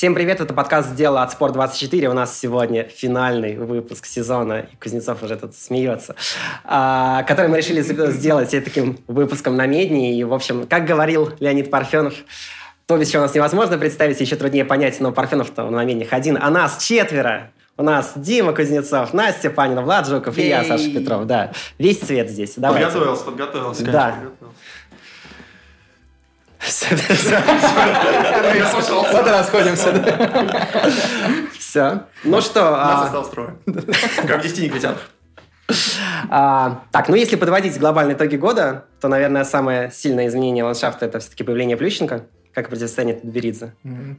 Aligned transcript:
Всем 0.00 0.14
привет, 0.14 0.40
это 0.40 0.54
подкаст 0.54 0.94
«Дело 0.94 1.22
от 1.22 1.38
Спорт24». 1.38 2.06
У 2.06 2.14
нас 2.14 2.38
сегодня 2.38 2.84
финальный 2.84 3.58
выпуск 3.58 4.06
сезона, 4.06 4.60
и 4.60 4.76
Кузнецов 4.76 5.22
уже 5.22 5.36
тут 5.36 5.54
смеется, 5.54 6.16
а, 6.64 7.22
который 7.24 7.48
мы 7.48 7.58
решили 7.58 7.82
сделать 7.82 8.50
таким 8.50 8.98
выпуском 9.08 9.58
на 9.58 9.66
медне. 9.66 10.18
И, 10.18 10.24
в 10.24 10.32
общем, 10.32 10.66
как 10.66 10.86
говорил 10.86 11.34
Леонид 11.38 11.70
Парфенов, 11.70 12.14
то, 12.86 12.96
без 12.96 13.10
чего 13.10 13.24
у 13.24 13.26
нас 13.26 13.34
невозможно 13.34 13.76
представить, 13.76 14.18
еще 14.18 14.36
труднее 14.36 14.64
понять, 14.64 14.98
но 15.00 15.12
Парфенов-то 15.12 15.68
на 15.68 15.84
медних 15.84 16.14
один, 16.14 16.38
а 16.40 16.48
нас 16.48 16.82
четверо. 16.82 17.50
У 17.76 17.82
нас 17.82 18.12
Дима 18.16 18.54
Кузнецов, 18.54 19.12
Настя 19.12 19.50
Панина, 19.50 19.82
Влад 19.82 20.08
Жуков 20.08 20.38
и 20.38 20.48
я, 20.48 20.64
Саша 20.64 20.90
Петров. 20.90 21.26
Да, 21.26 21.52
весь 21.78 21.98
цвет 21.98 22.30
здесь. 22.30 22.54
Давайте. 22.56 22.86
Подготовился, 22.86 23.24
подготовился. 23.24 23.84
Да. 23.84 24.14
Вот 29.12 29.26
и 29.26 29.30
расходимся. 29.30 29.92
Все. 31.58 32.02
Ну 32.24 32.40
что... 32.40 32.70
Нас 32.76 33.06
осталось 33.06 33.28
трое. 33.30 33.56
Как 34.26 34.42
10 34.42 34.58
негритянах. 34.58 35.08
а, 36.28 36.82
Так, 36.90 37.08
ну 37.08 37.14
если 37.14 37.36
подводить 37.36 37.78
глобальные 37.78 38.16
итоги 38.16 38.36
года, 38.36 38.84
то, 39.00 39.08
наверное, 39.08 39.44
самое 39.44 39.90
сильное 39.92 40.26
изменение 40.28 40.64
ландшафта– 40.64 41.06
это 41.06 41.20
все-таки 41.20 41.44
появление 41.44 41.76
Плющенко, 41.76 42.24
как 42.52 42.68
противостояние 42.68 43.16
Тутберидзе. 43.20 43.74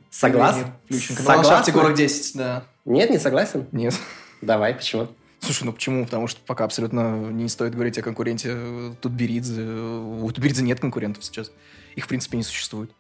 Согласен? 0.10 0.68
Плющенко. 0.88 1.22
На 1.22 1.28
Согласны? 1.28 1.52
ландшафте 1.54 1.72
город 1.74 1.94
10, 1.96 2.38
да. 2.38 2.64
Нет, 2.86 3.10
не 3.10 3.20
согласен? 3.20 3.68
Нет. 3.72 3.94
Давай, 4.42 4.74
почему? 4.74 5.10
Слушай, 5.42 5.64
ну 5.66 5.74
почему? 5.74 6.06
Потому 6.06 6.28
что 6.28 6.40
пока 6.46 6.64
абсолютно 6.66 7.16
не 7.16 7.50
стоит 7.50 7.74
говорить 7.74 7.98
о 7.98 8.02
конкуренте 8.02 8.56
Тутберидзе. 9.02 9.62
У 9.62 10.32
Тутберидзе 10.32 10.64
нет 10.64 10.80
конкурентов 10.80 11.24
сейчас. 11.26 11.52
Их, 11.96 12.06
в 12.06 12.08
принципе, 12.08 12.38
не 12.38 12.44
существует. 12.44 12.92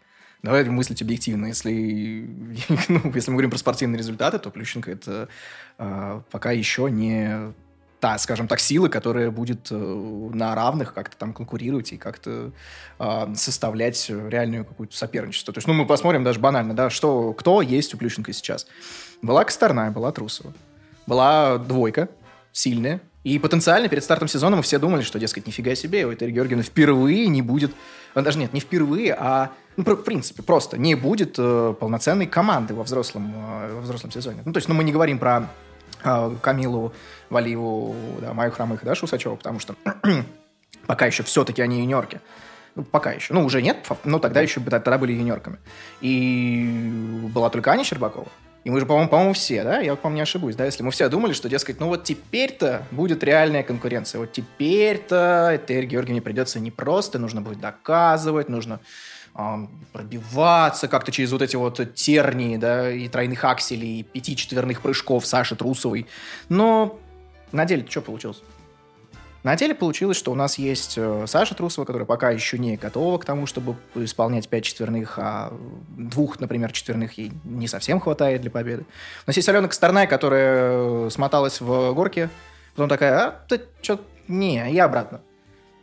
Давай 0.43 0.63
мыслить 0.63 1.01
объективно. 1.01 1.47
Если, 1.47 1.71
ну, 2.87 3.11
если 3.13 3.31
мы 3.31 3.35
говорим 3.35 3.51
про 3.51 3.57
спортивные 3.57 3.97
результаты, 3.97 4.39
то 4.39 4.49
Плющенко 4.49 4.91
это 4.91 5.29
э, 5.77 6.21
пока 6.31 6.51
еще 6.51 6.89
не 6.89 7.53
та, 7.99 8.17
скажем 8.17 8.47
так, 8.47 8.59
сила, 8.59 8.87
которая 8.87 9.29
будет 9.29 9.67
э, 9.69 9.75
на 9.75 10.55
равных 10.55 10.95
как-то 10.95 11.15
там 11.15 11.33
конкурировать 11.33 11.93
и 11.93 11.97
как-то 11.97 12.51
э, 12.97 13.35
составлять 13.35 14.09
реальную 14.09 14.65
какую-то 14.65 14.97
соперничество. 14.97 15.53
То 15.53 15.59
есть, 15.59 15.67
ну, 15.67 15.75
мы 15.75 15.85
посмотрим 15.85 16.23
даже 16.23 16.39
банально, 16.39 16.73
да, 16.73 16.89
что, 16.89 17.33
кто 17.33 17.61
есть 17.61 17.93
у 17.93 17.97
Плющенко 17.97 18.33
сейчас. 18.33 18.65
Была 19.21 19.43
Косторная, 19.43 19.91
была 19.91 20.11
Трусова. 20.11 20.51
Была 21.05 21.59
двойка, 21.59 22.09
сильная. 22.51 23.01
И 23.23 23.37
потенциально 23.37 23.87
перед 23.87 24.03
стартом 24.03 24.27
сезона 24.27 24.55
мы 24.55 24.63
все 24.63 24.79
думали, 24.79 25.03
что, 25.03 25.19
дескать, 25.19 25.45
нифига 25.45 25.75
себе, 25.75 26.05
у 26.05 26.13
Этери 26.13 26.31
Георгиевны 26.31 26.63
впервые 26.63 27.27
не 27.27 27.41
будет... 27.41 27.71
а, 28.15 28.21
Даже 28.21 28.39
нет, 28.39 28.51
не 28.51 28.59
впервые, 28.59 29.13
а 29.13 29.51
ну, 29.77 29.83
в 29.83 29.95
принципе, 29.97 30.41
просто 30.41 30.77
не 30.77 30.95
будет 30.95 31.35
э, 31.37 31.75
полноценной 31.79 32.25
команды 32.25 32.73
во 32.73 32.83
взрослом, 32.83 33.33
э, 33.35 33.73
во 33.75 33.81
взрослом 33.81 34.11
сезоне. 34.11 34.41
Ну, 34.43 34.53
то 34.53 34.57
есть, 34.57 34.67
ну, 34.67 34.73
мы 34.73 34.83
не 34.83 34.91
говорим 34.91 35.19
про 35.19 35.47
э, 36.03 36.35
Камилу 36.41 36.93
Валиеву, 37.29 37.95
да, 38.19 38.33
Маю 38.33 38.51
Хромых 38.51 38.81
и 38.81 38.85
Дашу 38.85 39.05
Усачеву, 39.05 39.37
потому 39.37 39.59
что 39.59 39.75
пока 40.87 41.05
еще 41.05 41.23
все-таки 41.23 41.61
они 41.61 41.79
юниорки. 41.79 42.19
Ну, 42.75 42.83
пока 42.83 43.11
еще. 43.11 43.33
Ну, 43.33 43.45
уже 43.45 43.61
нет, 43.61 43.85
но 44.03 44.19
тогда 44.19 44.41
еще 44.41 44.61
тогда 44.61 44.97
были 44.97 45.13
юниорками. 45.13 45.57
И 46.01 47.29
была 47.33 47.49
только 47.49 47.71
Аня 47.71 47.83
Щербакова. 47.83 48.27
И 48.63 48.69
мы 48.69 48.79
же, 48.79 48.85
по-моему, 48.85 49.09
по-моему, 49.09 49.33
все, 49.33 49.63
да? 49.63 49.79
Я, 49.79 49.95
по-моему, 49.95 50.17
не 50.17 50.21
ошибусь, 50.21 50.55
да? 50.55 50.65
Если 50.65 50.83
мы 50.83 50.91
все 50.91 51.09
думали, 51.09 51.33
что, 51.33 51.49
дескать, 51.49 51.79
ну 51.79 51.87
вот 51.87 52.03
теперь-то 52.03 52.85
будет 52.91 53.23
реальная 53.23 53.63
конкуренция. 53.63 54.19
Вот 54.19 54.31
теперь-то 54.31 55.51
Этери 55.55 55.87
Георгиевне 55.87 56.21
придется 56.21 56.59
не 56.59 56.69
просто, 56.69 57.17
нужно 57.17 57.41
будет 57.41 57.59
доказывать, 57.59 58.49
нужно 58.49 58.79
пробиваться 59.93 60.87
как-то 60.87 61.11
через 61.11 61.31
вот 61.31 61.41
эти 61.41 61.55
вот 61.55 61.95
тернии, 61.95 62.57
да, 62.57 62.91
и 62.91 63.07
тройных 63.07 63.43
акселей, 63.45 64.01
и 64.01 64.03
пяти 64.03 64.35
четверных 64.35 64.81
прыжков 64.81 65.25
Саши 65.25 65.55
Трусовой. 65.55 66.05
Но 66.49 66.99
на 67.51 67.65
деле 67.65 67.85
что 67.89 68.01
получилось? 68.01 68.41
На 69.43 69.55
деле 69.55 69.73
получилось, 69.73 70.17
что 70.17 70.31
у 70.31 70.35
нас 70.35 70.59
есть 70.59 70.95
э, 70.97 71.25
Саша 71.27 71.55
Трусова, 71.55 71.85
которая 71.85 72.05
пока 72.05 72.29
еще 72.29 72.59
не 72.59 72.77
готова 72.77 73.17
к 73.17 73.25
тому, 73.25 73.47
чтобы 73.47 73.75
исполнять 73.95 74.47
пять 74.47 74.63
четверных, 74.63 75.17
а 75.17 75.51
двух, 75.97 76.39
например, 76.39 76.71
четверных 76.71 77.17
ей 77.17 77.31
не 77.43 77.67
совсем 77.67 77.99
хватает 77.99 78.41
для 78.41 78.51
победы. 78.51 78.85
У 79.25 79.29
нас 79.29 79.35
есть 79.35 79.49
Алена 79.49 79.67
Косторная, 79.67 80.05
которая 80.05 81.07
э, 81.07 81.09
смоталась 81.09 81.59
в 81.59 81.93
горке, 81.93 82.29
потом 82.75 82.87
такая, 82.87 83.17
а, 83.17 83.39
ты 83.47 83.61
что, 83.81 83.99
не, 84.27 84.71
я 84.71 84.85
обратно. 84.85 85.21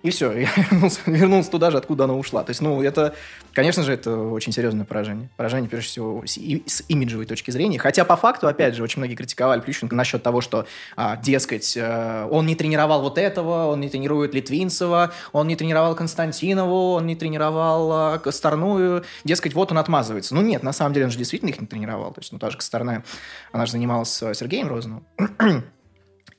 И 0.03 0.11
все, 0.11 0.33
я 0.39 0.49
вернулся, 0.71 1.01
вернулся 1.07 1.51
туда 1.51 1.71
же, 1.71 1.79
откуда 1.79 2.05
она 2.05 2.15
ушла. 2.15 2.45
То 2.45 2.51
есть, 2.51 2.61
ну, 2.61 2.81
это, 2.83 3.15
конечно 3.53 3.83
же, 3.83 3.93
это 3.93 4.17
очень 4.17 4.53
серьезное 4.53 4.85
поражение. 4.85 5.29
Поражение, 5.37 5.69
прежде 5.69 5.89
всего, 5.89 6.23
с, 6.25 6.37
и- 6.37 6.63
с 6.67 6.85
имиджевой 6.89 7.27
точки 7.27 7.51
зрения. 7.51 7.79
Хотя, 7.79 8.05
по 8.05 8.17
факту, 8.17 8.47
опять 8.47 8.77
же, 8.77 8.83
очень 8.85 9.01
многие 9.01 9.17
критиковали 9.17 9.61
Плющенко 9.61 9.97
насчет 9.97 10.23
того, 10.23 10.41
что, 10.41 10.67
а, 10.97 11.17
дескать, 11.17 11.77
э, 11.77 12.29
он 12.31 12.47
не 12.47 12.55
тренировал 12.55 13.03
вот 13.03 13.19
этого, 13.19 13.67
он 13.67 13.81
не 13.81 13.89
тренирует 13.89 14.35
Литвинцева, 14.35 15.13
он 15.33 15.49
не 15.49 15.57
тренировал 15.57 15.97
Константинову, 15.97 16.93
он 16.93 17.07
не 17.07 17.17
тренировал 17.17 17.93
а, 17.93 18.19
Косторную. 18.19 19.05
Дескать, 19.25 19.55
вот 19.55 19.73
он 19.73 19.79
отмазывается. 19.79 20.35
Ну, 20.35 20.43
нет, 20.43 20.63
на 20.63 20.73
самом 20.73 20.93
деле, 20.95 21.07
он 21.07 21.11
же 21.11 21.19
действительно 21.19 21.51
их 21.51 21.61
не 21.61 21.67
тренировал. 21.67 22.13
То 22.13 22.21
есть, 22.21 22.33
ну, 22.33 22.39
та 22.39 22.51
же 22.51 22.57
Косторная, 22.57 23.05
она 23.51 23.67
же 23.67 23.73
занималась 23.73 24.11
с 24.11 24.35
Сергеем 24.35 24.69
Розановым. 24.69 25.05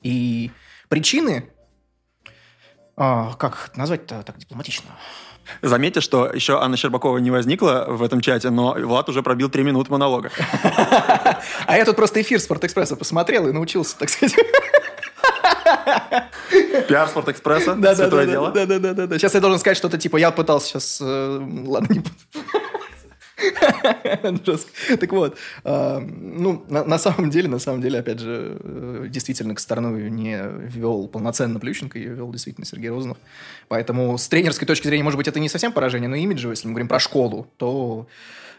И 0.02 0.50
причины 0.88 1.44
а, 3.00 3.32
как 3.38 3.70
назвать-то 3.76 4.22
так 4.22 4.36
дипломатично? 4.38 4.90
Заметьте, 5.62 6.00
что 6.00 6.26
еще 6.26 6.60
Анна 6.60 6.76
Щербакова 6.76 7.18
не 7.18 7.30
возникла 7.30 7.86
в 7.88 8.02
этом 8.02 8.20
чате, 8.20 8.50
но 8.50 8.74
Влад 8.74 9.08
уже 9.08 9.22
пробил 9.22 9.48
3 9.48 9.62
минуты 9.64 9.90
монолога. 9.90 10.30
А 11.66 11.76
я 11.76 11.84
тут 11.84 11.96
просто 11.96 12.20
эфир 12.20 12.38
Спортэкспресса 12.40 12.96
посмотрел 12.96 13.48
и 13.48 13.52
научился, 13.52 13.96
так 13.98 14.10
сказать. 14.10 14.36
Пиар 16.88 17.08
Спортэкспресса, 17.08 17.74
Да, 17.74 17.94
да, 17.94 18.08
да, 18.08 18.26
да, 18.26 18.66
да, 18.66 18.78
да, 18.94 19.06
да. 19.06 19.18
Сейчас 19.18 19.34
я 19.34 19.40
должен 19.40 19.58
сказать 19.58 19.76
что-то 19.78 19.98
типа, 19.98 20.16
я 20.18 20.30
пытался 20.30 20.68
сейчас... 20.68 21.00
э, 21.00 21.40
Ладно, 21.66 21.92
не 21.94 22.00
буду. 22.00 22.14
Жестко. 24.46 24.96
Так 24.96 25.12
вот, 25.12 25.36
э, 25.64 25.98
ну, 25.98 26.64
на, 26.68 26.84
на 26.84 26.98
самом 26.98 27.30
деле, 27.30 27.48
на 27.48 27.58
самом 27.58 27.80
деле, 27.80 27.98
опять 27.98 28.20
же, 28.20 28.56
э, 28.60 29.06
действительно, 29.08 29.54
к 29.54 29.60
сторону 29.60 29.96
не 29.96 30.38
вел 30.42 31.08
полноценно 31.08 31.60
Плющенко, 31.60 31.98
ее 31.98 32.14
вел 32.14 32.30
действительно 32.32 32.66
Сергей 32.66 32.90
Розанов. 32.90 33.18
Поэтому 33.68 34.16
с 34.18 34.28
тренерской 34.28 34.66
точки 34.66 34.86
зрения, 34.86 35.04
может 35.04 35.16
быть, 35.16 35.28
это 35.28 35.40
не 35.40 35.48
совсем 35.48 35.72
поражение, 35.72 36.08
но 36.08 36.16
имиджево, 36.16 36.52
если 36.52 36.66
мы 36.66 36.72
говорим 36.72 36.88
про 36.88 36.98
школу, 36.98 37.46
то, 37.56 38.06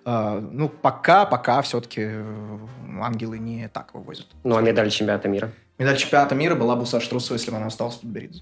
э, 0.05 0.49
ну, 0.51 0.69
пока, 0.69 1.25
пока 1.25 1.61
все-таки 1.61 2.09
ангелы 2.99 3.39
не 3.39 3.67
так 3.69 3.93
вывозят. 3.93 4.27
Ну, 4.43 4.57
а 4.57 4.61
медаль 4.61 4.89
чемпионата 4.89 5.27
мира? 5.27 5.51
Медаль 5.77 5.97
чемпионата 5.97 6.35
мира 6.35 6.55
была 6.55 6.75
бы 6.75 6.83
у 6.83 6.85
Саши 6.85 7.09
Трусова, 7.09 7.37
если 7.37 7.51
бы 7.51 7.57
она 7.57 7.67
осталась 7.67 7.95
в 7.95 8.01
Тутберидзе. 8.01 8.41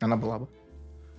Она 0.00 0.16
была 0.16 0.40
бы. 0.40 0.48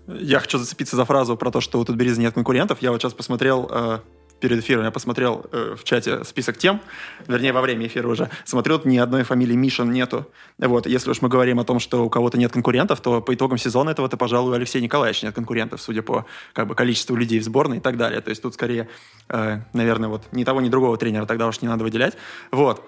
Я 0.07 0.40
хочу 0.40 0.57
зацепиться 0.57 0.95
за 0.95 1.06
фразу 1.06 1.35
про 1.35 1.51
то, 1.51 1.62
что 1.62 1.79
у 1.79 1.85
Тутберидзе 1.85 2.22
нет 2.22 2.34
конкурентов. 2.34 2.81
Я 2.81 2.91
вот 2.91 3.01
сейчас 3.01 3.13
посмотрел 3.13 3.69
э, 3.69 4.00
перед 4.40 4.59
эфиром, 4.59 4.85
я 4.85 4.91
посмотрел 4.91 5.45
э, 5.51 5.75
в 5.78 5.84
чате 5.84 6.23
список 6.23 6.57
тем, 6.57 6.81
вернее, 7.28 7.53
во 7.53 7.62
время 7.62 7.88
эфира 7.88 8.07
уже, 8.07 8.29
смотрел, 8.45 8.81
ни 8.85 8.97
одной 8.97 9.23
фамилии 9.23 9.56
Мишин 9.56 9.91
нету. 9.91 10.28
Вот, 10.57 10.88
если 10.88 11.09
уж 11.09 11.22
мы 11.22 11.29
говорим 11.29 11.59
о 11.59 11.63
том, 11.63 11.79
что 11.79 12.06
у 12.06 12.09
кого-то 12.09 12.38
нет 12.38 12.51
конкурентов, 12.51 13.01
то 13.01 13.22
по 13.22 13.34
итогам 13.34 13.57
сезона 13.57 13.91
этого-то, 13.91 14.18
пожалуй, 14.18 14.51
у 14.51 14.56
Алексея 14.56 14.81
Николаевича 14.81 15.25
нет 15.25 15.35
конкурентов, 15.35 15.81
судя 15.81 16.01
по 16.01 16.25
как 16.53 16.68
бы, 16.68 16.75
количеству 16.75 17.16
людей 17.16 17.39
в 17.39 17.44
сборной 17.44 17.78
и 17.78 17.81
так 17.81 17.97
далее. 17.97 18.22
То 18.22 18.29
есть 18.29 18.41
тут 18.41 18.53
скорее, 18.53 18.88
э, 19.29 19.59
наверное, 19.74 20.09
вот 20.09 20.24
ни 20.31 20.44
того, 20.44 20.62
ни 20.62 20.69
другого 20.69 20.97
тренера 20.97 21.25
тогда 21.25 21.47
уж 21.47 21.62
не 21.62 21.68
надо 21.68 21.84
выделять. 21.84 22.16
Вот. 22.51 22.88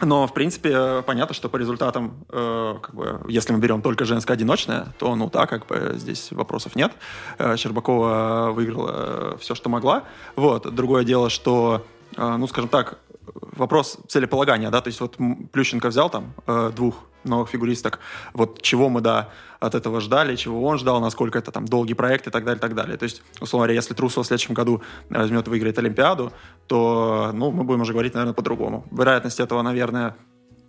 Но, 0.00 0.26
в 0.26 0.32
принципе, 0.32 0.70
э, 0.72 1.02
понятно, 1.04 1.34
что 1.34 1.48
по 1.48 1.56
результатам, 1.56 2.24
э, 2.30 2.74
как 2.80 2.94
бы, 2.94 3.20
если 3.28 3.52
мы 3.52 3.58
берем 3.58 3.82
только 3.82 4.04
женское 4.04 4.34
одиночное, 4.34 4.88
то, 4.98 5.14
ну, 5.16 5.28
да, 5.28 5.46
как 5.46 5.66
бы 5.66 5.94
здесь 5.96 6.30
вопросов 6.30 6.76
нет. 6.76 6.92
Э, 7.38 7.56
Щербакова 7.56 8.52
выиграла 8.52 9.36
все, 9.38 9.54
что 9.54 9.68
могла. 9.68 10.04
Вот. 10.36 10.72
Другое 10.72 11.04
дело, 11.04 11.30
что, 11.30 11.84
э, 12.16 12.36
ну, 12.36 12.46
скажем 12.46 12.68
так, 12.68 12.98
вопрос 13.40 13.98
целеполагания, 14.08 14.70
да, 14.70 14.80
то 14.80 14.88
есть 14.88 15.00
вот 15.00 15.16
Плющенко 15.52 15.88
взял 15.88 16.10
там 16.10 16.34
э, 16.46 16.72
двух 16.74 16.94
новых 17.24 17.50
фигуристок, 17.50 17.98
вот 18.32 18.62
чего 18.62 18.88
мы, 18.88 19.00
да, 19.00 19.30
от 19.60 19.74
этого 19.74 20.00
ждали, 20.00 20.36
чего 20.36 20.64
он 20.64 20.78
ждал, 20.78 21.00
насколько 21.00 21.38
это 21.38 21.50
там 21.50 21.66
долгий 21.66 21.94
проект 21.94 22.26
и 22.26 22.30
так 22.30 22.44
далее, 22.44 22.58
и 22.58 22.60
так 22.60 22.74
далее. 22.74 22.96
То 22.96 23.04
есть, 23.04 23.22
условно 23.40 23.64
говоря, 23.64 23.74
если 23.74 23.94
Трусова 23.94 24.24
в 24.24 24.26
следующем 24.26 24.54
году 24.54 24.82
возьмет 25.10 25.46
и 25.46 25.50
выиграет 25.50 25.78
Олимпиаду, 25.78 26.32
то, 26.66 27.30
ну, 27.34 27.50
мы 27.50 27.64
будем 27.64 27.80
уже 27.82 27.92
говорить, 27.92 28.14
наверное, 28.14 28.34
по-другому. 28.34 28.86
Вероятность 28.90 29.40
этого, 29.40 29.62
наверное, 29.62 30.16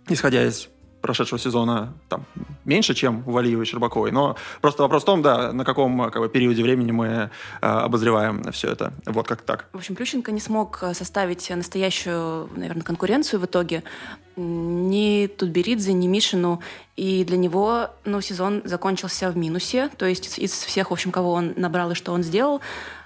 исходя 0.08 0.44
из 0.44 0.68
прошедшего 1.00 1.38
сезона 1.38 1.92
там, 2.08 2.24
меньше, 2.64 2.94
чем 2.94 3.22
у 3.26 3.32
Валиевой 3.32 3.64
и 3.64 3.68
Щербаковой. 3.68 4.12
Но 4.12 4.36
просто 4.60 4.82
вопрос 4.82 5.02
в 5.02 5.06
том, 5.06 5.22
да, 5.22 5.52
на 5.52 5.64
каком 5.64 6.10
как 6.10 6.22
бы, 6.22 6.28
периоде 6.28 6.62
времени 6.62 6.92
мы 6.92 7.06
э, 7.06 7.28
обозреваем 7.60 8.42
все 8.52 8.68
это. 8.68 8.92
Вот 9.06 9.26
как 9.26 9.42
так. 9.42 9.68
В 9.72 9.78
общем, 9.78 9.94
Плющенко 9.94 10.32
не 10.32 10.40
смог 10.40 10.78
э, 10.82 10.94
составить 10.94 11.50
настоящую, 11.50 12.48
наверное, 12.54 12.82
конкуренцию 12.82 13.40
в 13.40 13.44
итоге 13.44 13.82
ни 14.36 15.26
Тутберидзе, 15.26 15.92
ни 15.92 16.06
Мишину. 16.06 16.60
И 16.96 17.24
для 17.24 17.36
него 17.36 17.88
ну, 18.04 18.20
сезон 18.20 18.62
закончился 18.64 19.30
в 19.30 19.36
минусе. 19.36 19.88
То 19.96 20.06
есть 20.06 20.38
из 20.38 20.52
всех, 20.52 20.90
в 20.90 20.92
общем, 20.92 21.12
кого 21.12 21.32
он 21.32 21.54
набрал 21.56 21.90
и 21.92 21.94
что 21.94 22.12
он 22.12 22.22
сделал, 22.22 22.60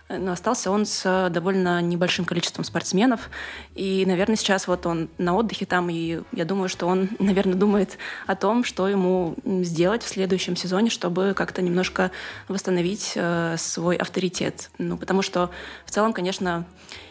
но 0.08 0.32
остался 0.32 0.70
он 0.70 0.84
с 0.84 1.30
довольно 1.30 1.80
небольшим 1.80 2.24
количеством 2.24 2.64
спортсменов. 2.64 3.30
И, 3.74 4.04
наверное, 4.06 4.36
сейчас 4.36 4.68
вот 4.68 4.86
он 4.86 5.08
на 5.18 5.34
отдыхе 5.34 5.64
там, 5.66 5.88
и 5.90 6.20
я 6.32 6.44
думаю, 6.44 6.68
что 6.68 6.86
он, 6.86 7.10
наверное, 7.18 7.54
думает 7.54 7.98
о 8.26 8.36
том, 8.36 8.64
что 8.64 8.88
ему 8.88 9.34
сделать 9.44 10.02
в 10.02 10.08
следующем 10.08 10.56
сезоне, 10.56 10.90
чтобы 10.90 11.32
как-то 11.34 11.62
немножко 11.62 12.10
восстановить 12.48 13.12
э, 13.14 13.56
свой 13.58 13.96
авторитет. 13.96 14.70
Ну, 14.78 14.96
потому 14.96 15.22
что 15.22 15.50
в 15.86 15.90
целом, 15.90 16.12
конечно, 16.12 16.64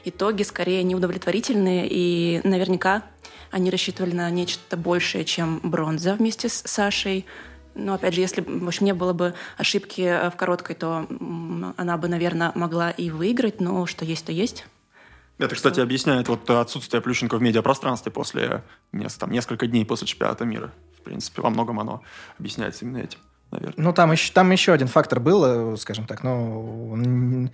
итоги 0.06 0.44
скорее 0.44 0.84
неудовлетворительные, 0.84 1.88
и 1.90 2.42
наверняка 2.44 3.04
они 3.54 3.70
рассчитывали 3.70 4.14
на 4.14 4.30
нечто 4.32 4.76
большее, 4.76 5.26
чем 5.26 5.60
бронза 5.64 6.16
вместе 6.16 6.50
с 6.50 6.64
Сашей. 6.66 7.26
Но, 7.76 7.94
опять 7.94 8.16
же, 8.16 8.22
если 8.22 8.42
в 8.42 8.68
общем, 8.68 8.86
не 8.86 8.94
было 8.94 9.14
бы 9.14 9.36
ошибки 9.58 10.02
э, 10.02 10.30
в 10.30 10.36
короткой, 10.36 10.76
то 10.76 11.08
она 11.78 11.98
бы, 11.98 12.08
наверное, 12.08 12.52
могла 12.56 12.92
и 12.92 13.10
выиграть, 13.10 13.62
но 13.62 13.86
что 13.86 14.06
есть, 14.06 14.26
то 14.26 14.32
есть. 14.32 14.66
Это, 15.38 15.56
кстати, 15.56 15.80
объясняет 15.80 16.28
вот 16.28 16.50
отсутствие 16.50 17.02
Плющенко 17.02 17.38
в 17.38 17.42
медиапространстве 17.42 18.12
после 18.12 18.64
там, 19.20 19.32
несколько 19.32 19.68
дней 19.68 19.86
после 19.86 20.08
чемпионата 20.08 20.46
мира. 20.46 20.72
В 21.00 21.02
принципе, 21.02 21.42
во 21.42 21.50
многом 21.50 21.80
оно 21.80 22.04
объясняется 22.40 22.86
именно 22.86 23.00
этим, 23.00 23.20
наверное. 23.52 23.84
Ну, 23.84 23.94
там 23.94 24.12
еще, 24.12 24.34
там 24.34 24.52
еще 24.52 24.74
один 24.74 24.88
фактор 24.88 25.20
был, 25.20 25.74
э, 25.74 25.78
скажем 25.78 26.06
так, 26.06 26.24
ну, 26.24 27.50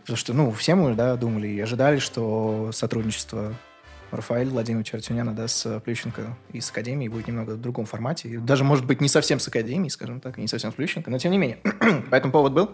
потому 0.00 0.16
что, 0.16 0.32
ну, 0.32 0.50
все 0.52 0.74
мы, 0.74 0.94
да, 0.94 1.16
думали 1.16 1.48
и 1.48 1.60
ожидали, 1.60 1.98
что 1.98 2.70
сотрудничество 2.72 3.54
Рафаэль 4.12 4.48
Владимирович 4.48 4.92
Артюняна, 4.94 5.34
да, 5.34 5.48
с 5.48 5.80
Плющенко 5.80 6.36
и 6.52 6.60
с 6.60 6.70
будет 6.70 7.26
немного 7.26 7.52
в 7.52 7.60
другом 7.60 7.86
формате. 7.86 8.28
И 8.28 8.36
даже, 8.36 8.62
может 8.62 8.84
быть, 8.84 9.00
не 9.00 9.08
совсем 9.08 9.40
с 9.40 9.48
Академией, 9.48 9.90
скажем 9.90 10.20
так, 10.20 10.36
не 10.36 10.46
совсем 10.46 10.70
с 10.70 10.74
Плющенко, 10.74 11.10
но 11.10 11.18
тем 11.18 11.32
не 11.32 11.38
менее. 11.38 11.58
Поэтому 12.10 12.32
повод 12.32 12.52
был. 12.52 12.70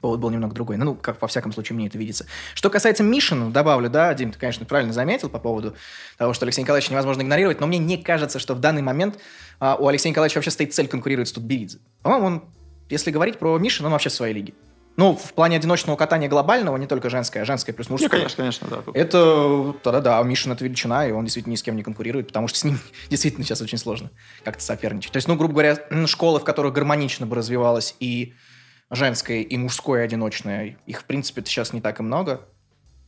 Повод 0.00 0.20
был 0.20 0.30
немного 0.30 0.54
другой. 0.54 0.76
Ну, 0.76 0.96
как 0.96 1.22
во 1.22 1.28
всяком 1.28 1.52
случае 1.52 1.76
мне 1.76 1.86
это 1.86 1.96
видится. 1.96 2.26
Что 2.54 2.68
касается 2.68 3.02
Мишина, 3.02 3.50
добавлю, 3.50 3.88
да, 3.88 4.12
Дим, 4.12 4.32
ты, 4.32 4.38
конечно, 4.38 4.66
правильно 4.66 4.92
заметил 4.92 5.30
по 5.30 5.38
поводу 5.38 5.74
того, 6.18 6.34
что 6.34 6.44
Алексей 6.44 6.60
Николаевич 6.60 6.90
невозможно 6.90 7.22
игнорировать, 7.22 7.60
но 7.60 7.66
мне 7.66 7.78
не 7.78 7.96
кажется, 7.96 8.38
что 8.38 8.54
в 8.54 8.60
данный 8.60 8.82
момент 8.82 9.18
а, 9.60 9.76
у 9.76 9.86
Алексея 9.86 10.10
Николаевича 10.10 10.38
вообще 10.38 10.50
стоит 10.50 10.74
цель 10.74 10.88
конкурировать 10.88 11.28
с 11.28 11.32
Тутберидзе. 11.32 11.78
По-моему, 12.02 12.26
он, 12.26 12.44
если 12.90 13.12
говорить 13.12 13.38
про 13.38 13.56
Мишина, 13.58 13.86
он 13.86 13.92
вообще 13.92 14.10
в 14.10 14.12
своей 14.12 14.34
лиге. 14.34 14.52
Ну, 14.96 15.16
в 15.16 15.34
плане 15.34 15.56
одиночного 15.56 15.96
катания 15.96 16.28
глобального, 16.28 16.76
не 16.76 16.86
только 16.86 17.10
женское, 17.10 17.42
а 17.42 17.44
женское 17.44 17.72
плюс 17.72 17.90
мужское. 17.90 18.08
Не, 18.08 18.16
конечно, 18.16 18.36
конечно, 18.36 18.68
да. 18.68 18.82
Это, 18.94 19.74
тогда 19.82 20.00
да, 20.00 20.20
у 20.20 20.24
Мишин 20.24 20.52
это 20.52 20.64
величина, 20.64 21.06
и 21.06 21.10
он 21.10 21.24
действительно 21.24 21.52
ни 21.52 21.56
с 21.56 21.62
кем 21.62 21.74
не 21.74 21.82
конкурирует, 21.82 22.28
потому 22.28 22.46
что 22.46 22.58
с 22.58 22.64
ним 22.64 22.78
действительно 23.10 23.44
сейчас 23.44 23.60
очень 23.60 23.78
сложно 23.78 24.10
как-то 24.44 24.62
соперничать. 24.62 25.12
То 25.12 25.16
есть, 25.16 25.26
ну, 25.26 25.34
грубо 25.34 25.54
говоря, 25.54 25.78
школы, 26.06 26.38
в 26.38 26.44
которых 26.44 26.72
гармонично 26.74 27.26
бы 27.26 27.34
развивалась 27.34 27.96
и 27.98 28.34
женское, 28.90 29.40
и 29.40 29.56
мужское 29.56 30.04
одиночное, 30.04 30.76
их, 30.86 31.00
в 31.00 31.04
принципе, 31.04 31.42
сейчас 31.44 31.72
не 31.72 31.80
так 31.80 31.98
и 31.98 32.02
много. 32.02 32.46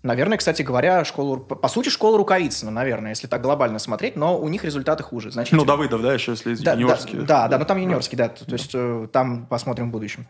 Наверное, 0.03 0.39
кстати 0.39 0.63
говоря, 0.63 1.05
школу, 1.05 1.39
по 1.39 1.69
сути, 1.69 1.89
школа 1.89 2.17
Рукавицына, 2.19 2.71
наверное, 2.71 3.11
если 3.11 3.27
так 3.27 3.43
глобально 3.43 3.79
смотреть, 3.79 4.15
но 4.15 4.39
у 4.39 4.49
них 4.49 4.65
результаты 4.65 5.03
хуже. 5.03 5.33
Значит, 5.33 5.53
ну, 5.55 5.65
Давыдов, 5.65 6.01
да, 6.01 6.15
еще 6.15 6.33
если 6.33 6.55
да, 6.55 6.75
юниорские. 6.75 7.23
Да, 7.23 7.43
да, 7.43 7.49
да, 7.49 7.59
но 7.59 7.65
там 7.65 7.79
юниорский, 7.79 8.17
да. 8.17 8.29
То 8.29 8.45
да. 8.47 8.53
есть 8.53 8.71
э, 8.75 9.09
там 9.13 9.47
посмотрим 9.47 9.89
в 9.89 9.93
будущем. 9.93 10.29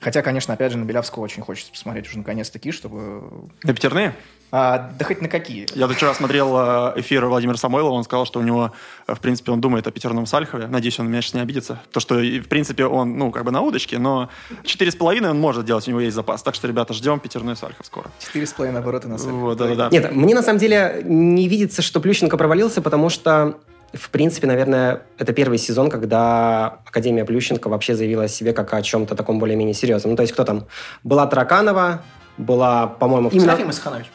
Хотя, 0.00 0.22
конечно, 0.22 0.54
опять 0.54 0.72
же, 0.72 0.78
на 0.78 0.84
Белявского 0.84 1.22
очень 1.22 1.42
хочется 1.42 1.70
посмотреть 1.70 2.08
уже 2.08 2.18
наконец-таки, 2.18 2.72
чтобы... 2.72 3.48
На 3.62 3.74
пятерные? 3.74 4.14
А, 4.52 4.90
да 4.98 5.04
хоть 5.04 5.20
на 5.20 5.28
какие. 5.28 5.66
Я 5.74 5.86
вчера 5.86 6.12
смотрел 6.12 6.56
э, 6.56 6.92
эфир 6.96 7.24
Владимира 7.26 7.56
Самойлова, 7.56 7.92
он 7.92 8.02
сказал, 8.02 8.24
что 8.24 8.40
у 8.40 8.42
него, 8.42 8.72
э, 9.06 9.14
в 9.14 9.20
принципе, 9.20 9.52
он 9.52 9.60
думает 9.60 9.86
о 9.86 9.92
пятерном 9.92 10.26
Сальхове. 10.26 10.66
Надеюсь, 10.66 10.98
он 10.98 11.08
меня 11.08 11.22
сейчас 11.22 11.34
не 11.34 11.40
обидится. 11.40 11.80
То, 11.92 12.00
что, 12.00 12.16
в 12.16 12.48
принципе, 12.48 12.86
он, 12.86 13.16
ну, 13.16 13.30
как 13.30 13.44
бы 13.44 13.52
на 13.52 13.60
удочке, 13.60 13.98
но 13.98 14.28
четыре 14.64 14.90
с 14.90 14.96
половиной 14.96 15.30
он 15.30 15.38
может 15.38 15.66
делать, 15.66 15.86
у 15.86 15.90
него 15.90 16.00
есть 16.00 16.16
запас. 16.16 16.42
Так 16.42 16.56
что, 16.56 16.66
ребята, 16.66 16.94
ждем 16.94 17.20
пятерной 17.20 17.54
Сальхов 17.54 17.86
скоро. 17.86 18.10
Четыре 18.18 18.46
с 18.46 18.52
половиной 18.52 18.80
обороты 18.80 19.06
на 19.06 19.18
Сальхов. 19.18 19.38
Вот, 19.38 19.58
да, 19.58 19.68
да, 19.68 19.74
да. 19.74 19.88
Нет, 19.92 20.10
мне 20.12 20.34
на 20.34 20.42
самом 20.42 20.58
деле 20.58 21.02
не 21.04 21.46
видится, 21.46 21.80
что 21.80 22.00
Плющенко 22.00 22.36
провалился, 22.36 22.82
потому 22.82 23.08
что 23.08 23.60
в 23.92 24.10
принципе, 24.10 24.46
наверное, 24.46 25.02
это 25.18 25.32
первый 25.32 25.58
сезон, 25.58 25.90
когда 25.90 26.78
Академия 26.86 27.24
Плющенко 27.24 27.68
вообще 27.68 27.94
заявила 27.94 28.24
о 28.24 28.28
себе 28.28 28.52
как 28.52 28.72
о 28.74 28.82
чем-то 28.82 29.14
таком 29.14 29.38
более-менее 29.38 29.74
серьезном. 29.74 30.12
Ну, 30.12 30.16
то 30.16 30.22
есть 30.22 30.32
кто 30.32 30.44
там? 30.44 30.66
Была 31.02 31.26
Тараканова, 31.26 32.02
была, 32.36 32.86
по-моему... 32.86 33.30
Именно... 33.30 33.46
Серафим 33.46 33.72
Сханович. 33.72 34.06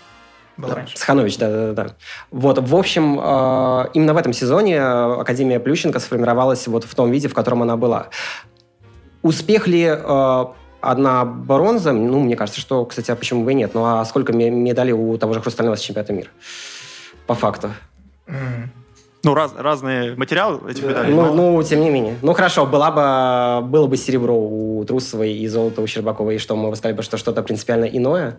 Был 0.57 0.69
да, 0.69 0.75
раньше. 0.75 0.97
Сханович, 0.97 1.37
да-да-да. 1.37 1.95
Вот, 2.31 2.59
в 2.59 2.75
общем, 2.75 3.19
э, 3.19 3.89
именно 3.93 4.13
в 4.13 4.17
этом 4.17 4.31
сезоне 4.31 4.81
Академия 4.81 5.59
Плющенко 5.59 5.99
сформировалась 5.99 6.65
вот 6.67 6.85
в 6.85 6.95
том 6.95 7.11
виде, 7.11 7.27
в 7.27 7.33
котором 7.33 7.61
она 7.61 7.75
была. 7.75 8.07
Успех 9.21 9.67
ли 9.67 9.83
э, 9.83 10.45
одна 10.79 11.25
бронза? 11.25 11.91
Ну, 11.91 12.21
мне 12.21 12.37
кажется, 12.37 12.61
что, 12.61 12.85
кстати, 12.85 13.11
а 13.11 13.15
почему 13.17 13.43
бы 13.43 13.51
и 13.51 13.55
нет? 13.55 13.71
Ну, 13.73 13.83
а 13.83 14.05
сколько 14.05 14.31
медалей 14.31 14.93
у 14.93 15.17
того 15.17 15.33
же 15.33 15.41
Хрустального 15.41 15.75
чемпионата 15.77 16.13
мира? 16.13 16.29
По 17.27 17.35
факту. 17.35 17.71
Ну, 19.25 19.33
раз, 19.33 19.55
разные 19.57 20.15
материалы 20.15 20.69
этих 20.69 20.83
медалей. 20.83 21.11
Ну, 21.11 21.33
ну, 21.33 21.63
тем 21.63 21.81
не 21.81 21.89
менее. 21.89 22.15
Ну, 22.21 22.33
хорошо, 22.33 22.67
была 22.67 22.91
бы, 22.91 23.67
было 23.67 23.87
бы 23.87 23.97
серебро 23.97 24.35
у 24.35 24.85
Трусовой 24.85 25.33
и 25.33 25.47
золото 25.47 25.81
у 25.81 25.87
Щербаковой, 25.87 26.35
и 26.35 26.37
что, 26.37 26.55
мы 26.55 26.69
бы 26.69 26.75
сказали, 26.75 27.01
что 27.01 27.17
что-то 27.17 27.41
принципиально 27.41 27.85
иное? 27.85 28.37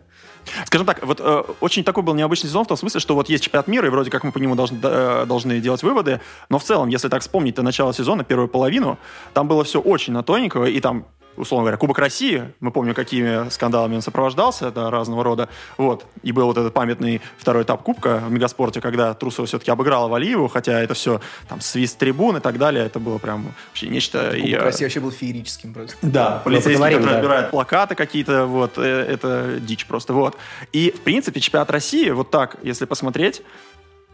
Скажем 0.65 0.87
так, 0.87 1.05
вот 1.05 1.21
э, 1.21 1.43
очень 1.61 1.83
такой 1.83 2.05
был 2.05 2.15
необычный 2.15 2.47
сезон 2.49 2.65
в 2.65 2.69
том 2.69 2.77
смысле, 2.77 3.01
что 3.01 3.17
вот 3.17 3.29
есть 3.29 3.43
чемпионат 3.43 3.67
мира, 3.67 3.89
и 3.89 3.91
вроде 3.91 4.13
как 4.13 4.23
мы 4.23 4.31
по 4.31 4.39
нему 4.39 4.55
должны, 4.55 4.79
э, 4.81 5.25
должны 5.27 5.59
делать 5.59 5.83
выводы, 5.83 6.21
но 6.51 6.61
в 6.61 6.63
целом, 6.63 6.89
если 6.89 7.09
так 7.09 7.23
вспомнить, 7.23 7.57
то 7.57 7.63
начало 7.63 7.93
сезона, 7.93 8.23
первую 8.23 8.47
половину, 8.47 8.97
там 9.35 9.49
было 9.49 9.65
все 9.65 9.81
очень 9.81 10.13
на 10.13 10.23
тоненького, 10.23 10.67
и 10.67 10.79
там 10.79 11.07
условно 11.37 11.65
говоря, 11.65 11.77
Кубок 11.77 11.99
России, 11.99 12.53
мы 12.61 12.71
помним, 12.71 12.95
какими 12.95 13.49
скандалами 13.51 13.97
он 13.97 14.03
сопровождался, 14.03 14.71
да, 14.71 14.91
разного 14.91 15.25
рода, 15.25 15.49
вот, 15.77 16.07
и 16.23 16.33
был 16.33 16.47
вот 16.47 16.59
этот 16.59 16.73
памятный 16.75 17.21
второй 17.39 17.63
этап 17.63 17.83
Кубка 17.83 18.23
в 18.27 18.31
Мегаспорте, 18.31 18.81
когда 18.81 19.15
Трусова 19.15 19.47
все-таки 19.47 19.71
обыграла 19.71 20.09
Валиеву, 20.09 20.49
хотя 20.49 20.81
это 20.81 20.95
все, 20.95 21.21
там, 21.49 21.61
свист 21.61 21.99
трибун 21.99 22.37
и 22.37 22.41
так 22.41 22.59
далее, 22.59 22.87
это 22.87 22.99
было 22.99 23.19
прям 23.19 23.55
вообще 23.69 23.89
нечто... 23.89 24.31
Кубок 24.31 24.47
и, 24.47 24.55
России 24.55 24.85
вообще 24.85 25.01
был 25.01 25.11
феерическим 25.11 25.75
просто. 25.75 25.97
Да, 26.03 26.43
полицейские, 26.45 26.89
которые 26.89 27.13
да. 27.13 27.19
отбирают 27.19 27.51
плакаты 27.51 27.95
какие-то, 27.95 28.47
вот, 28.47 28.79
э, 28.79 28.83
это 28.83 29.59
дичь 29.61 29.87
просто, 29.87 30.13
вот. 30.13 30.37
И, 30.73 30.93
в 30.97 31.01
принципе, 31.01 31.41
чемпионат 31.41 31.71
России, 31.71 32.11
вот 32.11 32.31
так, 32.31 32.57
если 32.63 32.85
посмотреть, 32.85 33.43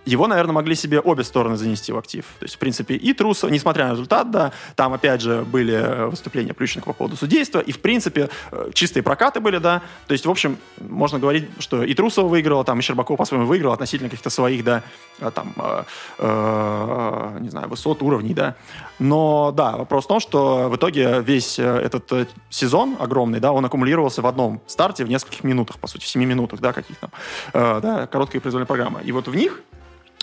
его, 0.05 0.27
наверное, 0.27 0.53
могли 0.53 0.75
себе 0.75 1.01
обе 1.01 1.25
стороны 1.25 1.57
занести 1.57 1.93
в 1.93 1.99
актив. 1.99 2.25
То 2.39 2.45
есть, 2.45 2.57
в 2.57 2.59
принципе, 2.59 2.95
и 2.95 3.13
Трусов, 3.13 3.51
несмотря 3.51 3.87
на 3.87 3.93
результат, 3.93 4.31
да, 4.31 4.53
там, 4.77 4.93
опять 4.93 5.21
же, 5.21 5.43
были 5.43 5.75
э, 5.75 6.07
выступления 6.07 6.55
Плющенко 6.55 6.87
по 6.87 6.93
поводу 6.93 7.17
судейства, 7.17 7.61
и, 7.61 7.73
в 7.73 7.81
принципе, 7.81 8.29
э, 8.51 8.71
чистые 8.75 9.03
прокаты 9.03 9.41
были, 9.41 9.59
да. 9.59 9.83
То 10.07 10.13
есть, 10.13 10.27
в 10.27 10.31
общем, 10.31 10.59
можно 10.81 11.19
говорить, 11.19 11.49
что 11.59 11.83
и 11.83 11.95
Трусова 11.95 12.29
выиграла, 12.29 12.65
там, 12.65 12.79
и 12.79 12.83
Щербакова, 12.83 13.17
по-своему, 13.17 13.47
выиграл 13.47 13.73
относительно 13.73 14.11
каких-то 14.11 14.31
своих, 14.31 14.65
да, 14.65 14.83
э, 15.21 15.31
там, 15.31 15.53
э, 15.57 15.85
э, 16.19 17.39
не 17.41 17.49
знаю, 17.51 17.69
высот, 17.69 18.03
уровней, 18.03 18.35
да. 18.35 18.57
Но, 18.99 19.53
да, 19.53 19.77
вопрос 19.77 20.05
в 20.05 20.09
том, 20.09 20.21
что 20.21 20.69
в 20.69 20.77
итоге 20.77 21.21
весь 21.21 21.59
этот 21.59 22.29
сезон 22.51 22.97
огромный, 22.99 23.41
да, 23.41 23.53
он 23.53 23.65
аккумулировался 23.65 24.23
в 24.23 24.27
одном 24.27 24.61
старте 24.67 25.05
в 25.05 25.09
нескольких 25.09 25.45
минутах, 25.45 25.79
по 25.79 25.87
сути, 25.87 26.05
в 26.05 26.09
семи 26.09 26.27
минутах, 26.27 26.61
да, 26.61 26.73
каких-то, 26.73 27.11
э, 27.53 27.81
да, 27.83 28.07
короткая 28.07 28.41
произвольная 28.41 28.67
программа. 28.67 29.01
И 29.01 29.13
вот 29.13 29.29
в 29.29 29.35
них 29.35 29.63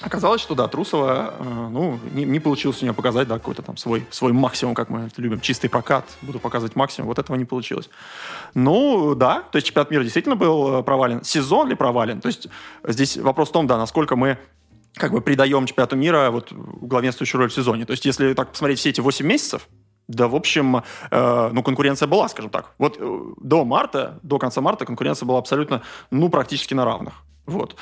Оказалось, 0.02 0.42
что 0.42 0.56
да, 0.56 0.68
Трусова, 0.68 1.34
э, 1.38 1.68
ну, 1.72 2.00
не, 2.14 2.24
не 2.24 2.40
получилось 2.40 2.82
у 2.82 2.86
нее 2.86 2.94
показать, 2.94 3.28
да, 3.28 3.38
какой-то 3.38 3.62
там 3.62 3.76
свой, 3.76 4.08
свой 4.12 4.32
максимум, 4.32 4.74
как 4.74 4.90
мы 4.90 5.10
любим, 5.18 5.42
чистый 5.42 5.68
прокат, 5.68 6.06
буду 6.22 6.40
показывать 6.40 6.76
максимум, 6.76 7.08
вот 7.08 7.20
этого 7.20 7.36
не 7.36 7.46
получилось. 7.46 7.90
Ну, 8.54 9.14
да, 9.16 9.44
то 9.52 9.58
есть 9.58 9.68
чемпионат 9.68 9.92
мира 9.92 10.04
действительно 10.04 10.36
был 10.36 10.80
э, 10.80 10.84
провален. 10.84 11.24
Сезон 11.24 11.68
ли 11.68 11.76
провален? 11.76 12.22
То 12.22 12.28
есть 12.28 12.48
здесь 12.88 13.18
вопрос 13.18 13.50
в 13.50 13.52
том, 13.52 13.68
да, 13.68 13.78
насколько 13.78 14.16
мы 14.16 14.38
как 14.96 15.12
бы 15.12 15.22
придаем 15.22 15.66
чемпионату 15.66 15.96
мира 15.96 16.32
вот 16.32 16.52
главенствующую 16.52 17.40
роль 17.40 17.50
в 17.50 17.54
сезоне. 17.54 17.86
То 17.86 17.92
есть 17.92 18.06
если 18.06 18.34
так 18.34 18.52
посмотреть 18.52 18.80
все 18.80 18.90
эти 18.90 19.02
8 19.02 19.26
месяцев, 19.26 19.68
да, 20.08 20.28
в 20.28 20.36
общем, 20.36 20.84
э, 21.12 21.50
ну, 21.54 21.62
конкуренция 21.62 22.08
была, 22.08 22.28
скажем 22.30 22.50
так. 22.50 22.74
Вот 22.80 22.98
э, 23.00 23.20
до 23.42 23.64
марта, 23.64 24.20
до 24.24 24.40
конца 24.40 24.60
марта 24.60 24.86
конкуренция 24.86 25.28
была 25.28 25.38
абсолютно, 25.38 25.84
ну, 26.10 26.30
практически 26.30 26.74
на 26.74 26.84
равных. 26.84 27.14
Вот. 27.50 27.76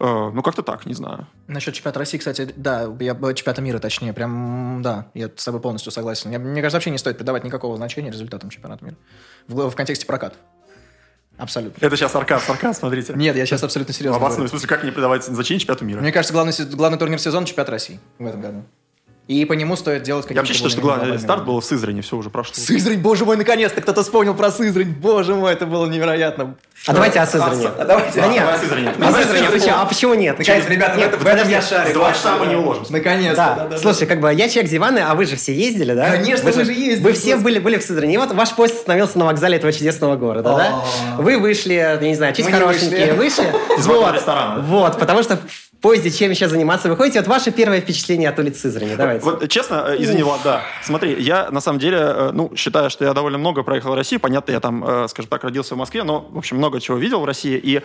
Э, 0.00 0.30
ну, 0.32 0.42
как-то 0.42 0.62
так, 0.62 0.86
не 0.86 0.94
знаю. 0.94 1.26
Насчет 1.46 1.74
чемпионата 1.74 1.98
России, 1.98 2.18
кстати, 2.18 2.52
да, 2.56 2.84
я, 3.00 3.14
чемпионата 3.14 3.62
мира, 3.62 3.78
точнее, 3.78 4.12
прям, 4.12 4.80
да, 4.82 5.08
я 5.14 5.30
с 5.34 5.44
тобой 5.44 5.60
полностью 5.60 5.92
согласен. 5.92 6.30
Я, 6.30 6.38
мне 6.38 6.60
кажется, 6.60 6.76
вообще 6.76 6.90
не 6.90 6.98
стоит 6.98 7.18
придавать 7.18 7.44
никакого 7.44 7.76
значения 7.76 8.10
результатам 8.10 8.50
чемпионата 8.50 8.84
мира 8.84 8.96
в, 9.48 9.70
в 9.70 9.74
контексте 9.74 10.06
прокатов. 10.06 10.38
Абсолютно. 11.38 11.84
Это 11.84 11.96
сейчас 11.96 12.12
сарказм, 12.12 12.44
сарказм, 12.46 12.80
смотрите. 12.80 13.14
Нет, 13.16 13.36
я 13.36 13.46
сейчас 13.46 13.62
абсолютно 13.62 13.94
серьезно. 13.94 14.18
В 14.18 14.30
в 14.30 14.48
смысле, 14.48 14.68
как 14.68 14.84
не 14.84 14.90
придавать 14.90 15.24
значение 15.24 15.60
чемпионату 15.60 15.84
мира? 15.84 16.00
Мне 16.00 16.12
кажется, 16.12 16.32
главный, 16.32 16.52
главный 16.72 16.98
турнир 16.98 17.18
сезона 17.18 17.46
чемпионат 17.46 17.70
России 17.70 18.00
в 18.18 18.26
этом 18.26 18.40
году. 18.40 18.64
И 19.32 19.44
по 19.46 19.54
нему 19.54 19.76
стоит 19.76 20.02
делать 20.02 20.26
какие-то... 20.26 20.46
Я 20.46 20.52
считаю, 20.54 20.70
что 20.70 20.80
главный 20.82 21.18
старт 21.18 21.44
был 21.44 21.60
в 21.60 21.64
Сызрани, 21.64 22.02
все 22.02 22.16
уже 22.16 22.28
прошло. 22.28 22.54
Сызрань, 22.54 22.98
боже 22.98 23.24
мой, 23.24 23.36
наконец-то 23.36 23.80
кто-то 23.80 24.02
вспомнил 24.02 24.34
про 24.34 24.50
Сызрань. 24.50 24.90
Боже 24.92 25.34
мой, 25.34 25.52
это 25.52 25.64
было 25.64 25.86
невероятно. 25.86 26.54
А 26.86 26.92
давайте 26.92 27.20
о 27.20 27.26
Сызрани. 27.26 27.66
А, 27.78 27.84
давайте. 27.84 28.20
Да 28.20 28.26
нет. 28.26 28.44
О 28.46 28.58
Сызрани. 28.58 28.88
А 29.00 29.12
Сызрани, 29.12 29.46
а 29.70 29.84
почему- 29.86 30.12
а 30.12 30.16
нет? 30.16 30.38
Наконец, 30.38 30.68
ребята, 30.68 30.98
Нет, 30.98 31.16
в 31.16 31.26
этом- 31.26 31.48
я 31.48 31.62
шарю. 31.62 31.94
Два 31.94 32.12
часа 32.12 32.36
мы 32.36 32.46
не 32.46 32.56
уложимся. 32.56 32.92
Наконец-то. 32.92 33.68
Да, 33.70 33.78
слушай, 33.78 34.06
как 34.06 34.20
бы 34.20 34.32
я 34.34 34.48
человек 34.48 34.70
диваны, 34.70 34.98
а 34.98 35.14
вы 35.14 35.24
же 35.26 35.36
все 35.36 35.54
ездили, 35.54 35.94
да? 35.94 36.10
Конечно, 36.10 36.50
мы 36.54 36.64
же 36.64 36.72
ездили, 36.72 37.02
Вы 37.02 37.12
все 37.12 37.36
были, 37.36 37.58
были 37.58 37.78
в 37.78 37.82
Сызрани. 37.82 38.14
И 38.14 38.16
вот 38.18 38.32
ваш 38.32 38.50
поезд 38.52 38.76
остановился 38.80 39.18
на 39.18 39.26
вокзале 39.26 39.56
этого 39.56 39.72
чудесного 39.72 40.16
города, 40.16 40.56
да? 40.56 40.82
О. 41.18 41.22
Вы 41.22 41.38
вышли, 41.38 41.74
я 41.74 41.96
не 41.96 42.16
знаю, 42.16 42.34
чуть 42.34 42.50
хорошенькие, 42.50 43.14
вышли. 43.14 43.44
Из 43.78 43.86
Вот, 43.86 44.14
ресторана. 44.14 44.60
Вот, 44.62 44.98
потому 44.98 45.22
что 45.22 45.38
поезде 45.82 46.10
чем 46.10 46.30
еще 46.30 46.48
заниматься 46.48 46.88
вы 46.88 46.96
ходите? 46.96 47.18
Вот 47.18 47.28
ваше 47.28 47.50
первое 47.50 47.80
впечатление 47.80 48.30
от 48.30 48.38
улиц 48.38 48.60
Сызрани, 48.60 48.94
давайте. 48.94 49.24
Вот 49.24 49.48
честно, 49.48 49.84
э, 49.88 49.96
извини, 49.98 50.22
Влад, 50.22 50.40
да. 50.44 50.62
Смотри, 50.82 51.20
я 51.20 51.50
на 51.50 51.60
самом 51.60 51.80
деле, 51.80 51.98
э, 51.98 52.30
ну, 52.32 52.52
считаю, 52.56 52.88
что 52.88 53.04
я 53.04 53.12
довольно 53.12 53.36
много 53.36 53.62
проехал 53.62 53.90
в 53.90 53.94
России. 53.94 54.16
Понятно, 54.16 54.52
я 54.52 54.60
там, 54.60 54.84
э, 54.84 55.08
скажем 55.08 55.28
так, 55.28 55.44
родился 55.44 55.74
в 55.74 55.78
Москве, 55.78 56.04
но, 56.04 56.26
в 56.30 56.38
общем, 56.38 56.56
много 56.56 56.80
чего 56.80 56.96
видел 56.96 57.20
в 57.20 57.24
России. 57.24 57.60
И 57.62 57.82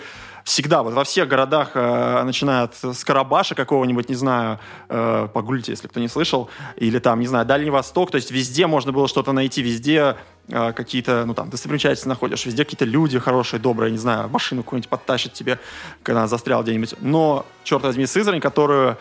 всегда, 0.48 0.82
вот 0.82 0.94
во 0.94 1.04
всех 1.04 1.28
городах, 1.28 1.72
э, 1.74 2.24
начиная 2.24 2.64
от 2.64 2.76
с 2.76 3.04
Карабаша 3.04 3.54
какого-нибудь, 3.54 4.08
не 4.08 4.16
знаю, 4.16 4.60
э, 4.88 5.28
погуглите, 5.34 5.74
если 5.74 5.88
кто 5.88 6.00
не 6.00 6.08
слышал, 6.08 6.50
или 6.78 7.00
там, 7.00 7.20
не 7.20 7.28
знаю, 7.28 7.46
Дальний 7.46 7.70
Восток, 7.70 8.12
то 8.12 8.16
есть 8.16 8.32
везде 8.32 8.66
можно 8.66 8.94
было 8.94 9.08
что-то 9.10 9.34
найти, 9.34 9.62
везде 9.62 10.00
э, 10.00 10.16
какие-то, 10.50 11.26
ну, 11.26 11.34
там, 11.34 11.50
достопримечательности 11.50 12.08
находишь, 12.08 12.46
везде 12.46 12.64
какие-то 12.64 12.86
люди 12.86 13.20
хорошие, 13.20 13.60
добрые, 13.60 13.92
не 13.92 13.98
знаю, 13.98 14.30
машину 14.30 14.64
какую-нибудь 14.64 14.90
подтащат 14.90 15.34
тебе, 15.34 15.60
когда 16.04 16.22
она 16.22 16.28
застряла 16.28 16.64
где-нибудь. 16.64 16.96
Но, 17.02 17.46
черт 17.64 17.84
возьми, 17.84 18.06
Сызрань, 18.06 18.40
которую 18.40 18.98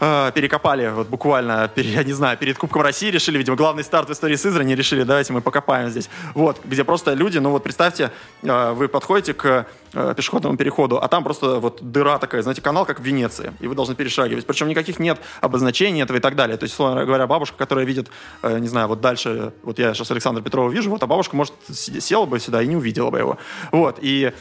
э, 0.00 0.32
перекопали 0.34 0.88
вот 0.88 1.08
буквально, 1.08 1.68
пере- 1.68 1.90
я 1.90 2.04
не 2.04 2.12
знаю, 2.12 2.36
перед 2.38 2.58
Кубком 2.58 2.82
России 2.82 3.10
решили, 3.10 3.38
видимо, 3.38 3.56
главный 3.56 3.84
старт 3.84 4.08
в 4.08 4.12
истории 4.12 4.36
Сызрани, 4.36 4.74
решили, 4.74 5.02
давайте 5.02 5.32
мы 5.32 5.40
покопаем 5.40 5.90
здесь. 5.90 6.08
Вот, 6.34 6.60
где 6.64 6.84
просто 6.84 7.14
люди, 7.14 7.38
ну 7.38 7.50
вот 7.50 7.62
представьте, 7.62 8.10
э, 8.42 8.72
вы 8.72 8.88
подходите 8.88 9.34
к 9.34 9.66
э, 9.92 10.14
пешеходному 10.16 10.56
переходу, 10.56 10.98
а 10.98 11.08
там 11.08 11.24
просто 11.24 11.58
вот 11.60 11.80
дыра 11.82 12.18
такая, 12.18 12.42
знаете, 12.42 12.62
канал, 12.62 12.84
как 12.84 13.00
в 13.00 13.02
Венеции, 13.02 13.52
и 13.60 13.66
вы 13.66 13.74
должны 13.74 13.94
перешагивать. 13.94 14.46
Причем 14.46 14.68
никаких 14.68 14.98
нет 14.98 15.18
обозначений 15.40 16.02
этого 16.02 16.18
и 16.18 16.20
так 16.20 16.36
далее. 16.36 16.56
То 16.56 16.64
есть, 16.64 16.74
условно 16.74 17.04
говоря, 17.04 17.26
бабушка, 17.26 17.56
которая 17.56 17.84
видит, 17.84 18.08
э, 18.42 18.58
не 18.58 18.68
знаю, 18.68 18.88
вот 18.88 19.00
дальше, 19.00 19.52
вот 19.62 19.78
я 19.78 19.94
сейчас 19.94 20.10
Александра 20.10 20.42
Петрова 20.42 20.70
вижу, 20.70 20.90
вот, 20.90 21.02
а 21.02 21.06
бабушка, 21.06 21.36
может, 21.36 21.54
села 21.70 22.26
бы 22.26 22.38
сюда 22.40 22.62
и 22.62 22.66
не 22.66 22.76
увидела 22.76 23.10
бы 23.10 23.18
его. 23.18 23.38
Вот, 23.72 23.98
и 24.00 24.32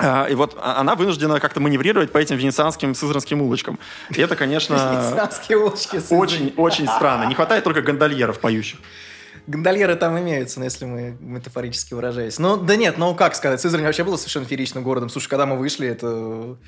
И 0.00 0.34
вот 0.34 0.56
а- 0.60 0.80
она 0.80 0.94
вынуждена 0.94 1.40
как-то 1.40 1.60
маневрировать 1.60 2.12
по 2.12 2.18
этим 2.18 2.36
венецианским 2.36 2.94
сызранским 2.94 3.42
улочкам. 3.42 3.78
И 4.10 4.20
это, 4.20 4.36
конечно, 4.36 4.76
очень-очень 6.10 6.86
странно. 6.86 7.24
Не 7.24 7.34
хватает 7.34 7.64
только 7.64 7.82
гондольеров 7.82 8.38
поющих. 8.38 8.78
Гондольеры 9.48 9.96
там 9.96 10.18
имеются, 10.18 10.58
ну, 10.58 10.66
если 10.66 10.84
мы 10.84 11.16
метафорически 11.20 11.94
выражаясь. 11.94 12.38
Ну, 12.38 12.58
да 12.58 12.76
нет, 12.76 12.98
ну 12.98 13.14
как 13.14 13.34
сказать, 13.34 13.60
Сызрань 13.60 13.84
вообще 13.84 14.04
был 14.04 14.18
совершенно 14.18 14.44
фееричным 14.44 14.84
городом. 14.84 15.08
Слушай, 15.08 15.28
когда 15.28 15.46
мы 15.46 15.56
вышли, 15.56 15.88
это, 15.88 16.58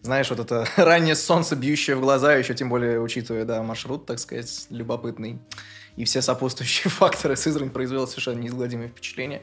знаешь, 0.00 0.30
вот 0.30 0.40
это 0.40 0.66
раннее 0.76 1.14
солнце, 1.14 1.56
бьющее 1.56 1.94
в 1.94 2.00
глаза, 2.00 2.34
еще 2.34 2.54
тем 2.54 2.70
более 2.70 3.00
учитывая, 3.00 3.44
да, 3.44 3.62
маршрут, 3.62 4.06
так 4.06 4.18
сказать, 4.18 4.66
любопытный. 4.70 5.40
И 5.96 6.04
все 6.04 6.22
сопутствующие 6.22 6.90
факторы 6.90 7.36
Сызрань 7.36 7.70
произвел 7.70 8.08
совершенно 8.08 8.40
неизгладимое 8.40 8.88
впечатление. 8.88 9.42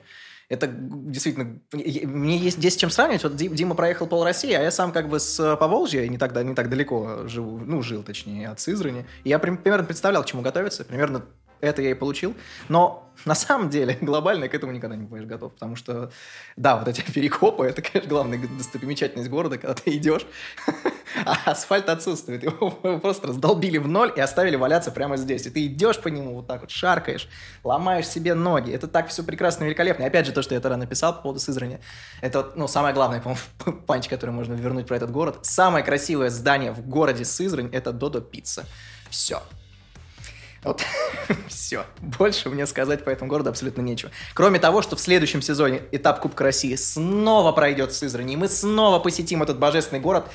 Это 0.49 0.67
действительно... 0.67 1.59
Мне 1.71 2.37
есть 2.37 2.57
здесь 2.57 2.75
чем 2.75 2.89
сравнивать. 2.89 3.23
Вот 3.23 3.35
Ди- 3.35 3.49
Дима 3.49 3.75
проехал 3.75 4.07
пол 4.07 4.23
России, 4.23 4.51
а 4.51 4.61
я 4.61 4.71
сам 4.71 4.91
как 4.91 5.07
бы 5.07 5.19
с 5.19 5.55
Поволжья, 5.57 6.07
не 6.07 6.17
так, 6.17 6.35
не 6.43 6.55
так 6.55 6.69
далеко 6.69 7.27
живу, 7.27 7.59
ну, 7.59 7.83
жил, 7.83 8.01
точнее, 8.01 8.49
от 8.49 8.59
Сызрани. 8.59 9.05
И 9.23 9.29
я 9.29 9.37
примерно 9.37 9.83
представлял, 9.83 10.23
к 10.23 10.25
чему 10.25 10.41
готовиться. 10.41 10.83
Примерно 10.83 11.23
это 11.61 11.81
я 11.81 11.91
и 11.91 11.93
получил. 11.93 12.35
Но 12.67 13.09
на 13.25 13.35
самом 13.35 13.69
деле 13.69 13.97
глобально 14.01 14.47
к 14.47 14.53
этому 14.53 14.71
никогда 14.71 14.95
не 14.95 15.03
будешь 15.03 15.25
готов, 15.25 15.53
потому 15.53 15.75
что, 15.75 16.11
да, 16.55 16.77
вот 16.77 16.87
эти 16.87 17.01
перекопы, 17.11 17.65
это, 17.65 17.81
конечно, 17.81 18.09
главная 18.09 18.39
достопримечательность 18.57 19.29
города, 19.29 19.57
когда 19.57 19.73
ты 19.73 19.95
идешь, 19.95 20.25
а 21.25 21.51
асфальт 21.51 21.89
отсутствует. 21.89 22.43
Его 22.43 22.71
просто 22.99 23.27
раздолбили 23.27 23.77
в 23.77 23.87
ноль 23.87 24.13
и 24.15 24.19
оставили 24.19 24.55
валяться 24.55 24.91
прямо 24.91 25.17
здесь. 25.17 25.45
И 25.45 25.49
ты 25.49 25.65
идешь 25.65 25.99
по 25.99 26.07
нему 26.07 26.35
вот 26.35 26.47
так 26.47 26.61
вот, 26.61 26.71
шаркаешь, 26.71 27.27
ломаешь 27.63 28.07
себе 28.07 28.33
ноги. 28.33 28.71
Это 28.71 28.87
так 28.87 29.09
все 29.09 29.23
прекрасно 29.23 29.65
великолепно. 29.65 30.03
И 30.03 30.07
опять 30.07 30.25
же, 30.25 30.31
то, 30.31 30.41
что 30.41 30.55
я 30.55 30.61
тогда 30.61 30.77
написал 30.77 31.15
по 31.15 31.21
поводу 31.21 31.39
Сызрани, 31.39 31.79
это, 32.21 32.51
ну, 32.55 32.67
самое 32.67 32.93
главное, 32.93 33.21
по-моему, 33.21 33.41
панч, 33.85 34.07
который 34.07 34.31
можно 34.31 34.53
вернуть 34.53 34.87
про 34.87 34.95
этот 34.95 35.11
город. 35.11 35.39
Самое 35.41 35.83
красивое 35.83 36.29
здание 36.29 36.71
в 36.71 36.87
городе 36.87 37.25
Сызрань– 37.25 37.69
это 37.71 37.91
Додо 37.91 38.21
Пицца. 38.21 38.65
Все. 39.09 39.41
Вот, 40.63 40.83
все. 41.47 41.85
Больше 41.99 42.49
мне 42.49 42.65
сказать 42.65 43.03
по 43.05 43.09
этому 43.09 43.29
городу 43.29 43.49
абсолютно 43.49 43.81
нечего. 43.81 44.11
Кроме 44.33 44.59
того, 44.59 44.81
что 44.81 44.95
в 44.95 44.99
следующем 44.99 45.41
сезоне 45.41 45.81
этап 45.91 46.19
Кубка 46.19 46.43
России 46.43 46.75
снова 46.75 47.51
пройдет 47.51 47.91
в 47.91 47.95
Сызрани, 47.95 48.33
и 48.33 48.37
мы 48.37 48.47
снова 48.47 48.99
посетим 48.99 49.41
этот 49.41 49.57
божественный 49.57 50.01
город. 50.01 50.25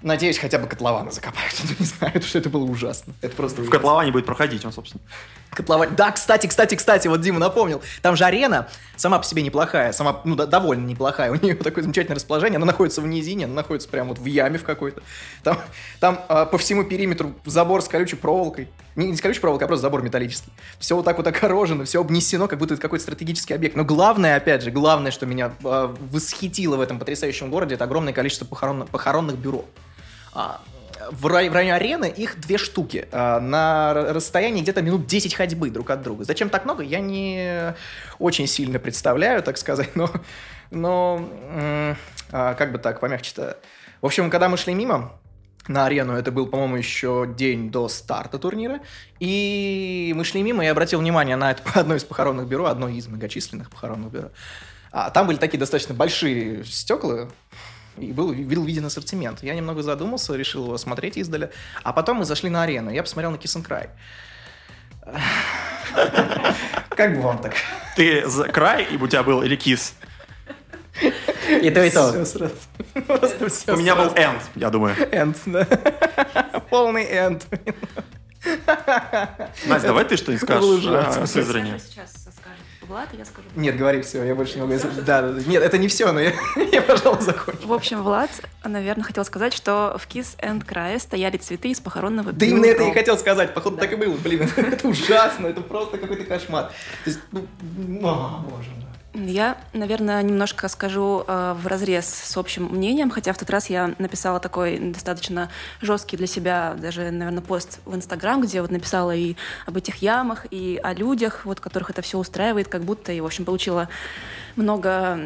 Надеюсь, 0.00 0.38
хотя 0.38 0.60
бы 0.60 0.68
котлованы 0.68 1.10
закопают. 1.10 1.52
Ну, 1.64 1.70
не 1.76 1.84
знаю, 1.86 2.12
потому 2.12 2.28
что 2.28 2.38
это 2.38 2.48
было 2.48 2.62
ужасно. 2.64 3.14
Это 3.20 3.34
просто 3.34 3.56
В 3.56 3.60
ужасно. 3.62 3.78
котловане 3.78 4.12
будет 4.12 4.26
проходить 4.26 4.64
он, 4.64 4.72
собственно. 4.72 5.02
Котлован. 5.50 5.96
Да, 5.96 6.12
кстати, 6.12 6.46
кстати, 6.46 6.76
кстати, 6.76 7.08
вот 7.08 7.20
Дима 7.20 7.40
напомнил. 7.40 7.82
Там 8.00 8.14
же 8.14 8.24
арена 8.24 8.68
сама 8.94 9.18
по 9.18 9.24
себе 9.24 9.42
неплохая, 9.42 9.92
сама, 9.92 10.20
ну, 10.24 10.36
да, 10.36 10.46
довольно 10.46 10.86
неплохая. 10.86 11.32
У 11.32 11.34
нее 11.34 11.56
такое 11.56 11.82
замечательное 11.82 12.14
расположение. 12.14 12.58
Она 12.58 12.66
находится 12.66 13.00
в 13.00 13.08
низине, 13.08 13.46
она 13.46 13.54
находится 13.54 13.88
прямо 13.88 14.10
вот 14.10 14.20
в 14.20 14.24
яме 14.24 14.58
в 14.58 14.64
какой-то. 14.64 15.02
Там, 15.42 15.58
там 15.98 16.24
а, 16.28 16.46
по 16.46 16.58
всему 16.58 16.84
периметру 16.84 17.34
забор 17.44 17.82
с 17.82 17.88
колючей 17.88 18.16
проволокой. 18.16 18.68
Не, 18.98 19.06
не 19.06 19.16
с 19.16 19.20
колючей 19.20 19.40
проволокой, 19.40 19.66
а 19.66 19.68
просто 19.68 19.82
забор 19.82 20.02
металлический. 20.02 20.50
Все 20.80 20.96
вот 20.96 21.04
так 21.04 21.16
вот 21.18 21.26
огорожено, 21.28 21.84
все 21.84 22.00
обнесено, 22.00 22.48
как 22.48 22.58
будто 22.58 22.74
это 22.74 22.82
какой-то 22.82 23.04
стратегический 23.04 23.54
объект. 23.54 23.76
Но 23.76 23.84
главное, 23.84 24.34
опять 24.36 24.62
же, 24.62 24.72
главное, 24.72 25.12
что 25.12 25.24
меня 25.24 25.52
а, 25.64 25.94
восхитило 26.10 26.76
в 26.76 26.80
этом 26.80 26.98
потрясающем 26.98 27.48
городе, 27.48 27.76
это 27.76 27.84
огромное 27.84 28.12
количество 28.12 28.44
похорон- 28.44 28.88
похоронных 28.90 29.38
бюро. 29.38 29.64
А, 30.34 30.60
в, 31.12 31.28
рай- 31.28 31.48
в 31.48 31.52
районе 31.52 31.76
арены 31.76 32.06
их 32.06 32.40
две 32.40 32.58
штуки. 32.58 33.06
а, 33.12 33.38
на 33.38 33.94
расстоянии 33.94 34.62
где-то 34.62 34.82
минут 34.82 35.06
10 35.06 35.32
ходьбы 35.32 35.70
друг 35.70 35.90
от 35.90 36.02
друга. 36.02 36.24
Зачем 36.24 36.50
так 36.50 36.64
много, 36.64 36.82
я 36.82 36.98
не 36.98 37.76
очень 38.18 38.48
сильно 38.48 38.80
представляю, 38.80 39.44
так 39.44 39.58
сказать, 39.58 39.94
но, 39.94 40.10
но 40.72 41.24
а, 42.32 42.54
как 42.54 42.72
бы 42.72 42.78
так, 42.78 42.98
помягче-то. 42.98 43.58
В 44.00 44.06
общем, 44.06 44.28
когда 44.28 44.48
мы 44.48 44.56
шли 44.56 44.74
мимо, 44.74 45.12
на 45.68 45.86
арену. 45.86 46.14
Это 46.14 46.32
был, 46.32 46.46
по-моему, 46.46 46.76
еще 46.76 47.32
день 47.36 47.70
до 47.70 47.88
старта 47.88 48.38
турнира. 48.38 48.80
И 49.20 50.12
мы 50.16 50.24
шли 50.24 50.42
мимо, 50.42 50.62
и 50.62 50.66
я 50.66 50.72
обратил 50.72 51.00
внимание 51.00 51.36
на 51.36 51.50
это 51.50 51.62
одно 51.80 51.94
из 51.94 52.04
похоронных 52.04 52.48
бюро, 52.48 52.66
одно 52.66 52.88
из 52.88 53.06
многочисленных 53.06 53.70
похоронных 53.70 54.10
бюро. 54.10 54.30
А 54.90 55.10
там 55.10 55.26
были 55.26 55.36
такие 55.36 55.58
достаточно 55.58 55.94
большие 55.94 56.64
стекла, 56.64 57.28
и 57.98 58.12
был, 58.12 58.32
был 58.32 58.64
виден 58.64 58.86
ассортимент. 58.86 59.42
Я 59.42 59.54
немного 59.54 59.82
задумался, 59.82 60.34
решил 60.34 60.64
его 60.64 60.78
смотреть 60.78 61.16
издали. 61.16 61.50
А 61.82 61.92
потом 61.92 62.18
мы 62.18 62.24
зашли 62.24 62.48
на 62.48 62.62
арену. 62.62 62.90
Я 62.90 63.02
посмотрел 63.02 63.30
на 63.30 63.38
Киссенкрай. 63.38 63.90
Как 66.90 67.14
бы 67.14 67.20
вам 67.22 67.38
так? 67.38 67.54
Ты 67.96 68.28
за 68.28 68.44
край, 68.44 68.84
и 68.90 68.96
у 68.96 69.06
тебя 69.06 69.22
был, 69.22 69.42
или 69.42 69.56
кис? 69.56 69.94
И 71.48 71.70
то, 71.70 71.84
и 71.84 71.90
то. 71.90 72.10
У 73.72 73.76
меня 73.76 73.96
был 73.96 74.12
энд, 74.14 74.42
я 74.54 74.70
думаю. 74.70 74.96
энд, 75.12 75.36
да. 75.46 75.64
Полный 76.70 77.04
энд. 77.04 77.46
Настя, 79.66 79.88
давай 79.88 80.04
ты 80.04 80.16
что-нибудь 80.16 80.42
скажешь 80.42 80.86
о 80.86 81.26
Сызрани. 81.26 81.78
Сейчас 81.78 82.10
скажет 82.10 82.58
Влад, 82.88 83.08
я 83.12 83.24
скажу. 83.26 83.46
Нет, 83.54 83.76
говори 83.76 84.00
все, 84.00 84.24
я 84.24 84.34
больше 84.34 84.56
не 84.56 84.62
могу. 84.62 84.74
Да, 85.04 85.20
да, 85.20 85.32
да. 85.32 85.42
Нет, 85.46 85.62
это 85.62 85.76
не 85.76 85.88
все, 85.88 86.10
но 86.10 86.20
я, 86.20 86.32
я 86.72 86.80
пожалуй, 86.80 87.20
закончу. 87.20 87.66
В 87.66 87.72
общем, 87.72 88.02
Влад, 88.02 88.30
наверное, 88.64 89.04
хотел 89.04 89.26
сказать, 89.26 89.52
что 89.52 89.98
в 89.98 90.08
Kiss 90.08 90.38
and 90.38 90.64
Cry 90.66 90.98
стояли 90.98 91.36
цветы 91.36 91.68
из 91.68 91.80
похоронного 91.80 92.32
Да 92.32 92.46
именно 92.46 92.64
это 92.64 92.84
я 92.84 92.90
и 92.90 92.94
хотел 92.94 93.18
сказать. 93.18 93.52
Походу, 93.52 93.76
так 93.76 93.92
и 93.92 93.96
было. 93.96 94.14
Блин, 94.16 94.50
это 94.56 94.88
ужасно, 94.88 95.48
это 95.48 95.60
просто 95.60 95.98
какой-то 95.98 96.24
кошмар. 96.24 96.68
То 97.04 97.10
есть, 97.10 97.20
ну, 97.30 98.08
а, 98.08 98.42
боже 98.48 98.70
мой. 98.70 98.87
Я, 99.26 99.58
наверное, 99.72 100.22
немножко 100.22 100.68
скажу 100.68 101.24
э, 101.26 101.56
в 101.60 101.66
разрез 101.66 102.06
с 102.06 102.36
общим 102.36 102.66
мнением, 102.66 103.10
хотя 103.10 103.32
в 103.32 103.38
тот 103.38 103.50
раз 103.50 103.68
я 103.68 103.94
написала 103.98 104.38
такой 104.38 104.78
достаточно 104.78 105.50
жесткий 105.80 106.16
для 106.16 106.28
себя, 106.28 106.76
даже, 106.78 107.10
наверное, 107.10 107.42
пост 107.42 107.80
в 107.84 107.96
Инстаграм, 107.96 108.40
где 108.40 108.60
вот 108.60 108.70
написала 108.70 109.14
и 109.14 109.34
об 109.66 109.76
этих 109.76 109.96
ямах, 109.96 110.46
и 110.52 110.78
о 110.80 110.92
людях, 110.92 111.44
вот 111.46 111.58
которых 111.58 111.90
это 111.90 112.00
все 112.00 112.16
устраивает, 112.16 112.68
как 112.68 112.82
будто, 112.82 113.10
и, 113.10 113.20
в 113.20 113.26
общем, 113.26 113.44
получила 113.44 113.88
много, 114.54 115.18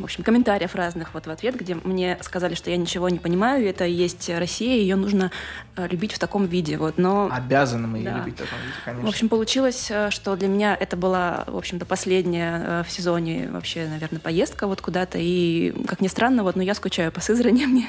в 0.00 0.04
общем, 0.04 0.24
комментариев 0.24 0.74
разных 0.74 1.14
вот 1.14 1.26
в 1.26 1.30
ответ, 1.30 1.54
где 1.56 1.74
мне 1.74 2.18
сказали, 2.22 2.54
что 2.54 2.70
я 2.70 2.76
ничего 2.76 3.08
не 3.08 3.18
понимаю, 3.18 3.68
это 3.68 3.84
и 3.84 3.92
есть 3.92 4.28
Россия, 4.30 4.76
ее 4.76 4.96
нужно 4.96 5.30
э, 5.76 5.86
любить 5.88 6.12
в 6.12 6.18
таком 6.18 6.46
виде, 6.46 6.78
вот, 6.78 6.98
но... 6.98 7.28
Обязаны 7.30 7.86
мы 7.86 7.98
ее 7.98 8.04
Да. 8.04 8.18
любить 8.18 8.34
в 8.34 8.38
таком 8.38 8.58
виде, 8.58 8.74
конечно. 8.84 9.06
В 9.06 9.08
общем, 9.08 9.28
получилось, 9.28 9.90
э, 9.90 10.10
что 10.10 10.36
для 10.36 10.48
меня 10.48 10.76
это 10.78 10.96
была, 10.96 11.44
в 11.46 11.56
общем-то, 11.56 11.84
последняя 11.84 12.62
э, 12.64 12.82
в 12.86 12.90
сезоне 12.90 13.48
вообще, 13.50 13.86
наверное, 13.86 14.20
поездка 14.20 14.66
вот 14.66 14.80
куда-то. 14.80 15.18
И, 15.18 15.72
как 15.86 16.00
ни 16.00 16.08
странно, 16.08 16.42
вот, 16.42 16.56
но 16.56 16.62
я 16.62 16.74
скучаю 16.74 17.12
по 17.12 17.20
Сызрани. 17.20 17.64
Мне 17.66 17.86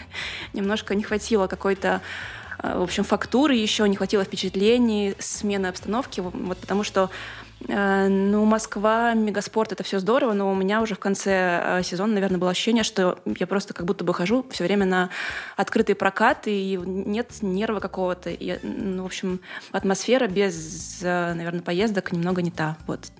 немножко 0.54 0.96
не 0.96 1.04
хватило 1.04 1.48
какой-то 1.48 2.02
в 2.64 2.84
общем, 2.84 3.04
фактуры 3.04 3.56
еще, 3.56 3.90
не 3.90 3.96
хватило 3.96 4.24
впечатлений, 4.24 5.16
смены 5.18 5.66
обстановки, 5.66 6.20
вот 6.20 6.60
потому 6.60 6.84
что 6.84 7.10
ну, 7.68 8.46
Москва, 8.46 9.14
Мегаспорт, 9.14 9.72
это 9.72 9.84
все 9.84 10.00
здорово, 10.00 10.34
но 10.34 10.52
у 10.52 10.56
меня 10.56 10.82
уже 10.82 10.96
в 10.96 11.00
конце 11.00 11.62
э, 11.64 11.84
сезона, 11.84 12.14
наверное, 12.14 12.38
было 12.38 12.52
ощущение, 12.52 12.84
что 12.84 13.20
я 13.26 13.48
просто 13.48 13.74
как 13.74 13.86
будто 13.86 14.04
бы 14.04 14.14
хожу 14.14 14.46
все 14.52 14.64
время 14.64 14.86
на 14.86 15.10
открытый 15.58 15.96
прокат, 15.96 16.48
и 16.48 16.80
нет 16.84 17.30
нерва 17.42 17.80
какого-то. 17.80 18.30
И, 18.30 18.60
ну, 18.64 19.04
в 19.04 19.06
общем, 19.06 19.40
атмосфера 19.72 20.28
без, 20.28 21.00
э, 21.04 21.34
наверное, 21.34 21.62
поездок 21.62 22.12
немного 22.12 22.42
не 22.42 22.52
та. 22.52 22.78
Вот. 22.88 23.12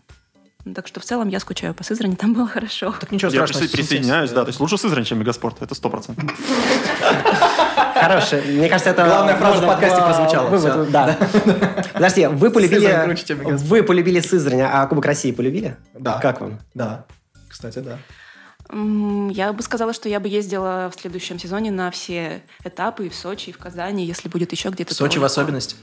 Так 0.76 0.88
что 0.88 1.00
в 1.00 1.04
целом 1.04 1.28
я 1.30 1.40
скучаю 1.40 1.74
по 1.74 1.84
Сызрани, 1.84 2.16
там 2.16 2.34
было 2.34 2.48
хорошо. 2.48 2.94
Так 3.00 3.12
ничего 3.12 3.32
страшного. 3.32 3.64
Я 3.64 3.70
присоединяюсь, 3.70 4.32
да. 4.32 4.44
То 4.44 4.50
есть 4.50 4.60
лучше 4.60 4.78
Сызрань, 4.78 5.06
чем 5.06 5.20
Мегаспорт, 5.20 5.62
это 5.62 5.74
сто 5.74 5.90
процентов. 5.90 6.24
Хорошая. 8.02 8.42
Мне 8.44 8.70
кажется, 8.70 8.90
это... 8.92 9.06
Главная 9.06 9.36
фраза 9.36 9.62
в 9.62 9.68
подкасте 9.68 10.02
прозвучала. 10.02 10.86
Да. 10.88 11.18
Подожди, 11.94 12.28
вы 12.28 12.50
полюбили... 12.50 13.56
Вы 13.58 13.84
полюбили 13.84 14.20
Сызрань, 14.20 14.62
а 14.62 14.86
Кубок 14.88 15.06
России 15.06 15.32
полюбили? 15.32 15.78
Да. 15.94 16.20
Как 16.20 16.42
вам? 16.42 16.60
Да. 16.74 17.06
Кстати, 17.50 17.80
да. 17.80 17.98
Я 18.74 19.52
бы 19.52 19.62
сказала, 19.64 19.92
что 19.92 20.08
я 20.08 20.22
бы 20.22 20.30
ездила 20.30 20.90
в 20.96 21.00
следующем 21.00 21.38
сезоне 21.38 21.72
на 21.72 21.92
все 21.92 22.42
этапы 22.64 23.08
и 23.08 23.10
в 23.10 23.16
Сочи, 23.16 23.50
и 23.50 23.54
в 23.54 23.58
Казани, 23.58 24.06
если 24.06 24.30
будет 24.30 24.54
еще 24.54 24.70
где-то. 24.70 24.94
В 24.94 24.98
Сочи 24.98 25.18
в 25.18 25.24
особенности? 25.26 25.76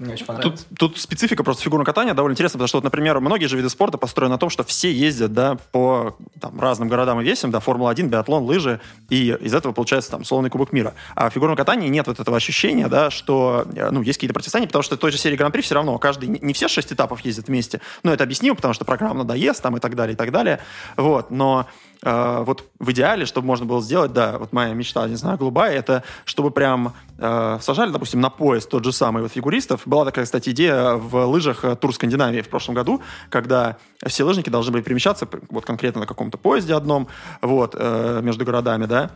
Мне 0.00 0.14
очень 0.14 0.24
понравилось. 0.24 0.66
Тут, 0.70 0.78
тут 0.78 0.98
специфика 0.98 1.44
просто 1.44 1.62
фигурного 1.62 1.84
катания 1.84 2.14
довольно 2.14 2.32
интересна, 2.32 2.56
потому 2.56 2.68
что, 2.68 2.78
вот, 2.78 2.84
например, 2.84 3.20
многие 3.20 3.46
же 3.46 3.56
виды 3.58 3.68
спорта 3.68 3.98
построены 3.98 4.32
на 4.32 4.38
том, 4.38 4.48
что 4.48 4.64
все 4.64 4.90
ездят 4.90 5.34
да, 5.34 5.58
по 5.72 6.16
там, 6.40 6.58
разным 6.58 6.88
городам 6.88 7.20
и 7.20 7.24
весям, 7.24 7.50
да, 7.50 7.60
Формула-1, 7.60 8.08
биатлон, 8.08 8.44
лыжи, 8.44 8.80
и 9.10 9.36
из 9.38 9.52
этого 9.52 9.72
получается 9.72 10.12
там 10.12 10.22
условный 10.22 10.48
Кубок 10.48 10.72
мира. 10.72 10.94
А 11.14 11.28
в 11.28 11.34
фигурном 11.34 11.54
катании 11.54 11.88
нет 11.88 12.06
вот 12.06 12.18
этого 12.18 12.38
ощущения, 12.38 12.88
да, 12.88 13.10
что 13.10 13.66
э, 13.76 13.90
ну, 13.90 14.00
есть 14.00 14.16
какие-то 14.16 14.32
противостояния, 14.32 14.68
потому 14.68 14.82
что 14.82 14.96
в 14.96 14.98
той 14.98 15.12
же 15.12 15.18
серии 15.18 15.36
Гран-при 15.36 15.60
все 15.60 15.74
равно 15.74 15.98
каждый, 15.98 16.28
не 16.28 16.54
все 16.54 16.66
шесть 16.68 16.90
этапов 16.94 17.20
ездят 17.20 17.48
вместе, 17.48 17.82
но 18.02 18.10
это 18.10 18.24
объяснимо, 18.24 18.56
потому 18.56 18.72
что 18.72 18.86
программа 18.86 19.16
надоест 19.16 19.62
там 19.62 19.76
и 19.76 19.80
так 19.80 19.96
далее, 19.96 20.14
и 20.14 20.16
так 20.16 20.32
далее. 20.32 20.60
Вот, 20.96 21.30
но 21.30 21.66
э, 22.02 22.42
вот 22.44 22.64
в 22.78 22.90
идеале, 22.92 23.26
чтобы 23.26 23.46
можно 23.46 23.66
было 23.66 23.82
сделать, 23.82 24.12
да, 24.12 24.38
вот 24.38 24.52
моя 24.52 24.72
мечта, 24.74 25.06
не 25.08 25.16
знаю, 25.16 25.38
голубая, 25.38 25.72
это 25.72 26.02
чтобы 26.24 26.50
прям 26.50 26.94
э, 27.18 27.58
сажали, 27.60 27.90
допустим, 27.90 28.20
на 28.20 28.30
пояс 28.30 28.66
тот 28.66 28.84
же 28.84 28.92
самый 28.92 29.22
вот 29.22 29.32
фигуристов. 29.32 29.82
Была 29.86 30.04
такая, 30.04 30.24
кстати, 30.24 30.50
идея 30.50 30.94
в 30.94 31.26
лыжах 31.26 31.64
э, 31.64 31.76
Тур 31.76 31.94
Скандинавии 31.94 32.42
в 32.42 32.48
прошлом 32.48 32.74
году, 32.74 33.00
когда 33.28 33.76
все 34.06 34.24
лыжники 34.24 34.50
должны 34.50 34.72
были 34.72 34.82
перемещаться 34.82 35.28
вот 35.50 35.64
конкретно 35.64 36.02
на 36.02 36.06
каком-то 36.06 36.38
поезде 36.38 36.74
одном, 36.74 37.08
вот, 37.42 37.74
э, 37.78 38.20
между 38.22 38.44
городами, 38.44 38.86
да, 38.86 39.10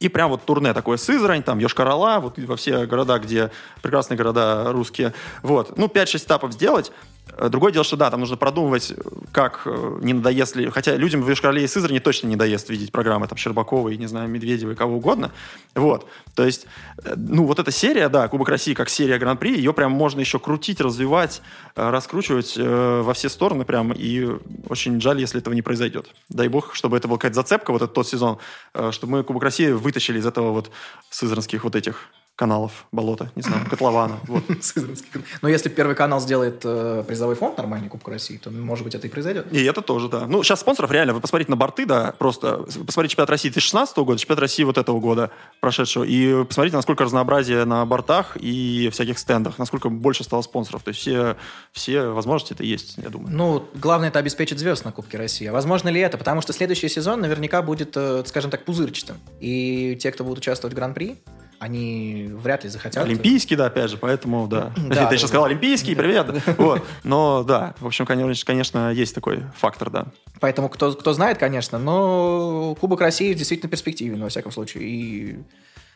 и 0.00 0.08
прям 0.08 0.30
вот 0.30 0.44
турне 0.44 0.72
такое 0.74 0.96
Сызрань, 0.96 1.42
там 1.42 1.58
Йошкар-Ола, 1.58 2.20
вот 2.20 2.38
во 2.38 2.56
все 2.56 2.86
города, 2.86 3.18
где 3.18 3.50
прекрасные 3.82 4.16
города 4.16 4.66
русские. 4.72 5.12
Вот. 5.42 5.76
Ну, 5.76 5.86
5-6 5.86 6.24
этапов 6.24 6.52
сделать. 6.52 6.92
Э, 7.38 7.48
другое 7.48 7.72
дело, 7.72 7.84
что 7.84 7.96
да, 7.96 8.10
там 8.10 8.20
нужно 8.20 8.36
продумывать, 8.36 8.92
как 9.32 9.62
э, 9.64 9.98
не 10.02 10.12
надоест 10.12 10.56
ли... 10.56 10.68
Хотя 10.70 10.96
людям 10.96 11.22
в 11.22 11.32
Ишкарле 11.32 11.64
и 11.64 11.66
Сызрани 11.66 12.00
точно 12.00 12.26
не 12.26 12.36
надоест 12.36 12.68
видеть 12.68 12.92
программы 12.92 13.28
там 13.28 13.38
Щербаковой, 13.38 13.96
не 13.96 14.06
знаю, 14.06 14.28
Медведевой, 14.28 14.74
кого 14.74 14.96
угодно. 14.96 15.30
Вот. 15.74 16.08
То 16.34 16.44
есть, 16.44 16.66
э, 17.04 17.14
ну, 17.16 17.44
вот 17.44 17.58
эта 17.58 17.70
серия, 17.70 18.08
да, 18.08 18.28
Кубок 18.28 18.48
России 18.48 18.74
как 18.74 18.88
серия 18.88 19.18
Гран-при, 19.18 19.56
ее 19.56 19.72
прям 19.72 19.92
можно 19.92 20.20
еще 20.20 20.38
крутить, 20.38 20.80
развивать, 20.80 21.40
раскручивать 21.74 22.54
э, 22.56 23.02
во 23.02 23.14
все 23.14 23.28
стороны 23.28 23.64
прям. 23.64 23.92
И 23.92 24.26
очень 24.68 25.00
жаль, 25.00 25.20
если 25.20 25.40
этого 25.40 25.54
не 25.54 25.62
произойдет. 25.62 26.10
Дай 26.28 26.48
бог, 26.48 26.74
чтобы 26.74 26.96
это 26.96 27.06
была 27.06 27.18
какая-то 27.18 27.36
зацепка, 27.36 27.72
вот 27.72 27.82
этот 27.82 27.94
тот 27.94 28.08
сезон, 28.08 28.38
э, 28.74 28.90
чтобы 28.90 29.12
мы 29.12 29.24
Кубок 29.24 29.42
России 29.44 29.70
вытащили 29.70 30.18
из 30.18 30.26
этого 30.26 30.50
вот 30.50 30.70
сызранских 31.10 31.64
вот 31.64 31.76
этих 31.76 32.08
каналов, 32.38 32.86
болота, 32.92 33.32
не 33.34 33.42
знаю, 33.42 33.66
котлована. 33.70 34.20
Вот. 34.28 34.44
Но 35.42 35.48
если 35.48 35.68
первый 35.68 35.96
канал 35.96 36.20
сделает 36.20 36.60
э, 36.64 37.02
призовой 37.06 37.34
фонд 37.34 37.58
нормальный 37.58 37.88
Кубку 37.88 38.10
России, 38.12 38.36
то, 38.36 38.50
может 38.50 38.84
быть, 38.84 38.94
это 38.94 39.08
и 39.08 39.10
произойдет. 39.10 39.52
И 39.52 39.64
это 39.64 39.82
тоже, 39.82 40.08
да. 40.08 40.26
Ну, 40.26 40.44
сейчас 40.44 40.60
спонсоров 40.60 40.92
реально, 40.92 41.14
вы 41.14 41.20
посмотрите 41.20 41.50
на 41.50 41.56
борты, 41.56 41.84
да, 41.84 42.14
просто 42.16 42.58
посмотрите 42.86 43.14
чемпионат 43.14 43.30
России 43.30 43.48
2016 43.48 43.96
года, 43.98 44.20
чемпионат 44.20 44.40
России 44.40 44.62
вот 44.62 44.78
этого 44.78 45.00
года 45.00 45.30
прошедшего, 45.60 46.04
и 46.04 46.44
посмотрите, 46.44 46.76
насколько 46.76 47.02
разнообразие 47.02 47.64
на 47.64 47.84
бортах 47.84 48.36
и 48.36 48.88
всяких 48.92 49.18
стендах, 49.18 49.58
насколько 49.58 49.88
больше 49.88 50.22
стало 50.22 50.42
спонсоров. 50.42 50.84
То 50.84 50.90
есть 50.90 51.00
все, 51.00 51.36
все 51.72 52.06
возможности 52.06 52.52
это 52.52 52.62
есть, 52.62 52.98
я 52.98 53.08
думаю. 53.08 53.34
Ну, 53.34 53.68
главное 53.74 54.10
это 54.10 54.20
обеспечить 54.20 54.60
звезд 54.60 54.84
на 54.84 54.92
Кубке 54.92 55.18
России. 55.18 55.48
А 55.48 55.52
возможно 55.52 55.88
ли 55.88 56.00
это? 56.00 56.16
Потому 56.16 56.40
что 56.40 56.52
следующий 56.52 56.88
сезон 56.88 57.20
наверняка 57.20 57.62
будет, 57.62 57.96
э, 57.96 58.22
скажем 58.26 58.52
так, 58.52 58.64
пузырчатым. 58.64 59.16
И 59.40 59.98
те, 60.00 60.12
кто 60.12 60.22
будут 60.22 60.38
участвовать 60.38 60.72
в 60.72 60.76
Гран-при, 60.76 61.18
они 61.58 62.28
вряд 62.30 62.64
ли 62.64 62.70
захотят. 62.70 63.04
Олимпийский, 63.04 63.56
да, 63.56 63.66
опять 63.66 63.90
же, 63.90 63.96
поэтому, 63.96 64.46
да. 64.46 64.72
да 64.76 65.06
Ты 65.06 65.16
сейчас 65.16 65.30
сказал 65.30 65.46
Олимпийский, 65.46 65.94
привет. 65.94 66.26
Вот. 66.58 66.82
Но, 67.04 67.44
да, 67.44 67.74
в 67.80 67.86
общем, 67.86 68.06
конечно, 68.06 68.92
есть 68.92 69.14
такой 69.14 69.42
фактор, 69.56 69.90
да. 69.90 70.06
Поэтому 70.40 70.68
кто, 70.68 70.92
кто 70.92 71.12
знает, 71.12 71.38
конечно, 71.38 71.78
но 71.78 72.76
Кубок 72.80 73.00
России 73.00 73.32
действительно 73.34 73.70
перспективен, 73.70 74.20
во 74.22 74.28
всяком 74.28 74.52
случае. 74.52 74.84
И 74.84 75.38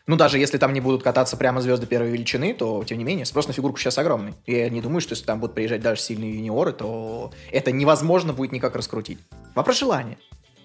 ну, 0.05 0.17
даже 0.17 0.37
если 0.37 0.57
там 0.57 0.73
не 0.73 0.81
будут 0.81 1.01
кататься 1.01 1.37
прямо 1.37 1.61
звезды 1.61 1.87
первой 1.87 2.11
величины, 2.11 2.53
то, 2.53 2.83
тем 2.83 2.97
не 2.97 3.05
менее, 3.05 3.25
спрос 3.25 3.47
на 3.47 3.53
фигурку 3.53 3.79
сейчас 3.79 3.97
огромный. 3.97 4.33
Я 4.45 4.69
не 4.69 4.81
думаю, 4.81 4.99
что 4.99 5.13
если 5.13 5.25
там 5.25 5.39
будут 5.39 5.55
приезжать 5.55 5.81
даже 5.81 6.01
сильные 6.01 6.35
юниоры, 6.35 6.73
то 6.73 7.31
это 7.51 7.71
невозможно 7.71 8.33
будет 8.33 8.51
никак 8.51 8.75
раскрутить. 8.75 9.19
Вопрос 9.55 9.79
желания. 9.79 10.17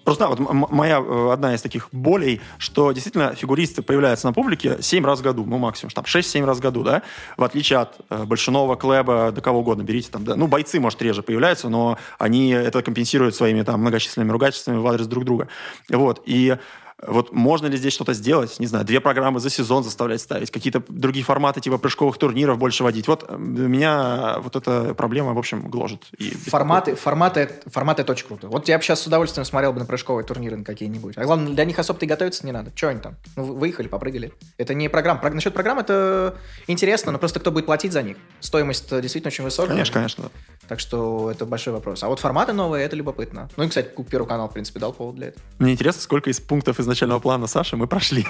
Просто 0.03 0.27
вот 0.27 0.39
моя 0.71 0.99
э, 0.99 1.29
одна 1.31 1.53
из 1.53 1.61
таких 1.61 1.89
болей, 1.91 2.41
что 2.57 2.91
действительно 2.91 3.35
фигуристы 3.35 3.81
появляются 3.81 4.27
на 4.27 4.33
публике 4.33 4.77
7 4.81 5.05
раз 5.05 5.19
в 5.19 5.23
году, 5.23 5.45
ну 5.45 5.57
максимум, 5.57 5.91
там 5.91 6.05
6-7 6.05 6.45
раз 6.45 6.57
в 6.57 6.61
году, 6.61 6.83
да, 6.83 7.03
в 7.37 7.43
отличие 7.43 7.79
от 7.79 7.97
э, 8.09 8.23
Большинова, 8.25 8.75
Клеба, 8.75 9.31
да 9.31 9.41
кого 9.41 9.59
угодно, 9.59 9.83
берите 9.83 10.09
там, 10.11 10.23
да, 10.23 10.35
ну 10.35 10.47
бойцы, 10.47 10.79
может, 10.79 11.01
реже 11.01 11.23
появляются, 11.23 11.69
но 11.69 11.97
они 12.17 12.51
это 12.51 12.81
компенсируют 12.81 13.35
своими 13.35 13.61
там 13.61 13.81
многочисленными 13.81 14.31
ругательствами 14.31 14.77
в 14.77 14.87
адрес 14.87 15.07
друг 15.07 15.25
друга. 15.25 15.47
Вот, 15.89 16.21
и 16.25 16.57
вот 17.05 17.31
можно 17.31 17.67
ли 17.67 17.77
здесь 17.77 17.93
что-то 17.93 18.13
сделать? 18.13 18.59
Не 18.59 18.67
знаю, 18.67 18.85
две 18.85 18.99
программы 18.99 19.39
за 19.39 19.49
сезон 19.49 19.83
заставлять 19.83 20.21
ставить, 20.21 20.51
какие-то 20.51 20.83
другие 20.87 21.23
форматы 21.23 21.61
типа 21.61 21.77
прыжковых 21.77 22.17
турниров 22.17 22.57
больше 22.57 22.83
водить. 22.83 23.07
Вот 23.07 23.25
э, 23.27 23.37
меня 23.37 24.37
вот 24.39 24.55
эта 24.55 24.93
проблема, 24.93 25.33
в 25.33 25.39
общем, 25.39 25.69
гложет. 25.69 26.07
И 26.17 26.31
форматы, 26.31 26.95
форматы, 26.95 27.49
форматы 27.67 28.01
это 28.01 28.11
очень 28.11 28.27
круто. 28.27 28.47
Вот 28.47 28.67
я 28.67 28.77
бы 28.77 28.83
сейчас 28.83 29.01
с 29.01 29.07
удовольствием 29.07 29.45
смотрел 29.45 29.73
бы 29.73 29.79
на 29.79 29.85
прыжковые 29.85 30.25
турниры 30.25 30.57
на 30.57 30.65
какие-нибудь. 30.65 31.17
А 31.17 31.23
главное, 31.23 31.53
для 31.53 31.65
них 31.65 31.79
особо-то 31.79 32.05
и 32.05 32.07
готовиться 32.07 32.45
не 32.45 32.51
надо. 32.51 32.71
Что 32.75 32.89
они 32.89 32.99
там? 32.99 33.15
Ну, 33.35 33.43
выехали, 33.43 33.87
попрыгали. 33.87 34.33
Это 34.57 34.73
не 34.73 34.89
программа. 34.89 35.21
Про... 35.21 35.31
Насчет 35.31 35.53
программ 35.53 35.79
это 35.79 36.35
интересно, 36.67 37.11
но 37.11 37.17
просто 37.17 37.39
кто 37.39 37.51
будет 37.51 37.65
платить 37.65 37.93
за 37.93 38.03
них? 38.03 38.17
Стоимость 38.39 38.89
действительно 38.89 39.29
очень 39.29 39.43
высокая. 39.43 39.69
Конечно, 39.71 39.93
конечно. 39.93 40.31
Так 40.67 40.79
что 40.79 41.31
это 41.31 41.45
большой 41.45 41.73
вопрос. 41.73 42.03
А 42.03 42.09
вот 42.09 42.19
форматы 42.19 42.53
новые, 42.53 42.85
это 42.85 42.95
любопытно. 42.95 43.49
Ну 43.55 43.63
и, 43.63 43.67
кстати, 43.67 43.89
Первый 44.09 44.27
канал, 44.27 44.49
в 44.49 44.53
принципе, 44.53 44.79
дал 44.79 44.93
повод 44.93 45.15
для 45.15 45.27
этого. 45.27 45.43
Мне 45.59 45.73
интересно, 45.73 46.01
сколько 46.01 46.29
из 46.29 46.39
пунктов 46.39 46.79
из 46.79 46.87
изначального 46.89 47.19
плана 47.19 47.47
Саши 47.47 47.77
мы 47.77 47.87
прошли. 47.87 48.25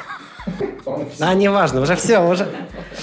А, 1.19 1.33
неважно, 1.33 1.81
уже 1.81 1.95
все, 1.95 2.19
уже... 2.19 2.47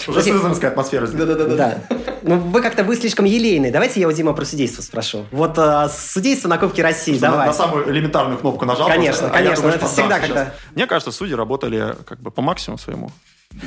Уже 0.06 0.22
сызранская 0.22 0.70
атмосфера. 0.70 1.06
Да-да-да. 1.06 1.78
Ну, 2.22 2.38
вы 2.38 2.60
как-то, 2.60 2.84
вы 2.84 2.96
слишком 2.96 3.24
елейный. 3.24 3.70
Давайте 3.70 4.00
я 4.00 4.08
у 4.08 4.12
Дима 4.12 4.32
про 4.32 4.44
судейство 4.44 4.82
спрошу. 4.82 5.24
Вот 5.30 5.58
а, 5.58 5.88
судейство 5.88 6.48
на 6.48 6.58
Кубке 6.58 6.82
России, 6.82 7.18
давай. 7.18 7.46
На, 7.46 7.52
самую 7.52 7.88
элементарную 7.90 8.38
кнопку 8.38 8.64
нажал. 8.64 8.88
Конечно, 8.88 9.30
конечно, 9.30 9.68
это 9.68 9.86
всегда 9.86 10.18
когда... 10.18 10.52
Мне 10.74 10.86
кажется, 10.86 11.12
судьи 11.12 11.34
работали 11.34 11.94
как 12.04 12.20
бы 12.20 12.30
по 12.30 12.42
максимуму 12.42 12.78
своему. 12.78 13.10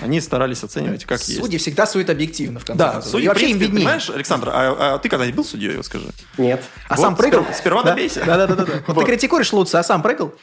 Они 0.02 0.21
старались 0.21 0.63
оценивать, 0.63 1.06
как 1.06 1.19
судьи 1.19 1.36
есть. 1.36 1.45
Судьи 1.45 1.60
всегда 1.60 1.86
судят 1.86 2.10
объективно, 2.10 2.60
в 2.60 2.65
конце 2.65 2.78
Да, 2.78 3.02
судьи, 3.02 3.28
вообще 3.28 3.45
принципе, 3.45 3.65
им 3.65 3.71
виднее. 3.71 3.86
Понимаешь, 3.86 4.10
Александр, 4.10 4.49
а, 4.52 4.95
а 4.95 4.97
ты 4.99 5.10
когда-нибудь 5.10 5.36
был 5.38 5.45
судьей, 5.45 5.78
вот 5.78 5.86
скажи? 5.86 6.06
Нет. 6.38 6.63
А 6.88 6.95
вот, 6.95 7.02
сам 7.02 7.15
прыгал? 7.15 7.41
Сперва, 7.41 7.58
сперва 7.58 7.84
да? 7.84 7.89
добейся. 7.91 8.23
Да-да-да. 8.25 8.65
Вот. 8.88 9.02
Ты 9.02 9.06
критикуешь 9.06 9.52
Луца, 9.54 9.80
а 9.80 9.84
сам 9.84 10.02
прыгал? 10.02 10.34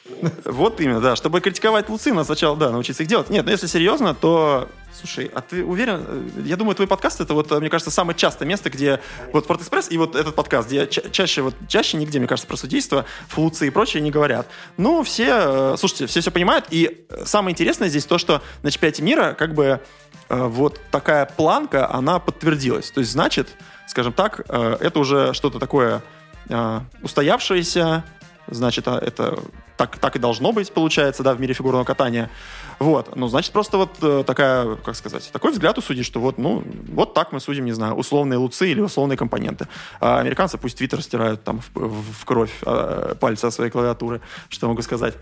Вот 0.45 0.81
именно, 0.81 1.01
да. 1.01 1.17
Чтобы 1.17 1.41
критиковать 1.41 1.89
Луцы, 1.89 2.13
надо 2.13 2.25
сначала, 2.25 2.57
да, 2.57 2.71
научиться 2.71 3.03
их 3.03 3.09
делать. 3.09 3.31
Нет, 3.31 3.45
но 3.45 3.51
если 3.51 3.67
серьезно, 3.67 4.15
то 4.15 4.69
Слушай, 4.99 5.31
а 5.35 5.43
ты 5.43 5.63
уверен? 5.63 6.05
Э, 6.07 6.29
я 6.47 6.57
думаю, 6.57 6.75
твой 6.75 6.89
подкаст 6.89 7.21
это 7.21 7.35
вот, 7.35 7.51
мне 7.51 7.69
кажется, 7.69 7.91
самое 7.91 8.17
частое 8.17 8.49
место, 8.49 8.71
где 8.71 9.01
вот 9.31 9.45
Спортэкспресс 9.45 9.91
и 9.91 9.99
вот 9.99 10.17
этот 10.17 10.35
подкаст, 10.35 10.69
где 10.69 10.87
ча- 10.87 11.11
чаще, 11.11 11.43
вот 11.43 11.55
чаще 11.69 11.99
нигде, 11.99 12.19
мне 12.19 12.27
кажется, 12.27 12.49
про 12.49 12.57
судейство, 12.57 13.05
флуцы 13.29 13.67
и 13.67 13.71
прочее 13.71 14.03
не 14.03 14.11
говорят. 14.11 14.49
Ну, 14.79 15.03
все, 15.03 15.27
э, 15.29 15.75
слушайте, 15.79 16.07
все 16.07 16.21
все 16.23 16.31
понимают. 16.31 16.65
И 16.71 17.07
самое 17.27 17.53
интересное 17.53 17.89
здесь 17.89 18.07
то, 18.07 18.17
что 18.17 18.41
на 18.63 18.71
чемпионате 18.71 19.03
мира 19.03 19.35
как 19.39 19.53
бы 19.53 19.81
э, 20.31 20.45
вот 20.47 20.81
такая 20.91 21.27
планка, 21.27 21.93
она 21.93 22.19
подтвердилась. 22.19 22.91
То 22.91 23.01
есть, 23.01 23.13
значит, 23.13 23.49
скажем 23.87 24.15
так, 24.15 24.41
это 24.49 24.99
уже 24.99 25.33
что-то 25.35 25.59
такое 25.59 26.03
устоявшееся, 27.03 28.05
значит, 28.49 28.89
а, 28.89 28.99
это 28.99 29.39
так, 29.77 29.99
так 29.99 30.17
и 30.17 30.19
должно 30.19 30.53
быть, 30.53 30.73
получается, 30.73 31.23
да, 31.23 31.35
в 31.35 31.41
мире 31.41 31.55
фигурного 31.55 31.85
катания. 31.85 32.31
Вот, 32.79 33.17
ну, 33.17 33.29
значит, 33.29 33.53
просто 33.53 33.79
вот 33.79 33.97
э, 34.03 34.23
такая, 34.27 34.77
как 34.77 34.97
сказать, 34.97 35.31
такой 35.33 35.53
взгляд 35.53 35.79
у 35.79 35.81
судей, 35.81 36.03
что 36.03 36.21
вот, 36.21 36.37
ну, 36.37 36.63
вот 36.89 37.15
так 37.15 37.33
мы 37.33 37.41
судим, 37.41 37.65
не 37.65 37.73
знаю, 37.73 37.95
условные 37.95 38.39
луцы 38.39 38.71
или 38.71 38.81
условные 38.81 39.17
компоненты. 39.17 39.67
А 40.01 40.21
американцы 40.21 40.59
пусть 40.59 40.77
твиттер 40.77 41.03
стирают 41.03 41.43
там 41.43 41.61
в, 41.75 42.03
в, 42.13 42.25
кровь 42.25 42.53
э, 42.67 43.15
пальцы 43.19 43.51
своей 43.51 43.71
клавиатуры, 43.71 44.21
что 44.49 44.69
могу 44.69 44.83
сказать. 44.83 45.15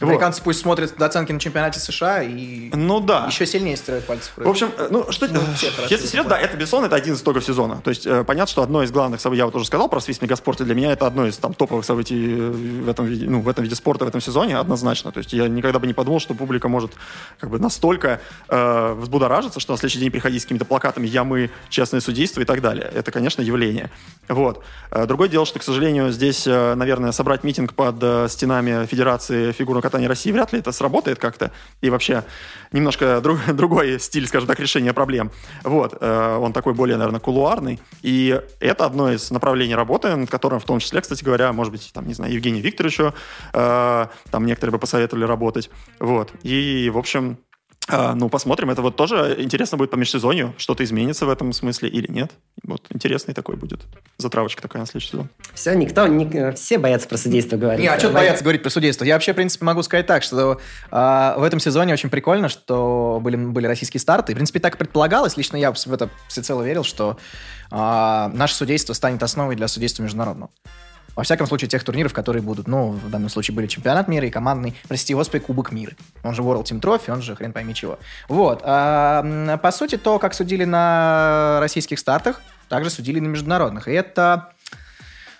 Американцы 0.00 0.40
вот. 0.40 0.44
пусть 0.44 0.60
смотрят 0.60 1.00
оценки 1.00 1.32
на 1.32 1.40
чемпионате 1.40 1.80
США 1.80 2.22
и 2.22 2.70
ну, 2.74 3.00
да. 3.00 3.26
еще 3.26 3.46
сильнее 3.46 3.76
стирают 3.76 4.04
пальцы 4.04 4.30
в. 4.36 4.44
В 4.44 4.48
общем, 4.48 4.70
э, 4.78 4.88
ну, 4.90 5.10
что, 5.10 5.26
ну, 5.28 5.40
если 5.88 6.06
серьезно, 6.06 6.30
да, 6.30 6.38
это, 6.38 6.56
безусловно, 6.56 6.86
это 6.86 6.96
один 6.96 7.14
из 7.14 7.22
итогов 7.22 7.44
сезона. 7.44 7.80
То 7.82 7.90
есть, 7.90 8.06
э, 8.06 8.22
понятно, 8.22 8.50
что 8.50 8.62
одно 8.62 8.82
из 8.82 8.92
главных 8.92 9.20
событий, 9.20 9.38
я 9.38 9.46
вот 9.46 9.56
уже 9.56 9.64
сказал 9.64 9.88
про 9.88 10.00
свист 10.00 10.22
мегаспорте, 10.22 10.64
для 10.64 10.74
меня 10.74 10.92
это 10.92 11.06
одно 11.06 11.26
из 11.26 11.36
там 11.36 11.52
топовых 11.52 11.84
событий 11.84 12.36
э, 12.38 12.50
в 12.50 12.88
этом 12.88 13.06
виде, 13.06 13.26
ну, 13.28 13.40
в 13.40 13.48
этом 13.48 13.64
виде 13.64 13.74
спорта 13.74 14.04
в 14.04 14.08
этом 14.08 14.20
сезоне, 14.20 14.56
однозначно. 14.56 15.10
То 15.10 15.18
есть, 15.18 15.32
я 15.32 15.48
никогда 15.48 15.78
бы 15.80 15.86
не 15.86 15.94
подумал, 15.94 16.20
что 16.20 16.34
публика 16.34 16.68
может 16.68 16.92
как 17.40 17.50
бы 17.50 17.58
настолько 17.58 18.20
э, 18.48 18.94
взбудоражиться, 18.94 19.58
что 19.58 19.72
на 19.72 19.78
следующий 19.78 19.98
день 19.98 20.10
приходить 20.10 20.42
с 20.42 20.44
какими-то 20.44 20.64
плакатами 20.64 21.06
«Я, 21.06 21.24
мы, 21.24 21.50
честное 21.70 22.00
судейство» 22.00 22.40
и 22.40 22.44
так 22.44 22.60
далее. 22.60 22.88
Это, 22.94 23.10
конечно, 23.10 23.42
явление. 23.42 23.90
Вот. 24.28 24.62
Э, 24.90 25.06
другое 25.06 25.28
дело, 25.28 25.44
что, 25.44 25.58
к 25.58 25.62
сожалению, 25.62 26.12
здесь, 26.12 26.46
э, 26.46 26.74
наверное, 26.74 27.12
собрать 27.12 27.44
митинг 27.44 27.74
под 27.74 27.96
э, 28.00 28.28
стенами 28.28 28.86
Федерации 28.86 29.52
фигурного 29.52 29.87
катания 29.88 30.08
России 30.08 30.32
вряд 30.32 30.52
ли 30.52 30.58
это 30.58 30.72
сработает 30.72 31.18
как-то. 31.18 31.50
И 31.80 31.90
вообще 31.90 32.24
немножко 32.72 33.20
друг, 33.20 33.38
другой 33.52 33.98
стиль, 33.98 34.26
скажем 34.26 34.46
так, 34.46 34.60
решения 34.60 34.92
проблем. 34.92 35.30
Вот. 35.64 36.02
Он 36.02 36.52
такой 36.52 36.74
более, 36.74 36.96
наверное, 36.96 37.20
кулуарный. 37.20 37.80
И 38.02 38.40
это 38.60 38.86
одно 38.86 39.10
из 39.10 39.30
направлений 39.30 39.74
работы, 39.74 40.14
над 40.14 40.30
которым 40.30 40.60
в 40.60 40.64
том 40.64 40.78
числе, 40.78 41.00
кстати 41.00 41.24
говоря, 41.24 41.52
может 41.52 41.72
быть, 41.72 41.90
там, 41.92 42.06
не 42.06 42.14
знаю, 42.14 42.32
Евгению 42.32 42.62
Викторовичу, 42.62 43.14
там 43.52 44.46
некоторые 44.46 44.72
бы 44.72 44.78
посоветовали 44.78 45.24
работать. 45.24 45.70
Вот. 45.98 46.32
И, 46.42 46.90
в 46.92 46.98
общем, 46.98 47.38
а, 47.90 48.14
ну, 48.14 48.28
посмотрим. 48.28 48.68
Это 48.70 48.82
вот 48.82 48.96
тоже 48.96 49.36
интересно 49.38 49.78
будет 49.78 49.90
по 49.90 49.96
межсезонью. 49.96 50.54
Что-то 50.58 50.84
изменится 50.84 51.24
в 51.24 51.30
этом 51.30 51.54
смысле 51.54 51.88
или 51.88 52.10
нет. 52.10 52.32
Вот 52.62 52.84
интересный 52.90 53.32
такой 53.32 53.56
будет 53.56 53.80
затравочка 54.18 54.60
такая 54.60 54.82
на 54.82 54.86
следующий 54.86 55.12
сезон. 55.12 55.30
Все, 55.54 55.74
никто, 55.74 56.06
не, 56.06 56.52
все 56.52 56.76
боятся 56.76 57.08
про 57.08 57.16
судейство 57.16 57.56
говорить. 57.56 57.80
Не, 57.80 57.88
а 57.88 57.98
что 57.98 58.10
боятся 58.10 58.44
говорить 58.44 58.62
про 58.62 58.68
судейство? 58.68 59.04
Я 59.04 59.14
вообще, 59.14 59.32
в 59.32 59.36
принципе, 59.36 59.64
могу 59.64 59.82
сказать 59.82 60.06
так, 60.06 60.22
что 60.22 60.60
э, 60.90 61.34
в 61.38 61.42
этом 61.42 61.60
сезоне 61.60 61.94
очень 61.94 62.10
прикольно, 62.10 62.50
что 62.50 63.20
были, 63.22 63.36
были 63.36 63.66
российские 63.66 64.00
старты. 64.00 64.32
И, 64.32 64.34
в 64.34 64.36
принципе, 64.36 64.60
так 64.60 64.74
и 64.74 64.78
предполагалось. 64.78 65.38
Лично 65.38 65.56
я 65.56 65.72
в 65.72 65.92
это 65.92 66.10
всецело 66.28 66.62
верил, 66.62 66.84
что 66.84 67.16
э, 67.70 67.74
наше 67.74 68.54
судейство 68.54 68.92
станет 68.92 69.22
основой 69.22 69.56
для 69.56 69.66
судейства 69.66 70.02
международного. 70.02 70.50
Во 71.18 71.24
всяком 71.24 71.48
случае, 71.48 71.68
тех 71.68 71.82
турниров, 71.82 72.12
которые 72.12 72.42
будут. 72.42 72.68
Ну, 72.68 72.90
в 72.90 73.10
данном 73.10 73.28
случае 73.28 73.52
были 73.52 73.66
чемпионат 73.66 74.06
мира 74.06 74.24
и 74.28 74.30
командный, 74.30 74.76
простите 74.86 75.16
господи, 75.16 75.42
Кубок 75.42 75.72
мира. 75.72 75.94
Он 76.22 76.32
же 76.32 76.42
World 76.42 76.62
Team 76.62 76.80
Trophy, 76.80 77.10
он 77.10 77.22
же 77.22 77.34
хрен 77.34 77.52
пойми 77.52 77.74
чего. 77.74 77.98
Вот. 78.28 78.60
А, 78.62 79.56
по 79.56 79.72
сути, 79.72 79.96
то, 79.96 80.20
как 80.20 80.32
судили 80.32 80.62
на 80.62 81.58
российских 81.60 81.98
стартах, 81.98 82.40
также 82.68 82.88
судили 82.90 83.18
на 83.18 83.26
международных. 83.26 83.88
И 83.88 83.90
это... 83.90 84.50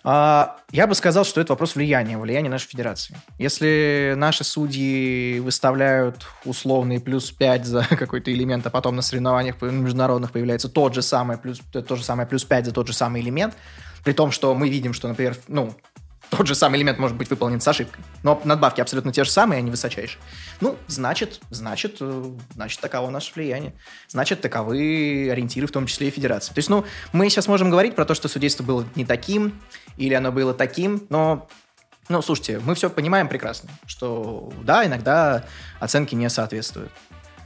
А, 0.02 0.56
я 0.72 0.88
бы 0.88 0.96
сказал, 0.96 1.24
что 1.24 1.40
это 1.40 1.52
вопрос 1.52 1.76
влияния, 1.76 2.18
влияния 2.18 2.50
нашей 2.50 2.66
федерации. 2.66 3.14
Если 3.38 4.14
наши 4.16 4.42
судьи 4.42 5.38
выставляют 5.38 6.26
условный 6.44 6.98
плюс 6.98 7.30
5 7.30 7.64
за 7.64 7.82
какой-то 7.88 8.32
элемент, 8.32 8.66
а 8.66 8.70
потом 8.70 8.96
на 8.96 9.02
соревнованиях 9.02 9.62
международных 9.62 10.32
появляется 10.32 10.68
тот 10.68 10.96
же 10.96 11.02
самый 11.02 11.38
плюс, 11.38 11.60
то 11.70 11.94
же 11.94 12.02
самое 12.02 12.26
плюс 12.26 12.44
5 12.44 12.66
за 12.66 12.72
тот 12.72 12.88
же 12.88 12.94
самый 12.94 13.22
элемент, 13.22 13.54
при 14.08 14.14
том, 14.14 14.30
что 14.30 14.54
мы 14.54 14.70
видим, 14.70 14.94
что, 14.94 15.06
например, 15.06 15.36
ну, 15.48 15.74
тот 16.30 16.46
же 16.46 16.54
самый 16.54 16.78
элемент 16.78 16.98
может 16.98 17.14
быть 17.14 17.28
выполнен 17.28 17.60
с 17.60 17.68
ошибкой. 17.68 18.02
Но 18.22 18.40
надбавки 18.42 18.80
абсолютно 18.80 19.12
те 19.12 19.22
же 19.22 19.30
самые, 19.30 19.58
они 19.58 19.70
высочайшие. 19.70 20.18
Ну, 20.62 20.78
значит, 20.86 21.42
значит, 21.50 21.98
э, 22.00 22.24
значит, 22.54 22.80
таково 22.80 23.10
наше 23.10 23.34
влияние. 23.34 23.74
Значит, 24.08 24.40
таковы 24.40 25.28
ориентиры, 25.30 25.66
в 25.66 25.72
том 25.72 25.84
числе 25.84 26.08
и 26.08 26.10
федерации. 26.10 26.54
То 26.54 26.58
есть, 26.58 26.70
ну, 26.70 26.86
мы 27.12 27.28
сейчас 27.28 27.48
можем 27.48 27.68
говорить 27.68 27.94
про 27.94 28.06
то, 28.06 28.14
что 28.14 28.28
судейство 28.28 28.64
было 28.64 28.86
не 28.94 29.04
таким, 29.04 29.60
или 29.98 30.14
оно 30.14 30.32
было 30.32 30.54
таким, 30.54 31.06
но 31.10 31.46
ну, 32.08 32.22
слушайте, 32.22 32.60
мы 32.60 32.74
все 32.76 32.88
понимаем 32.88 33.28
прекрасно, 33.28 33.68
что 33.84 34.50
да, 34.62 34.86
иногда 34.86 35.44
оценки 35.80 36.14
не 36.14 36.30
соответствуют, 36.30 36.92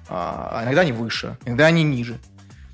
а 0.09 0.63
иногда 0.63 0.83
они 0.83 0.93
выше, 0.93 1.37
иногда 1.45 1.67
они 1.67 1.83
ниже. 1.83 2.21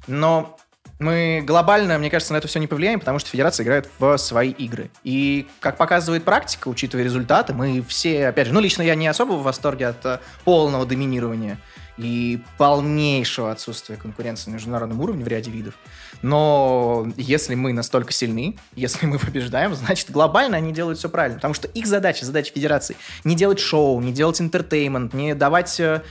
Но 0.07 0.59
мы 0.98 1.42
глобально, 1.46 1.98
мне 1.98 2.11
кажется, 2.11 2.32
на 2.32 2.38
это 2.38 2.48
все 2.48 2.58
не 2.58 2.66
повлияем, 2.66 2.98
потому 2.98 3.18
что 3.18 3.30
федерация 3.30 3.64
играет 3.64 3.88
в 3.98 4.16
свои 4.16 4.50
игры. 4.50 4.90
И, 5.04 5.46
как 5.61 5.76
показывает 5.76 6.24
практика, 6.24 6.68
учитывая 6.68 7.04
результаты, 7.04 7.54
мы 7.54 7.82
все, 7.88 8.28
опять 8.28 8.48
же, 8.48 8.52
ну, 8.52 8.61
лично 8.61 8.82
я 8.82 8.94
не 8.94 9.06
особо 9.06 9.32
в 9.32 9.42
восторге 9.42 9.88
от 9.88 10.04
uh, 10.04 10.20
полного 10.44 10.87
доминирования 10.87 11.58
и 11.98 12.40
полнейшего 12.58 13.50
отсутствия 13.50 13.96
конкуренции 13.96 14.50
на 14.50 14.54
международном 14.54 15.00
уровне 15.00 15.24
в 15.24 15.28
ряде 15.28 15.50
видов. 15.50 15.74
Но 16.22 17.08
если 17.16 17.54
мы 17.54 17.72
настолько 17.72 18.12
сильны, 18.12 18.56
если 18.74 19.06
мы 19.06 19.18
побеждаем, 19.18 19.74
значит, 19.74 20.11
глобально 20.11 20.56
они 20.56 20.72
делают 20.72 20.98
все 20.98 21.08
правильно. 21.08 21.37
Потому 21.37 21.54
что 21.54 21.68
их 21.68 21.87
задача, 21.87 22.24
задача 22.24 22.52
федерации, 22.52 22.96
не 23.24 23.34
делать 23.34 23.61
шоу, 23.61 24.00
не 24.00 24.12
делать 24.12 24.40
интертеймент, 24.40 25.12
не 25.12 25.34
давать 25.34 25.78
э, 25.80 26.02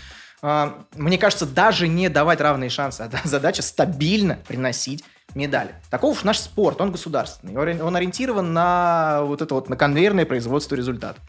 мне 0.41 1.17
кажется, 1.17 1.45
даже 1.45 1.87
не 1.87 2.09
давать 2.09 2.41
равные 2.41 2.69
шансы, 2.69 3.01
а 3.01 3.09
задача 3.27 3.61
стабильно 3.61 4.39
приносить 4.47 5.03
медали. 5.35 5.75
Таков 5.89 6.23
наш 6.23 6.39
спорт, 6.39 6.79
он 6.81 6.91
государственный. 6.91 7.55
Он 7.55 7.95
ориентирован 7.95 8.53
на 8.53 9.23
вот 9.23 9.41
это 9.41 9.55
вот, 9.55 9.69
на 9.69 9.75
конвейерное 9.75 10.25
производство 10.25 10.75
результатов. 10.75 11.21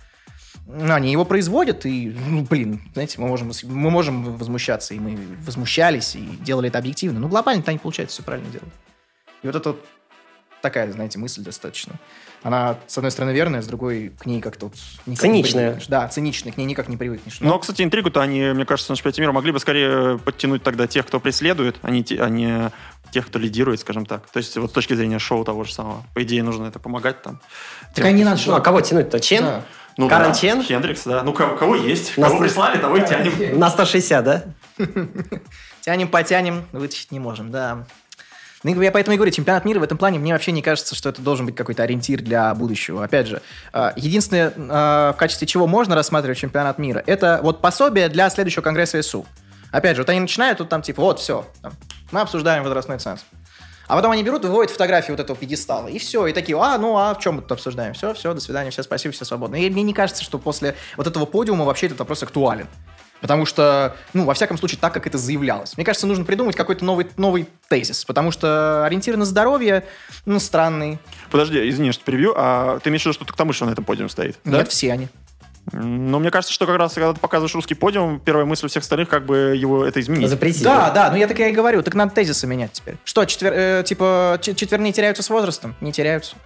Ну, 0.67 0.93
они 0.93 1.11
его 1.11 1.25
производят, 1.25 1.87
и, 1.87 2.15
ну, 2.27 2.43
блин, 2.43 2.83
знаете, 2.93 3.19
мы 3.21 3.29
можем, 3.29 3.53
мы 3.65 3.91
можем 3.91 4.37
возмущаться, 4.37 4.93
и 4.93 4.99
мы 4.99 5.19
возмущались, 5.47 6.15
и 6.15 6.21
делали 6.43 6.69
это 6.69 6.79
объективно. 6.79 7.21
Но 7.21 7.29
глобально-то 7.29 7.71
они, 7.71 7.79
получается, 7.79 8.17
все 8.17 8.23
правильно 8.23 8.51
делают. 8.51 8.75
И 9.43 9.47
вот 9.47 9.57
это 9.57 9.71
вот 9.71 9.85
такая, 10.63 10.91
знаете, 10.93 11.19
мысль 11.19 11.43
достаточно 11.43 11.95
она, 12.43 12.77
с 12.87 12.97
одной 12.97 13.11
стороны, 13.11 13.33
верная, 13.33 13.63
с 13.63 13.67
другой 13.67 14.13
к 14.19 14.27
ней 14.27 14.41
как-то 14.41 14.67
вот 14.67 15.19
Циничная. 15.19 15.81
Да, 15.89 16.07
циничная, 16.09 16.53
к 16.53 16.57
ней 16.57 16.65
никак 16.65 16.89
не 16.89 16.97
привыкнешь. 16.97 17.41
Но, 17.41 17.51
Но 17.51 17.59
кстати, 17.59 17.83
интригу-то 17.83 18.21
они, 18.21 18.41
мне 18.53 18.65
кажется, 18.65 18.93
на 18.93 18.97
чемпионате 18.97 19.23
мира 19.23 19.33
могли 19.33 19.53
бы 19.53 19.59
скорее 19.59 20.19
подтянуть 20.19 20.63
тогда 20.63 20.87
тех, 20.87 21.07
кто 21.07 21.21
преследует, 21.21 21.77
а 21.83 21.91
не, 21.91 22.05
те, 22.05 22.23
а 22.23 22.29
не 22.29 22.71
тех, 23.11 23.27
кто 23.27 23.39
лидирует, 23.39 23.81
скажем 23.81 24.07
так. 24.07 24.29
То 24.31 24.39
есть 24.39 24.57
вот 24.57 24.71
с 24.71 24.73
точки 24.73 24.95
зрения 24.95 25.19
шоу 25.19 25.45
того 25.45 25.65
же 25.65 25.73
самого. 25.73 26.05
По 26.15 26.23
идее, 26.23 26.43
нужно 26.43 26.67
это 26.67 26.79
помогать 26.79 27.23
там. 27.23 27.41
Так 27.95 28.05
они 28.05 28.25
надо 28.25 28.41
Ну, 28.47 28.55
а 28.55 28.61
кого 28.61 28.81
тянуть-то? 28.81 29.19
Чен? 29.21 29.45
Да. 29.45 29.63
Ну, 29.97 30.09
Карен 30.09 30.29
да, 30.29 30.35
Чен? 30.35 30.63
Хендрикс, 30.63 31.05
да. 31.05 31.25
Ну, 31.25 31.33
кого, 31.33 31.57
кого 31.57 31.75
есть? 31.75 32.17
На 32.17 32.29
кого 32.29 32.39
прислали, 32.39 32.79
того 32.79 32.99
и 32.99 33.05
тянем. 33.05 33.59
На 33.59 33.69
160, 33.69 34.25
да? 34.25 34.45
Тянем, 35.81 36.07
потянем, 36.07 36.67
вытащить 36.71 37.11
не 37.11 37.19
можем, 37.19 37.51
да. 37.51 37.85
Ну, 38.65 38.83
я 38.83 38.91
поэтому 38.91 39.15
и 39.15 39.17
говорю, 39.17 39.31
чемпионат 39.31 39.65
мира 39.65 39.79
в 39.79 39.83
этом 39.85 39.99
плане 39.99 40.19
мне 40.19 40.33
вообще 40.33 40.51
не 40.51 40.63
кажется, 40.63 40.95
что 40.95 41.09
это 41.09 41.23
должен 41.23 41.47
быть 41.47 41.55
какой-то 41.55 41.85
ориентир 41.85 42.23
для 42.23 42.53
будущего. 42.55 43.05
Опять 43.05 43.29
же, 43.29 43.41
а, 43.73 43.93
единственное, 43.95 44.53
а, 44.57 45.13
в 45.13 45.17
качестве 45.17 45.47
чего 45.47 45.67
можно 45.67 45.95
рассматривать 45.95 46.39
чемпионат 46.39 46.79
мира, 46.79 47.03
это 47.07 47.39
вот 47.43 47.61
пособие 47.61 48.09
для 48.09 48.29
следующего 48.31 48.63
конгресса 48.63 49.01
СУ. 49.03 49.27
Опять 49.71 49.97
же, 49.97 50.03
вот 50.03 50.09
они 50.09 50.21
начинают 50.21 50.59
тут 50.59 50.69
там 50.69 50.83
типа, 50.83 51.03
вот, 51.03 51.21
все, 51.21 51.47
там, 51.63 51.73
мы 52.11 52.21
обсуждаем 52.21 52.65
возрастной 52.65 52.99
ценз. 52.99 53.21
А 53.87 53.97
потом 53.97 54.13
они 54.13 54.23
берут 54.23 54.45
выводят 54.45 54.71
фотографии 54.71 55.13
вот 55.13 55.21
этого 55.21 55.37
пьедестала. 55.37 55.89
И 55.89 55.99
все. 55.99 56.27
И 56.27 56.35
такие, 56.35 56.59
а, 56.61 56.77
ну, 56.77 56.99
а 56.99 57.15
в 57.15 57.21
чем 57.21 57.37
мы 57.37 57.43
тут 57.43 57.53
обсуждаем? 57.53 57.95
Все, 57.95 58.13
все, 58.13 58.35
до 58.35 58.41
свидания, 58.41 58.71
все, 58.71 58.83
спасибо, 58.83 59.15
все 59.15 59.25
свободны. 59.25 59.63
И 59.63 59.71
мне 59.71 59.83
не 59.83 59.95
кажется, 59.95 60.23
что 60.23 60.39
после 60.39 60.75
вот 60.99 61.07
этого 61.07 61.25
подиума 61.25 61.65
вообще 61.65 61.87
этот 61.87 61.99
вопрос 61.99 62.23
актуален. 62.23 62.69
Потому 63.21 63.47
что, 63.47 63.97
ну, 64.13 64.25
во 64.25 64.35
всяком 64.35 64.59
случае, 64.59 64.79
так, 64.81 64.95
как 64.95 65.07
это 65.07 65.19
заявлялось. 65.19 65.77
Мне 65.77 65.85
кажется, 65.85 66.07
нужно 66.07 66.25
придумать 66.25 66.57
какой-то 66.57 66.85
новый, 66.85 67.07
новый 67.17 67.49
тезис, 67.69 68.05
потому 68.05 68.31
что 68.31 68.85
ориентир 68.85 69.17
на 69.17 69.25
здоровье, 69.25 69.85
ну, 70.25 70.39
странный. 70.39 70.99
Подожди, 71.31 71.69
извини, 71.69 71.93
что 71.93 72.05
перебью, 72.05 72.33
а 72.37 72.79
ты 72.81 72.91
имеешь 72.91 73.03
в 73.03 73.07
виду, 73.07 73.15
что 73.15 73.25
только 73.25 73.39
тому, 73.39 73.53
что 73.53 73.67
на 73.67 73.71
этом 73.71 73.85
подиуме 73.85 74.09
стоит? 74.09 74.39
Нет, 74.45 74.59
да? 74.59 74.65
все 74.65 74.93
они. 74.93 75.09
Но 75.73 76.19
мне 76.19 76.31
кажется, 76.31 76.53
что 76.53 76.67
как 76.67 76.77
раз, 76.77 76.95
когда 76.95 77.13
ты 77.13 77.21
показываешь 77.21 77.55
русский 77.55 77.75
подиум, 77.75 78.21
первая 78.21 78.47
мысль 78.47 78.67
у 78.67 78.69
всех 78.69 78.83
остальных, 78.83 79.09
как 79.09 79.27
бы 79.27 79.55
его 79.57 79.85
это 79.85 80.01
изменить. 80.01 80.31
Запретить. 80.31 80.63
Да, 80.63 80.91
да, 80.91 81.11
ну 81.11 81.17
я 81.17 81.27
так 81.27 81.39
и 81.39 81.51
говорю, 81.51 81.83
так 81.83 81.95
надо 81.95 82.15
тезисы 82.15 82.47
менять 82.47 82.73
теперь. 82.73 82.97
Что, 83.05 83.25
четвер, 83.25 83.53
э, 83.55 83.83
типа, 83.85 84.39
четверные 84.43 84.93
теряются 84.93 85.23
с 85.23 85.29
возрастом? 85.29 85.75
Не 85.81 85.93
теряются. 85.93 86.37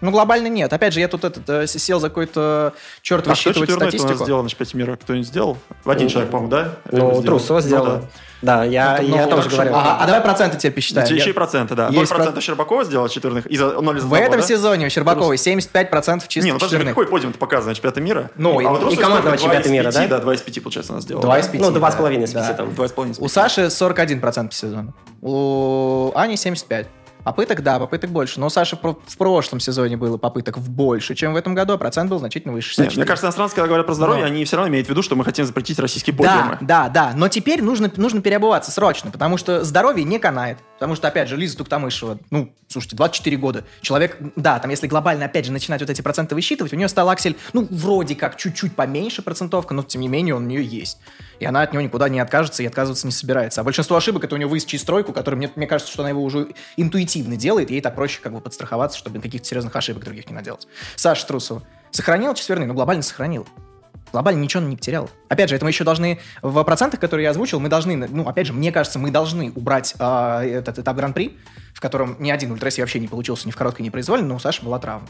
Ну, 0.00 0.10
глобально 0.10 0.48
нет. 0.48 0.72
Опять 0.72 0.94
же, 0.94 1.00
я 1.00 1.08
тут 1.08 1.24
этот, 1.24 1.48
э, 1.48 1.66
сел 1.66 2.00
за 2.00 2.08
какой-то 2.08 2.74
черт 3.02 3.26
а 3.26 3.30
высчитывать 3.30 3.70
статистику. 3.70 4.14
Кто 4.14 4.24
сделал 4.24 4.42
на 4.42 4.48
чемпионате 4.48 4.76
мира? 4.76 4.96
Кто-нибудь 4.96 5.26
сделал? 5.26 5.58
Один 5.84 6.04
ну, 6.04 6.10
человек, 6.10 6.30
по-моему, 6.30 6.50
да? 6.50 6.72
Ну, 6.90 7.22
Трусова 7.22 7.60
сделал. 7.60 7.86
Ну, 7.86 7.92
да. 7.92 8.08
Да, 8.40 8.64
я, 8.64 8.98
ну, 9.02 9.16
я 9.16 9.24
ну, 9.24 9.30
тоже 9.30 9.48
говорю. 9.48 9.72
А, 9.74 9.98
а 10.00 10.06
давай 10.06 10.20
проценты 10.20 10.56
тебе 10.58 10.72
посчитаем. 10.72 11.12
Еще 11.12 11.30
и 11.30 11.32
проценты, 11.32 11.74
да. 11.74 11.88
0% 11.88 12.06
процентов 12.06 12.42
Щербакова 12.42 12.84
сделал 12.84 13.08
четверных, 13.08 13.46
и 13.46 13.56
за 13.56 13.80
0 13.80 13.98
из 13.98 14.04
В 14.04 14.14
этом 14.14 14.40
да? 14.40 14.46
сезоне 14.46 14.86
у 14.86 14.90
Щербаковой 14.90 15.36
75% 15.36 16.22
чисто 16.28 16.46
Не, 16.46 16.52
ну 16.52 16.60
подожди, 16.60 16.84
какой 16.84 17.06
подиум 17.08 17.32
ты 17.32 17.38
показываешь 17.38 17.72
на 17.72 17.74
чемпионате 17.74 18.00
мира? 18.00 18.30
Ну, 18.36 18.60
а 18.66 18.70
вот 18.70 18.92
и 18.92 18.96
командного 18.96 19.36
чемпионата 19.36 19.68
мира, 19.68 19.90
да? 19.90 20.06
Да, 20.06 20.18
2 20.20 20.34
из 20.34 20.40
5, 20.42 20.62
получается, 20.62 20.92
она 20.92 21.02
сделала. 21.02 21.22
2 21.22 21.38
из 21.40 21.48
5. 21.48 21.60
Ну, 21.60 21.70
2,5 21.72 22.24
из 22.24 22.32
5 22.32 22.56
там. 22.56 22.68
2,5 22.68 23.16
У 23.18 23.28
Саши 23.28 23.62
41% 23.62 24.48
по 24.48 24.54
сезону. 24.54 24.94
У 25.20 26.12
Ани 26.14 26.36
75. 26.36 26.86
Попыток, 27.28 27.62
да, 27.62 27.78
попыток 27.78 28.08
больше. 28.10 28.40
Но 28.40 28.46
у 28.46 28.48
Саши 28.48 28.78
в 28.82 29.18
прошлом 29.18 29.60
сезоне 29.60 29.98
было 29.98 30.16
попыток 30.16 30.56
в 30.56 30.70
больше, 30.70 31.14
чем 31.14 31.34
в 31.34 31.36
этом 31.36 31.54
году, 31.54 31.74
а 31.74 31.76
процент 31.76 32.08
был 32.08 32.18
значительно 32.18 32.54
выше. 32.54 32.68
Нет, 32.70 32.76
64. 32.92 33.00
мне 33.02 33.06
кажется, 33.06 33.26
иностранцы, 33.26 33.54
когда 33.54 33.66
говорят 33.68 33.84
про 33.84 33.92
здоровье, 33.92 34.22
Но. 34.24 34.30
они 34.30 34.46
все 34.46 34.56
равно 34.56 34.70
имеют 34.70 34.86
в 34.86 34.90
виду, 34.90 35.02
что 35.02 35.14
мы 35.14 35.24
хотим 35.26 35.44
запретить 35.44 35.78
российские 35.78 36.16
Да, 36.16 36.22
подиумы. 36.22 36.58
да, 36.62 36.88
да. 36.88 37.12
Но 37.14 37.28
теперь 37.28 37.60
нужно, 37.62 37.92
нужно 37.96 38.22
переобуваться 38.22 38.70
срочно, 38.70 39.10
потому 39.10 39.36
что 39.36 39.62
здоровье 39.62 40.04
не 40.04 40.18
канает. 40.18 40.56
Потому 40.78 40.94
что, 40.94 41.08
опять 41.08 41.28
же, 41.28 41.36
Лиза 41.36 41.58
Туктамышева, 41.58 42.18
ну, 42.30 42.50
слушайте, 42.68 42.96
24 42.96 43.36
года. 43.36 43.64
Человек, 43.80 44.18
да, 44.36 44.58
там, 44.58 44.70
если 44.70 44.86
глобально, 44.86 45.24
опять 45.24 45.46
же, 45.46 45.52
начинать 45.52 45.80
вот 45.80 45.90
эти 45.90 46.02
проценты 46.02 46.34
высчитывать, 46.34 46.72
у 46.72 46.76
нее 46.76 46.88
стал 46.88 47.08
аксель, 47.08 47.36
ну, 47.52 47.66
вроде 47.70 48.14
как 48.14 48.36
чуть-чуть 48.36 48.76
поменьше 48.76 49.22
процентовка, 49.22 49.74
но, 49.74 49.82
тем 49.82 50.02
не 50.02 50.08
менее, 50.08 50.34
он 50.34 50.44
у 50.44 50.46
нее 50.46 50.62
есть. 50.62 50.98
И 51.40 51.44
она 51.44 51.62
от 51.62 51.72
него 51.72 51.82
никуда 51.82 52.08
не 52.08 52.20
откажется 52.20 52.62
и 52.62 52.66
отказываться 52.66 53.06
не 53.06 53.12
собирается. 53.12 53.60
А 53.60 53.64
большинство 53.64 53.96
ошибок 53.96 54.24
это 54.24 54.34
у 54.34 54.38
нее 54.38 54.46
выезд 54.46 54.66
через 54.66 54.84
тройку, 54.84 55.12
который, 55.12 55.36
мне, 55.36 55.50
мне 55.56 55.66
кажется, 55.66 55.92
что 55.92 56.02
она 56.02 56.10
его 56.10 56.22
уже 56.22 56.48
интуитивно 56.76 57.36
делает, 57.36 57.70
и 57.70 57.74
ей 57.74 57.80
так 57.80 57.94
проще 57.94 58.20
как 58.22 58.32
бы 58.32 58.40
подстраховаться, 58.40 58.98
чтобы 58.98 59.20
каких-то 59.20 59.46
серьезных 59.46 59.74
ошибок 59.74 60.04
других 60.04 60.28
не 60.28 60.34
наделать. 60.34 60.68
Саша 60.96 61.26
Трусова. 61.26 61.62
Сохранила 61.90 62.34
четверные, 62.34 62.66
но 62.66 62.74
глобально 62.74 63.02
сохранила. 63.02 63.46
Глобально 64.18 64.40
ничего 64.40 64.64
не 64.64 64.74
потеряла. 64.74 65.08
Опять 65.28 65.48
же, 65.48 65.54
это 65.54 65.64
мы 65.64 65.70
еще 65.70 65.84
должны 65.84 66.18
в 66.42 66.64
процентах, 66.64 66.98
которые 66.98 67.22
я 67.22 67.30
озвучил, 67.30 67.60
мы 67.60 67.68
должны, 67.68 67.94
ну, 67.96 68.26
опять 68.26 68.48
же, 68.48 68.52
мне 68.52 68.72
кажется, 68.72 68.98
мы 68.98 69.12
должны 69.12 69.52
убрать 69.52 69.94
а, 70.00 70.42
этот 70.42 70.80
этап 70.80 70.96
гран-при, 70.96 71.38
в 71.72 71.80
котором 71.80 72.16
ни 72.18 72.28
один 72.28 72.50
ультраси 72.50 72.80
вообще 72.80 72.98
не 72.98 73.06
получился 73.06 73.46
ни 73.46 73.52
в 73.52 73.56
короткой, 73.56 73.82
ни 73.82 73.90
в 73.90 73.92
произвольной, 73.92 74.26
но 74.26 74.34
у 74.34 74.40
Саши 74.40 74.64
была 74.64 74.80
травма. 74.80 75.06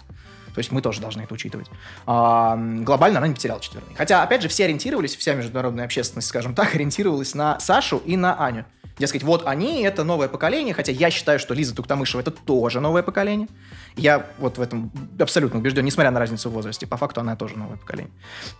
То 0.53 0.59
есть 0.59 0.73
мы 0.73 0.83
тоже 0.83 1.01
должны 1.01 1.23
это 1.23 1.33
учитывать. 1.33 1.69
А, 2.05 2.55
глобально 2.59 3.17
она 3.17 3.29
не 3.29 3.35
потеряла 3.35 3.63
четверные. 3.63 3.97
Хотя, 3.97 4.23
опять 4.23 4.43
же, 4.43 4.49
все 4.49 4.67
ориентировались, 4.67 5.17
вся 5.17 5.33
международная 5.33 5.87
общественность, 5.87 6.29
скажем 6.29 6.55
так, 6.55 6.75
ориентировалась 6.75 7.35
на 7.35 7.59
Сашу 7.61 8.03
и 8.05 8.15
на 8.15 8.35
Аню. 8.45 8.67
Дескать, 8.99 9.23
вот 9.23 9.47
они, 9.47 9.83
это 9.83 10.03
новое 10.05 10.29
поколение, 10.29 10.75
хотя 10.75 10.93
я 10.93 11.11
считаю, 11.11 11.39
что 11.39 11.55
Лиза 11.55 11.75
Туктамышева 11.75 12.21
это 12.21 12.31
тоже 12.31 12.81
новое 12.81 13.03
поколение. 13.03 13.49
Я 13.97 14.27
вот 14.39 14.59
в 14.59 14.61
этом 14.61 14.91
абсолютно 15.21 15.61
убежден, 15.61 15.85
несмотря 15.85 16.11
на 16.11 16.19
разницу 16.21 16.51
в 16.51 16.53
возрасте. 16.53 16.87
По 16.87 16.97
факту 16.97 17.21
она 17.21 17.37
тоже 17.37 17.57
новое 17.57 17.77
поколение. 17.77 18.13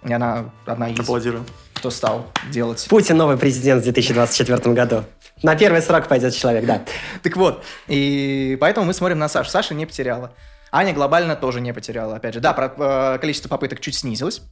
И 0.05 0.13
она 0.13 0.51
одна 0.67 0.91
из, 0.91 1.01
Аплодирую. 1.01 1.45
кто 1.75 1.91
стал 1.91 2.27
делать 2.51 2.87
Путин 2.89 3.17
новый 3.17 3.37
президент 3.37 3.81
в 3.81 3.85
2024 3.85 4.75
году. 4.75 5.05
На 5.43 5.57
первый 5.57 5.83
срок 5.83 6.07
пойдет 6.09 6.35
человек, 6.35 6.65
да. 6.67 6.83
Так 7.23 7.37
вот, 7.37 7.65
и 7.87 8.57
поэтому 8.61 8.87
мы 8.87 8.95
смотрим 8.95 9.19
на 9.19 9.29
Сашу. 9.29 9.51
Саша 9.51 9.75
не 9.75 9.87
потеряла. 9.87 10.35
Аня 10.71 10.93
глобально 10.93 11.35
тоже 11.35 11.61
не 11.61 11.73
потеряла. 11.73 12.17
Опять 12.17 12.35
же, 12.35 12.41
да, 12.41 12.53
про- 12.53 13.15
э, 13.15 13.19
количество 13.19 13.49
попыток 13.49 13.81
чуть 13.81 13.95
снизилось. 13.95 14.43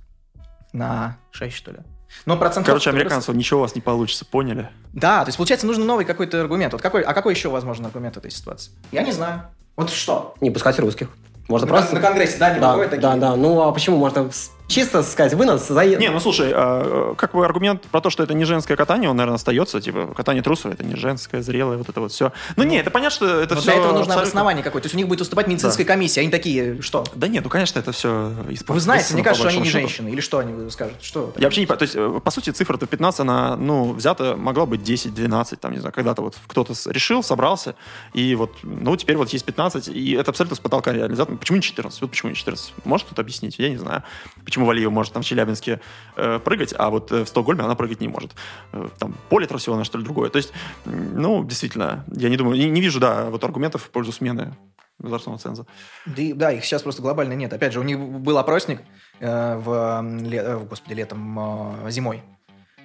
На 0.72 1.18
6, 1.30 1.54
что 1.56 1.72
ли. 1.72 1.78
Но 2.24 2.36
процент... 2.36 2.66
Короче, 2.66 2.90
американцев, 2.90 3.34
ничего 3.34 3.60
у 3.60 3.62
вас 3.62 3.74
не 3.74 3.80
получится, 3.80 4.24
поняли? 4.24 4.68
Да, 4.92 5.20
то 5.24 5.28
есть, 5.28 5.36
получается, 5.36 5.66
нужен 5.66 5.86
новый 5.86 6.04
какой-то 6.04 6.40
аргумент. 6.40 6.72
Вот 6.72 6.82
какой, 6.82 7.02
а 7.02 7.12
какой 7.14 7.34
еще 7.34 7.48
возможен 7.50 7.84
аргумент 7.86 8.14
в 8.14 8.18
этой 8.18 8.30
ситуации? 8.30 8.72
Я 8.92 9.02
не 9.02 9.12
знаю. 9.12 9.42
Вот 9.76 9.90
что? 9.90 10.34
Не 10.40 10.50
пускать 10.50 10.78
русских. 10.78 11.08
Можно 11.48 11.66
На, 11.66 11.72
просто... 11.74 11.94
на 11.94 12.00
Конгрессе, 12.00 12.38
да, 12.38 12.54
не 12.54 12.60
Да, 12.60 12.76
такие? 12.76 13.00
да, 13.00 13.16
да. 13.16 13.36
Ну, 13.36 13.60
а 13.62 13.70
почему? 13.72 13.98
Можно 13.98 14.28
чисто 14.68 15.02
сказать, 15.02 15.34
вы 15.34 15.44
нас 15.44 15.68
за... 15.68 15.84
Не, 15.84 16.10
ну 16.10 16.20
слушай, 16.20 16.50
а, 16.52 17.14
как 17.14 17.32
бы 17.32 17.44
аргумент 17.44 17.82
про 17.82 18.00
то, 18.00 18.10
что 18.10 18.22
это 18.22 18.34
не 18.34 18.44
женское 18.44 18.76
катание, 18.76 19.08
он, 19.08 19.16
наверное, 19.16 19.36
остается. 19.36 19.80
Типа, 19.80 20.12
катание 20.14 20.42
трусов 20.42 20.72
это 20.72 20.84
не 20.84 20.96
женское, 20.96 21.42
зрелое, 21.42 21.76
вот 21.76 21.88
это 21.88 22.00
вот 22.00 22.12
все. 22.12 22.32
Ну, 22.56 22.64
не, 22.64 22.78
это 22.78 22.90
понятно, 22.90 23.14
что 23.14 23.40
это 23.40 23.56
все. 23.56 23.64
для 23.64 23.74
этого 23.74 23.92
нужно 23.92 24.14
обоснование 24.14 24.62
какое-то. 24.62 24.84
То 24.84 24.86
есть 24.86 24.94
у 24.94 24.98
них 24.98 25.08
будет 25.08 25.20
уступать 25.20 25.46
медицинская 25.46 25.86
комиссия. 25.86 26.20
Они 26.22 26.30
такие, 26.30 26.82
что? 26.82 27.04
Да 27.14 27.28
нет, 27.28 27.44
ну, 27.44 27.50
конечно, 27.50 27.78
это 27.78 27.92
все 27.92 28.32
Вы 28.68 28.80
знаете, 28.80 29.14
мне 29.14 29.22
кажется, 29.22 29.48
что 29.48 29.56
они 29.56 29.66
не 29.66 29.70
женщины. 29.70 30.08
Или 30.08 30.20
что 30.20 30.38
они 30.38 30.70
скажут? 30.70 31.02
Что? 31.02 31.32
Я 31.36 31.44
вообще 31.44 31.60
не 31.60 31.66
понимаю. 31.66 31.78
То 31.78 31.82
есть, 31.84 31.96
э, 31.96 32.20
по 32.22 32.30
сути, 32.30 32.50
цифра-то 32.50 32.86
15, 32.86 33.20
она, 33.20 33.56
ну, 33.56 33.92
взята, 33.92 34.36
могла 34.36 34.66
быть 34.66 34.82
10, 34.82 35.14
12, 35.14 35.60
там, 35.60 35.72
не 35.72 35.78
знаю, 35.78 35.92
когда-то 35.92 36.22
вот 36.22 36.36
кто-то 36.46 36.74
решил, 36.86 37.22
собрался, 37.22 37.74
и 38.14 38.34
вот, 38.34 38.52
ну, 38.62 38.96
теперь 38.96 39.16
вот 39.16 39.28
есть 39.30 39.44
15, 39.44 39.88
и 39.88 40.12
это 40.12 40.30
абсолютно 40.30 40.56
с 40.56 40.60
потолка 40.60 40.92
реализация. 40.92 41.36
Почему 41.36 41.56
не 41.56 41.62
14? 41.62 42.00
Вот 42.00 42.10
почему 42.10 42.30
не 42.30 42.36
14? 42.36 42.72
Может 42.84 43.06
кто-то 43.06 43.22
объяснить? 43.22 43.58
Я 43.58 43.68
не 43.68 43.76
знаю. 43.76 44.02
Почему 44.44 44.55
Валиева 44.64 44.90
может 44.90 45.12
там 45.12 45.22
в 45.22 45.26
Челябинске 45.26 45.80
э, 46.16 46.38
прыгать, 46.38 46.74
а 46.78 46.90
вот 46.90 47.12
э, 47.12 47.24
в 47.24 47.28
Стокгольме 47.28 47.64
она 47.64 47.74
прыгать 47.74 48.00
не 48.00 48.08
может. 48.08 48.34
Э, 48.72 48.88
там 48.98 49.14
поле 49.28 49.46
трусило, 49.46 49.82
что 49.84 49.98
ли, 49.98 50.04
другое. 50.04 50.30
То 50.30 50.38
есть, 50.38 50.52
ну, 50.84 51.44
действительно, 51.44 52.04
я 52.12 52.28
не 52.28 52.36
думаю, 52.36 52.58
не, 52.58 52.70
не 52.70 52.80
вижу, 52.80 53.00
да, 53.00 53.26
вот 53.26 53.44
аргументов 53.44 53.82
в 53.82 53.90
пользу 53.90 54.12
смены 54.12 54.56
государственного 54.98 55.38
ценза. 55.38 55.66
Да, 56.06 56.22
да, 56.34 56.52
их 56.52 56.64
сейчас 56.64 56.82
просто 56.82 57.02
глобально 57.02 57.34
нет. 57.34 57.52
Опять 57.52 57.72
же, 57.72 57.80
у 57.80 57.82
них 57.82 57.98
был 57.98 58.38
опросник 58.38 58.80
э, 59.20 59.56
в, 59.56 60.02
ле- 60.22 60.42
э, 60.42 60.58
господи, 60.58 60.94
летом, 60.94 61.38
э, 61.86 61.90
зимой. 61.90 62.22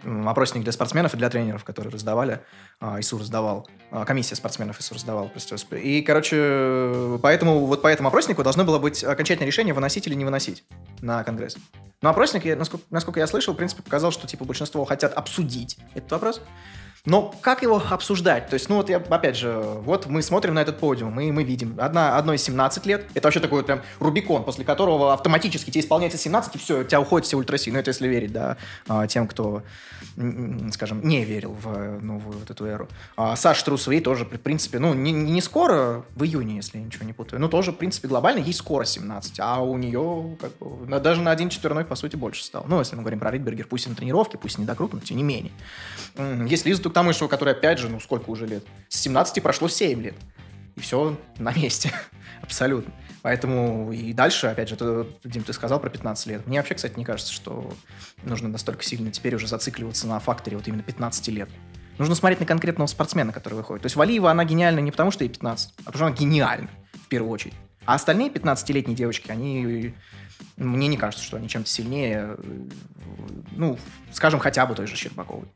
Опросник 0.04 0.64
для 0.64 0.72
спортсменов 0.72 1.14
и 1.14 1.18
для 1.18 1.30
тренеров, 1.30 1.64
которые 1.64 1.92
раздавали. 1.92 2.42
а, 2.80 3.00
ИСУ 3.00 3.18
раздавал. 3.18 3.68
а, 3.92 4.06
Комиссия 4.06 4.36
спортсменов 4.36 4.80
ИСУ 4.80 4.96
раздавала. 4.96 5.28
прости 5.28 5.54
господи. 5.54 5.82
И, 5.82 6.02
короче, 6.02 7.20
поэтому 7.22 7.66
вот 7.66 7.82
по 7.82 7.88
этому 7.88 8.10
опроснику 8.10 8.44
должно 8.44 8.64
было 8.64 8.80
быть 8.80 9.04
окончательное 9.04 9.48
решение, 9.48 9.74
выносить 9.74 10.08
или 10.08 10.16
не 10.16 10.26
выносить 10.26 10.64
на 11.02 11.24
Конгресс. 11.24 11.58
Но 12.02 12.10
опросник, 12.10 12.44
насколько, 12.58 12.86
насколько 12.90 13.20
я 13.20 13.28
слышал, 13.28 13.54
в 13.54 13.58
принципе, 13.58 13.84
показал, 13.84 14.12
что 14.12 14.28
типа 14.28 14.46
большинство 14.46 14.84
хотят 14.86 15.14
обсудить 15.14 15.78
этот 15.94 16.12
вопрос. 16.12 16.42
Но 17.06 17.34
как 17.42 17.64
его 17.64 17.82
обсуждать? 17.90 18.48
То 18.48 18.54
есть, 18.54 18.70
ну 18.70 18.76
вот 18.76 18.90
я, 18.90 18.98
опять 18.98 19.36
же, 19.36 19.52
вот 19.60 20.06
мы 20.06 20.22
смотрим 20.22 20.54
на 20.54 20.62
этот 20.62 20.78
подиум, 20.78 21.20
и 21.20 21.32
мы 21.32 21.44
видим, 21.44 21.76
одна, 21.80 22.16
одной 22.16 22.38
17 22.38 22.86
лет, 22.86 23.08
это 23.16 23.28
вообще 23.28 23.40
такой 23.40 23.60
вот 23.60 23.66
прям 23.66 23.82
Рубикон, 24.00 24.44
после 24.44 24.64
которого 24.66 25.14
автоматически 25.14 25.72
тебе 25.72 25.82
исполняется 25.82 26.20
17, 26.20 26.56
и 26.56 26.58
все, 26.60 26.82
у 26.82 26.84
тебя 26.84 27.02
уходит 27.02 27.26
все 27.26 27.38
ультраси. 27.38 27.72
Ну, 27.72 27.80
это 27.80 27.90
если 27.90 28.08
верить, 28.08 28.32
да, 28.32 28.58
а, 28.88 29.08
тем, 29.08 29.28
кто, 29.28 29.64
скажем, 30.72 31.02
не 31.04 31.26
верил 31.26 31.54
в 31.60 31.70
э, 31.70 32.00
новую 32.00 32.38
вот 32.38 32.52
эту 32.52 32.66
эру. 32.66 32.88
А 33.18 33.36
Саша 33.36 33.66
Трусовей 33.66 34.02
тоже, 34.02 34.26
в 34.26 34.40
принципе, 34.40 34.78
ну, 34.78 34.94
не, 34.94 35.12
не 35.12 35.42
скоро, 35.42 36.06
в 36.16 36.24
июне, 36.24 36.58
если 36.58 36.78
я 36.78 36.84
ничего 36.84 37.06
не 37.06 37.14
путаю, 37.14 37.42
но 37.42 37.48
тоже, 37.48 37.72
в 37.72 37.78
принципе, 37.78 38.10
глобально 38.10 38.40
ей 38.40 38.54
скоро 38.54 38.86
17, 38.86 39.40
а 39.40 39.60
у 39.62 39.76
нее 39.78 40.38
как 40.40 40.56
бы, 40.60 41.00
даже 41.00 41.22
на 41.22 41.32
один 41.32 41.50
четверной, 41.50 41.84
по 41.84 41.96
сути, 41.96 42.16
больше 42.16 42.44
стало. 42.44 42.66
Ну, 42.68 42.78
если 42.78 42.96
мы 42.96 43.02
говорим 43.02 43.20
про 43.20 43.32
Ридбергер, 43.32 43.66
пусть 43.66 43.88
и 43.88 43.90
на 43.90 43.96
тренировке, 43.96 44.38
пусть 44.38 44.60
и 44.60 44.62
не 44.62 44.68
докрут, 44.68 44.94
но 44.94 45.00
тем 45.00 45.18
не 45.18 45.24
менее. 45.24 45.52
Есть 46.48 46.68
Лиза 46.68 46.91
Туктамышева, 46.92 47.30
которая, 47.30 47.56
опять 47.56 47.80
же, 47.80 47.88
ну, 47.88 48.02
сколько 48.02 48.30
уже 48.30 48.46
лет? 48.46 48.66
С 48.90 49.00
17 49.00 49.42
прошло 49.42 49.70
7 49.70 50.02
лет. 50.02 50.16
И 50.76 50.82
все 50.82 51.18
на 51.38 51.54
месте. 51.54 51.94
Абсолютно. 52.42 52.94
Поэтому 53.22 53.94
и 53.94 54.12
дальше, 54.12 54.48
опять 54.48 54.68
же, 54.68 54.76
ты, 54.76 55.06
Дим, 55.24 55.44
ты 55.44 55.54
сказал 55.54 55.80
про 55.80 55.90
15 55.90 56.28
лет. 56.28 56.48
Мне 56.48 56.58
вообще, 56.58 56.76
кстати, 56.76 56.98
не 56.98 57.06
кажется, 57.06 57.32
что 57.32 57.72
нужно 58.24 58.50
настолько 58.50 58.84
сильно 58.84 59.10
теперь 59.10 59.36
уже 59.36 59.48
зацикливаться 59.48 60.06
на 60.06 60.20
факторе 60.20 60.58
вот 60.58 60.68
именно 60.68 60.84
15 60.84 61.30
лет. 61.30 61.50
Нужно 61.98 62.14
смотреть 62.16 62.42
на 62.42 62.46
конкретного 62.46 62.88
спортсмена, 62.88 63.32
который 63.32 63.54
выходит. 63.54 63.84
То 63.84 63.86
есть 63.86 63.96
Валиева, 63.96 64.30
она 64.30 64.44
гениальна 64.44 64.80
не 64.80 64.92
потому, 64.92 65.12
что 65.12 65.24
ей 65.24 65.30
15, 65.30 65.74
а 65.74 65.78
потому 65.78 65.96
что 65.96 66.06
она 66.08 66.16
гениальна, 66.16 66.70
в 66.94 67.08
первую 67.08 67.32
очередь. 67.32 67.54
А 67.86 67.94
остальные 67.94 68.32
15-летние 68.32 68.98
девочки, 68.98 69.32
они... 69.32 69.94
Мне 70.58 70.88
не 70.88 70.98
кажется, 70.98 71.24
что 71.24 71.38
они 71.38 71.48
чем-то 71.48 71.70
сильнее, 71.70 72.36
э, 72.38 72.70
ну, 73.52 73.78
скажем, 74.12 74.40
хотя 74.40 74.66
бы 74.66 74.74
той 74.74 74.88
же 74.88 74.96
Щербаковой. 74.96 75.48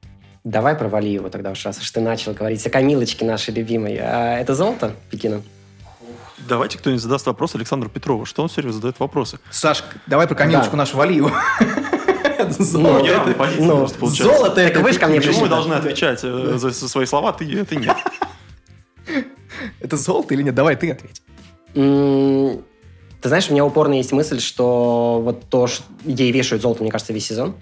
Давай 0.46 0.76
про 0.76 0.88
Валиеву 0.88 1.32
тогда 1.32 1.50
уж, 1.50 1.66
раз 1.66 1.80
уж 1.80 1.90
ты 1.90 2.02
начал 2.02 2.34
говорить 2.34 2.66
о 2.68 2.70
Камилочке 2.70 3.26
нашей 3.26 3.52
любимой. 3.52 3.98
А 4.00 4.38
это 4.38 4.54
золото 4.54 4.94
Пекина? 5.10 5.42
Давайте 6.48 6.78
кто-нибудь 6.78 7.02
задаст 7.02 7.26
вопрос 7.26 7.56
Александру 7.56 7.90
Петрову. 7.90 8.26
Что 8.26 8.44
он 8.44 8.48
все 8.50 8.62
время 8.62 8.72
задает 8.74 9.00
вопросы? 9.00 9.40
Саш, 9.50 9.84
давай 10.06 10.28
про 10.28 10.36
Камилочку 10.36 10.72
Да. 10.72 10.78
нашу 10.78 10.98
Валиеву. 10.98 11.32
Это 12.38 12.54
Ну, 12.60 12.64
золото. 12.66 13.36
ну, 13.58 13.78
просто 13.78 13.98
получается. 13.98 14.24
Золото 14.38 14.56
Так 14.56 14.66
это 14.72 14.80
вы 14.82 14.94
же 14.94 15.00
ко 15.00 15.08
мне 15.08 15.20
Почему 15.20 15.42
мы 15.42 15.50
должны 15.50 15.74
отвечать 15.74 16.20
э, 16.24 16.58
за, 16.58 16.72
свои 16.72 17.08
слова, 17.08 17.34
ты, 17.34 17.66
ты 17.66 17.78
нет? 17.78 17.98
Это 19.80 19.98
золото 19.98 20.36
или 20.36 20.44
нет? 20.44 20.54
Давай 20.54 20.76
ты 20.76 20.92
ответь. 20.92 21.24
Ты 21.74 23.30
знаешь, 23.30 23.50
у 23.50 23.54
меня 23.54 23.66
упорно 23.66 23.94
есть 23.94 24.12
мысль, 24.12 24.40
что 24.40 25.22
вот 25.24 25.50
то, 25.50 25.66
что 25.66 25.84
ей 26.04 26.32
вешают 26.32 26.62
золото, 26.62 26.84
мне 26.84 26.92
кажется, 26.92 27.14
весь 27.14 27.26
сезон, 27.26 27.50
а, 27.50 27.56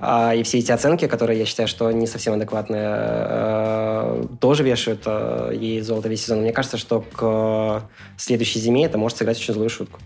и 0.00 0.42
все 0.42 0.58
эти 0.58 0.70
оценки, 0.72 1.06
которые 1.06 1.38
я 1.38 1.46
считаю, 1.46 1.68
что 1.68 1.90
не 1.92 2.06
совсем 2.06 2.34
адекватные, 2.34 2.82
э, 2.86 4.24
тоже 4.40 4.62
вешают 4.62 5.02
э, 5.06 5.52
ей 5.54 5.80
золото 5.80 6.08
весь 6.08 6.22
сезон. 6.24 6.40
Мне 6.40 6.52
кажется, 6.52 6.76
что 6.78 7.00
к 7.00 7.82
следующей 8.16 8.58
зиме 8.60 8.84
это 8.86 8.98
может 8.98 9.18
сыграть 9.18 9.38
очень 9.38 9.54
злую 9.54 9.70
шутку. 9.70 10.00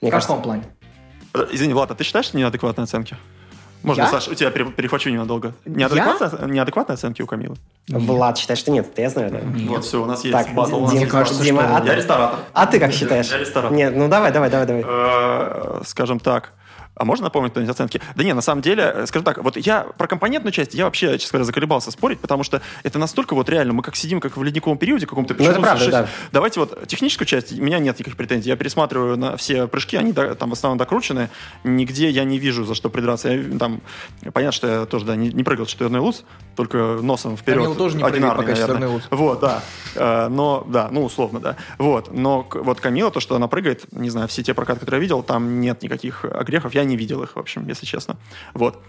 Мне 0.00 0.10
В 0.10 0.12
кажется, 0.12 0.28
каком 0.32 0.42
плане? 0.42 0.62
Э, 1.34 1.46
Извини, 1.50 1.74
Влад, 1.74 1.90
а 1.90 1.94
ты 1.94 2.04
считаешь, 2.04 2.26
что 2.26 2.36
неадекватные 2.38 2.84
оценки? 2.84 3.16
Можно, 3.82 4.02
Я? 4.02 4.08
Саша, 4.08 4.30
у 4.30 4.34
тебя 4.34 4.50
пере- 4.52 4.70
перехвачу 4.70 5.10
ненадолго. 5.10 5.54
Неадекватные, 5.64 6.30
неадекватные 6.54 6.94
оценки 6.94 7.20
у 7.20 7.26
Камилы? 7.26 7.56
Влад 7.88 8.38
считает, 8.38 8.58
что 8.60 8.70
нет, 8.70 8.86
это 8.92 9.02
я 9.02 9.10
знаю, 9.10 9.30
да? 9.32 9.40
Вот, 9.66 9.84
все, 9.84 10.00
у 10.00 10.06
нас 10.06 10.22
есть 10.24 10.32
Так, 10.36 10.54
батл. 10.54 10.76
у 10.76 10.80
нас 10.82 10.90
Дим, 10.92 11.00
есть 11.00 11.10
кажется, 11.10 11.34
батл. 11.34 11.44
Дима, 11.44 11.76
а 11.76 11.80
Я 11.80 11.90
ты- 11.90 11.96
ресторатор. 11.96 12.38
А 12.52 12.66
ты 12.66 12.78
как 12.78 12.92
считаешь? 12.92 13.28
Я 13.32 13.38
ресторатор. 13.38 13.76
Нет, 13.76 13.96
ну 13.96 14.06
давай, 14.08 14.30
давай, 14.30 14.50
давай, 14.50 14.66
давай. 14.68 14.84
Э, 14.86 15.80
Скажем 15.84 16.20
так, 16.20 16.52
А 16.94 17.04
можно 17.04 17.24
напомнить 17.24 17.52
кто-нибудь 17.52 17.72
оценки? 17.74 18.00
Да 18.16 18.24
не, 18.24 18.34
на 18.34 18.42
самом 18.42 18.60
деле, 18.60 18.92
э, 18.94 19.06
скажем 19.06 19.24
так, 19.24 19.38
вот 19.38 19.56
я 19.56 19.86
про 19.96 20.06
компонентную 20.06 20.52
часть, 20.52 20.74
я 20.74 20.84
вообще, 20.84 21.18
честно 21.18 21.38
говоря, 21.38 21.46
заколебался 21.46 21.90
спорить, 21.90 22.20
потому 22.20 22.44
что 22.44 22.60
это 22.82 22.98
настолько 22.98 23.34
вот 23.34 23.48
реально, 23.48 23.72
мы 23.72 23.82
как 23.82 23.96
сидим, 23.96 24.20
как 24.20 24.36
в 24.36 24.42
ледниковом 24.42 24.76
периоде 24.76 25.06
каком-то. 25.06 25.34
Ну, 25.38 25.44
это 25.44 25.60
правда, 25.60 25.90
да. 25.90 26.08
Давайте 26.32 26.60
вот 26.60 26.86
техническую 26.86 27.26
часть, 27.26 27.58
у 27.58 27.62
меня 27.62 27.78
нет 27.78 27.98
никаких 27.98 28.16
претензий. 28.16 28.50
Я 28.50 28.56
пересматриваю 28.56 29.16
на 29.16 29.36
все 29.36 29.66
прыжки, 29.66 29.96
они 29.96 30.12
да, 30.12 30.34
там 30.34 30.50
в 30.50 30.52
основном 30.52 30.78
докручены. 30.78 31.30
Нигде 31.64 32.10
я 32.10 32.24
не 32.24 32.38
вижу, 32.38 32.64
за 32.64 32.74
что 32.74 32.90
придраться. 32.90 33.30
Я, 33.30 33.58
там, 33.58 33.80
понятно, 34.32 34.52
что 34.52 34.66
я 34.66 34.86
тоже 34.86 35.06
да, 35.06 35.16
не, 35.16 35.30
не 35.32 35.44
прыгал 35.44 35.64
четверной 35.66 36.00
луз, 36.00 36.24
только 36.56 36.98
носом 37.00 37.36
вперед. 37.36 37.60
Камил 37.60 37.74
тоже 37.74 37.96
не 37.96 38.04
прыгал 38.04 38.36
пока 38.36 38.54
четверной 38.54 38.88
луз. 38.88 39.02
Вот, 39.10 39.40
да. 39.40 39.62
Э, 39.94 40.28
но, 40.28 40.66
да, 40.68 40.88
ну, 40.90 41.04
условно, 41.04 41.40
да. 41.40 41.56
Вот. 41.78 42.12
Но 42.12 42.46
вот 42.52 42.80
Камила, 42.80 43.10
то, 43.10 43.20
что 43.20 43.34
она 43.34 43.48
прыгает, 43.48 43.84
не 43.92 44.10
знаю, 44.10 44.28
все 44.28 44.42
те 44.42 44.52
прокаты, 44.52 44.80
которые 44.80 44.98
я 44.98 45.02
видел, 45.02 45.22
там 45.22 45.60
нет 45.60 45.82
никаких 45.82 46.24
огрехов. 46.24 46.74
Я 46.74 46.81
не 46.84 46.96
видел 46.96 47.22
их, 47.22 47.36
в 47.36 47.38
общем, 47.38 47.66
если 47.68 47.86
честно. 47.86 48.16
Вот. 48.54 48.82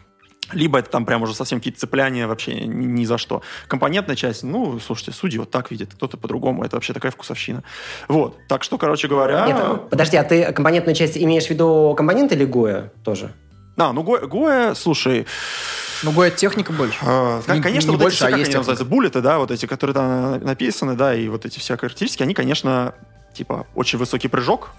Либо 0.52 0.80
это 0.80 0.90
там 0.90 1.06
прям 1.06 1.22
уже 1.24 1.34
совсем 1.34 1.60
какие-то 1.60 1.80
цепляния 1.80 2.28
вообще 2.28 2.54
ни, 2.66 2.86
ни 2.86 3.06
за 3.06 3.18
что. 3.18 3.42
Компонентная 3.68 4.16
часть, 4.16 4.44
ну, 4.44 4.80
слушайте, 4.80 5.12
судьи 5.12 5.40
вот 5.40 5.50
так 5.50 5.72
видят, 5.72 5.94
кто-то 5.94 6.18
по-другому. 6.18 6.64
Это 6.64 6.76
вообще 6.76 6.94
такая 6.94 7.12
вкусовщина. 7.12 7.64
Вот. 8.08 8.38
Так 8.50 8.64
что, 8.64 8.78
короче 8.78 9.08
говоря... 9.08 9.46
Нет, 9.48 9.90
подожди, 9.90 10.18
а 10.18 10.24
ты 10.24 10.52
компонентную 10.52 10.96
часть 10.96 11.18
имеешь 11.18 11.46
в 11.46 11.50
виду 11.50 11.96
компоненты 11.98 12.36
или 12.36 12.46
Гоя 12.46 12.92
тоже? 13.04 13.32
А, 13.78 13.94
ну 13.94 14.04
Гоя, 14.04 14.28
Гоя 14.28 14.74
слушай... 14.76 15.26
Ну, 16.04 16.12
Гоя 16.12 16.30
техника 16.30 16.74
больше. 16.74 17.00
А, 17.02 17.42
не, 17.48 17.62
конечно, 17.62 17.92
не 17.92 17.96
вот 17.96 18.04
больше, 18.04 18.18
эти, 18.18 18.24
а 18.26 18.30
как 18.32 18.40
есть 18.40 18.50
они 18.50 18.58
называются, 18.58 18.86
буллеты, 18.86 19.22
да, 19.22 19.38
вот 19.38 19.52
эти, 19.52 19.66
которые 19.66 19.94
там 19.94 20.44
написаны, 20.44 20.96
да, 20.96 21.16
и 21.16 21.30
вот 21.30 21.46
эти 21.46 21.60
все 21.60 21.78
характеристики, 21.78 22.24
они, 22.24 22.34
конечно, 22.34 22.94
типа, 23.34 23.66
очень 23.74 23.98
высокий 23.98 24.28
прыжок, 24.28 24.72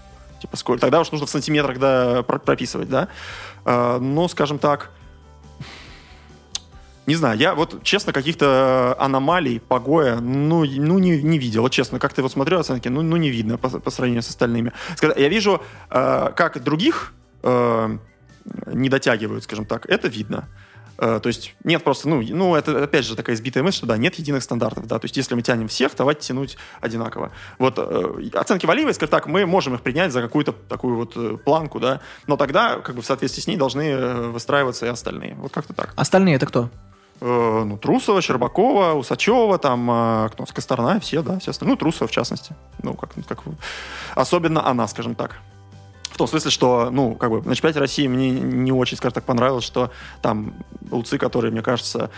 типа, 0.45 0.57
сколько, 0.59 0.81
тогда 0.83 1.01
уж 1.01 1.11
нужно 1.11 1.27
в 1.27 1.31
сантиметрах, 1.31 1.79
да, 1.79 2.23
прописывать, 2.23 2.91
да. 2.91 3.09
А, 3.65 3.99
но, 3.99 4.29
скажем 4.29 4.59
так, 4.59 4.91
не 7.07 7.15
знаю, 7.15 7.39
я 7.39 7.55
вот, 7.55 7.83
честно, 7.83 8.13
каких-то 8.13 8.95
аномалий 8.99 9.59
погоя, 9.59 10.17
ну, 10.21 10.65
ну 10.65 10.99
не, 10.99 11.23
не 11.23 11.39
видел. 11.39 11.63
Вот 11.63 11.73
честно, 11.73 11.99
как 11.99 12.13
ты 12.13 12.23
вот 12.23 12.33
смотрел 12.33 12.61
оценки, 12.61 12.89
ну, 12.89 13.01
ну 13.03 13.17
не 13.17 13.31
видно 13.31 13.57
по, 13.57 13.69
по 13.69 13.91
сравнению 13.91 14.23
с 14.23 14.29
остальными. 14.29 14.73
Я 15.17 15.29
вижу, 15.29 15.63
э, 15.91 16.33
как 16.37 16.63
других 16.63 17.15
э, 17.43 17.99
не 18.67 18.89
дотягивают, 18.89 19.45
скажем 19.45 19.65
так, 19.65 19.87
это 19.87 20.09
видно. 20.09 20.49
Э, 20.99 21.21
то 21.23 21.27
есть 21.29 21.55
нет 21.65 21.83
просто, 21.83 22.09
ну, 22.09 22.23
ну, 22.23 22.55
это 22.55 22.85
опять 22.85 23.05
же 23.05 23.17
такая 23.17 23.37
избитая 23.37 23.63
мысль, 23.63 23.79
что 23.79 23.87
да, 23.87 23.97
нет 23.97 24.15
единых 24.17 24.43
стандартов, 24.43 24.87
да, 24.87 24.99
то 24.99 25.05
есть 25.05 25.17
если 25.17 25.35
мы 25.35 25.43
тянем 25.43 25.69
всех, 25.69 25.93
давайте 25.97 26.29
тянуть 26.29 26.57
одинаково. 26.81 27.33
Вот 27.59 27.75
э, 27.79 28.31
оценки 28.35 28.67
Валиевой, 28.67 28.95
скажем 28.95 29.11
так, 29.11 29.27
мы 29.27 29.47
можем 29.47 29.75
их 29.75 29.83
принять 29.83 30.13
за 30.13 30.23
какую-то 30.23 30.53
такую 30.53 30.97
вот 30.97 31.13
э, 31.17 31.37
планку, 31.45 31.81
да, 31.81 32.01
но 32.27 32.37
тогда 32.37 32.79
как 32.81 32.95
бы 32.95 33.03
в 33.03 33.07
соответствии 33.07 33.43
с 33.43 33.47
ней 33.47 33.57
должны 33.57 33.83
э, 33.83 34.29
выстраиваться 34.29 34.87
и 34.87 34.89
остальные. 34.89 35.35
Вот 35.35 35.53
как-то 35.53 35.73
так. 35.73 35.93
Остальные 35.97 36.37
это 36.37 36.47
кто? 36.47 36.71
Э, 37.21 37.65
ну, 37.65 37.79
Трусова, 37.79 38.21
Щербакова, 38.21 38.95
Усачева, 38.95 39.59
там, 39.59 39.91
э, 39.91 40.29
кто, 40.33 40.45
Косторна, 40.45 41.01
все, 41.01 41.23
да, 41.23 41.39
все 41.39 41.51
остальные. 41.51 41.75
Ну, 41.75 41.79
Трусова, 41.79 42.09
в 42.09 42.11
частности. 42.11 42.55
Ну, 42.83 42.95
как, 42.95 43.11
как... 43.27 43.41
Особенно 44.15 44.67
она, 44.67 44.87
скажем 44.89 45.15
так. 45.15 45.41
В 46.15 46.17
том 46.17 46.29
смысле, 46.29 46.53
что, 46.53 46.91
ну, 46.93 47.17
как 47.17 47.29
бы 47.31 47.43
на 47.43 47.57
чемпионате 47.57 47.81
России 47.81 48.07
мне 48.07 48.31
не 48.31 48.71
очень, 48.71 48.97
скажем 48.97 49.15
так, 49.15 49.25
понравилось, 49.25 49.65
что 49.65 49.91
там 50.23 50.55
луцы, 50.93 51.19
которые, 51.19 51.51
мне 51.51 51.61
кажется, 51.61 52.09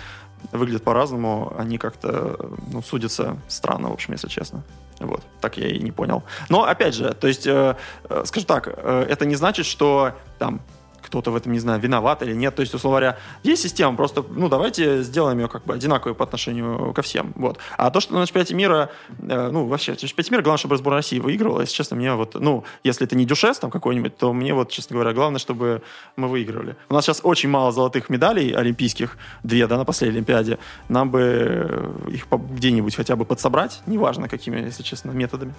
выглядят 0.53 0.83
по-разному, 0.83 1.55
они 1.57 1.79
как-то, 1.79 2.37
ну, 2.71 2.83
судятся 2.83 3.39
странно, 3.49 3.89
в 3.89 3.95
общем, 3.95 4.13
если 4.13 4.29
честно. 4.29 4.63
Вот, 4.99 5.23
так 5.41 5.57
я 5.57 5.69
и 5.69 5.79
не 5.79 5.93
понял. 5.93 6.25
Но, 6.51 6.65
опять 6.65 6.95
же, 6.95 7.15
то 7.15 7.27
есть, 7.27 7.47
э, 7.47 7.75
э, 8.11 8.23
скажем 8.27 8.47
так, 8.47 8.69
э, 8.69 9.07
это 9.09 9.25
не 9.25 9.35
значит, 9.35 9.65
что 9.65 10.13
там 10.39 10.61
кто-то 11.07 11.31
в 11.31 11.37
этом, 11.37 11.53
не 11.53 11.59
знаю, 11.59 11.81
виноват 11.81 12.23
или 12.23 12.35
нет. 12.35 12.55
То 12.55 12.61
есть, 12.61 12.75
условно 12.75 13.01
говоря, 13.01 13.19
есть 13.43 13.63
система, 13.63 13.97
просто, 13.97 14.25
ну, 14.29 14.49
давайте 14.49 15.03
сделаем 15.03 15.39
ее 15.39 15.49
как 15.49 15.65
бы 15.65 15.75
одинаковой 15.75 16.15
по 16.15 16.25
отношению 16.25 16.93
ко 16.93 17.03
всем. 17.03 17.33
Вот. 17.37 17.59
А 17.77 17.91
то, 17.91 18.01
что 18.01 18.15
на 18.15 18.27
чемпионате 18.27 18.55
мира, 18.55 18.91
э, 19.21 19.51
ну, 19.51 19.67
вообще, 19.67 19.95
в 19.95 19.97
чемпионате 19.99 20.33
мира 20.33 20.43
главное, 20.43 20.59
чтобы 20.59 20.77
сборная 20.77 20.99
России 20.99 21.19
выигрывала. 21.19 21.61
Если 21.61 21.75
честно, 21.75 21.97
мне 21.97 22.15
вот, 22.15 22.35
ну, 22.35 22.65
если 22.85 23.07
это 23.07 23.17
не 23.17 23.25
дюшес 23.25 23.59
там 23.59 23.71
какой-нибудь, 23.71 24.17
то 24.17 24.33
мне 24.33 24.55
вот, 24.55 24.71
честно 24.71 24.95
говоря, 24.95 25.13
главное, 25.13 25.39
чтобы 25.39 25.83
мы 26.17 26.29
выигрывали. 26.29 26.77
У 26.89 26.95
нас 26.95 27.05
сейчас 27.05 27.21
очень 27.23 27.49
мало 27.49 27.73
золотых 27.73 28.11
медалей 28.11 28.53
олимпийских, 28.53 29.17
две, 29.43 29.67
да, 29.67 29.77
на 29.77 29.85
последней 29.85 30.17
Олимпиаде. 30.17 30.59
Нам 30.89 31.11
бы 31.11 31.93
их 32.09 32.27
где-нибудь 32.31 32.95
хотя 32.95 33.17
бы 33.17 33.25
подсобрать, 33.25 33.81
неважно 33.87 34.29
какими, 34.29 34.61
если 34.61 34.83
честно, 34.83 35.11
методами. 35.11 35.55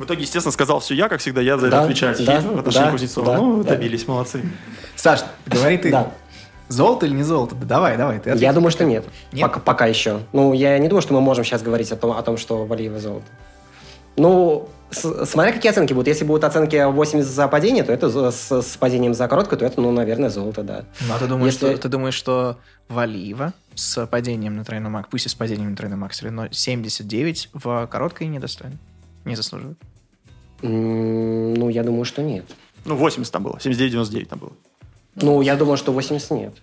В 0.00 0.04
итоге, 0.04 0.22
естественно, 0.22 0.50
сказал 0.50 0.80
все 0.80 0.94
я, 0.94 1.10
как 1.10 1.20
всегда, 1.20 1.42
я 1.42 1.58
за 1.58 1.66
это 1.66 1.76
да, 1.76 1.82
отвечаю 1.82 2.16
да, 2.24 2.40
в 2.40 2.58
отношении 2.58 2.86
да, 2.86 2.90
Кузнецова. 2.90 3.26
Да, 3.26 3.36
ну, 3.36 3.62
да. 3.62 3.68
добились, 3.68 4.08
молодцы. 4.08 4.42
Саш, 4.96 5.20
говори 5.44 5.76
ты. 5.76 5.90
Да. 5.90 6.10
Золото 6.68 7.04
или 7.04 7.12
не 7.12 7.22
золото? 7.22 7.54
Да 7.54 7.66
давай, 7.66 7.98
давай. 7.98 8.18
Ты 8.18 8.30
я 8.30 8.54
думаю, 8.54 8.70
что 8.70 8.86
нет. 8.86 9.04
нет? 9.30 9.42
Пока, 9.42 9.60
пока 9.60 9.84
еще. 9.84 10.20
Ну, 10.32 10.54
я 10.54 10.78
не 10.78 10.88
думаю, 10.88 11.02
что 11.02 11.12
мы 11.12 11.20
можем 11.20 11.44
сейчас 11.44 11.60
говорить 11.60 11.92
о 11.92 11.96
том, 11.96 12.12
о 12.12 12.22
том 12.22 12.38
что 12.38 12.64
Валиева 12.64 12.98
золото. 12.98 13.26
Ну, 14.16 14.70
с, 14.90 15.26
смотря 15.26 15.52
какие 15.52 15.70
оценки 15.70 15.92
будут. 15.92 16.08
Если 16.08 16.24
будут 16.24 16.44
оценки 16.44 16.82
80 16.82 17.30
за 17.30 17.46
падение, 17.48 17.84
то 17.84 17.92
это 17.92 18.30
с, 18.30 18.62
с 18.62 18.76
падением 18.78 19.12
за 19.12 19.28
короткое, 19.28 19.58
то 19.58 19.66
это, 19.66 19.82
ну, 19.82 19.92
наверное, 19.92 20.30
золото, 20.30 20.62
да. 20.62 20.84
Ну, 21.06 21.14
а 21.14 21.18
ты 21.18 21.26
думаешь, 21.26 21.52
Если... 21.52 21.72
что, 21.74 21.76
ты 21.82 21.88
думаешь, 21.90 22.14
что 22.14 22.56
Валиева 22.88 23.52
с 23.74 24.06
падением 24.06 24.56
на 24.56 24.64
тройной 24.64 24.88
мак, 24.88 25.08
пусть 25.10 25.26
и 25.26 25.28
с 25.28 25.34
падением 25.34 25.72
на 25.72 25.76
тройной 25.76 25.98
мак, 25.98 26.12
но 26.22 26.48
79 26.50 27.50
в 27.52 27.86
короткой 27.86 28.28
недостойно? 28.28 28.78
Не 29.26 29.36
заслуживает? 29.36 29.76
Ну, 30.62 31.68
я 31.68 31.82
думаю, 31.82 32.04
что 32.04 32.22
нет. 32.22 32.44
Ну, 32.84 32.96
80 32.96 33.32
там 33.32 33.42
было, 33.42 33.56
79-99 33.56 34.26
там 34.26 34.38
было. 34.38 34.52
Ну, 35.16 35.40
я 35.42 35.56
думаю, 35.56 35.76
что 35.76 35.92
80 35.92 36.30
нет. 36.30 36.54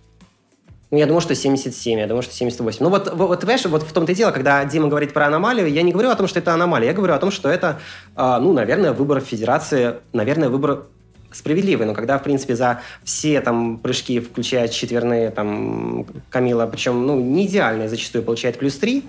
Ну, 0.90 0.98
я 0.98 1.06
думаю, 1.06 1.22
что 1.22 1.36
77, 1.36 2.00
я 2.00 2.08
думаю, 2.08 2.24
что 2.24 2.34
78. 2.34 2.78
Ну, 2.82 2.90
вот, 2.90 3.14
вот, 3.14 3.42
понимаешь, 3.42 3.66
вот 3.66 3.84
в 3.84 3.92
том-то 3.92 4.14
и 4.14 4.16
дело, 4.16 4.32
когда 4.32 4.64
Дима 4.64 4.88
говорит 4.88 5.14
про 5.14 5.28
аномалию, 5.28 5.72
я 5.72 5.82
не 5.82 5.92
говорю 5.92 6.10
о 6.10 6.16
том, 6.16 6.28
что 6.28 6.40
это 6.40 6.54
аномалия, 6.54 6.88
я 6.88 6.94
говорю 6.94 7.14
о 7.14 7.20
том, 7.20 7.30
что 7.30 7.50
это, 7.50 7.80
э, 8.16 8.38
ну, 8.40 8.54
наверное, 8.54 8.94
выбор 8.94 9.20
федерации, 9.20 9.96
наверное, 10.14 10.48
выбор 10.48 10.86
справедливый, 11.34 11.86
но 11.86 11.94
когда, 11.94 12.18
в 12.18 12.24
принципе, 12.24 12.56
за 12.56 12.82
все 13.04 13.42
там 13.42 13.80
прыжки, 13.80 14.22
включая 14.22 14.70
четверные, 14.70 15.30
там, 15.32 16.06
Камила, 16.30 16.66
причем, 16.68 17.06
ну, 17.06 17.20
не 17.20 17.48
идеальные, 17.48 17.90
зачастую 17.90 18.24
получает 18.24 18.58
плюс 18.58 18.76
3, 18.78 19.04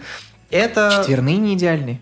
это... 0.50 0.96
Четверные 0.98 1.36
не 1.36 1.54
идеальные? 1.54 2.00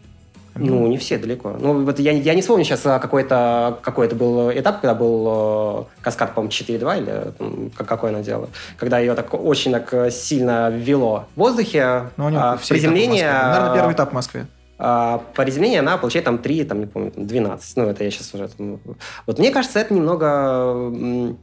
Ну, 0.56 0.86
не 0.86 0.96
все 0.98 1.18
далеко. 1.18 1.56
Ну, 1.58 1.84
вот 1.84 1.98
я, 1.98 2.12
я 2.12 2.34
не 2.34 2.40
вспомню 2.40 2.64
сейчас 2.64 2.84
а, 2.86 2.98
какой-то 2.98 3.78
какой 3.82 4.06
это 4.06 4.16
был 4.16 4.50
этап, 4.50 4.80
когда 4.80 4.94
был 4.94 5.86
э, 5.98 6.02
каскад, 6.02 6.34
по-моему, 6.34 6.50
4.2 6.50 6.98
или 6.98 7.32
там, 7.32 7.70
какой 7.86 8.10
она 8.10 8.22
делала, 8.22 8.48
когда 8.78 8.98
ее 8.98 9.14
так 9.14 9.32
очень 9.34 9.72
так 9.72 10.12
сильно 10.12 10.70
ввело 10.70 11.26
в 11.36 11.40
воздухе. 11.40 12.10
Ну, 12.16 12.30
а, 12.34 12.58
приземление... 12.68 13.30
Наверное, 13.30 13.74
первый 13.74 13.94
этап 13.94 14.10
в 14.10 14.14
Москве. 14.14 14.46
А, 14.78 15.18
по 15.34 15.42
приземлению 15.42 15.80
она 15.80 15.96
получает 15.96 16.24
там 16.24 16.38
3, 16.38 16.64
там, 16.64 16.80
не 16.80 16.86
помню, 16.86 17.12
12. 17.16 17.76
Ну, 17.76 17.84
это 17.84 18.04
я 18.04 18.10
сейчас 18.10 18.34
уже... 18.34 18.48
Там, 18.48 18.78
вот 19.26 19.38
мне 19.38 19.50
кажется, 19.50 19.78
это 19.78 19.94
немного 19.94 21.34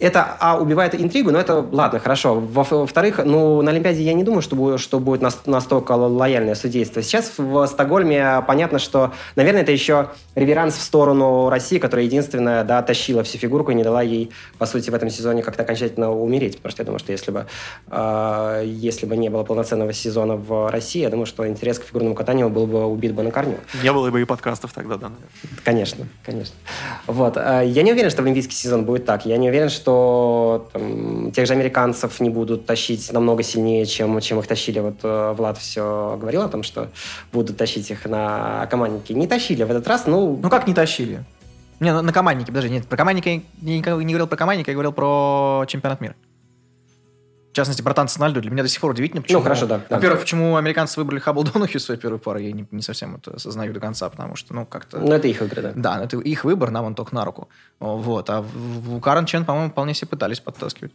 это, 0.00 0.36
а, 0.40 0.58
убивает 0.58 0.94
интригу, 0.94 1.30
но 1.30 1.38
это, 1.38 1.64
ладно, 1.70 1.98
хорошо. 1.98 2.40
Во-вторых, 2.40 3.20
ну, 3.22 3.60
на 3.60 3.70
Олимпиаде 3.70 4.02
я 4.02 4.14
не 4.14 4.24
думаю, 4.24 4.40
что 4.40 4.56
будет, 4.56 4.80
что 4.80 4.98
будет 4.98 5.20
настолько 5.46 5.92
лояльное 5.92 6.54
судейство. 6.54 7.02
Сейчас 7.02 7.34
в 7.36 7.66
Стокгольме 7.66 8.42
понятно, 8.46 8.78
что, 8.78 9.12
наверное, 9.36 9.60
это 9.60 9.72
еще 9.72 10.08
реверанс 10.34 10.76
в 10.76 10.80
сторону 10.80 11.50
России, 11.50 11.78
которая 11.78 12.06
единственная, 12.06 12.64
да, 12.64 12.82
тащила 12.82 13.22
всю 13.22 13.36
фигурку 13.36 13.72
и 13.72 13.74
не 13.74 13.84
дала 13.84 14.00
ей, 14.00 14.30
по 14.56 14.64
сути, 14.64 14.88
в 14.88 14.94
этом 14.94 15.10
сезоне 15.10 15.42
как-то 15.42 15.64
окончательно 15.64 16.10
умереть. 16.10 16.56
Потому 16.56 16.72
что 16.72 16.82
я 16.82 16.86
думаю, 16.86 16.98
что 16.98 17.12
если 17.12 17.30
бы, 17.30 17.46
э, 17.90 18.62
если 18.64 19.04
бы 19.04 19.18
не 19.18 19.28
было 19.28 19.44
полноценного 19.44 19.92
сезона 19.92 20.36
в 20.36 20.70
России, 20.70 21.02
я 21.02 21.10
думаю, 21.10 21.26
что 21.26 21.46
интерес 21.46 21.78
к 21.78 21.84
фигурному 21.84 22.14
катанию 22.14 22.48
был 22.48 22.66
бы 22.66 22.86
убит 22.86 23.12
бы 23.12 23.22
на 23.22 23.30
корню. 23.30 23.58
Не 23.82 23.92
было 23.92 24.10
бы 24.10 24.22
и 24.22 24.24
подкастов 24.24 24.72
тогда, 24.72 24.96
да, 24.96 25.10
наверное. 25.10 25.28
Конечно, 25.62 26.08
конечно. 26.24 26.54
Вот. 27.06 27.36
Э, 27.36 27.62
я 27.66 27.82
не 27.82 27.92
уверен, 27.92 28.08
что 28.08 28.22
в 28.22 28.24
олимпийский 28.24 28.54
сезон 28.54 28.86
будет 28.86 29.04
так. 29.04 29.26
Я 29.26 29.36
не 29.36 29.50
уверен, 29.50 29.68
что 29.68 29.89
что 29.90 30.68
там, 30.72 31.32
тех 31.32 31.46
же 31.46 31.52
американцев 31.52 32.20
не 32.20 32.30
будут 32.30 32.64
тащить 32.64 33.12
намного 33.12 33.42
сильнее, 33.42 33.86
чем, 33.86 34.20
чем 34.20 34.38
их 34.38 34.46
тащили. 34.46 34.78
Вот 34.78 34.98
э, 35.02 35.34
Влад 35.36 35.58
все 35.58 36.16
говорил 36.20 36.42
о 36.42 36.48
том, 36.48 36.62
что 36.62 36.88
будут 37.32 37.56
тащить 37.56 37.90
их 37.90 38.06
на 38.06 38.66
команднике. 38.70 39.14
Не 39.14 39.26
тащили 39.26 39.64
в 39.64 39.70
этот 39.70 39.88
раз, 39.88 40.06
ну... 40.06 40.38
Ну 40.40 40.48
как 40.48 40.68
не 40.68 40.74
тащили? 40.74 41.24
Не, 41.80 41.92
на, 41.92 42.02
на 42.02 42.12
команднике, 42.12 42.52
подожди, 42.52 42.70
нет, 42.70 42.86
про 42.86 42.96
командника 42.96 43.30
я 43.30 43.40
не, 43.62 43.78
не 43.78 43.80
говорил 43.80 44.26
про 44.26 44.36
командника, 44.36 44.70
я 44.70 44.74
говорил 44.74 44.92
про 44.92 45.64
чемпионат 45.66 46.00
мира. 46.00 46.14
В 47.52 47.56
частности, 47.56 47.82
про 47.82 47.94
танцы 47.94 48.20
на 48.20 48.28
льду. 48.28 48.40
Для 48.40 48.50
меня 48.50 48.62
до 48.62 48.68
сих 48.68 48.80
пор 48.80 48.92
удивительно, 48.92 49.22
почему... 49.22 49.38
Ну, 49.38 49.42
хорошо, 49.42 49.66
да. 49.66 49.80
Во-первую, 49.90 50.20
почему 50.20 50.56
американцы 50.56 51.00
выбрали 51.00 51.18
Хаббл 51.18 51.42
Донухи 51.42 51.78
своей 51.78 52.00
первой 52.00 52.20
парой, 52.20 52.46
я 52.46 52.52
не, 52.52 52.64
не 52.70 52.82
совсем 52.82 53.16
это 53.16 53.32
осознаю 53.32 53.72
до 53.72 53.80
конца, 53.80 54.08
потому 54.08 54.36
что, 54.36 54.54
ну, 54.54 54.64
как-то... 54.64 54.98
Ну, 54.98 55.12
это 55.12 55.26
их 55.26 55.40
выбор, 55.40 55.62
да. 55.62 55.72
Да, 55.74 56.04
это 56.04 56.16
их 56.18 56.44
выбор, 56.44 56.70
нам 56.70 56.84
он 56.84 56.94
только 56.94 57.14
на 57.14 57.24
руку. 57.24 57.48
Вот. 57.80 58.30
А 58.30 58.42
в 58.42 59.00
Карен 59.00 59.26
Чен, 59.26 59.44
по-моему, 59.44 59.70
вполне 59.70 59.94
себе 59.94 60.08
пытались 60.08 60.38
подтаскивать. 60.38 60.92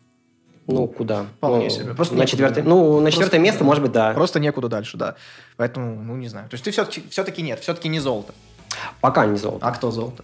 Ну, 0.68 0.88
куда? 0.88 1.26
Вполне 1.38 1.66
ну, 1.66 1.70
себе. 1.70 1.94
Просто 1.94 2.16
на 2.16 2.26
четвертое, 2.26 2.64
ну, 2.64 3.00
на 3.02 3.12
четвертое 3.12 3.40
место, 3.40 3.64
может 3.64 3.84
быть, 3.84 3.92
да. 3.92 4.14
Просто 4.14 4.40
некуда 4.40 4.70
дальше, 4.70 4.98
да. 4.98 5.16
Поэтому, 5.58 6.02
ну, 6.02 6.16
не 6.16 6.28
знаю. 6.28 6.50
То 6.50 6.56
есть 6.56 6.64
ты 6.64 6.72
все-таки, 6.72 7.04
все-таки 7.10 7.42
нет, 7.42 7.60
все-таки 7.60 7.90
не 7.90 8.00
золото. 8.00 8.34
Пока 9.02 9.26
не 9.26 9.38
золото. 9.38 9.66
А 9.68 9.72
кто 9.72 9.92
золото? 9.92 10.24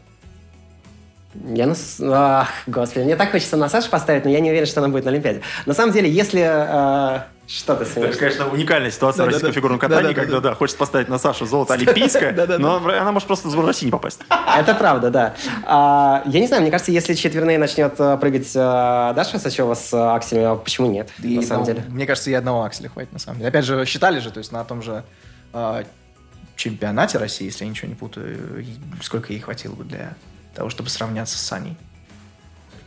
Я 1.34 1.66
на... 1.66 1.76
Ах, 2.14 2.50
господи, 2.68 3.06
мне 3.06 3.16
так 3.16 3.32
хочется 3.32 3.56
на 3.58 3.70
Сашу 3.70 3.90
поставить, 3.90 4.26
но 4.26 4.32
я 4.32 4.40
не 4.40 4.50
уверен, 4.50 4.68
что 4.68 4.82
она 4.82 4.90
будет 4.90 5.06
на 5.06 5.12
Олимпиаде. 5.12 5.42
На 5.66 5.74
самом 5.74 5.94
деле, 5.94 6.10
если... 6.10 6.42
э, 6.42 7.22
что 7.48 7.76
ты 7.76 7.84
Это, 7.84 7.94
смеешься? 7.94 8.20
конечно, 8.20 8.48
уникальная 8.50 8.92
ситуация 8.92 9.24
в 9.24 9.26
Да-да-да. 9.26 9.34
российском 9.34 9.54
фигурном 9.54 9.80
катании, 9.80 10.10
Да-да-да. 10.10 10.22
когда, 10.22 10.40
да, 10.40 10.56
хочется 10.56 10.78
поставить 10.78 11.10
на 11.10 11.18
Сашу 11.18 11.46
золото 11.46 11.74
олимпийское, 11.74 12.34
но 12.60 12.78
она 12.78 13.12
может 13.12 13.28
просто 13.28 13.48
в 13.48 13.52
сборную 13.52 13.70
России 13.70 13.86
не 13.86 13.92
попасть. 13.92 14.22
Это 14.58 14.74
правда, 14.76 15.10
да. 15.10 15.34
А, 15.66 16.24
я 16.26 16.40
не 16.40 16.48
знаю, 16.48 16.62
мне 16.62 16.72
кажется, 16.72 16.92
если 16.92 17.14
четверные 17.14 17.58
начнет 17.58 17.94
э, 18.00 18.18
прыгать 18.18 18.52
э, 18.56 19.14
Даша 19.16 19.40
Сачева 19.40 19.74
с 19.74 19.94
э, 19.94 19.98
акселями, 19.98 20.46
а 20.48 20.56
почему 20.56 20.90
нет, 20.90 21.10
И, 21.22 21.38
на 21.38 21.42
самом 21.42 21.62
ну, 21.62 21.66
деле? 21.66 21.84
Мне 21.90 22.06
кажется, 22.06 22.30
и 22.30 22.34
одного 22.34 22.64
акселя 22.64 22.90
хватит, 22.90 23.12
на 23.12 23.20
самом 23.20 23.40
деле. 23.40 23.50
Опять 23.50 23.66
же, 23.66 23.86
считали 23.86 24.20
же, 24.20 24.32
то 24.32 24.38
есть 24.38 24.52
на 24.52 24.64
том 24.64 24.82
же 24.82 25.04
а, 25.52 25.84
чемпионате 26.56 27.18
России, 27.18 27.46
если 27.46 27.66
я 27.66 27.70
ничего 27.70 27.90
не 27.90 27.96
путаю, 27.96 28.66
сколько 29.02 29.34
ей 29.34 29.40
хватило 29.40 29.74
бы 29.74 29.84
для 29.84 30.14
того, 30.62 30.70
чтобы 30.70 30.90
сравняться 30.90 31.38
с 31.38 31.42
Саней. 31.42 31.76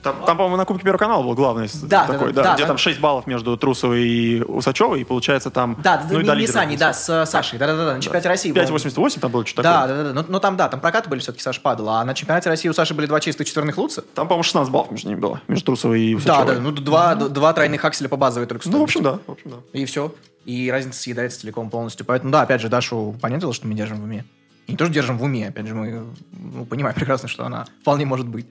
Там, 0.02 0.16
там, 0.26 0.36
по-моему, 0.36 0.58
на 0.58 0.66
Кубке 0.66 0.84
Первого 0.84 0.98
канала 0.98 1.22
был 1.22 1.32
главный 1.32 1.66
с- 1.66 1.76
Да, 1.80 2.06
такой, 2.06 2.30
да, 2.34 2.42
да, 2.42 2.48
да, 2.50 2.54
где 2.56 2.64
да. 2.64 2.68
там 2.68 2.76
6 2.76 3.00
баллов 3.00 3.26
между 3.26 3.56
Трусовой 3.56 4.06
и 4.06 4.42
Усачевой, 4.42 5.00
и 5.00 5.04
получается 5.04 5.50
там... 5.50 5.78
Да, 5.82 6.02
ну, 6.10 6.18
и 6.18 6.22
не, 6.22 6.24
до 6.28 6.34
не 6.34 6.40
лидера 6.42 6.52
Саней, 6.52 6.76
да, 6.76 6.88
принесло. 6.92 7.24
с 7.24 7.30
Сашей. 7.30 7.58
Да-да-да, 7.58 7.94
на 7.94 8.00
чемпионате 8.02 8.28
России. 8.28 8.52
было- 8.52 8.60
5,88 8.64 9.20
там 9.20 9.32
было 9.32 9.46
что-то 9.46 9.62
Да, 9.62 9.80
такое. 9.80 9.96
да, 9.96 10.02
да, 10.02 10.08
да. 10.12 10.20
Но, 10.20 10.26
но 10.28 10.38
там, 10.40 10.58
да, 10.58 10.68
там 10.68 10.80
прокаты 10.80 11.08
были 11.08 11.20
все-таки, 11.20 11.42
Саша 11.42 11.58
падала. 11.62 12.00
А 12.00 12.04
на 12.04 12.12
чемпионате 12.12 12.50
России 12.50 12.68
у 12.68 12.74
Саши 12.74 12.92
были 12.92 13.06
два 13.06 13.18
чистых 13.20 13.46
четверных 13.46 13.78
луца. 13.78 14.02
Там, 14.14 14.28
по-моему, 14.28 14.42
16 14.42 14.70
баллов 14.70 14.90
между 14.90 15.08
ними 15.08 15.18
было, 15.20 15.40
между 15.48 15.64
Трусовой 15.64 16.02
и 16.02 16.14
Да, 16.16 16.18
Усачевой. 16.18 16.54
да, 16.56 16.60
ну 16.60 16.70
два, 16.72 17.14
два 17.14 17.52
тройных 17.54 17.82
акселя 17.82 18.08
по 18.10 18.18
базовой 18.18 18.46
только 18.46 18.68
Ну, 18.68 18.84
в 18.84 18.90
стоимости. 18.90 18.98
общем, 18.98 19.02
да. 19.04 19.18
В 19.26 19.32
общем, 19.32 19.50
да. 19.52 19.56
И 19.78 19.86
все. 19.86 20.14
И 20.44 20.70
разница 20.70 21.00
съедается 21.00 21.40
целиком 21.40 21.70
полностью. 21.70 22.04
Поэтому, 22.04 22.30
да, 22.30 22.42
опять 22.42 22.60
же, 22.60 22.68
Дашу, 22.68 23.16
понятное 23.22 23.40
дело, 23.40 23.54
что 23.54 23.66
мы 23.66 23.72
держим 23.72 24.02
в 24.02 24.04
уме. 24.04 24.26
И 24.66 24.72
не 24.72 24.78
тоже 24.78 24.92
держим 24.92 25.18
в 25.18 25.22
уме, 25.22 25.48
опять 25.48 25.66
же, 25.66 25.74
мы 25.74 26.06
ну, 26.32 26.64
понимаем 26.64 26.94
прекрасно, 26.94 27.28
что 27.28 27.44
она 27.44 27.66
вполне 27.82 28.06
может 28.06 28.26
быть. 28.26 28.46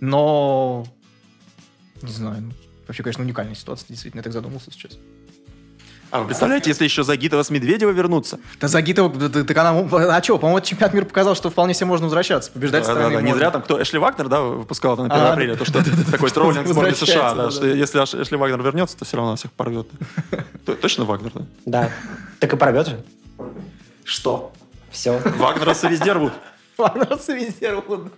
Но, 0.00 0.84
не 2.02 2.10
знаю, 2.10 2.42
ну, 2.42 2.52
вообще, 2.86 3.02
конечно, 3.02 3.22
уникальная 3.22 3.54
ситуация, 3.54 3.86
действительно, 3.88 4.20
я 4.20 4.24
так 4.24 4.32
задумался 4.32 4.72
сейчас. 4.72 4.98
А 6.12 6.20
вы 6.20 6.26
представляете, 6.26 6.68
если 6.68 6.84
еще 6.84 7.04
Загитова 7.04 7.42
с 7.42 7.48
Медведева 7.48 7.90
вернутся? 7.90 8.38
Да 8.60 8.68
Загитова, 8.68 9.08
да, 9.14 9.28
да, 9.28 9.44
так 9.44 9.56
она, 9.56 9.78
а 10.14 10.22
что, 10.22 10.36
по-моему, 10.36 10.60
чемпионат 10.60 10.92
мира 10.92 11.06
показал, 11.06 11.34
что 11.34 11.48
вполне 11.48 11.72
себе 11.72 11.86
можно 11.86 12.04
возвращаться, 12.04 12.50
побеждать 12.52 12.86
Да, 12.86 12.94
да, 12.94 13.08
да, 13.08 13.22
не 13.22 13.32
зря 13.32 13.50
там 13.50 13.62
кто, 13.62 13.82
Эшли 13.82 13.98
Вагнер, 13.98 14.28
да, 14.28 14.42
выпускал 14.42 14.94
на 14.98 15.06
1 15.06 15.16
А, 15.16 15.32
апреля, 15.32 15.56
то, 15.56 15.64
что 15.64 15.82
такой 16.10 16.28
троллинг 16.30 16.66
сборной 16.66 16.94
США, 16.94 17.34
да, 17.34 17.44
да, 17.44 17.50
что 17.50 17.66
если 17.66 17.98
Эшли 18.00 18.36
Вагнер 18.36 18.60
вернется, 18.62 18.98
то 18.98 19.06
все 19.06 19.16
равно 19.16 19.30
нас 19.30 19.40
всех 19.40 19.52
порвет. 19.52 19.86
Точно 20.82 21.06
Вагнер, 21.06 21.32
да? 21.34 21.46
Да. 21.64 21.90
Так 22.40 22.52
и 22.52 22.56
порвет 22.58 22.88
же. 22.88 23.02
Что? 24.04 24.52
Все. 24.92 25.18
Вагнеровцы 25.18 25.88
везде 25.88 26.12
рвут. 26.12 26.32
Понравился 26.76 27.34
везде 27.34 27.70
рвут. 27.70 28.12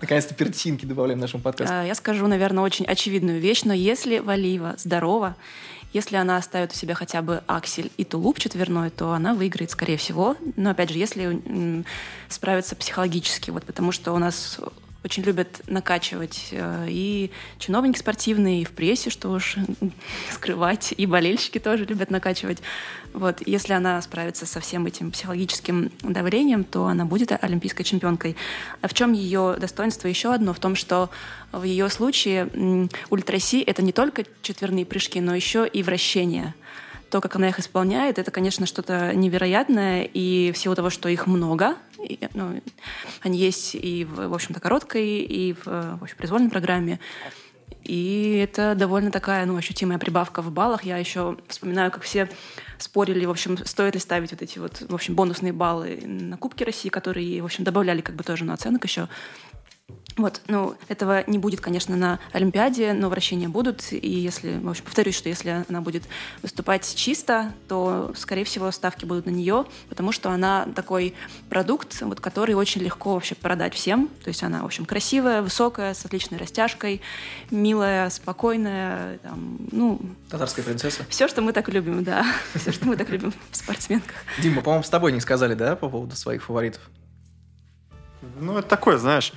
Наконец-то 0.00 0.34
перчинки 0.34 0.86
добавляем 0.86 1.18
в 1.18 1.22
нашему 1.22 1.42
подкасту. 1.42 1.74
А, 1.74 1.84
Я 1.84 1.94
скажу, 1.94 2.26
наверное, 2.26 2.64
очень 2.64 2.84
очевидную 2.86 3.40
вещь, 3.40 3.62
но 3.64 3.72
если 3.74 4.18
Валиева 4.18 4.74
здорова, 4.78 5.36
если 5.92 6.16
она 6.16 6.36
оставит 6.38 6.72
у 6.72 6.74
себя 6.74 6.94
хотя 6.94 7.22
бы 7.22 7.42
аксель 7.46 7.90
и 7.96 8.04
тулуп 8.04 8.38
четверной, 8.40 8.90
то 8.90 9.12
она 9.12 9.34
выиграет, 9.34 9.70
скорее 9.70 9.96
всего. 9.96 10.36
Но, 10.56 10.70
опять 10.70 10.90
же, 10.90 10.98
если 10.98 11.24
м, 11.24 11.84
справиться 12.28 12.74
психологически, 12.76 13.50
вот, 13.50 13.64
потому 13.64 13.92
что 13.92 14.12
у 14.12 14.18
нас 14.18 14.58
очень 15.04 15.22
любят 15.22 15.60
накачивать 15.66 16.48
э, 16.50 16.86
и 16.88 17.30
чиновники 17.58 17.98
спортивные, 17.98 18.62
и 18.62 18.64
в 18.64 18.70
прессе, 18.70 19.10
что 19.10 19.30
уж 19.30 19.56
скрывать, 20.32 20.94
и 20.96 21.06
болельщики 21.06 21.58
тоже 21.58 21.84
любят 21.84 22.10
накачивать. 22.10 22.58
Вот, 23.12 23.46
если 23.46 23.74
она 23.74 24.00
справится 24.02 24.46
со 24.46 24.60
всем 24.60 24.86
этим 24.86 25.10
психологическим 25.10 25.92
давлением, 26.02 26.64
то 26.64 26.86
она 26.86 27.04
будет 27.04 27.32
олимпийской 27.44 27.84
чемпионкой. 27.84 28.34
А 28.80 28.88
в 28.88 28.94
чем 28.94 29.12
ее 29.12 29.56
достоинство 29.60 30.08
еще 30.08 30.32
одно? 30.32 30.54
В 30.54 30.58
том, 30.58 30.74
что 30.74 31.10
в 31.52 31.62
ее 31.62 31.88
случае 31.90 32.88
ультраси— 33.10 33.60
это 33.66 33.82
не 33.82 33.92
только 33.92 34.24
четверные 34.42 34.86
прыжки, 34.86 35.20
но 35.20 35.34
еще 35.34 35.68
и 35.68 35.82
вращения. 35.82 36.54
То, 37.10 37.20
как 37.20 37.36
она 37.36 37.48
их 37.48 37.58
исполняет, 37.58 38.18
это, 38.18 38.30
конечно, 38.30 38.66
что-то 38.66 39.14
невероятное, 39.14 40.02
и 40.02 40.50
в 40.52 40.58
силу 40.58 40.74
того, 40.74 40.90
что 40.90 41.08
их 41.08 41.26
много, 41.26 41.76
и, 41.98 42.18
ну, 42.34 42.60
они 43.22 43.38
есть 43.38 43.74
и 43.74 44.04
в, 44.04 44.28
в 44.28 44.34
общем-то, 44.34 44.60
короткой, 44.60 45.20
и 45.20 45.52
в, 45.52 45.64
в 45.64 46.02
общем, 46.02 46.16
произвольной 46.16 46.50
программе, 46.50 46.98
и 47.84 48.40
это 48.42 48.74
довольно 48.74 49.10
такая, 49.10 49.44
ну, 49.44 49.56
ощутимая 49.56 49.98
прибавка 49.98 50.40
в 50.40 50.50
баллах. 50.50 50.84
Я 50.84 50.96
еще 50.96 51.36
вспоминаю, 51.48 51.90
как 51.90 52.02
все 52.02 52.28
спорили, 52.78 53.26
в 53.26 53.30
общем, 53.30 53.58
стоит 53.58 53.94
ли 53.94 54.00
ставить 54.00 54.32
вот 54.32 54.42
эти 54.42 54.58
вот, 54.58 54.82
в 54.88 54.94
общем, 54.94 55.14
бонусные 55.14 55.52
баллы 55.52 56.00
на 56.02 56.38
Кубке 56.38 56.64
России, 56.64 56.88
которые, 56.88 57.42
в 57.42 57.44
общем, 57.44 57.62
добавляли 57.62 58.00
как 58.00 58.16
бы 58.16 58.24
тоже 58.24 58.44
на 58.44 58.54
оценок 58.54 58.84
еще. 58.84 59.08
Вот, 60.16 60.42
ну, 60.46 60.76
этого 60.88 61.24
не 61.28 61.38
будет, 61.38 61.60
конечно, 61.60 61.96
на 61.96 62.20
Олимпиаде, 62.32 62.92
но 62.92 63.08
вращения 63.08 63.48
будут. 63.48 63.92
И 63.92 64.08
если, 64.08 64.58
в 64.58 64.68
общем, 64.68 64.84
повторюсь, 64.84 65.16
что 65.16 65.28
если 65.28 65.64
она 65.68 65.80
будет 65.80 66.04
выступать 66.40 66.94
чисто, 66.94 67.52
то, 67.68 68.12
скорее 68.16 68.44
всего, 68.44 68.70
ставки 68.70 69.04
будут 69.04 69.26
на 69.26 69.30
нее, 69.30 69.64
потому 69.88 70.12
что 70.12 70.30
она 70.30 70.66
такой 70.76 71.14
продукт, 71.50 72.00
вот, 72.02 72.20
который 72.20 72.54
очень 72.54 72.80
легко 72.80 73.14
вообще 73.14 73.34
продать 73.34 73.74
всем. 73.74 74.08
То 74.22 74.28
есть 74.28 74.42
она, 74.44 74.62
в 74.62 74.66
общем, 74.66 74.84
красивая, 74.84 75.42
высокая, 75.42 75.94
с 75.94 76.04
отличной 76.04 76.38
растяжкой, 76.38 77.00
милая, 77.50 78.08
спокойная, 78.10 79.18
там, 79.18 79.58
ну, 79.72 80.00
Татарская 80.30 80.64
принцесса. 80.64 81.04
все, 81.08 81.26
что 81.26 81.42
мы 81.42 81.52
так 81.52 81.68
любим, 81.68 82.04
да. 82.04 82.24
Все, 82.54 82.70
что 82.72 82.86
мы 82.86 82.96
так 82.96 83.08
любим 83.10 83.32
в 83.50 83.56
спортсменках. 83.56 84.16
Дима, 84.40 84.62
по-моему, 84.62 84.84
с 84.84 84.90
тобой 84.90 85.12
не 85.12 85.20
сказали, 85.20 85.54
да, 85.54 85.74
по 85.74 85.88
поводу 85.88 86.14
своих 86.14 86.44
фаворитов? 86.44 86.82
Ну, 88.40 88.56
это 88.58 88.68
такое, 88.68 88.96
знаешь, 88.98 89.32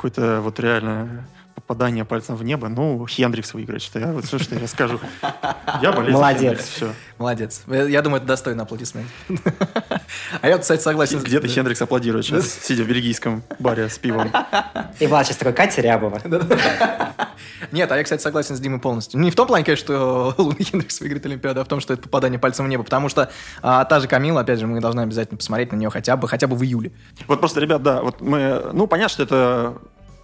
какое-то 0.00 0.40
вот 0.40 0.58
реально 0.58 1.26
попадание 1.70 2.04
пальцем 2.04 2.34
в 2.34 2.42
небо. 2.42 2.68
Ну, 2.68 3.06
Хендрикс 3.06 3.54
выиграет, 3.54 3.80
что 3.80 4.00
я 4.00 4.08
вот 4.08 4.24
все, 4.24 4.40
что 4.40 4.56
я 4.56 4.66
скажу. 4.66 4.98
Я 5.80 5.92
болею 5.92 6.14
Молодец. 6.14 6.64
все. 6.66 6.92
Молодец. 7.16 7.62
Я, 7.68 8.02
думаю, 8.02 8.16
это 8.18 8.26
достойно 8.26 8.64
аплодисмент. 8.64 9.06
А 10.42 10.48
я, 10.48 10.58
кстати, 10.58 10.82
согласен. 10.82 11.20
с- 11.20 11.22
Где-то 11.22 11.46
Хендрикс 11.46 11.80
аплодирует 11.80 12.24
сейчас, 12.24 12.50
сидя 12.62 12.82
в 12.82 12.88
бельгийском 12.88 13.44
баре 13.60 13.88
с 13.88 13.98
пивом. 13.98 14.32
И 14.98 15.06
Влад 15.06 15.26
сейчас 15.26 15.36
такой, 15.36 15.52
Катя 15.52 15.80
Рябова. 15.82 16.20
Нет, 17.70 17.92
а 17.92 17.96
я, 17.96 18.02
кстати, 18.02 18.20
согласен 18.20 18.56
с 18.56 18.60
Димой 18.60 18.80
полностью. 18.80 19.20
Не 19.20 19.30
в 19.30 19.36
том 19.36 19.46
плане, 19.46 19.64
конечно, 19.64 19.84
что 19.84 20.34
Луна 20.38 20.56
Хендрикс 20.58 21.00
выиграет 21.00 21.24
Олимпиаду, 21.26 21.60
а 21.60 21.64
в 21.64 21.68
том, 21.68 21.78
что 21.78 21.92
это 21.94 22.02
попадание 22.02 22.40
пальцем 22.40 22.66
в 22.66 22.68
небо. 22.68 22.82
Потому 22.82 23.08
что 23.08 23.30
а, 23.62 23.84
та 23.84 24.00
же 24.00 24.08
Камила, 24.08 24.40
опять 24.40 24.58
же, 24.58 24.66
мы 24.66 24.80
должны 24.80 25.02
обязательно 25.02 25.36
посмотреть 25.38 25.70
на 25.70 25.76
нее 25.76 25.90
хотя 25.90 26.16
бы, 26.16 26.26
хотя 26.26 26.48
бы 26.48 26.56
в 26.56 26.64
июле. 26.64 26.90
Вот 27.28 27.38
просто, 27.38 27.60
ребят, 27.60 27.82
да, 27.84 28.02
вот 28.02 28.20
мы, 28.20 28.70
ну, 28.72 28.88
понятно, 28.88 29.10
что 29.12 29.22
это 29.22 29.74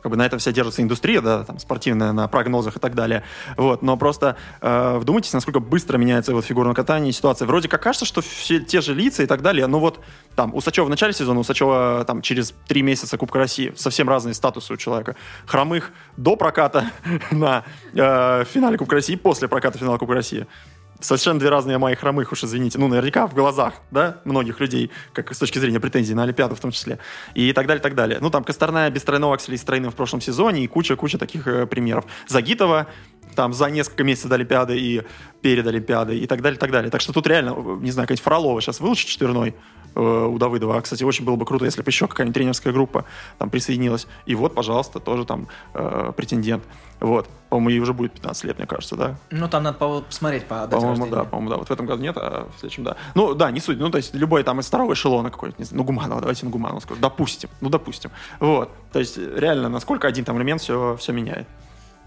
как 0.03 0.11
бы 0.11 0.17
на 0.17 0.25
этом 0.25 0.39
вся 0.39 0.53
держится 0.53 0.83
индустрия, 0.83 1.21
да, 1.21 1.45
там, 1.45 1.59
спортивная, 1.59 2.13
на 2.13 2.29
прогнозах 2.29 2.77
и 2.77 2.81
так 2.81 2.95
далее. 2.95 3.23
Вот, 3.57 3.83
но 3.83 3.97
просто 3.97 4.37
э, 4.61 4.99
вдумайтесь, 4.99 5.33
насколько 5.33 5.61
быстро 5.61 5.99
меняется 5.99 6.33
вот 6.33 6.45
фигурное 6.45 6.75
катание, 6.75 7.13
ситуация. 7.13 7.47
Вроде 7.47 7.69
как 7.69 7.83
кажется, 7.83 8.07
что 8.07 8.21
все 8.21 8.61
те 8.61 8.81
же 8.81 8.95
лица 8.95 9.23
и 9.23 9.27
так 9.27 9.43
далее, 9.43 9.67
но 9.67 9.81
вот 9.81 10.01
там 10.35 10.55
Усачева 10.55 10.87
в 10.87 10.91
начале 10.91 11.13
сезона, 11.13 11.41
Усачева 11.41 12.05
там 12.07 12.23
через 12.23 12.55
три 12.67 12.83
месяца 12.83 13.19
Кубка 13.19 13.39
России, 13.39 13.73
совсем 13.77 14.09
разные 14.09 14.35
статусы 14.35 14.73
у 14.73 14.77
человека. 14.77 15.17
Хромых 15.47 15.93
до 16.17 16.37
проката 16.37 16.91
на 17.31 17.65
э, 17.93 18.45
финале 18.45 18.79
Кубка 18.79 18.97
России, 18.97 19.17
после 19.17 19.49
проката 19.49 19.79
финала 19.79 19.99
Кубка 19.99 20.15
России. 20.15 20.47
Совершенно 21.01 21.39
две 21.39 21.51
разные 21.51 21.79
мои 21.79 21.95
хромых, 21.95 22.33
уж 22.33 22.45
извините. 22.45 22.79
Ну, 22.79 22.89
наверняка 22.89 23.27
в 23.27 23.35
глазах, 23.35 23.75
да, 23.91 24.21
многих 24.25 24.61
людей, 24.61 24.91
как 25.13 25.35
с 25.35 25.39
точки 25.39 25.59
зрения 25.59 25.79
претензий 25.79 26.15
на 26.15 26.23
Олимпиаду 26.23 26.55
в 26.55 26.61
том 26.61 26.71
числе. 26.71 26.99
И 27.35 27.53
так 27.53 27.67
далее, 27.67 27.83
так 27.83 27.95
далее. 27.95 28.19
Ну, 28.21 28.31
там 28.31 28.45
Косторная 28.45 28.91
без 28.91 29.03
тройного 29.03 29.35
акселя 29.35 29.55
и 29.55 29.59
с 29.59 29.63
тройным 29.63 29.91
в 29.91 29.95
прошлом 29.95 30.21
сезоне, 30.21 30.65
и 30.65 30.67
куча-куча 30.67 31.19
таких 31.19 31.47
э, 31.47 31.67
примеров. 31.67 32.07
Загитова 32.29 32.87
там 33.35 33.53
за 33.53 33.67
несколько 33.67 34.05
месяцев 34.05 34.31
до 34.31 34.37
Олимпиады 34.37 34.79
и 34.79 35.03
перед 35.43 35.67
Олимпиадой 35.67 36.19
и 36.19 36.27
так 36.27 36.41
далее, 36.41 36.59
так 36.59 36.71
далее. 36.71 36.91
Так 36.91 37.01
что 37.03 37.13
тут 37.13 37.27
реально, 37.27 37.51
э, 37.51 37.79
не 37.81 37.91
знаю, 37.91 38.07
какая-нибудь 38.07 38.25
Фролова 38.25 38.61
сейчас 38.63 38.81
выучит 38.81 39.09
четверной 39.09 39.55
у 40.01 40.39
Давыдова. 40.39 40.77
А, 40.77 40.81
кстати, 40.81 41.05
очень 41.05 41.25
было 41.25 41.37
бы 41.37 41.45
круто, 41.45 41.65
если 41.65 41.83
бы 41.83 41.89
еще 41.89 42.07
какая-нибудь 42.07 42.35
тренерская 42.35 42.73
группа 42.73 43.05
там 43.39 43.51
присоединилась. 43.51 44.07
И 44.27 44.35
вот, 44.35 44.55
пожалуйста, 44.55 45.01
тоже 45.01 45.25
там 45.25 45.49
э, 45.75 46.13
претендент. 46.17 46.63
Вот. 47.01 47.29
По-моему, 47.49 47.71
ей 47.71 47.81
уже 47.81 47.93
будет 47.93 48.13
15 48.13 48.45
лет, 48.45 48.59
мне 48.59 48.67
кажется, 48.67 48.97
да? 48.97 49.17
Ну, 49.31 49.49
там 49.49 49.63
надо 49.63 49.79
по- 49.79 50.01
посмотреть 50.03 50.47
по 50.47 50.67
дате 50.67 50.77
По-моему, 50.77 51.07
да, 51.07 51.25
по-моему, 51.25 51.51
да. 51.51 51.57
Вот 51.57 51.69
в 51.69 51.71
этом 51.71 51.87
году 51.87 52.03
нет, 52.03 52.17
а 52.17 52.49
в 52.57 52.61
следующем 52.61 52.85
да. 52.85 52.97
Ну, 53.15 53.35
да, 53.35 53.51
не 53.51 53.61
суть. 53.61 53.79
Ну, 53.79 53.91
то 53.91 53.99
есть 53.99 54.15
любой 54.15 54.43
там 54.43 54.61
из 54.61 54.67
второго 54.67 54.95
эшелона 54.95 55.31
какой-то, 55.31 55.57
не 55.59 55.65
знаю, 55.65 55.79
ну, 55.79 55.85
Гуманова, 55.85 56.21
давайте 56.21 56.47
на 56.47 56.53
Гуманова 56.53 56.81
скажу. 56.81 57.01
Допустим, 57.01 57.51
ну, 57.61 57.69
допустим. 57.69 58.11
Вот. 58.41 58.71
То 58.93 58.99
есть 58.99 59.19
реально, 59.19 59.69
насколько 59.69 60.09
один 60.09 60.25
там 60.25 60.39
элемент 60.39 60.61
все, 60.61 60.97
все 60.99 61.13
меняет. 61.13 61.47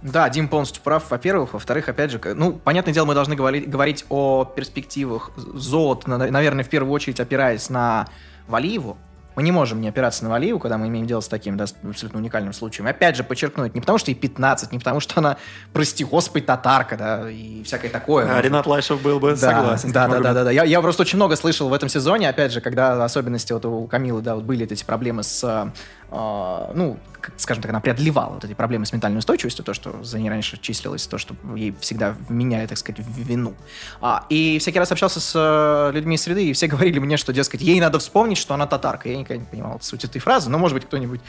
Да, 0.02 0.30
Дим 0.30 0.48
полностью 0.48 0.82
прав, 0.82 1.10
во-первых. 1.10 1.54
Во-вторых, 1.54 1.90
опять 1.90 2.12
же, 2.12 2.22
ну, 2.36 2.54
понятное 2.54 2.94
дело, 2.94 3.06
мы 3.06 3.14
должны 3.14 3.36
говорить, 3.36 3.70
говорить 3.70 4.06
о 4.10 4.46
перспективах 4.46 5.32
золота, 5.36 6.10
на- 6.10 6.18
наверное, 6.32 6.64
в 6.64 6.70
первую 6.70 6.94
очередь 6.94 7.20
опираясь 7.20 7.70
на 7.70 8.08
Валиеву. 8.48 8.98
Мы 9.36 9.44
не 9.44 9.52
можем 9.54 9.80
не 9.80 9.88
опираться 9.88 10.26
на 10.26 10.32
Валиеву, 10.32 10.60
когда 10.60 10.78
мы 10.78 10.88
имеем 10.88 11.08
дело 11.08 11.22
с 11.22 11.30
таким 11.30 11.56
да, 11.56 11.66
абсолютно 11.88 12.20
уникальным 12.20 12.52
случаем. 12.52 12.88
И 12.88 12.92
опять 12.92 13.16
же, 13.16 13.24
подчеркнуть, 13.24 13.74
не 13.74 13.80
потому 13.80 13.98
что 13.98 14.12
ей 14.12 14.18
15, 14.18 14.74
не 14.74 14.80
потому 14.80 15.00
что 15.00 15.20
она, 15.20 15.38
прости 15.72 16.04
господи, 16.04 16.46
татарка, 16.46 16.98
да, 16.98 17.30
и 17.30 17.64
всякое 17.64 17.90
такое. 17.90 18.36
А 18.36 18.42
Ренат 18.42 18.66
Лайшев 18.68 19.02
был 19.02 19.20
бы 19.22 19.32
Да, 19.32 19.38
согласен. 19.38 19.92
Да, 19.94 20.08
да, 20.10 20.20
да, 20.20 20.34
да, 20.34 20.44
да. 20.46 20.52
Я, 20.52 20.64
я 20.66 20.82
просто 20.82 21.04
очень 21.04 21.16
много 21.18 21.38
слышал 21.38 21.70
в 21.70 21.74
этом 21.74 21.88
сезоне, 21.88 22.28
опять 22.28 22.52
же, 22.52 22.60
когда 22.60 23.02
особенности 23.06 23.54
вот 23.54 23.64
у 23.66 23.88
Камилы, 23.88 24.22
да, 24.22 24.36
вот 24.36 24.44
были 24.44 24.66
эти 24.70 24.84
проблемы 24.84 25.24
с 25.24 25.72
ну, 26.12 26.98
скажем 27.38 27.62
так, 27.62 27.70
она 27.70 27.80
преодолевала 27.80 28.34
вот 28.34 28.46
эти 28.46 28.54
проблемы 28.54 28.86
с 28.86 28.94
ментальной 28.94 29.20
устойчивостью, 29.20 29.64
то, 29.64 29.74
что 29.74 30.04
за 30.04 30.20
ней 30.20 30.30
раньше 30.30 30.58
числилось, 30.60 31.06
то, 31.08 31.18
что 31.18 31.36
ей 31.56 31.76
всегда 31.80 32.16
меняли, 32.30 32.68
так 32.68 32.78
сказать, 32.78 33.06
вину. 33.16 33.54
А, 34.02 34.26
и 34.30 34.58
всякий 34.60 34.80
раз 34.80 34.92
общался 34.92 35.20
с 35.20 35.34
э, 35.36 35.92
людьми 35.94 36.16
из 36.16 36.22
среды, 36.22 36.46
и 36.46 36.54
все 36.54 36.68
говорили 36.68 37.00
мне, 37.00 37.18
что, 37.18 37.34
дескать, 37.34 37.62
ей 37.62 37.80
надо 37.80 38.00
вспомнить, 38.00 38.38
что 38.38 38.54
она 38.54 38.68
татарка. 38.68 39.10
Я 39.10 39.18
никогда 39.18 39.42
не 39.42 39.50
понимал 39.50 39.80
суть 39.82 40.04
этой 40.04 40.20
фразы, 40.20 40.50
но, 40.50 40.58
может 40.58 40.76
быть, 40.76 40.86
кто-нибудь 40.86 41.22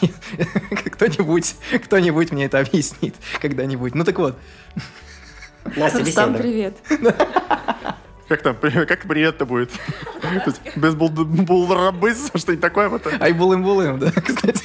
кто-нибудь 0.92 1.54
кто-нибудь 1.84 2.32
мне 2.32 2.46
это 2.46 2.60
объяснит 2.60 3.14
когда-нибудь. 3.40 3.94
Ну, 3.94 4.04
так 4.04 4.18
вот. 4.18 4.36
Настя, 5.76 6.32
привет. 6.32 6.76
Как 8.28 8.42
там, 8.42 8.56
как 8.56 9.02
привет-то 9.02 9.46
будет? 9.46 9.70
Без 10.74 10.94
булрабыс, 10.94 12.30
что-нибудь 12.34 12.60
такое 12.60 12.88
вот. 12.88 13.06
Айбулым-булым, 13.06 13.98
да, 13.98 14.10
кстати. 14.10 14.64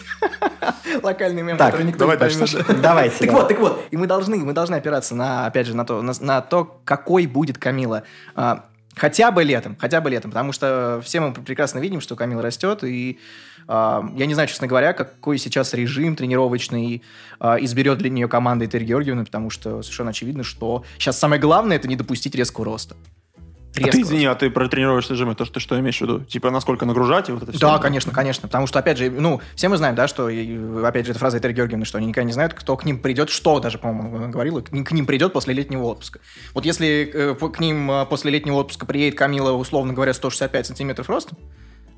Локальный 1.03 1.41
мем, 1.41 1.57
Так, 1.57 1.71
который 1.71 1.87
никто 1.87 1.99
давай 1.99 2.15
не 2.15 2.19
дальше, 2.19 2.39
поймет. 2.39 2.57
Саша. 2.67 2.81
Давайте. 2.81 3.17
Так 3.19 3.27
да. 3.27 3.33
вот, 3.33 3.47
так 3.47 3.59
вот, 3.59 3.87
и 3.91 3.97
мы 3.97 4.07
должны, 4.07 4.37
мы 4.37 4.53
должны 4.53 4.75
опираться 4.75 5.15
на, 5.15 5.45
опять 5.45 5.67
же, 5.67 5.75
на 5.75 5.85
то, 5.85 6.01
на, 6.01 6.13
на 6.19 6.41
то, 6.41 6.81
какой 6.85 7.27
будет 7.27 7.57
Камила. 7.57 8.03
А, 8.35 8.65
Хотя 8.95 9.31
бы 9.31 9.43
летом, 9.43 9.77
хотя 9.79 10.01
бы 10.01 10.09
летом, 10.09 10.31
потому 10.31 10.51
что 10.51 11.01
все 11.03 11.21
мы 11.21 11.33
прекрасно 11.33 11.79
видим, 11.79 12.01
что 12.01 12.17
Камил 12.17 12.41
растет, 12.41 12.83
и 12.83 13.19
а, 13.67 14.03
я 14.17 14.25
не 14.25 14.33
знаю, 14.33 14.49
честно 14.49 14.67
говоря, 14.67 14.91
какой 14.91 15.37
сейчас 15.37 15.73
режим 15.73 16.15
тренировочный 16.17 17.01
а, 17.39 17.55
изберет 17.55 17.99
для 17.99 18.09
нее 18.09 18.27
команда 18.27 18.65
Этери 18.65 18.83
Георгиевны, 18.83 19.23
потому 19.23 19.49
что 19.49 19.81
совершенно 19.81 20.09
очевидно, 20.09 20.43
что 20.43 20.83
сейчас 20.97 21.17
самое 21.17 21.41
главное– 21.41 21.77
это 21.77 21.87
не 21.87 21.95
допустить 21.95 22.35
резкого 22.35 22.65
роста. 22.65 22.95
А 23.77 23.87
ты, 23.87 24.01
извини, 24.01 24.25
а 24.25 24.35
ты 24.35 24.49
про 24.49 24.67
тренировочный 24.67 25.13
режим, 25.15 25.29
это 25.29 25.45
ты 25.45 25.59
что 25.59 25.79
имеешь 25.79 25.97
в 25.97 26.01
виду? 26.01 26.19
Типа, 26.25 26.51
насколько 26.51 26.85
нагружать 26.85 27.29
и 27.29 27.31
вот 27.31 27.43
это 27.43 27.51
все? 27.51 27.59
Да, 27.59 27.77
конечно, 27.79 28.11
конечно. 28.11 28.47
Потому 28.47 28.67
что, 28.67 28.79
опять 28.79 28.97
же, 28.97 29.09
ну, 29.09 29.41
все 29.55 29.69
мы 29.69 29.77
знаем, 29.77 29.95
да, 29.95 30.07
что, 30.07 30.25
опять 30.25 31.05
же, 31.05 31.11
эта 31.11 31.19
фраза 31.19 31.37
Этери 31.37 31.53
Георгиевны, 31.53 31.85
что 31.85 31.97
они 31.97 32.07
никогда 32.07 32.25
не 32.25 32.33
знают, 32.33 32.53
кто 32.53 32.75
к 32.75 32.83
ним 32.83 32.99
придет, 32.99 33.29
что 33.29 33.59
даже, 33.59 33.77
по-моему, 33.77 34.29
говорила, 34.29 34.61
к 34.61 34.91
ним, 34.91 35.05
придет 35.05 35.33
после 35.33 35.53
летнего 35.53 35.83
отпуска. 35.83 36.19
Вот 36.53 36.65
если 36.65 37.09
э, 37.13 37.35
к 37.35 37.59
ним 37.59 37.89
э, 37.89 38.05
после 38.05 38.31
летнего 38.31 38.55
отпуска 38.55 38.85
приедет 38.85 39.17
Камила, 39.17 39.51
условно 39.51 39.93
говоря, 39.93 40.13
165 40.13 40.67
сантиметров 40.67 41.09
роста, 41.09 41.35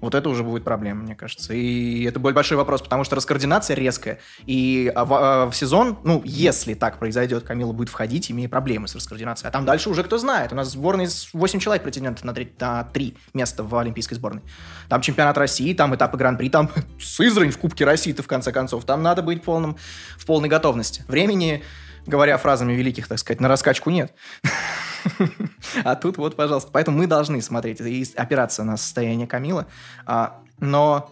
вот 0.04 0.16
это 0.16 0.28
уже 0.28 0.43
будет 0.43 0.66
проблема, 0.66 1.04
мне 1.04 1.16
кажется. 1.16 1.54
И 1.54 2.04
это 2.04 2.20
будет 2.20 2.36
большой 2.36 2.58
вопрос, 2.58 2.82
потому 2.82 3.06
что 3.06 3.16
раскоординация 3.16 3.74
резкая. 3.76 4.20
И 4.45 4.91
а, 4.93 5.06
в, 5.06 5.14
а, 5.14 5.49
в 5.49 5.56
сезон, 5.56 5.97
ну, 6.04 6.22
если 6.26 6.74
так 6.74 6.99
произойдет, 6.99 7.45
Камила 7.45 7.72
будет 7.72 7.88
входить, 7.88 8.30
имея 8.30 8.49
проблемы 8.49 8.89
с 8.89 8.95
раскоординацией. 8.95 9.47
А 9.47 9.51
там 9.51 9.64
дальше 9.64 9.89
уже 9.89 10.04
кто 10.04 10.18
знает. 10.18 10.51
У 10.51 10.56
нас 10.56 10.68
в 10.68 10.72
сборной 10.72 11.08
8 11.32 11.60
человек 11.60 11.84
претендентов 11.84 12.26
на 12.26 12.34
3, 12.34 12.51
на 12.60 12.84
3 12.84 13.18
места 13.34 13.64
в 13.64 13.74
Олимпийской 13.78 14.16
сборной. 14.16 14.41
Там 14.89 14.99
чемпионат 14.99 15.38
России, 15.38 15.74
там 15.74 15.95
этапы 15.95 16.18
Гран-при, 16.18 16.49
там 16.49 16.70
Сызрань 16.99 17.51
в 17.51 17.58
Кубке 17.58 17.86
России-то, 17.86 18.24
в 18.24 18.28
конце 18.28 18.51
концов. 18.51 18.84
Там 18.84 19.04
надо 19.04 19.22
быть 19.22 19.41
полным, 19.41 19.78
в 20.18 20.26
полной 20.26 20.49
готовности. 20.49 21.06
Времени, 21.08 21.64
говоря 22.06 22.38
фразами 22.38 22.74
великих, 22.74 23.08
так 23.08 23.20
сказать, 23.20 23.39
на 23.39 23.47
раскачку 23.47 23.89
нет. 23.89 24.14
А 25.84 25.95
тут 25.95 26.18
вот, 26.18 26.36
пожалуйста. 26.36 26.70
Поэтому 26.72 26.97
мы 26.97 27.08
должны 27.08 27.41
смотреть 27.41 27.82
и 27.82 28.06
опираться 28.16 28.64
на 28.64 28.78
состояние 28.78 29.28
Камила. 29.28 29.68
А, 30.06 30.41
но 30.60 31.12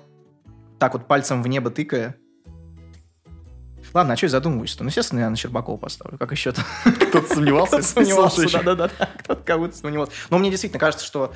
так 0.80 0.94
вот 0.94 1.08
пальцем 1.08 1.44
в 1.44 1.48
небо 1.48 1.70
тыкая... 1.70 2.16
Ладно, 3.94 4.14
а 4.14 4.18
что 4.18 4.28
я 4.28 4.30
задумываюсь-то? 4.30 4.84
Ну, 4.84 4.90
естественно, 4.90 5.20
я 5.20 5.30
на 5.30 5.36
Щербакова 5.36 5.78
поставлю. 5.78 6.18
Как 6.18 6.32
еще-то? 6.32 6.62
Кто-то 7.10 7.34
сомневался? 7.34 7.78
Кто-то 7.78 7.88
сомневался, 7.88 8.64
да-да-да. 8.64 9.10
Кто-то 9.20 9.44
кого-то 9.44 9.76
сомневался. 9.76 10.14
Но 10.30 10.38
мне 10.38 10.50
действительно 10.50 10.80
кажется, 10.80 11.06
что 11.06 11.34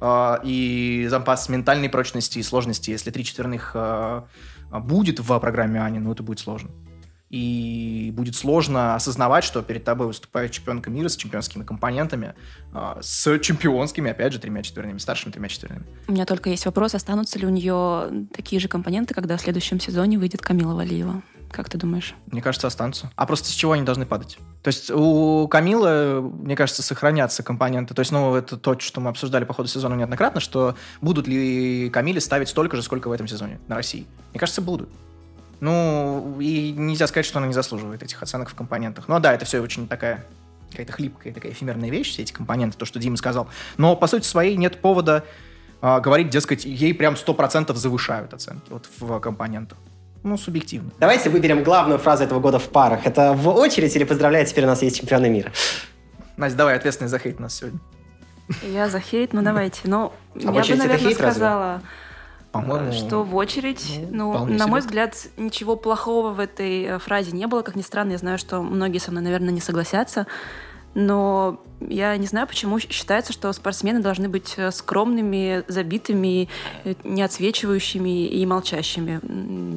э, 0.00 0.36
и 0.44 1.06
запас 1.10 1.48
ментальной 1.50 1.90
прочности 1.90 2.38
и 2.38 2.42
сложности, 2.42 2.90
если 2.90 3.10
три 3.10 3.22
четверных 3.22 3.72
э, 3.74 4.22
будет 4.70 5.20
в 5.20 5.38
программе 5.40 5.82
Ани, 5.82 5.98
ну, 5.98 6.12
это 6.12 6.22
будет 6.22 6.38
сложно. 6.38 6.70
И 7.30 8.12
будет 8.12 8.34
сложно 8.34 8.96
осознавать, 8.96 9.44
что 9.44 9.62
перед 9.62 9.84
тобой 9.84 10.08
выступает 10.08 10.50
чемпионка 10.50 10.90
мира 10.90 11.08
с 11.08 11.16
чемпионскими 11.16 11.62
компонентами, 11.62 12.34
э, 12.74 12.98
с 13.00 13.38
чемпионскими, 13.38 14.10
опять 14.10 14.32
же, 14.32 14.40
тремя 14.40 14.62
четверными, 14.62 14.98
старшими 14.98 15.30
тремя 15.30 15.48
четверными. 15.48 15.86
У 16.08 16.12
меня 16.12 16.26
только 16.26 16.50
есть 16.50 16.66
вопрос, 16.66 16.94
останутся 16.96 17.38
ли 17.38 17.46
у 17.46 17.50
нее 17.50 18.26
такие 18.34 18.60
же 18.60 18.66
компоненты, 18.66 19.14
когда 19.14 19.36
в 19.36 19.40
следующем 19.40 19.78
сезоне 19.78 20.18
выйдет 20.18 20.42
Камила 20.42 20.74
Валиева? 20.74 21.22
Как 21.52 21.68
ты 21.68 21.78
думаешь? 21.78 22.14
Мне 22.26 22.42
кажется, 22.42 22.68
останутся. 22.68 23.10
А 23.16 23.26
просто 23.26 23.48
с 23.48 23.52
чего 23.52 23.72
они 23.72 23.82
должны 23.82 24.06
падать? 24.06 24.38
То 24.62 24.68
есть 24.68 24.90
у 24.90 25.48
Камилы, 25.48 26.20
мне 26.22 26.54
кажется, 26.54 26.82
сохранятся 26.82 27.42
компоненты. 27.42 27.92
То 27.92 28.00
есть, 28.00 28.12
ну, 28.12 28.34
это 28.36 28.56
то, 28.56 28.78
что 28.78 29.00
мы 29.00 29.10
обсуждали 29.10 29.44
по 29.44 29.52
ходу 29.52 29.68
сезона 29.68 29.94
неоднократно, 29.94 30.40
что 30.40 30.76
будут 31.00 31.26
ли 31.26 31.90
Камиле 31.90 32.20
ставить 32.20 32.48
столько 32.48 32.76
же, 32.76 32.82
сколько 32.82 33.08
в 33.08 33.12
этом 33.12 33.26
сезоне 33.26 33.58
на 33.66 33.76
России? 33.76 34.06
Мне 34.30 34.38
кажется, 34.38 34.62
будут. 34.62 34.88
Ну, 35.60 36.38
и 36.40 36.72
нельзя 36.72 37.06
сказать, 37.06 37.26
что 37.26 37.38
она 37.38 37.46
не 37.46 37.52
заслуживает 37.52 38.02
этих 38.02 38.22
оценок 38.22 38.48
в 38.48 38.54
компонентах. 38.54 39.08
Ну, 39.08 39.20
да, 39.20 39.34
это 39.34 39.44
все 39.44 39.60
очень 39.60 39.86
такая 39.86 40.24
какая-то 40.70 40.92
хлипкая, 40.92 41.32
такая 41.32 41.52
эфемерная 41.52 41.90
вещь, 41.90 42.10
все 42.10 42.22
эти 42.22 42.32
компоненты, 42.32 42.78
то, 42.78 42.84
что 42.84 42.98
Дима 42.98 43.16
сказал. 43.16 43.48
Но, 43.76 43.96
по 43.96 44.06
сути 44.06 44.24
своей, 44.24 44.56
нет 44.56 44.80
повода 44.80 45.24
а, 45.82 46.00
говорить, 46.00 46.30
дескать, 46.30 46.64
ей 46.64 46.94
прям 46.94 47.14
100% 47.14 47.74
завышают 47.74 48.34
оценки 48.34 48.70
вот 48.70 48.88
в 48.98 49.18
компонентах. 49.20 49.78
Ну, 50.22 50.36
субъективно. 50.36 50.90
Давайте 50.98 51.30
выберем 51.30 51.64
главную 51.64 51.98
фразу 51.98 52.24
этого 52.24 52.40
года 52.40 52.58
в 52.58 52.68
парах. 52.68 53.06
Это 53.06 53.32
в 53.32 53.48
очередь 53.48 53.94
или 53.96 54.04
поздравляю, 54.04 54.46
теперь 54.46 54.64
у 54.64 54.68
нас 54.68 54.82
есть 54.82 55.00
чемпионы 55.00 55.30
мира? 55.30 55.50
Настя, 56.36 56.58
давай, 56.58 56.76
ответственность 56.76 57.10
за 57.10 57.18
хейт 57.18 57.38
у 57.38 57.42
нас 57.42 57.54
сегодня. 57.54 57.80
Я 58.62 58.88
за 58.88 59.00
хейт, 59.00 59.32
ну 59.32 59.42
давайте. 59.42 59.80
Ну, 59.84 60.12
в 60.34 60.40
я 60.40 60.50
бы, 60.50 60.76
наверное, 60.76 61.16
разве? 61.18 61.80
По-моему, 62.52 62.92
что 62.92 63.22
в 63.22 63.36
очередь, 63.36 64.00
ну, 64.10 64.46
ну, 64.46 64.46
на 64.46 64.66
мой 64.66 64.80
себе. 64.80 64.88
взгляд, 64.88 65.16
ничего 65.36 65.76
плохого 65.76 66.32
в 66.32 66.40
этой 66.40 66.82
э, 66.82 66.98
фразе 66.98 67.30
не 67.30 67.46
было. 67.46 67.62
Как 67.62 67.76
ни 67.76 67.82
странно, 67.82 68.12
я 68.12 68.18
знаю, 68.18 68.38
что 68.38 68.60
многие 68.60 68.98
со 68.98 69.12
мной, 69.12 69.22
наверное, 69.22 69.52
не 69.52 69.60
согласятся. 69.60 70.26
Но 70.94 71.62
я 71.80 72.16
не 72.16 72.26
знаю, 72.26 72.48
почему 72.48 72.80
считается, 72.80 73.32
что 73.32 73.52
спортсмены 73.52 74.00
должны 74.00 74.28
быть 74.28 74.54
э, 74.56 74.72
скромными, 74.72 75.62
забитыми, 75.68 76.48
э, 76.84 76.94
не 77.04 77.22
отсвечивающими 77.22 78.26
и 78.26 78.44
молчащими. 78.46 79.20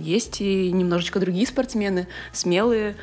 Есть 0.01 0.41
и 0.41 0.71
немножечко 0.71 1.19
другие 1.19 1.45
спортсмены, 1.45 2.07
смелые, 2.31 2.95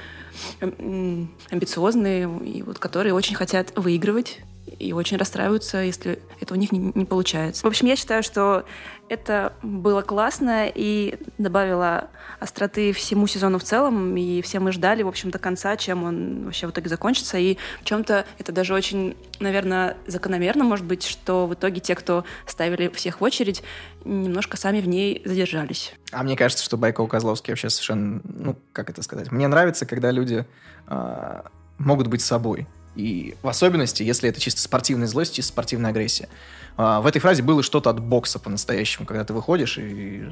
амбициозные, 0.61 2.29
и 2.45 2.62
вот 2.62 2.81
которые 2.81 3.14
очень 3.14 3.37
хотят 3.37 3.73
выигрывать 3.77 4.41
и 4.79 4.93
очень 4.93 5.16
расстраиваются, 5.16 5.79
если 5.79 6.21
это 6.41 6.55
у 6.55 6.57
них 6.57 6.73
не, 6.73 6.93
не 6.95 7.05
получается. 7.05 7.64
В 7.64 7.68
общем, 7.68 7.87
я 7.87 7.97
считаю, 7.97 8.23
что 8.23 8.64
это 9.09 9.53
было 9.62 10.03
классно 10.03 10.68
и 10.73 11.18
добавило 11.37 12.09
остроты 12.39 12.93
всему 12.93 13.27
сезону 13.27 13.59
в 13.59 13.64
целом, 13.64 14.16
и 14.16 14.41
все 14.41 14.61
мы 14.61 14.71
ждали, 14.71 15.03
в 15.03 15.09
общем, 15.09 15.31
до 15.31 15.39
конца, 15.39 15.77
чем 15.77 16.05
он 16.05 16.45
вообще 16.45 16.68
в 16.68 16.71
итоге 16.71 16.89
закончится, 16.89 17.37
и 17.37 17.59
в 17.81 17.85
чем-то 17.85 18.25
это 18.39 18.53
даже 18.53 18.73
очень, 18.73 19.16
наверное, 19.41 19.97
закономерно, 20.07 20.64
может 20.64 20.87
быть, 20.87 21.05
что 21.05 21.47
в 21.47 21.55
итоге 21.55 21.81
те, 21.81 21.97
кто 21.97 22.25
ставили 22.47 22.89
всех 22.89 23.21
в 23.21 23.25
очередь, 23.25 23.62
немножко 24.05 24.57
сами 24.57 24.81
в 24.81 24.87
ней 24.87 25.23
задержались. 25.25 25.93
А 26.12 26.23
мне 26.23 26.37
кажется, 26.37 26.64
что 26.64 26.77
Байков 26.77 27.09
Козловский 27.09 27.53
вообще 27.53 27.68
совершенно, 27.68 28.21
ну, 28.25 28.57
как 28.73 28.91
это 28.91 29.03
сказать, 29.03 29.33
мне 29.33 29.49
нравится, 29.49 29.87
когда 29.87 30.12
люди 30.12 30.47
а, 30.87 31.47
могут 31.79 32.07
быть 32.07 32.23
собой. 32.23 32.68
И 32.97 33.36
в 33.43 33.49
особенности, 33.49 34.03
если 34.03 34.28
это 34.28 34.41
чисто 34.41 34.61
спортивная 34.61 35.07
злость, 35.07 35.34
чисто 35.34 35.53
спортивная 35.53 35.91
агрессия. 35.91 36.28
А, 36.76 37.01
в 37.01 37.07
этой 37.07 37.20
фразе 37.20 37.43
было 37.43 37.62
что-то 37.62 37.91
от 37.91 38.01
бокса 38.01 38.38
по-настоящему, 38.38 39.07
когда 39.07 39.24
ты 39.24 39.32
выходишь 39.32 39.78
и 39.78 40.24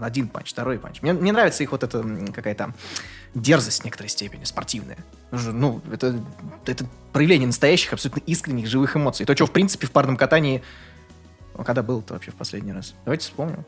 один 0.00 0.28
панч, 0.28 0.50
второй 0.50 0.78
панч. 0.78 1.02
Мне, 1.02 1.12
мне 1.12 1.32
нравится 1.32 1.62
их 1.62 1.72
вот 1.72 1.82
эта 1.82 2.04
какая-то 2.32 2.72
дерзость 3.34 3.82
в 3.82 3.84
некоторой 3.84 4.08
степени, 4.08 4.44
спортивная. 4.44 4.98
Ну, 5.30 5.82
это, 5.92 6.18
это 6.64 6.86
проявление 7.12 7.48
настоящих, 7.48 7.92
абсолютно 7.92 8.20
искренних, 8.20 8.66
живых 8.66 8.96
эмоций. 8.96 9.26
То, 9.26 9.34
что, 9.34 9.46
в 9.46 9.52
принципе, 9.52 9.86
в 9.86 9.90
парном 9.90 10.16
катании... 10.16 10.62
Ну, 11.56 11.64
Когда 11.64 11.82
было-то 11.82 12.14
вообще 12.14 12.30
в 12.30 12.34
последний 12.34 12.72
раз? 12.72 12.94
Давайте 13.04 13.24
вспомним. 13.24 13.64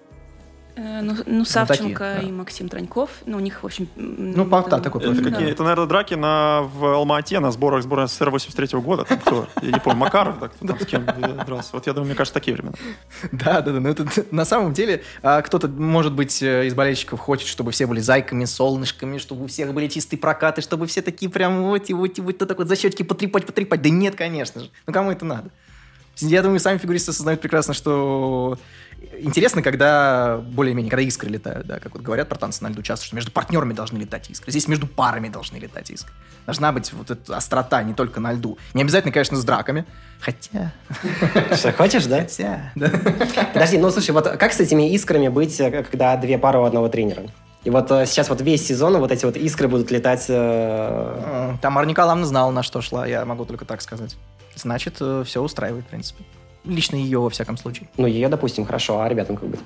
Э, 0.79 1.01
Ну, 1.03 1.17
ну 1.27 1.45
Савченко 1.45 1.99
такие, 1.99 1.99
да. 1.99 2.19
и 2.21 2.31
Максим 2.31 2.69
Траньков, 2.69 3.11
ну, 3.27 3.39
у 3.39 3.41
них, 3.41 3.63
в 3.63 3.67
общем... 3.67 3.89
Ну, 3.97 4.45
по- 4.45 4.63
да, 4.69 4.79
такой 4.79 5.03
Это, 5.03 5.23
какие, 5.23 5.51
это, 5.51 5.63
наверное, 5.65 5.87
драки 5.87 6.15
на, 6.15 6.63
в 6.63 6.85
Алма-Ате 6.85 7.41
на 7.41 7.51
сборах 7.51 7.83
сборной 7.83 8.07
СССР 8.07 8.31
83 8.31 8.79
года. 8.79 9.05
Там 9.05 9.19
кто? 9.19 9.49
Я 9.61 9.73
не 9.73 9.81
помню, 9.81 9.99
Макаров, 9.99 10.39
да, 10.39 10.49
кто 10.49 10.67
там 10.67 10.79
с 10.79 10.87
кем 10.87 11.05
дрался. 11.47 11.71
Вот 11.73 11.87
я 11.87 11.93
думаю, 11.93 12.07
мне 12.07 12.15
кажется, 12.15 12.35
такие 12.35 12.55
времена. 12.57 12.75
Да, 13.33 13.61
да, 13.61 13.73
да. 13.73 13.81
Но 13.81 13.89
это 13.89 14.07
на 14.31 14.45
самом 14.45 14.73
деле 14.73 15.03
а, 15.23 15.43
кто-то, 15.43 15.67
может 15.67 16.13
быть, 16.13 16.41
э, 16.43 16.67
из 16.67 16.75
болельщиков 16.75 17.19
хочет, 17.19 17.49
чтобы 17.49 17.73
все 17.73 17.87
были 17.87 18.01
зайками, 18.01 18.45
солнышками, 18.45 19.19
чтобы 19.19 19.45
у 19.45 19.47
всех 19.49 19.75
были 19.75 19.89
чистые 19.89 20.21
прокаты, 20.21 20.63
чтобы 20.63 20.87
все 20.87 21.03
такие 21.03 21.31
прям 21.31 21.65
вот 21.65 21.91
и 21.91 21.95
вот 21.95 22.19
и 22.19 22.21
вот, 22.21 22.39
то 22.39 22.47
так 22.47 22.59
вот 22.59 22.69
за 22.69 22.77
щечки 22.77 23.03
потрепать, 23.03 23.47
потрепать. 23.47 23.83
Да 23.83 23.89
нет, 23.89 24.15
конечно 24.15 24.61
же. 24.61 24.71
Ну 24.87 24.93
кому 24.93 25.11
это 25.11 25.25
надо? 25.25 25.51
Я 26.21 26.43
думаю, 26.43 26.59
сами 26.59 26.79
фигуристы 26.79 27.13
осознают 27.13 27.41
прекрасно, 27.41 27.75
что 27.75 28.59
интересно, 29.21 29.63
когда 29.63 30.39
более-менее, 30.39 30.91
когда 30.91 31.03
искры 31.03 31.31
летают, 31.31 31.67
да, 31.67 31.79
как 31.79 31.95
вот 31.95 32.03
говорят 32.03 32.29
про 32.29 32.37
танцы 32.37 32.63
на 32.63 32.69
льду 32.69 32.83
часто, 32.83 33.07
что 33.07 33.17
между 33.17 33.31
партнерами 33.31 33.73
должны 33.73 33.99
летать 33.99 34.31
искры. 34.31 34.51
Здесь 34.51 34.69
между 34.69 34.87
парами 34.87 35.29
должны 35.29 35.57
летать 35.57 35.91
искры. 35.91 36.13
Должна 36.47 36.73
быть 36.73 36.93
вот 36.93 37.11
эта 37.11 37.37
острота 37.37 37.83
не 37.83 37.95
только 37.95 38.21
на 38.21 38.33
льду. 38.33 38.59
Не 38.75 38.83
обязательно, 38.83 39.13
конечно, 39.13 39.37
с 39.37 39.45
драками. 39.45 39.85
Хотя... 40.21 40.73
Что, 41.55 41.73
хочешь, 41.73 42.07
да? 42.07 42.21
Хотя... 42.21 42.73
да. 42.75 42.91
Подожди, 43.53 43.79
ну 43.79 43.91
слушай, 43.91 44.11
вот 44.11 44.29
как 44.29 44.53
с 44.53 44.61
этими 44.61 44.93
искрами 44.93 45.29
быть, 45.29 45.61
э, 45.61 45.85
когда 45.85 46.17
две 46.17 46.39
пары 46.39 46.59
у 46.59 46.65
одного 46.65 46.89
тренера? 46.89 47.23
И 47.65 47.71
вот 47.71 47.91
э, 47.91 48.07
сейчас 48.07 48.29
вот 48.29 48.41
весь 48.41 48.67
сезон 48.67 48.97
вот 48.99 49.13
эти 49.13 49.25
вот 49.25 49.37
искры 49.37 49.69
будут 49.69 49.91
летать... 49.91 50.27
э, 50.29 51.57
Там 51.61 51.73
Марна 51.73 51.91
Николаевна 51.91 52.27
знала, 52.27 52.51
на 52.51 52.63
что 52.63 52.81
шла, 52.81 53.07
я 53.07 53.25
могу 53.25 53.45
только 53.45 53.65
так 53.65 53.83
сказать. 53.83 54.17
Значит, 54.55 54.95
все 55.25 55.41
устраивает, 55.41 55.85
в 55.85 55.89
принципе. 55.89 56.25
Лично 56.69 56.97
ее, 56.97 57.19
во 57.19 57.31
всяком 57.31 57.57
случае. 57.57 57.89
Ну, 57.97 58.07
ее, 58.07 58.29
допустим, 58.29 58.65
хорошо, 58.65 59.01
а 59.01 59.09
ребятам 59.09 59.37
как 59.37 59.49
быть? 59.49 59.61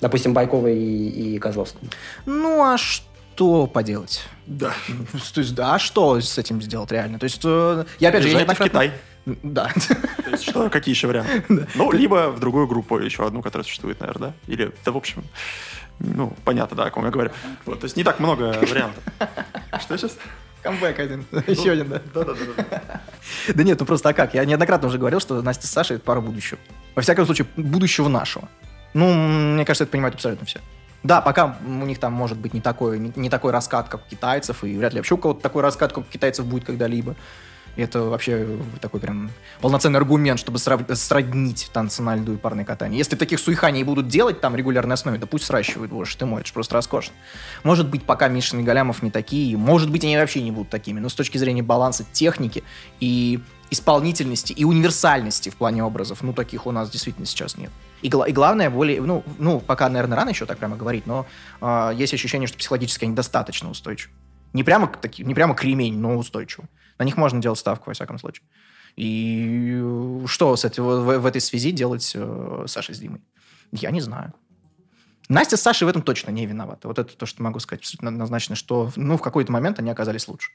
Допустим, 0.00 0.32
Байковой 0.32 0.76
и, 0.76 1.36
и 1.36 1.38
Козловскому. 1.38 1.90
Ну, 2.26 2.64
а 2.64 2.78
что 2.78 3.66
поделать? 3.66 4.22
Да. 4.46 4.72
То 5.34 5.40
есть, 5.40 5.54
да, 5.54 5.74
а 5.74 5.78
что 5.78 6.20
с 6.20 6.38
этим 6.38 6.60
сделать 6.62 6.90
реально? 6.90 7.18
То 7.18 7.24
есть, 7.24 7.42
э, 7.44 7.84
я 7.98 8.08
опять 8.08 8.22
же... 8.22 8.28
я 8.30 8.44
в 8.44 8.58
Китай. 8.58 8.92
Да. 9.26 9.70
То 10.24 10.30
есть 10.30 10.48
что, 10.48 10.70
какие 10.70 10.94
еще 10.94 11.06
варианты? 11.06 11.66
Ну, 11.74 11.92
либо 11.92 12.30
в 12.30 12.40
другую 12.40 12.66
группу, 12.66 12.98
еще 12.98 13.26
одну, 13.26 13.42
которая 13.42 13.64
существует, 13.64 14.00
наверное, 14.00 14.30
да? 14.30 14.52
Или, 14.52 14.72
да, 14.82 14.92
в 14.92 14.96
общем, 14.96 15.24
ну, 15.98 16.34
понятно, 16.44 16.74
да, 16.76 16.84
о 16.84 16.90
ком 16.90 17.04
я 17.04 17.10
говорю. 17.10 17.30
Вот, 17.66 17.80
то 17.80 17.84
есть 17.84 17.96
не 17.96 18.02
так 18.02 18.18
много 18.18 18.56
вариантов. 18.62 19.04
Что 19.80 19.98
сейчас? 19.98 20.16
Камбэк 20.62 20.98
один. 20.98 21.24
Еще 21.46 21.72
один, 21.72 21.88
да. 21.88 22.02
Да-да-да. 22.14 23.00
Да 23.54 23.62
нет, 23.62 23.80
ну 23.80 23.86
просто 23.86 24.08
а 24.10 24.12
как? 24.12 24.34
Я 24.34 24.44
неоднократно 24.44 24.88
уже 24.88 24.98
говорил, 24.98 25.20
что 25.20 25.40
Настя 25.42 25.66
с 25.66 25.70
Сашей 25.70 25.96
это 25.96 26.04
пара 26.04 26.20
будущего. 26.20 26.58
Во 26.94 27.02
всяком 27.02 27.24
случае, 27.24 27.46
будущего 27.56 28.08
нашего. 28.08 28.48
Ну, 28.92 29.12
мне 29.12 29.64
кажется, 29.64 29.84
это 29.84 29.92
понимают 29.92 30.16
абсолютно 30.16 30.46
все. 30.46 30.60
Да, 31.02 31.20
пока 31.20 31.56
у 31.64 31.86
них 31.86 31.98
там 31.98 32.12
может 32.12 32.38
быть 32.38 32.52
не 32.52 32.60
такой, 32.60 32.98
не, 32.98 33.12
не 33.16 33.30
такой 33.30 33.52
раскат, 33.52 33.88
как 33.88 34.02
у 34.06 34.10
китайцев, 34.10 34.64
и 34.64 34.76
вряд 34.76 34.92
ли 34.92 34.98
вообще 34.98 35.14
у 35.14 35.18
кого-то 35.18 35.40
такой 35.40 35.62
раскат, 35.62 35.92
как 35.92 36.04
у 36.04 36.06
китайцев 36.06 36.44
будет 36.44 36.64
когда-либо. 36.64 37.16
Это 37.76 38.02
вообще 38.02 38.58
такой 38.80 39.00
прям 39.00 39.30
полноценный 39.60 39.98
аргумент, 39.98 40.38
чтобы 40.38 40.58
срав- 40.58 40.82
сроднить 40.94 41.70
танцы 41.72 42.02
на 42.02 42.16
льду 42.16 42.34
и 42.34 42.36
парное 42.36 42.64
катание. 42.64 42.98
Если 42.98 43.16
таких 43.16 43.38
суиханий 43.38 43.82
будут 43.84 44.08
делать 44.08 44.40
там 44.40 44.56
регулярной 44.56 44.94
основе, 44.94 45.18
да 45.18 45.26
пусть 45.26 45.44
сращивают, 45.44 45.92
боже 45.92 46.16
ты 46.16 46.26
мой, 46.26 46.40
это 46.40 46.48
же 46.48 46.52
просто 46.54 46.74
роскошно. 46.74 47.14
Может 47.62 47.88
быть, 47.88 48.02
пока 48.04 48.28
Мишин 48.28 48.60
и 48.60 48.62
Галямов 48.62 49.02
не 49.02 49.10
такие, 49.10 49.56
может 49.56 49.90
быть, 49.90 50.04
они 50.04 50.16
вообще 50.16 50.42
не 50.42 50.50
будут 50.50 50.68
такими, 50.70 51.00
но 51.00 51.08
с 51.08 51.14
точки 51.14 51.38
зрения 51.38 51.62
баланса 51.62 52.04
техники 52.12 52.64
и 52.98 53.40
исполнительности 53.70 54.52
и 54.52 54.64
универсальности 54.64 55.48
в 55.48 55.54
плане 55.56 55.84
образов, 55.84 56.22
ну, 56.22 56.32
таких 56.32 56.66
у 56.66 56.72
нас 56.72 56.90
действительно 56.90 57.26
сейчас 57.26 57.56
нет. 57.56 57.70
И, 58.02 58.08
гла- 58.08 58.26
и 58.28 58.32
главное, 58.32 58.68
более, 58.68 59.00
ну, 59.00 59.22
ну, 59.38 59.60
пока, 59.60 59.88
наверное, 59.88 60.16
рано 60.16 60.30
еще 60.30 60.44
так 60.44 60.58
прямо 60.58 60.76
говорить, 60.76 61.06
но 61.06 61.24
а, 61.60 61.92
есть 61.92 62.12
ощущение, 62.12 62.48
что 62.48 62.58
психологически 62.58 63.04
они 63.04 63.14
достаточно 63.14 63.70
устойчивы. 63.70 64.12
Не 64.52 64.64
прямо, 64.64 64.88
таки- 64.88 65.22
не 65.22 65.34
прямо 65.34 65.54
кремень, 65.54 65.96
но 65.98 66.16
устойчивы. 66.16 66.66
На 67.00 67.04
них 67.04 67.16
можно 67.16 67.40
делать 67.40 67.58
ставку, 67.58 67.84
во 67.86 67.94
всяком 67.94 68.18
случае. 68.18 68.44
И 68.94 69.80
э, 69.82 70.26
что 70.26 70.54
с 70.54 70.66
этого, 70.66 71.00
в, 71.00 71.18
в 71.20 71.24
этой 71.24 71.40
связи 71.40 71.70
делать 71.70 72.12
э, 72.14 72.64
Саша 72.66 72.92
с 72.92 72.98
Димой? 72.98 73.22
Я 73.72 73.90
не 73.90 74.02
знаю. 74.02 74.34
Настя 75.30 75.56
с 75.56 75.62
Сашей 75.62 75.86
в 75.86 75.88
этом 75.88 76.02
точно 76.02 76.30
не 76.30 76.44
виновата. 76.44 76.88
Вот 76.88 76.98
это 76.98 77.16
то, 77.16 77.24
что 77.24 77.42
могу 77.42 77.58
сказать 77.58 77.80
абсолютно 77.80 78.10
однозначно, 78.10 78.54
что 78.54 78.92
ну, 78.96 79.16
в 79.16 79.22
какой-то 79.22 79.50
момент 79.50 79.78
они 79.78 79.90
оказались 79.90 80.28
лучше. 80.28 80.50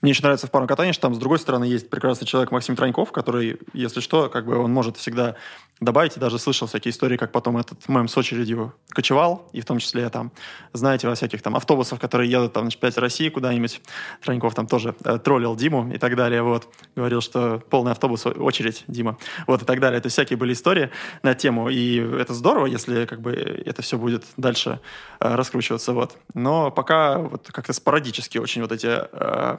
Мне 0.00 0.10
еще 0.10 0.22
нравится 0.22 0.46
в 0.46 0.52
парном 0.52 0.68
катании, 0.68 0.92
что 0.92 1.02
там 1.02 1.14
с 1.14 1.18
другой 1.18 1.40
стороны 1.40 1.64
есть 1.64 1.90
прекрасный 1.90 2.24
человек 2.24 2.52
Максим 2.52 2.76
Траньков, 2.76 3.10
который, 3.10 3.58
если 3.72 3.98
что, 3.98 4.28
как 4.28 4.46
бы 4.46 4.56
он 4.56 4.72
может 4.72 4.96
всегда 4.96 5.34
добавить, 5.80 6.16
и 6.16 6.20
даже 6.20 6.38
слышал 6.38 6.68
всякие 6.68 6.90
истории, 6.92 7.16
как 7.16 7.32
потом 7.32 7.56
этот 7.56 7.88
мем 7.88 8.06
с 8.06 8.16
очередью 8.16 8.74
кочевал, 8.90 9.48
и 9.52 9.60
в 9.60 9.64
том 9.64 9.78
числе 9.78 10.08
там, 10.08 10.30
знаете, 10.72 11.08
во 11.08 11.16
всяких 11.16 11.42
там 11.42 11.56
автобусах, 11.56 12.00
которые 12.00 12.30
едут 12.30 12.52
там 12.52 12.66
на 12.66 12.70
чемпионате 12.70 13.00
России 13.00 13.28
куда-нибудь, 13.28 13.80
Траньков 14.22 14.54
там 14.54 14.68
тоже 14.68 14.94
э, 15.04 15.18
троллил 15.18 15.56
Диму 15.56 15.92
и 15.92 15.98
так 15.98 16.14
далее, 16.14 16.42
вот, 16.42 16.68
говорил, 16.94 17.20
что 17.20 17.60
полный 17.68 17.90
автобус, 17.90 18.24
очередь, 18.26 18.84
Дима, 18.86 19.18
вот, 19.48 19.62
и 19.62 19.64
так 19.64 19.80
далее. 19.80 19.98
Это 19.98 20.08
всякие 20.08 20.36
были 20.36 20.52
истории 20.52 20.90
на 21.24 21.34
тему, 21.34 21.68
и 21.68 21.96
это 21.96 22.34
здорово, 22.34 22.66
если 22.66 23.04
как 23.04 23.20
бы 23.20 23.32
это 23.32 23.82
все 23.82 23.98
будет 23.98 24.24
дальше 24.36 24.80
э, 25.18 25.34
раскручиваться, 25.34 25.92
вот. 25.92 26.16
Но 26.34 26.70
пока 26.70 27.18
вот 27.18 27.48
как-то 27.50 27.72
спорадически 27.72 28.38
очень 28.38 28.62
вот 28.62 28.70
эти 28.70 28.88
э, 28.88 29.58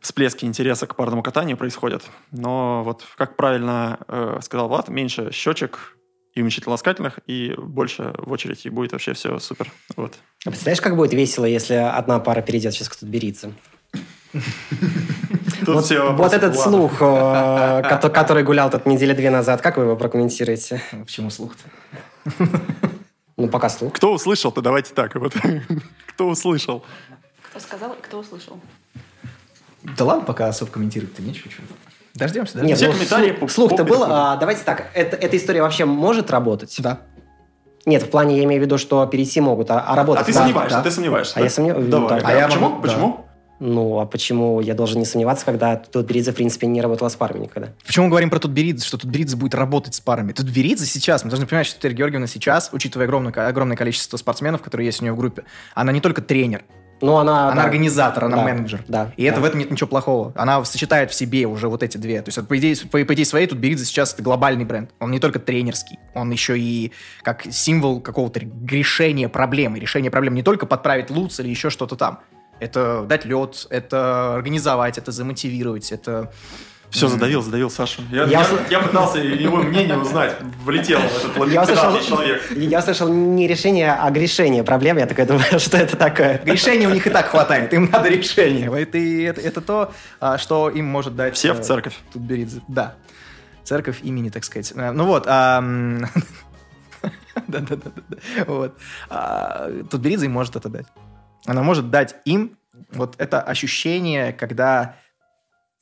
всплески 0.00 0.44
интереса 0.44 0.86
к 0.86 0.94
парному 0.96 1.22
катанию 1.22 1.56
происходят. 1.56 2.02
Но 2.30 2.82
вот, 2.84 3.04
как 3.16 3.36
правильно 3.36 3.98
э, 4.08 4.38
сказал 4.42 4.68
Влад, 4.68 4.88
меньше 4.88 5.30
щечек 5.32 5.96
и 6.34 6.42
уменьшительно-ласкательных, 6.42 7.18
и 7.26 7.54
больше 7.56 8.12
в 8.18 8.30
очередь, 8.32 8.66
и 8.66 8.70
будет 8.70 8.92
вообще 8.92 9.14
все 9.14 9.38
супер. 9.38 9.72
Вот. 9.96 10.14
А 10.44 10.50
представляешь, 10.50 10.80
как 10.80 10.96
будет 10.96 11.12
весело, 11.14 11.44
если 11.46 11.74
одна 11.74 12.18
пара 12.20 12.42
перейдет 12.42 12.74
сейчас 12.74 12.88
кто-то 12.88 13.06
берится? 13.06 13.52
Тут 15.64 15.90
Вот, 15.90 15.90
вот 15.90 16.32
этот 16.34 16.52
к 16.52 16.56
Владу. 16.56 16.70
слух, 16.70 16.92
э, 17.00 17.82
кото- 17.88 18.10
который 18.10 18.42
гулял 18.42 18.70
тут 18.70 18.84
недели 18.84 19.14
две 19.14 19.30
назад, 19.30 19.62
как 19.62 19.78
вы 19.78 19.84
его 19.84 19.96
прокомментируете? 19.96 20.82
Почему 20.90 21.30
слух-то? 21.30 21.64
Ну, 23.38 23.48
пока 23.48 23.68
слух. 23.70 23.92
Кто 23.94 24.12
услышал-то? 24.12 24.60
Давайте 24.60 24.92
так. 24.94 25.14
Вот. 25.14 25.34
Кто 26.08 26.28
услышал? 26.28 26.84
Кто 27.50 27.60
сказал, 27.60 27.96
кто 28.02 28.18
услышал? 28.18 28.60
Да 29.96 30.04
ладно, 30.04 30.24
пока 30.24 30.48
особо 30.48 30.70
комментировать-то 30.70 31.22
нечего. 31.22 31.50
Дождемся, 32.14 32.58
да? 32.58 32.64
Нет, 32.64 32.76
Все 32.78 32.86
ну, 32.88 32.92
комментарии 32.94 33.30
слух- 33.30 33.40
по- 33.40 33.48
Слух-то 33.48 33.84
по 33.84 33.90
был. 33.90 34.04
а, 34.04 34.36
давайте 34.36 34.62
так. 34.64 34.88
это- 34.94 35.16
Эта 35.16 35.36
история 35.36 35.62
вообще 35.62 35.84
может 35.84 36.30
работать? 36.30 36.74
Да. 36.78 37.00
Нет, 37.84 38.02
в 38.02 38.10
плане 38.10 38.38
я 38.38 38.44
имею 38.44 38.60
в 38.62 38.64
виду, 38.64 38.78
что 38.78 39.06
перейти 39.06 39.40
могут, 39.40 39.70
а, 39.70 39.80
а 39.80 39.94
работать... 39.94 40.22
А 40.22 40.26
ты 40.26 40.32
да, 40.32 40.40
сомневаешься, 40.40 40.78
да. 40.78 40.82
ты 40.82 40.90
сомневаешься. 40.90 41.34
А 41.36 41.38
да? 41.38 41.44
я 41.44 41.50
сомнев- 41.50 41.88
Давай. 41.88 42.00
ну, 42.02 42.08
так. 42.08 42.24
А, 42.24 42.28
А 42.28 42.32
я 42.32 42.46
почему? 42.48 42.68
могу- 42.70 42.82
да. 42.82 42.88
Почему? 42.88 43.20
Ну, 43.58 44.00
а 44.00 44.06
почему 44.06 44.60
я 44.60 44.74
должен 44.74 44.98
не 44.98 45.06
сомневаться, 45.06 45.46
когда 45.46 45.76
Тутберидзе, 45.76 46.32
в 46.32 46.34
принципе, 46.34 46.66
не 46.66 46.82
работала 46.82 47.08
с 47.08 47.16
парами 47.16 47.44
никогда? 47.44 47.68
Почему 47.86 48.04
мы 48.06 48.10
говорим 48.10 48.28
про 48.28 48.38
Тутберидзе, 48.38 48.84
что 48.84 48.98
Тутберидзе 48.98 49.36
будет 49.36 49.54
работать 49.54 49.94
с 49.94 50.00
парами? 50.00 50.32
Тутберидзе 50.32 50.84
сейчас, 50.84 51.24
мы 51.24 51.30
должны 51.30 51.46
понимать, 51.46 51.66
что 51.66 51.80
Терри 51.80 51.94
Георгиевна 51.94 52.26
сейчас, 52.26 52.68
учитывая 52.72 53.06
огромное, 53.06 53.32
огромное 53.32 53.76
количество 53.76 54.16
спортсменов, 54.18 54.60
которые 54.62 54.86
есть 54.86 55.00
у 55.00 55.04
нее 55.04 55.12
в 55.14 55.16
группе, 55.16 55.44
она 55.74 55.92
не 55.92 56.00
только 56.02 56.20
тренер, 56.20 56.64
Ну, 57.00 57.16
она... 57.16 57.48
она 57.48 57.56
да. 57.56 57.64
организатор, 57.64 58.24
она 58.24 58.36
Да, 58.36 58.42
менеджер. 58.44 58.84
Да. 58.88 59.12
И 59.16 59.24
это 59.24 59.36
да. 59.36 59.42
в 59.42 59.44
этом 59.44 59.60
нет 59.60 59.70
ничего 59.70 59.88
плохого. 59.88 60.32
Она 60.36 60.64
сочетает 60.64 61.10
в 61.10 61.14
себе 61.14 61.46
уже 61.46 61.68
вот 61.68 61.82
эти 61.82 61.98
две. 61.98 62.22
То 62.22 62.28
есть, 62.28 62.48
по 62.48 62.56
идее, 62.56 62.76
по, 62.90 63.04
по 63.04 63.14
идее 63.14 63.24
своей, 63.24 63.46
тут 63.46 63.58
Беридзе 63.58 63.84
сейчас 63.84 64.14
это 64.14 64.22
глобальный 64.22 64.64
бренд. 64.64 64.90
Он 64.98 65.10
не 65.10 65.20
только 65.20 65.38
тренерский, 65.38 65.98
он 66.14 66.30
еще 66.30 66.58
и 66.58 66.92
как 67.22 67.44
символ 67.50 68.00
какого-то 68.00 68.40
решения 68.68 69.28
проблемы. 69.28 69.78
Решение 69.78 70.10
проблем 70.10 70.34
не 70.34 70.42
только 70.42 70.66
подправить 70.66 71.10
луц 71.10 71.38
или 71.40 71.48
еще 71.48 71.70
что-то 71.70 71.96
там. 71.96 72.20
Это 72.58 73.02
дать 73.02 73.26
лед, 73.26 73.66
это 73.68 74.34
организовать, 74.34 74.98
это 74.98 75.12
замотивировать, 75.12 75.92
это... 75.92 76.32
Все, 76.90 77.08
задавил, 77.08 77.42
задавил 77.42 77.68
Сашу. 77.68 78.00
Я, 78.10 78.24
Я 78.24 78.40
я- 78.40 78.46
я 78.70 78.78
пытался 78.80 79.18
его 79.18 79.58
мнение 79.58 79.98
узнать. 79.98 80.36
Влетел 80.64 80.98
в 81.00 81.36
этот 81.36 81.52
Я 81.52 81.62
услышал, 81.62 81.84
лабиринт 81.90 82.06
человек. 82.08 82.50
я 82.56 82.78
услышал 82.78 83.08
не 83.12 83.46
решение, 83.46 83.92
а 83.92 84.10
грешение 84.10 84.64
проблем. 84.64 84.96
Я 84.96 85.06
такой 85.06 85.26
думаю, 85.26 85.44
что 85.58 85.76
это 85.76 85.96
такое? 85.96 86.40
Решения 86.44 86.88
у 86.88 86.92
них 86.92 87.06
и 87.06 87.10
так 87.10 87.26
хватает, 87.26 87.72
им 87.74 87.90
надо 87.90 88.08
решение. 88.08 88.66
Это, 88.80 88.98
это, 88.98 89.40
это 89.40 89.60
то, 89.60 89.92
а, 90.20 90.38
что 90.38 90.70
им 90.70 90.86
может 90.86 91.16
дать... 91.16 91.34
Все 91.34 91.52
в 91.52 91.60
э, 91.60 91.62
церковь. 91.62 91.98
Тутберидзе. 92.12 92.62
Да. 92.68 92.94
Церковь 93.64 93.98
имени, 94.02 94.30
так 94.30 94.44
сказать. 94.44 94.72
Э, 94.76 94.92
Ну 94.92 95.04
вот. 95.04 95.24
ам, 95.26 96.06
Да-да-да. 97.46 97.90
Вот. 98.46 98.78
А, 99.10 99.70
Тутберидзе 99.90 100.26
им 100.26 100.32
может 100.32 100.56
это 100.56 100.68
дать. 100.68 100.86
Она 101.46 101.62
может 101.62 101.90
дать 101.90 102.16
им 102.24 102.56
вот 102.92 103.14
это 103.18 103.40
ощущение, 103.42 104.32
когда 104.32 104.96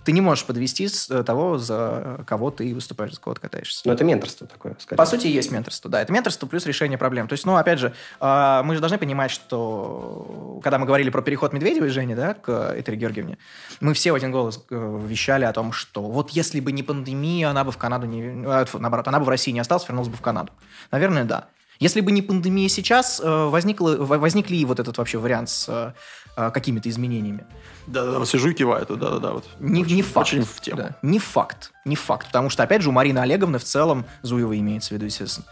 ты 0.05 0.13
не 0.13 0.21
можешь 0.21 0.45
подвести 0.45 0.87
с 0.87 1.11
э, 1.11 1.23
того, 1.25 1.59
за 1.59 2.25
кого 2.27 2.51
ты 2.51 2.75
выступаешь, 2.75 3.15
за 3.15 3.21
кого 3.21 3.35
ты 3.35 3.41
катаешься. 3.41 3.83
Ну, 3.85 3.93
это 3.93 4.05
менторство 4.05 4.47
такое, 4.47 4.77
скорее. 4.79 4.99
По 4.99 5.07
сути, 5.07 5.27
есть 5.27 5.51
менторство, 5.51 5.91
да. 5.91 6.03
Это 6.03 6.13
менторство 6.13 6.47
плюс 6.47 6.67
решение 6.67 6.99
проблем. 6.99 7.27
То 7.27 7.33
есть, 7.33 7.47
ну, 7.47 7.57
опять 7.57 7.79
же, 7.79 7.95
а, 8.21 8.63
мы 8.63 8.75
же 8.75 8.81
должны 8.81 8.99
понимать, 8.99 9.31
что 9.31 10.61
когда 10.63 10.79
мы 10.79 10.87
говорили 10.87 11.11
про 11.11 11.23
переход 11.23 11.53
Медведевой 11.53 11.89
Жени, 11.89 12.15
да, 12.15 12.35
к 12.35 12.75
Этери 12.77 12.97
Георгиевне, 12.97 13.39
мы 13.81 13.95
все 13.95 14.13
в 14.13 14.15
один 14.15 14.31
голос 14.31 14.63
э, 14.71 15.01
вещали 15.07 15.45
о 15.45 15.53
том, 15.53 15.73
что 15.73 16.03
вот 16.03 16.31
если 16.31 16.61
бы 16.61 16.73
не 16.73 16.83
пандемия, 16.83 17.49
она 17.49 17.65
бы 17.65 17.73
в 17.73 17.79
Канаду 17.79 18.07
не... 18.07 18.45
а, 18.47 18.67
наоборот, 18.75 19.09
она 19.09 19.19
бы 19.19 19.25
в 19.25 19.29
России 19.29 19.53
не 19.53 19.61
осталась, 19.61 19.89
вернулась 19.89 20.11
бы 20.11 20.17
в 20.17 20.21
Канаду. 20.21 20.53
Наверное, 20.91 21.25
да. 21.25 21.49
Если 21.81 22.01
бы 22.01 22.13
не 22.13 22.23
пандемия 22.23 22.69
сейчас, 22.69 23.21
э, 23.23 23.47
возникло, 23.47 23.97
во- 23.97 24.19
возник 24.19 24.51
ли 24.51 24.65
вот 24.65 24.79
этот 24.81 24.99
вообще 24.99 25.19
вариант 25.19 25.49
с 25.49 25.67
э, 25.69 25.93
э, 26.37 26.51
какими-то 26.51 26.89
изменениями? 26.89 27.47
Да-да-да, 27.87 28.19
вот 28.19 28.29
сижу 28.29 28.51
и 28.51 28.55
киваю. 28.55 28.87
тут, 28.87 28.99
Да-да-да. 28.99 29.33
Вот. 29.33 29.45
Не, 29.61 29.83
Очень- 29.83 29.97
не 29.97 30.03
факт. 30.03 30.27
Очень 30.29 30.43
в 30.45 30.61
тему. 30.61 30.77
Да, 30.79 30.97
не 31.03 31.19
факт. 31.19 31.73
Не 31.85 31.97
факт. 31.97 32.27
Потому 32.29 32.51
что, 32.51 32.63
опять 32.63 32.83
же, 32.83 32.89
у 32.89 32.93
Марины 32.93 33.19
Олеговны 33.19 33.59
в 33.59 33.65
целом, 33.65 34.05
Зуева 34.23 34.59
имеется 34.59 34.91
в 34.91 34.93
виду, 34.93 35.05
естественно, 35.07 35.47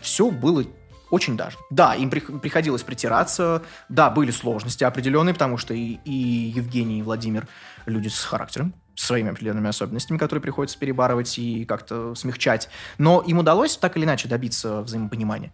все 0.00 0.30
было 0.30 0.64
очень 1.10 1.36
даже. 1.36 1.56
Да, 1.70 1.94
им 1.94 2.10
прих- 2.10 2.40
приходилось 2.40 2.82
притираться, 2.82 3.62
да, 3.88 4.10
были 4.10 4.30
сложности 4.30 4.84
определенные, 4.84 5.32
потому 5.34 5.58
что 5.58 5.72
и, 5.74 5.98
и 6.04 6.12
Евгений, 6.12 7.00
и 7.00 7.02
Владимир 7.02 7.46
люди 7.86 8.08
с 8.08 8.18
характером, 8.24 8.74
своими 8.96 9.30
определенными 9.30 9.68
особенностями, 9.68 10.18
которые 10.18 10.42
приходится 10.42 10.78
перебарывать 10.78 11.38
и 11.38 11.64
как-то 11.64 12.14
смягчать. 12.14 12.68
Но 12.98 13.20
им 13.20 13.38
удалось 13.38 13.76
так 13.76 13.96
или 13.96 14.04
иначе 14.04 14.28
добиться 14.28 14.80
взаимопонимания. 14.82 15.52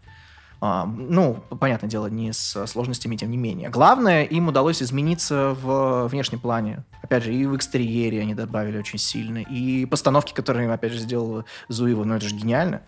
А, 0.63 0.85
ну, 0.85 1.43
понятное 1.59 1.89
дело, 1.89 2.09
не 2.09 2.33
с 2.33 2.67
сложностями, 2.67 3.17
тем 3.17 3.31
не 3.31 3.39
менее. 3.39 3.71
Главное, 3.71 4.25
им 4.25 4.49
удалось 4.49 4.83
измениться 4.83 5.57
в 5.61 6.07
внешнем 6.09 6.39
плане. 6.39 6.85
Опять 7.03 7.25
же, 7.25 7.35
и 7.35 7.47
в 7.47 7.57
экстерьере 7.57 8.21
они 8.21 8.35
добавили 8.35 8.79
очень 8.79 8.99
сильно. 8.99 9.39
И 9.39 9.87
постановки, 9.87 10.35
которые 10.35 10.67
им, 10.67 10.73
опять 10.73 10.93
же, 10.93 10.99
сделал 10.99 11.45
Зуева, 11.69 12.05
ну, 12.05 12.15
это 12.15 12.29
же 12.29 12.35
гениально. 12.35 12.83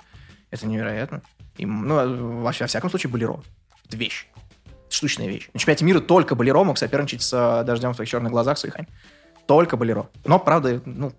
Это 0.51 0.67
невероятно. 0.67 1.23
Им, 1.57 1.89
ну, 1.89 1.95
во, 1.95 2.53
во 2.53 2.53
всяком 2.53 2.91
случае, 2.91 3.11
Болеро. 3.11 3.41
Это 3.87 3.97
вещь. 3.97 4.27
Штучная 4.91 5.27
вещь. 5.27 5.49
На 5.55 5.59
чемпионате 5.59 5.87
мира 5.87 6.01
только 6.01 6.35
Болеро 6.35 6.63
мог 6.65 6.77
соперничать 6.77 7.23
с 7.23 7.65
«Дождем 7.67 7.93
в 7.93 7.95
твоих 7.95 8.11
черных 8.11 8.33
глазах» 8.33 8.59
Суихань. 8.59 8.87
Только 9.47 9.79
Болеро. 9.79 10.09
Но, 10.27 10.39
правда, 10.39 10.83
ну, 10.85 11.15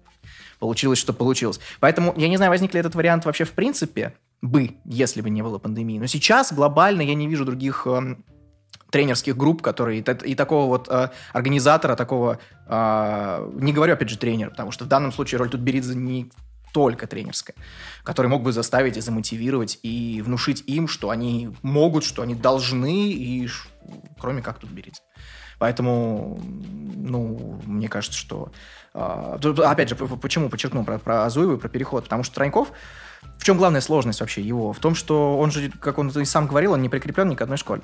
получилось, 0.59 0.99
что 0.99 1.13
получилось. 1.13 1.59
Поэтому, 1.79 2.13
я 2.15 2.29
не 2.29 2.37
знаю, 2.37 2.51
возник 2.51 2.75
ли 2.75 2.79
этот 2.79 2.93
вариант 2.93 3.25
вообще 3.25 3.43
в 3.43 3.51
принципе, 3.53 4.13
бы, 4.43 4.75
если 4.83 5.21
бы 5.21 5.29
не 5.29 5.41
было 5.41 5.57
пандемии. 5.57 5.99
Но 5.99 6.05
сейчас 6.05 6.51
глобально 6.51 7.01
я 7.01 7.15
не 7.15 7.27
вижу 7.27 7.45
других 7.45 7.87
э, 7.87 8.17
тренерских 8.91 9.37
групп, 9.37 9.61
которые 9.61 10.01
и, 10.01 10.29
и 10.31 10.35
такого 10.35 10.67
вот 10.67 10.89
э, 10.89 11.09
организатора, 11.31 11.95
такого, 11.95 12.39
э, 12.67 13.51
не 13.53 13.71
говорю 13.71 13.93
опять 13.93 14.09
же 14.09 14.17
тренера, 14.17 14.49
потому 14.49 14.71
что 14.71 14.83
в 14.83 14.89
данном 14.89 15.13
случае 15.13 15.39
роль 15.39 15.49
тут 15.49 15.61
Тутберидзе 15.61 15.95
не 15.95 16.29
только 16.73 17.07
тренерская, 17.07 17.55
который 18.03 18.27
мог 18.27 18.43
бы 18.43 18.51
заставить 18.51 18.97
и 18.97 19.01
замотивировать 19.01 19.79
и 19.81 20.21
внушить 20.21 20.63
им, 20.67 20.89
что 20.89 21.09
они 21.09 21.55
могут, 21.61 22.03
что 22.03 22.21
они 22.21 22.35
должны, 22.35 23.11
и 23.11 23.47
кроме 24.19 24.41
как 24.41 24.59
тут 24.59 24.69
Тутберидзе. 24.69 25.01
Поэтому, 25.57 26.41
ну, 26.43 27.61
мне 27.65 27.87
кажется, 27.87 28.17
что... 28.19 28.51
Э, 28.93 29.37
опять 29.63 29.87
же, 29.87 29.95
почему 29.95 30.49
подчеркнул 30.49 30.83
про, 30.83 30.99
про 30.99 31.23
Азуева 31.23 31.55
и 31.55 31.57
про 31.57 31.69
переход? 31.69 32.03
Потому 32.03 32.23
что 32.23 32.35
Троньков 32.35 32.73
в 33.43 33.45
чем 33.45 33.57
главная 33.57 33.81
сложность 33.81 34.21
вообще 34.21 34.41
его? 34.41 34.71
В 34.71 34.79
том, 34.79 34.95
что 34.95 35.37
он 35.37 35.51
же, 35.51 35.69
как 35.81 35.97
он 35.97 36.07
и 36.07 36.23
сам 36.23 36.47
говорил, 36.47 36.71
он 36.71 36.81
не 36.81 36.87
прикреплен 36.87 37.27
ни 37.27 37.35
к 37.35 37.41
одной 37.41 37.57
школе. 37.57 37.81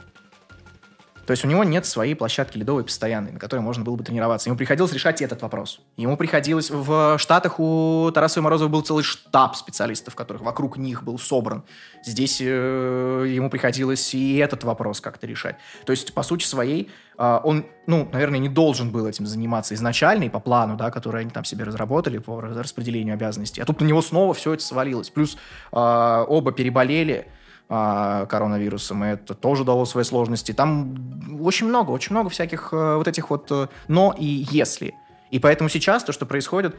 То 1.30 1.34
есть 1.34 1.46
у 1.46 1.48
него 1.48 1.64
нет 1.64 1.86
своей 1.86 2.16
площадки 2.16 2.58
ледовой 2.58 2.84
постоянной, 2.84 3.32
на 3.32 3.38
которой 3.38 3.60
можно 3.60 3.84
было 3.84 3.96
бы 3.96 4.04
тренироваться. 4.04 4.50
Ему 4.50 4.58
приходилось 4.58 4.92
решать 4.94 5.22
этот 5.22 5.44
вопрос. 5.44 5.80
Ему 5.96 6.18
приходилось... 6.18 6.72
В 6.72 7.20
Штатах 7.20 7.60
у 7.60 8.10
Тараса 8.12 8.42
Морозова 8.42 8.68
был 8.68 8.82
целый 8.82 9.04
штаб 9.04 9.56
специалистов, 9.56 10.16
которых 10.16 10.42
вокруг 10.42 10.78
них 10.78 11.04
был 11.04 11.20
собран. 11.20 11.64
Здесь 12.04 12.40
э, 12.42 13.26
ему 13.28 13.52
приходилось 13.52 14.16
и 14.16 14.38
этот 14.38 14.64
вопрос 14.64 15.02
как-то 15.02 15.28
решать. 15.28 15.58
То 15.86 15.92
есть, 15.92 16.16
по 16.16 16.24
сути 16.24 16.46
своей, 16.46 16.90
э, 17.20 17.40
он, 17.44 17.68
ну, 17.86 18.10
наверное, 18.12 18.40
не 18.40 18.50
должен 18.50 18.90
был 18.90 19.06
этим 19.06 19.28
заниматься 19.28 19.76
изначально 19.76 20.24
и 20.24 20.30
по 20.30 20.40
плану, 20.40 20.78
да, 20.78 20.90
который 20.90 21.22
они 21.22 21.30
там 21.30 21.44
себе 21.44 21.64
разработали 21.64 22.18
по 22.18 22.42
распределению 22.42 23.14
обязанностей. 23.14 23.62
А 23.62 23.66
тут 23.66 23.82
на 23.82 23.86
него 23.86 24.02
снова 24.02 24.34
все 24.34 24.56
это 24.56 24.64
свалилось. 24.64 25.12
Плюс 25.12 25.36
э, 25.36 25.76
оба 25.76 26.52
переболели, 26.54 27.28
коронавирусом, 27.70 29.06
и 29.06 29.10
это 29.10 29.36
тоже 29.36 29.64
дало 29.64 29.86
свои 29.86 30.04
сложности. 30.04 30.54
Там 30.54 31.40
очень 31.40 31.68
много, 31.68 31.92
очень 31.92 32.14
много 32.14 32.30
всяких 32.30 32.70
э, 32.74 32.96
вот 32.96 33.08
этих 33.08 33.30
вот 33.30 33.52
э, 33.52 33.68
«но» 33.88 34.16
и 34.18 34.26
«если». 34.26 34.96
И 35.30 35.38
поэтому 35.38 35.70
сейчас 35.70 36.04
то, 36.04 36.12
что 36.12 36.26
происходит, 36.26 36.76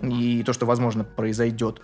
и 0.00 0.42
то, 0.42 0.52
что, 0.52 0.66
возможно, 0.66 1.04
произойдет, 1.04 1.80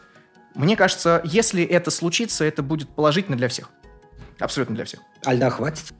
мне 0.57 0.76
кажется, 0.76 1.20
если 1.24 1.62
это 1.62 1.92
случится, 1.92 2.44
это 2.44 2.64
будет 2.64 2.88
положительно 2.88 3.36
для 3.36 3.48
всех. 3.48 3.70
Абсолютно 4.40 4.74
для 4.74 4.84
всех. 4.84 5.01
А 5.24 5.32
льда 5.32 5.48
хватит? 5.51 5.92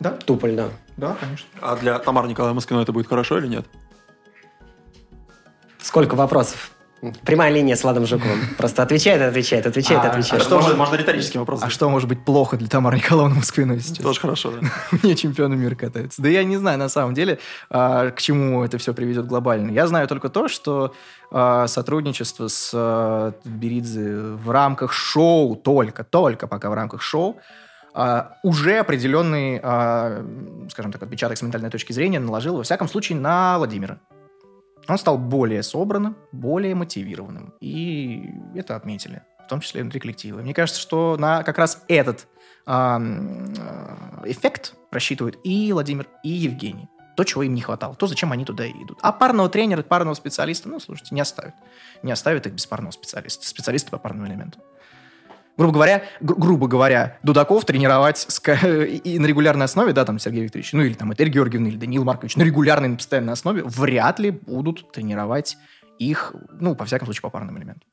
Да. 0.00 0.10
Тупо 0.10 0.46
льда. 0.46 0.70
Да, 0.96 1.16
конечно. 1.20 1.46
А 1.60 1.76
для 1.76 1.96
Тамары 2.00 2.28
Николаевны 2.28 2.56
Москвиной 2.56 2.82
это 2.82 2.92
будет 2.92 3.06
хорошо 3.06 3.38
или 3.38 3.46
нет? 3.46 3.66
Сколько 5.80 6.16
вопросов? 6.16 6.72
Прямая 7.24 7.50
линия 7.50 7.74
с 7.74 7.82
Владом 7.82 8.06
Жуковым. 8.06 8.38
Просто 8.56 8.84
отвечает, 8.84 9.20
отвечает, 9.22 9.66
отвечает, 9.66 10.04
А, 10.04 10.10
отвечает. 10.10 10.40
А 10.40 10.44
что 10.44 10.56
можно, 10.60 10.76
можно 10.76 10.94
риторический 10.94 11.38
вопрос? 11.38 11.60
А 11.60 11.68
что 11.68 11.90
может 11.90 12.08
быть 12.08 12.24
плохо 12.24 12.56
для 12.56 12.68
Тамары 12.68 12.98
Николаевны 12.98 13.34
Москвиной 13.34 13.80
сейчас? 13.80 13.98
Тоже 13.98 14.20
хорошо, 14.20 14.52
да. 14.52 14.68
Мне 15.02 15.16
чемпионы 15.16 15.56
мира 15.56 15.74
катаются. 15.74 16.22
Да 16.22 16.28
я 16.28 16.44
не 16.44 16.58
знаю, 16.58 16.78
на 16.78 16.88
самом 16.88 17.14
деле, 17.14 17.40
а, 17.70 18.10
к 18.10 18.20
чему 18.20 18.62
это 18.62 18.78
все 18.78 18.94
приведет 18.94 19.26
глобально. 19.26 19.72
Я 19.72 19.88
знаю 19.88 20.06
только 20.06 20.28
то, 20.28 20.46
что 20.46 20.94
а, 21.32 21.66
сотрудничество 21.66 22.46
с 22.46 23.34
Беридзе 23.44 24.14
в 24.36 24.50
рамках 24.50 24.92
шоу, 24.92 25.56
только, 25.56 26.04
только 26.04 26.46
пока 26.46 26.70
в 26.70 26.74
рамках 26.74 27.02
шоу, 27.02 27.38
уже 28.42 28.78
определенный, 28.78 29.58
скажем 30.70 30.92
так, 30.92 31.02
отпечаток 31.02 31.36
с 31.36 31.42
ментальной 31.42 31.68
точки 31.68 31.92
зрения 31.92 32.20
наложил, 32.20 32.56
во 32.56 32.62
всяком 32.62 32.88
случае, 32.88 33.18
на 33.18 33.58
Владимира. 33.58 33.98
Он 34.88 34.98
стал 34.98 35.18
более 35.18 35.62
собранным, 35.62 36.16
более 36.32 36.74
мотивированным. 36.74 37.54
И 37.60 38.30
это 38.54 38.76
отметили, 38.76 39.22
в 39.44 39.48
том 39.48 39.60
числе 39.60 39.82
внутри 39.82 40.00
коллектива. 40.00 40.40
Мне 40.40 40.54
кажется, 40.54 40.80
что 40.80 41.16
на 41.18 41.42
как 41.42 41.58
раз 41.58 41.84
этот 41.88 42.26
э, 42.66 42.72
эффект 44.24 44.74
рассчитывают 44.90 45.38
и 45.44 45.72
Владимир, 45.72 46.06
и 46.22 46.30
Евгений. 46.30 46.88
То, 47.16 47.24
чего 47.24 47.42
им 47.42 47.54
не 47.54 47.60
хватало, 47.60 47.94
то, 47.94 48.06
зачем 48.06 48.32
они 48.32 48.44
туда 48.44 48.64
и 48.64 48.72
идут. 48.72 48.98
А 49.02 49.12
парного 49.12 49.48
тренера, 49.50 49.82
парного 49.82 50.14
специалиста, 50.14 50.68
ну, 50.68 50.80
слушайте, 50.80 51.14
не 51.14 51.20
оставят. 51.20 51.54
Не 52.02 52.10
оставят 52.10 52.46
их 52.46 52.54
без 52.54 52.66
парного 52.66 52.90
специалиста. 52.90 53.46
Специалисты 53.46 53.90
по 53.90 53.98
парным 53.98 54.26
элементам 54.26 54.62
грубо 55.56 55.72
говоря, 55.74 56.04
гру- 56.20 56.36
грубо 56.36 56.66
говоря, 56.66 57.18
Дудаков 57.22 57.64
тренировать 57.64 58.18
с, 58.18 58.40
и 59.04 59.18
на 59.18 59.26
регулярной 59.26 59.66
основе, 59.66 59.92
да, 59.92 60.04
там, 60.04 60.18
Сергей 60.18 60.42
Викторович, 60.42 60.72
ну, 60.72 60.82
или 60.82 60.94
там 60.94 61.12
Этель 61.12 61.28
Георгиевна, 61.28 61.68
или 61.68 61.76
Даниил 61.76 62.04
Маркович, 62.04 62.36
на 62.36 62.42
регулярной, 62.42 62.88
на 62.88 62.96
постоянной 62.96 63.32
основе 63.32 63.62
вряд 63.64 64.18
ли 64.18 64.30
будут 64.30 64.92
тренировать 64.92 65.56
их, 65.98 66.34
ну, 66.50 66.74
по 66.74 66.84
всяком 66.84 67.06
случае, 67.06 67.22
по 67.22 67.30
парным 67.30 67.58
элементам. 67.58 67.88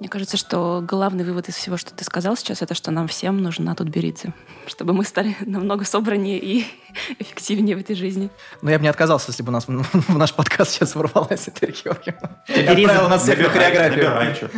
Мне 0.00 0.08
кажется, 0.08 0.36
что 0.36 0.82
главный 0.84 1.22
вывод 1.22 1.48
из 1.48 1.54
всего, 1.54 1.76
что 1.76 1.94
ты 1.94 2.02
сказал 2.02 2.36
сейчас, 2.36 2.62
это 2.62 2.74
что 2.74 2.90
нам 2.90 3.06
всем 3.06 3.40
нужна 3.40 3.76
тут 3.76 3.88
берите, 3.90 4.34
чтобы 4.66 4.92
мы 4.92 5.04
стали 5.04 5.36
намного 5.46 5.84
собраннее 5.84 6.38
и 6.40 6.66
эффективнее 7.20 7.76
в 7.76 7.80
этой 7.80 7.94
жизни. 7.94 8.28
Но 8.60 8.72
я 8.72 8.78
бы 8.78 8.82
не 8.82 8.88
отказался, 8.88 9.26
если 9.30 9.44
бы 9.44 9.50
у 9.50 9.52
нас 9.52 9.66
в 9.68 10.18
наш 10.18 10.34
подкаст 10.34 10.72
сейчас 10.72 10.96
ворвалась 10.96 11.46
эта 11.46 11.66
Георгиевна. 11.66 12.42
И 12.48 12.60
отправила 12.60 13.08
нас 13.08 13.22
всех 13.22 13.38
на 13.38 13.48
хореографию. 13.48 14.50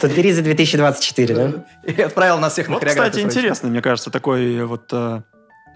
Тут 0.00 0.12
Бериза 0.12 0.42
2024, 0.42 1.34
да? 1.34 1.64
И 1.84 2.02
отправил 2.02 2.38
нас 2.38 2.54
всех 2.54 2.66
на 2.68 2.74
Вот, 2.74 2.80
хореографию. 2.80 3.12
кстати, 3.12 3.38
интересно, 3.38 3.68
мне 3.68 3.80
кажется, 3.80 4.10
такой 4.10 4.64
вот... 4.64 4.92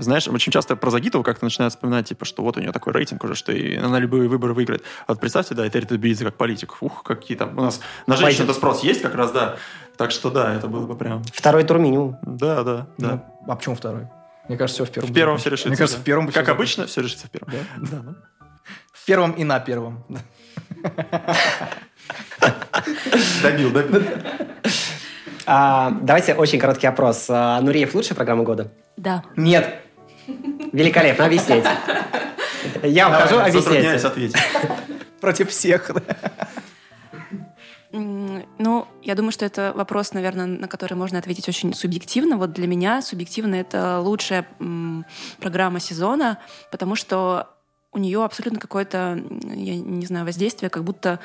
Знаешь, 0.03 0.29
очень 0.29 0.53
часто 0.53 0.77
про 0.77 0.91
Загитову 0.91 1.25
как-то 1.25 1.45
начинают 1.45 1.75
вспоминать, 1.75 2.09
типа, 2.09 2.25
что 2.25 2.43
вот 2.43 2.57
у 2.57 2.61
нее 2.61 2.73
такой 2.73 2.93
рейтинг 2.93 3.23
уже, 3.25 3.35
что 3.35 3.53
и 3.53 3.77
она 3.77 3.99
любые 3.99 4.29
выборы 4.29 4.55
выиграет. 4.55 4.83
А 5.07 5.13
вот 5.13 5.21
представьте, 5.21 5.55
да, 5.55 5.67
Этери 5.67 5.85
Тутберидзе 5.85 6.25
как 6.25 6.35
политик. 6.37 6.77
Ух, 6.81 7.03
какие 7.03 7.37
там... 7.37 7.57
У 7.59 7.63
нас 7.63 7.81
на 8.07 8.17
женщин-то 8.17 8.53
спрос 8.53 8.83
есть 8.83 9.03
как 9.03 9.15
раз, 9.15 9.31
да. 9.33 9.57
Так 9.97 10.11
что 10.11 10.31
да, 10.31 10.55
это 10.55 10.69
было 10.69 10.87
бы 10.87 10.97
прям... 10.97 11.23
Второй 11.33 11.65
тур 11.65 11.79
минимум. 11.79 12.19
Да, 12.23 12.63
да, 12.63 12.87
да. 12.99 13.25
Ну, 13.47 13.53
а 13.53 13.57
почему 13.57 13.75
второй? 13.75 14.09
Мне 14.49 14.57
кажется, 14.59 14.85
все 14.85 14.91
в 14.91 14.95
первом. 14.95 15.11
в 15.11 15.15
первом 15.15 15.39
все 15.39 15.51
решится. 15.51 15.69
Мне 15.69 15.77
кажется, 15.77 15.99
да. 15.99 16.03
в 16.03 16.05
первом 16.05 16.27
Как 16.33 16.45
всё 16.45 16.53
обычно, 16.53 16.87
все 16.87 17.01
решится 17.01 17.27
в 17.27 17.31
первом. 17.31 17.53
Да? 17.53 17.59
Да, 17.91 18.03
ну. 18.03 18.15
В 18.93 19.05
первом 19.05 19.33
и 19.33 19.45
на 19.45 19.61
первом. 19.61 20.05
Добил, 23.43 23.71
добил. 23.71 24.03
А, 25.47 25.91
давайте 26.03 26.35
очень 26.35 26.59
короткий 26.59 26.87
опрос. 26.87 27.27
А, 27.29 27.61
Нуриев 27.61 27.95
лучшая 27.95 28.15
программа 28.15 28.45
года? 28.45 28.73
Да. 28.97 29.25
Нет. 29.37 29.82
Великолепно, 30.73 31.27
объясните. 31.27 31.71
Я 32.83 33.09
ухожу, 33.09 33.39
объясняйте. 33.39 34.07
ответить. 34.07 34.37
Против 35.21 35.51
всех. 35.51 35.91
Ну, 37.93 38.89
я 39.03 39.15
думаю, 39.15 39.33
что 39.33 39.45
это 39.45 39.73
вопрос, 39.75 40.15
наверное, 40.15 40.47
на 40.47 40.67
который 40.67 40.95
можно 40.95 41.19
ответить 41.19 41.49
очень 41.49 41.75
субъективно. 41.75 42.39
Вот 42.39 42.53
для 42.53 42.67
меня 42.67 43.03
субъективно 43.03 43.57
это 43.57 44.01
лучшая 44.01 44.47
м, 44.61 45.05
программа 45.41 45.79
сезона, 45.79 46.39
потому 46.71 46.97
что 46.97 47.49
у 47.93 47.99
нее 47.99 48.25
абсолютно 48.25 48.59
какое-то, 48.59 49.23
я 49.43 49.77
не 49.77 50.07
знаю, 50.07 50.25
воздействие, 50.25 50.71
как 50.71 50.85
будто 50.85 51.21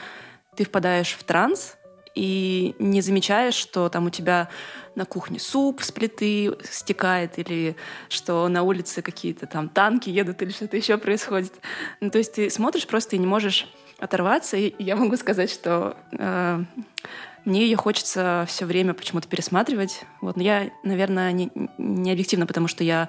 ты 0.58 0.66
впадаешь 0.66 1.14
в 1.14 1.24
транс 1.24 1.78
и 2.16 2.76
не 2.80 3.02
замечаешь, 3.02 3.54
что 3.54 3.88
там 3.88 4.08
у 4.08 4.10
тебя 4.10 4.50
на 4.98 5.06
кухне 5.06 5.39
суп 5.39 5.82
с 5.82 5.91
плиты 5.91 6.58
стекает, 6.64 7.38
или 7.38 7.76
что 8.10 8.48
на 8.48 8.64
улице 8.64 9.02
какие-то 9.02 9.45
там 9.45 9.70
танки 9.70 10.10
едут, 10.10 10.41
или 10.41 10.50
что-то 10.50 10.76
еще 10.76 10.98
происходит. 10.98 11.54
Ну, 12.02 12.10
то 12.10 12.18
есть 12.18 12.34
ты 12.34 12.50
смотришь 12.50 12.88
просто 12.88 13.16
и 13.16 13.20
не 13.20 13.28
можешь 13.28 13.72
оторваться. 14.00 14.58
И 14.58 14.74
я 14.80 14.95
могу 14.95 15.16
сказать, 15.16 15.52
что 15.52 15.95
э, 16.12 16.64
мне 17.45 17.62
ее 17.62 17.78
хочется 17.78 18.45
все 18.48 18.66
время 18.66 18.93
почему-то 18.95 19.28
пересматривать. 19.28 20.04
Вот. 20.20 20.36
Но 20.36 20.43
я, 20.43 20.72
наверное, 20.84 21.32
не, 21.32 21.52
не 21.78 22.12
объективно, 22.12 22.48
потому 22.48 22.68
что 22.68 22.84
я 22.84 23.08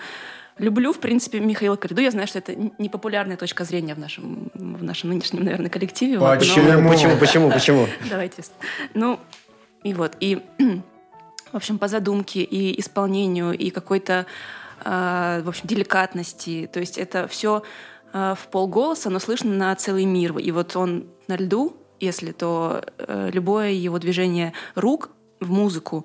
люблю, 0.59 0.93
в 0.93 0.99
принципе, 0.99 1.41
Михаила 1.41 1.77
Кориду. 1.77 2.03
Я 2.03 2.11
знаю, 2.11 2.27
что 2.29 2.39
это 2.39 2.55
непопулярная 2.79 3.39
точка 3.39 3.65
зрения 3.65 3.95
в 3.95 3.99
нашем, 3.99 4.51
в 4.55 4.85
нашем 4.85 5.09
нынешнем, 5.11 5.43
наверное, 5.43 5.71
коллективе. 5.71 6.19
вот, 6.19 6.35
но- 6.35 6.39
Почему? 6.39 6.89
Почему? 6.91 7.17
Почему? 7.17 7.51
Почему? 7.51 7.89
Давайте. 8.11 8.43
Ну, 8.93 9.19
и 9.83 9.95
вот. 9.95 10.17
И, 10.21 10.43
в 11.53 11.57
общем, 11.57 11.79
по 11.79 11.89
задумке 11.89 12.43
и 12.43 12.79
исполнению, 12.81 13.53
и 13.53 13.71
какой-то, 13.71 14.27
а, 14.81 15.43
в 15.43 15.49
общем, 15.49 15.67
деликатности. 15.67 16.69
То 16.73 16.81
есть 16.81 16.99
это 16.99 17.27
все 17.29 17.63
э, 18.13 18.35
в 18.39 18.49
полголоса, 18.49 19.11
но 19.11 19.19
слышно 19.19 19.51
на 19.53 19.75
целый 19.77 20.05
мир. 20.05 20.37
И 20.39 20.51
вот 20.51 20.77
он 20.77 21.07
на 21.27 21.37
льду, 21.37 21.77
если, 22.01 22.33
то 22.33 22.85
э, 22.99 23.31
любое 23.33 23.71
его 23.71 23.99
движение 23.99 24.53
рук 24.75 25.11
в 25.41 25.51
музыку 25.51 26.05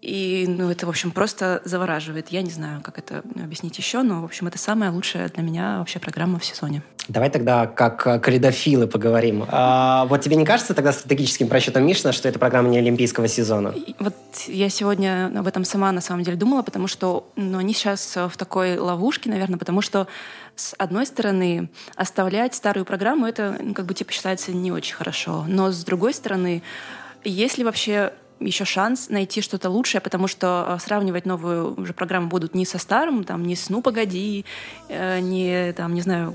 и, 0.00 0.46
ну, 0.48 0.70
это, 0.70 0.86
в 0.86 0.88
общем, 0.88 1.10
просто 1.10 1.60
завораживает. 1.64 2.28
Я 2.28 2.42
не 2.42 2.50
знаю, 2.50 2.80
как 2.82 2.98
это 2.98 3.22
объяснить 3.34 3.76
еще, 3.78 4.02
но, 4.02 4.22
в 4.22 4.24
общем, 4.24 4.46
это 4.46 4.56
самая 4.56 4.92
лучшая 4.92 5.28
для 5.28 5.42
меня 5.42 5.78
вообще 5.78 5.98
программа 5.98 6.38
в 6.38 6.44
сезоне. 6.44 6.82
Давай 7.08 7.30
тогда 7.30 7.66
как 7.66 8.22
кредофилы 8.22 8.86
поговорим. 8.86 9.44
А, 9.48 10.04
вот 10.06 10.20
тебе 10.20 10.36
не 10.36 10.44
кажется 10.44 10.74
тогда 10.74 10.92
стратегическим 10.92 11.48
просчетом 11.48 11.84
Мишна, 11.86 12.12
что 12.12 12.28
это 12.28 12.38
программа 12.38 12.68
не 12.68 12.78
олимпийского 12.78 13.26
сезона? 13.28 13.74
Вот 13.98 14.14
я 14.46 14.68
сегодня 14.68 15.32
об 15.34 15.46
этом 15.46 15.64
сама 15.64 15.90
на 15.90 16.00
самом 16.00 16.22
деле 16.22 16.36
думала, 16.36 16.62
потому 16.62 16.86
что 16.86 17.30
ну, 17.34 17.58
они 17.58 17.72
сейчас 17.72 18.14
в 18.14 18.36
такой 18.36 18.78
ловушке, 18.78 19.30
наверное, 19.30 19.58
потому 19.58 19.80
что 19.80 20.06
с 20.54 20.74
одной 20.76 21.06
стороны, 21.06 21.70
оставлять 21.96 22.54
старую 22.54 22.84
программу, 22.84 23.26
это 23.26 23.56
ну, 23.60 23.74
как 23.74 23.86
бы 23.86 23.94
типа 23.94 24.12
считается 24.12 24.52
не 24.52 24.70
очень 24.70 24.94
хорошо. 24.94 25.44
Но 25.48 25.70
с 25.70 25.84
другой 25.84 26.12
стороны, 26.12 26.62
если 27.24 27.62
вообще 27.62 28.12
еще 28.40 28.64
шанс 28.64 29.08
найти 29.08 29.40
что-то 29.40 29.70
лучшее, 29.70 30.00
потому 30.00 30.28
что 30.28 30.66
э, 30.68 30.78
сравнивать 30.80 31.26
новую 31.26 31.80
уже 31.80 31.92
программу 31.92 32.28
будут 32.28 32.54
не 32.54 32.64
со 32.64 32.78
старым, 32.78 33.24
там, 33.24 33.44
не 33.44 33.56
с 33.56 33.68
«Ну, 33.68 33.82
погоди», 33.82 34.44
э, 34.88 35.20
не, 35.20 35.72
там, 35.72 35.94
не 35.94 36.00
знаю, 36.00 36.34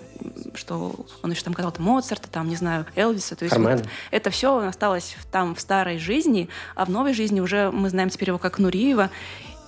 что 0.56 0.96
он 1.22 1.32
еще 1.32 1.44
там 1.44 1.54
казал-то 1.54 1.82
Моцарта, 1.82 2.28
там, 2.30 2.50
не 2.50 2.56
знаю, 2.56 2.86
Элвиса. 2.96 3.36
То 3.36 3.46
есть 3.46 3.58
вот 3.58 3.84
это 4.12 4.30
все 4.30 4.58
осталось 4.58 5.16
там 5.32 5.56
в 5.56 5.60
старой 5.60 5.98
жизни, 5.98 6.50
а 6.76 6.86
в 6.86 6.90
новой 6.90 7.14
жизни 7.14 7.40
уже 7.40 7.72
мы 7.72 7.90
знаем 7.90 8.10
теперь 8.10 8.30
его 8.30 8.40
как 8.40 8.60
Нуриева, 8.60 9.10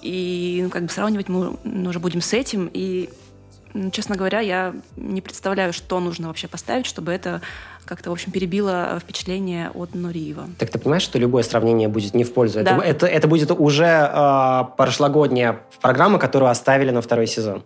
и 0.01 0.59
ну, 0.63 0.69
как 0.69 0.83
бы 0.83 0.89
сравнивать 0.89 1.29
мы 1.29 1.57
уже 1.87 1.99
будем 1.99 2.21
с 2.21 2.33
этим, 2.33 2.69
и 2.71 3.09
честно 3.91 4.15
говоря, 4.15 4.39
я 4.39 4.73
не 4.95 5.21
представляю, 5.21 5.73
что 5.73 5.99
нужно 5.99 6.27
вообще 6.27 6.47
поставить, 6.47 6.85
чтобы 6.85 7.11
это 7.11 7.41
как-то, 7.85 8.09
в 8.09 8.13
общем, 8.13 8.31
перебило 8.31 8.99
впечатление 8.99 9.69
от 9.73 9.93
Нуриева. 9.93 10.49
Так 10.57 10.69
ты 10.69 10.79
понимаешь, 10.79 11.03
что 11.03 11.19
любое 11.19 11.43
сравнение 11.43 11.87
будет 11.87 12.13
не 12.13 12.23
в 12.23 12.33
пользу? 12.33 12.63
Да. 12.63 12.77
Это, 12.77 12.81
это, 12.81 13.05
это 13.05 13.27
будет 13.27 13.51
уже 13.51 13.85
э, 13.85 14.63
прошлогодняя 14.77 15.59
программа, 15.81 16.19
которую 16.19 16.49
оставили 16.49 16.91
на 16.91 17.01
второй 17.01 17.27
сезон. 17.27 17.63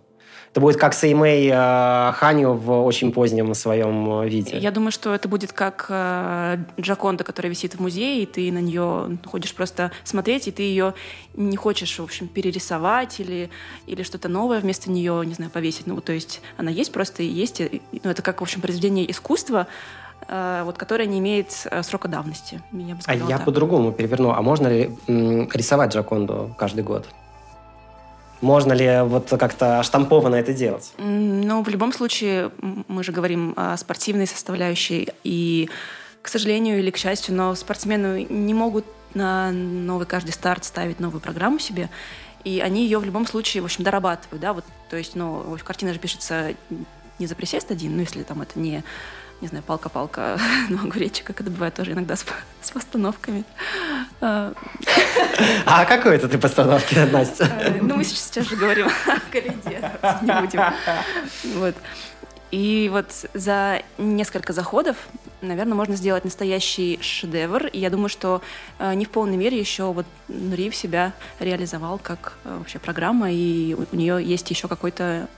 Это 0.52 0.60
будет 0.60 0.78
как 0.78 0.94
с 0.94 1.04
Эймей 1.04 1.48
э, 1.48 2.12
Ханю 2.12 2.54
в 2.54 2.84
очень 2.84 3.12
позднем 3.12 3.54
своем 3.54 4.22
э, 4.22 4.28
виде. 4.28 4.58
Я 4.58 4.72
думаю, 4.72 4.90
что 4.90 5.14
это 5.14 5.28
будет 5.28 5.52
как 5.52 5.86
э, 5.88 6.58
Джаконда, 6.80 7.22
которая 7.22 7.50
висит 7.50 7.74
в 7.74 7.80
музее, 7.80 8.24
и 8.24 8.26
ты 8.26 8.50
на 8.50 8.58
нее 8.58 9.16
ходишь 9.24 9.54
просто 9.54 9.92
смотреть, 10.02 10.48
и 10.48 10.50
ты 10.50 10.62
ее 10.62 10.94
не 11.34 11.56
хочешь, 11.56 11.96
в 12.00 12.02
общем, 12.02 12.26
перерисовать 12.26 13.20
или, 13.20 13.48
или 13.86 14.02
что-то 14.02 14.28
новое 14.28 14.58
вместо 14.58 14.90
нее, 14.90 15.24
не 15.24 15.34
знаю, 15.34 15.52
повесить. 15.52 15.86
Ну, 15.86 16.00
то 16.00 16.12
есть 16.12 16.42
она 16.56 16.72
есть 16.72 16.90
просто 16.90 17.22
и 17.22 17.26
есть. 17.26 17.62
Ну, 18.02 18.10
это 18.10 18.20
как, 18.20 18.40
в 18.40 18.42
общем, 18.42 18.60
произведение 18.60 19.08
искусства, 19.08 19.68
э, 20.26 20.62
вот, 20.64 20.76
которое 20.76 21.06
не 21.06 21.20
имеет 21.20 21.64
э, 21.70 21.84
срока 21.84 22.08
давности. 22.08 22.60
Я 22.72 22.96
бы 22.96 23.00
а 23.06 23.14
я 23.14 23.36
так. 23.36 23.44
по-другому 23.44 23.92
переверну. 23.92 24.32
А 24.32 24.42
можно 24.42 24.66
ли 24.66 24.90
рисовать 25.06 25.94
Джаконду 25.94 26.52
каждый 26.58 26.82
год? 26.82 27.06
Можно 28.40 28.72
ли 28.72 29.00
вот 29.02 29.28
как-то 29.28 29.82
штампованно 29.82 30.36
это 30.36 30.52
делать? 30.52 30.92
Ну, 30.98 31.62
в 31.62 31.68
любом 31.68 31.92
случае, 31.92 32.50
мы 32.88 33.04
же 33.04 33.12
говорим 33.12 33.52
о 33.56 33.76
спортивной 33.76 34.26
составляющей, 34.26 35.08
и, 35.24 35.68
к 36.22 36.28
сожалению 36.28 36.78
или 36.78 36.90
к 36.90 36.96
счастью, 36.96 37.34
но 37.34 37.54
спортсмены 37.54 38.26
не 38.28 38.54
могут 38.54 38.86
на 39.14 39.50
новый 39.52 40.06
каждый 40.06 40.30
старт 40.30 40.64
ставить 40.64 41.00
новую 41.00 41.20
программу 41.20 41.58
себе, 41.58 41.90
и 42.44 42.60
они 42.60 42.84
ее 42.84 42.98
в 42.98 43.04
любом 43.04 43.26
случае, 43.26 43.62
в 43.62 43.66
общем, 43.66 43.84
дорабатывают, 43.84 44.40
да, 44.40 44.52
вот, 44.52 44.64
то 44.88 44.96
есть, 44.96 45.14
ну, 45.14 45.56
картина 45.62 45.92
же 45.92 45.98
пишется 45.98 46.54
не 47.18 47.26
за 47.26 47.34
присест 47.34 47.70
один, 47.70 47.96
ну, 47.96 48.00
если 48.00 48.22
там 48.22 48.40
это 48.40 48.58
не 48.58 48.82
не 49.40 49.48
знаю, 49.48 49.64
палка-палка 49.64 50.38
на 50.68 50.82
огуречек, 50.82 51.26
как 51.26 51.40
это 51.40 51.50
бывает 51.50 51.74
тоже 51.74 51.92
иногда 51.92 52.16
с, 52.16 52.24
с 52.60 52.70
постановками. 52.70 53.44
А, 54.20 54.52
а 55.66 55.84
какой 55.84 56.16
это 56.16 56.28
ты 56.28 56.38
постановки, 56.38 56.94
Настя? 56.94 57.44
Э, 57.44 57.78
ну, 57.80 57.96
мы 57.96 58.04
сейчас 58.04 58.46
же 58.46 58.56
говорим 58.56 58.88
о 59.06 59.32
коляде, 59.32 59.90
не 60.22 60.40
будем. 60.40 60.62
Вот. 61.56 61.74
И 62.50 62.88
вот 62.92 63.06
за 63.32 63.82
несколько 63.96 64.52
заходов, 64.52 64.96
наверное, 65.40 65.74
можно 65.74 65.94
сделать 65.94 66.24
настоящий 66.24 66.98
шедевр. 67.00 67.66
И 67.66 67.78
я 67.78 67.90
думаю, 67.90 68.08
что 68.08 68.42
э, 68.78 68.92
не 68.94 69.04
в 69.04 69.10
полной 69.10 69.36
мере 69.36 69.58
еще 69.58 69.92
вот 69.92 70.06
Нуриев 70.28 70.74
себя 70.74 71.12
реализовал 71.38 71.98
как 71.98 72.38
э, 72.44 72.56
вообще 72.58 72.80
программа, 72.80 73.30
и 73.30 73.74
у 73.74 73.96
нее 73.96 74.22
есть 74.22 74.50
еще 74.50 74.66
какой-то 74.66 75.28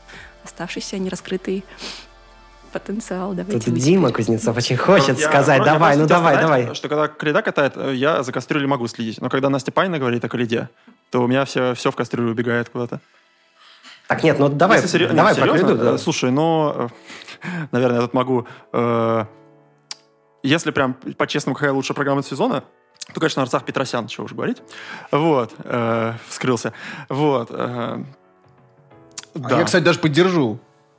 оставшийся 0.42 0.98
нераскрытый 0.98 1.64
потенциал. 2.72 3.34
Давайте 3.34 3.70
Тут 3.70 3.74
Дима 3.78 4.10
Кузнецов 4.10 4.56
очень 4.56 4.76
хочет 4.76 5.18
я, 5.18 5.28
сказать, 5.28 5.58
я, 5.58 5.64
давай, 5.64 5.96
ну 5.96 6.06
давай, 6.06 6.34
сказать, 6.34 6.40
давай. 6.40 6.74
Что 6.74 6.88
когда 6.88 7.08
Коляда 7.08 7.42
катает, 7.42 7.74
э, 7.76 7.94
я 7.94 8.22
за 8.22 8.32
кастрюлей 8.32 8.66
могу 8.66 8.88
следить. 8.88 9.20
Но 9.20 9.28
когда 9.28 9.50
Настя 9.50 9.72
Панина 9.72 9.98
говорит 9.98 10.24
о 10.24 10.28
Коляде, 10.28 10.68
то 11.10 11.22
у 11.22 11.26
меня 11.26 11.44
все, 11.44 11.74
все 11.74 11.90
в 11.90 11.96
кастрюлю 11.96 12.32
убегает 12.32 12.70
куда-то. 12.70 13.00
Так, 14.08 14.24
нет, 14.24 14.38
ну 14.38 14.48
давай, 14.48 14.78
Если 14.78 14.88
серьез... 14.88 15.12
давай 15.12 15.34
нет, 15.34 15.42
про 15.42 15.52
Коляду. 15.52 15.76
Да. 15.76 15.98
Слушай, 15.98 16.30
ну, 16.30 16.90
наверное, 17.72 17.96
я 17.96 18.02
тут 18.02 18.14
могу... 18.14 18.46
Э, 18.72 19.26
если 20.42 20.70
прям 20.72 20.94
по-честному, 20.94 21.54
какая 21.54 21.72
лучшая 21.72 21.94
программа 21.94 22.22
сезона, 22.22 22.64
то, 23.12 23.20
конечно, 23.20 23.42
Арцах 23.42 23.64
Петросян, 23.64 24.06
чего 24.08 24.24
уж 24.24 24.32
говорить. 24.32 24.62
Вот, 25.10 25.52
э, 25.58 26.14
вскрылся. 26.28 26.72
Вот. 27.08 27.48
Э, 27.50 28.02
да. 29.34 29.56
А 29.56 29.58
я, 29.58 29.64
кстати, 29.64 29.82
даже 29.82 29.98
поддержу. 29.98 30.58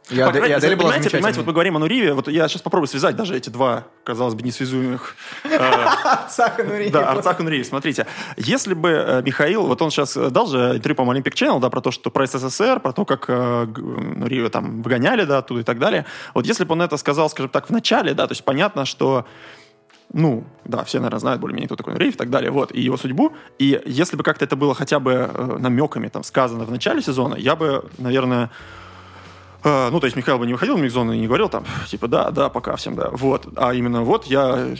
Я, 0.10 0.30
По, 0.30 0.38
я, 0.38 0.58
я 0.58 0.60
понимаете, 0.60 1.10
понимаете, 1.10 1.40
вот 1.40 1.48
мы 1.48 1.54
говорим 1.54 1.78
о 1.78 1.80
Нуриве, 1.80 2.14
вот 2.14 2.28
я 2.28 2.48
сейчас 2.50 2.62
попробую 2.62 2.88
связать 2.88 3.16
даже 3.16 3.38
эти 3.38 3.50
два, 3.50 3.86
казалось 4.04 4.34
бы, 4.34 4.42
несвязуемых... 4.42 5.16
Э, 5.46 5.58
Арцах 6.04 6.60
и 6.60 6.64
Нуриев. 6.64 6.92
Да, 6.92 7.12
Арцах 7.12 7.40
и 7.40 7.44
Нуриев. 7.44 7.66
Смотрите, 7.66 8.06
если 8.36 8.74
бы 8.74 8.90
э, 8.90 9.22
Михаил, 9.22 9.66
вот 9.66 9.82
он 9.82 9.92
сейчас 9.92 10.16
дал 10.16 10.48
же 10.48 10.76
интервью, 10.76 10.96
по 10.96 11.02
Olympic 11.04 11.34
Channel, 11.34 11.60
да, 11.60 11.70
про 11.70 11.80
то, 11.80 11.92
что 11.92 12.12
про 12.12 12.28
СССР, 12.28 12.82
про 12.82 12.92
то, 12.92 13.06
как 13.06 13.26
э, 13.30 13.66
Нуриева 13.66 14.50
там 14.50 14.82
выгоняли, 14.82 15.24
да, 15.24 15.38
оттуда 15.38 15.62
и 15.62 15.64
так 15.64 15.80
далее. 15.80 16.06
Вот 16.34 16.46
если 16.46 16.66
бы 16.66 16.74
он 16.74 16.82
это 16.82 16.98
сказал, 16.98 17.30
скажем 17.30 17.50
так, 17.50 17.68
в 17.68 17.70
начале, 17.72 18.14
да, 18.14 18.28
то 18.28 18.34
есть 18.34 18.44
понятно, 18.44 18.86
что 18.86 19.26
ну, 20.12 20.44
да, 20.66 20.84
все, 20.84 21.00
наверное, 21.00 21.20
знают 21.20 21.42
более-менее, 21.42 21.68
кто 21.68 21.76
такой 21.76 21.94
Нуриев 21.94 22.16
и 22.16 22.18
так 22.18 22.30
далее, 22.30 22.52
вот, 22.52 22.72
и 22.72 22.82
его 22.82 22.98
судьбу. 22.98 23.34
И 23.58 23.82
если 23.86 24.16
бы 24.16 24.24
как-то 24.24 24.46
это 24.46 24.56
было 24.56 24.76
хотя 24.76 25.00
бы 25.00 25.12
э, 25.34 25.58
намеками 25.60 26.10
там 26.10 26.24
сказано 26.24 26.66
в 26.66 26.72
начале 26.72 27.02
сезона, 27.02 27.36
я 27.36 27.56
бы, 27.56 27.86
наверное, 27.98 28.52
ну, 29.64 30.00
то 30.00 30.06
есть 30.06 30.16
Михаил 30.16 30.40
бы 30.40 30.46
не 30.46 30.54
выходил 30.54 30.76
в 30.76 30.80
микзону 30.80 31.14
и 31.14 31.20
не 31.20 31.28
говорил 31.28 31.50
там, 31.50 31.66
типа, 31.88 32.08
да, 32.08 32.32
да, 32.32 32.50
пока 32.50 32.76
всем, 32.76 32.96
да. 32.96 33.10
Вот. 33.12 33.48
А 33.56 33.74
именно 33.74 34.04
вот 34.04 34.26
я 34.26 34.76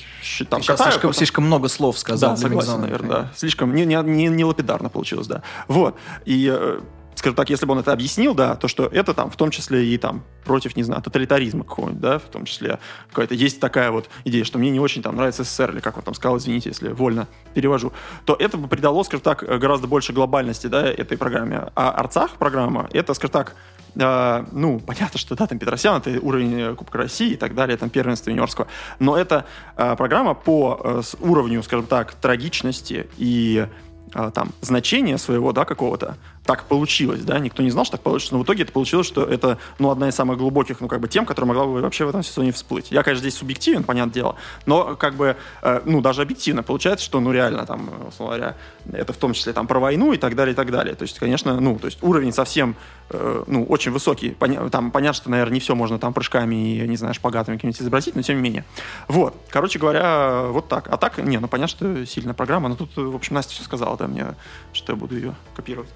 там 0.50 0.62
Сейчас 0.62 0.78
катаю, 0.78 0.92
слишком, 0.92 1.02
потом... 1.02 1.14
слишком 1.14 1.44
много 1.46 1.68
слов 1.70 1.98
сказал 1.98 2.32
да, 2.32 2.38
согласен, 2.38 2.82
наверное, 2.82 3.10
да. 3.10 3.32
Слишком 3.36 3.74
не, 3.74 3.86
не, 3.86 3.96
не, 4.04 4.28
не 4.28 4.44
лапидарно 4.44 4.90
получилось, 4.90 5.28
да. 5.28 5.44
Вот. 5.68 5.96
И 6.26 6.52
э, 6.54 6.82
скажем 7.24 7.38
так, 7.38 7.50
если 7.50 7.66
бы 7.66 7.72
он 7.72 7.80
это 7.80 7.94
объяснил, 7.94 8.36
да, 8.36 8.58
то 8.58 8.68
что 8.68 8.86
это 8.86 9.14
там 9.14 9.32
в 9.32 9.38
том 9.38 9.50
числе 9.50 9.86
и 9.86 9.98
там 9.98 10.26
против, 10.44 10.76
не 10.76 10.84
знаю, 10.84 11.02
тоталитаризма 11.02 11.64
какого-нибудь, 11.64 12.02
да, 12.02 12.20
в 12.20 12.24
том 12.24 12.44
числе 12.44 12.80
какая-то 13.12 13.34
есть 13.34 13.62
такая 13.62 13.92
вот 13.92 14.10
идея, 14.26 14.44
что 14.44 14.60
мне 14.60 14.70
не 14.72 14.82
очень 14.82 15.02
там 15.02 15.16
нравится 15.16 15.46
СССР, 15.46 15.72
или 15.72 15.80
как 15.80 15.96
он 15.96 16.04
там 16.04 16.16
сказал, 16.16 16.38
извините, 16.38 16.68
если 16.68 16.90
вольно 16.90 17.30
перевожу, 17.54 17.94
то 18.26 18.36
это 18.38 18.58
бы 18.58 18.68
придало, 18.68 19.04
скажем 19.04 19.22
так, 19.24 19.42
гораздо 19.42 19.88
больше 19.88 20.12
глобальности, 20.12 20.68
да, 20.68 20.86
этой 20.86 21.18
программе. 21.18 21.72
А 21.76 21.92
Арцах 21.92 22.32
программа, 22.32 22.90
это, 22.92 23.14
скажем 23.14 23.32
так, 23.32 23.56
э, 23.96 24.46
ну, 24.52 24.82
понятно, 24.82 25.18
что 25.18 25.34
да, 25.38 25.48
там 25.48 25.60
Петросян, 25.60 26.02
это 26.02 26.20
уровень 26.20 26.76
Кубка 26.76 26.98
России 26.98 27.32
и 27.32 27.38
так 27.38 27.56
далее, 27.56 27.78
там 27.78 27.90
первенство 27.90 28.32
юниорского, 28.32 28.68
но 29.00 29.16
это 29.16 29.46
э, 29.78 29.96
программа 29.96 30.34
по 30.34 30.78
э, 30.84 31.02
уровню, 31.22 31.64
скажем 31.64 31.86
так, 31.86 32.16
трагичности 32.16 33.08
и 33.18 33.66
э, 34.14 34.32
там 34.36 34.50
значения 34.60 35.18
своего, 35.18 35.54
да, 35.54 35.64
какого-то, 35.64 36.18
так 36.46 36.66
получилось, 36.66 37.22
да, 37.22 37.40
никто 37.40 37.64
не 37.64 37.72
знал, 37.72 37.86
что 37.86 37.94
так 37.94 38.02
получится, 38.02 38.34
но 38.34 38.42
в 38.42 38.44
итоге 38.44 38.64
это 38.64 38.74
получилось, 38.74 39.08
что 39.08 39.24
это, 39.24 39.58
ну, 39.80 39.92
одна 39.92 40.10
из 40.10 40.16
самых 40.16 40.38
глубоких, 40.38 40.82
ну, 40.82 40.88
как 40.88 41.00
бы, 41.00 41.08
тем, 41.08 41.26
которая 41.26 41.48
могла 41.48 41.66
бы 41.66 41.82
вообще 41.82 42.06
в 42.06 42.10
этом 42.10 42.22
сезоне 42.22 42.52
всплыть. 42.52 42.92
Я, 42.92 43.02
конечно, 43.04 43.22
здесь 43.22 43.40
субъективен, 43.40 43.84
понятное 43.84 44.14
дело, 44.14 44.36
но, 44.66 44.96
как 44.96 45.16
бы, 45.16 45.38
э, 45.62 45.82
ну, 45.86 46.02
даже 46.02 46.22
объективно 46.22 46.62
получается, 46.62 47.06
что, 47.06 47.22
ну, 47.22 47.32
реально, 47.32 47.66
там, 47.66 47.90
условно 48.10 48.36
говоря, 48.36 48.58
это 48.92 49.14
в 49.14 49.18
том 49.18 49.34
числе, 49.34 49.54
там, 49.54 49.68
про 49.68 49.80
войну 49.80 50.12
и 50.12 50.18
так 50.18 50.36
далее, 50.36 50.54
и 50.54 50.56
так 50.56 50.70
далее. 50.70 50.96
То 50.96 51.04
есть, 51.04 51.18
конечно, 51.18 51.60
ну, 51.60 51.80
то 51.80 51.86
есть 51.86 52.04
уровень 52.04 52.34
совсем, 52.34 52.76
э, 53.10 53.44
ну, 53.48 53.64
очень 53.64 53.92
высокий. 53.92 54.32
Поня- 54.32 54.70
там, 54.70 54.92
понятно, 54.92 55.14
что, 55.14 55.32
наверное, 55.32 55.54
не 55.54 55.60
все 55.62 55.76
можно 55.76 55.98
там 55.98 56.14
прыжками 56.14 56.76
и, 56.76 56.88
не 56.88 56.98
знаю, 56.98 57.14
шпагатами 57.14 57.56
какими-нибудь 57.56 57.82
изобразить, 57.82 58.16
но 58.16 58.22
тем 58.22 58.38
не 58.38 58.42
менее. 58.42 58.66
Вот, 59.08 59.34
короче 59.50 59.80
говоря, 59.80 60.48
вот 60.48 60.68
так. 60.68 60.90
А 60.90 60.98
так, 60.98 61.20
не, 61.20 61.38
ну, 61.38 61.48
понятно, 61.48 61.70
что 61.70 62.06
сильная 62.06 62.34
программа, 62.34 62.68
но 62.68 62.76
тут, 62.76 62.98
в 62.98 63.16
общем, 63.16 63.36
Настя 63.36 63.54
все 63.54 63.64
сказала, 63.64 63.96
да, 63.96 64.08
мне, 64.08 64.36
что 64.74 64.92
я 64.92 64.98
буду 64.98 65.16
ее 65.16 65.36
копировать. 65.56 65.90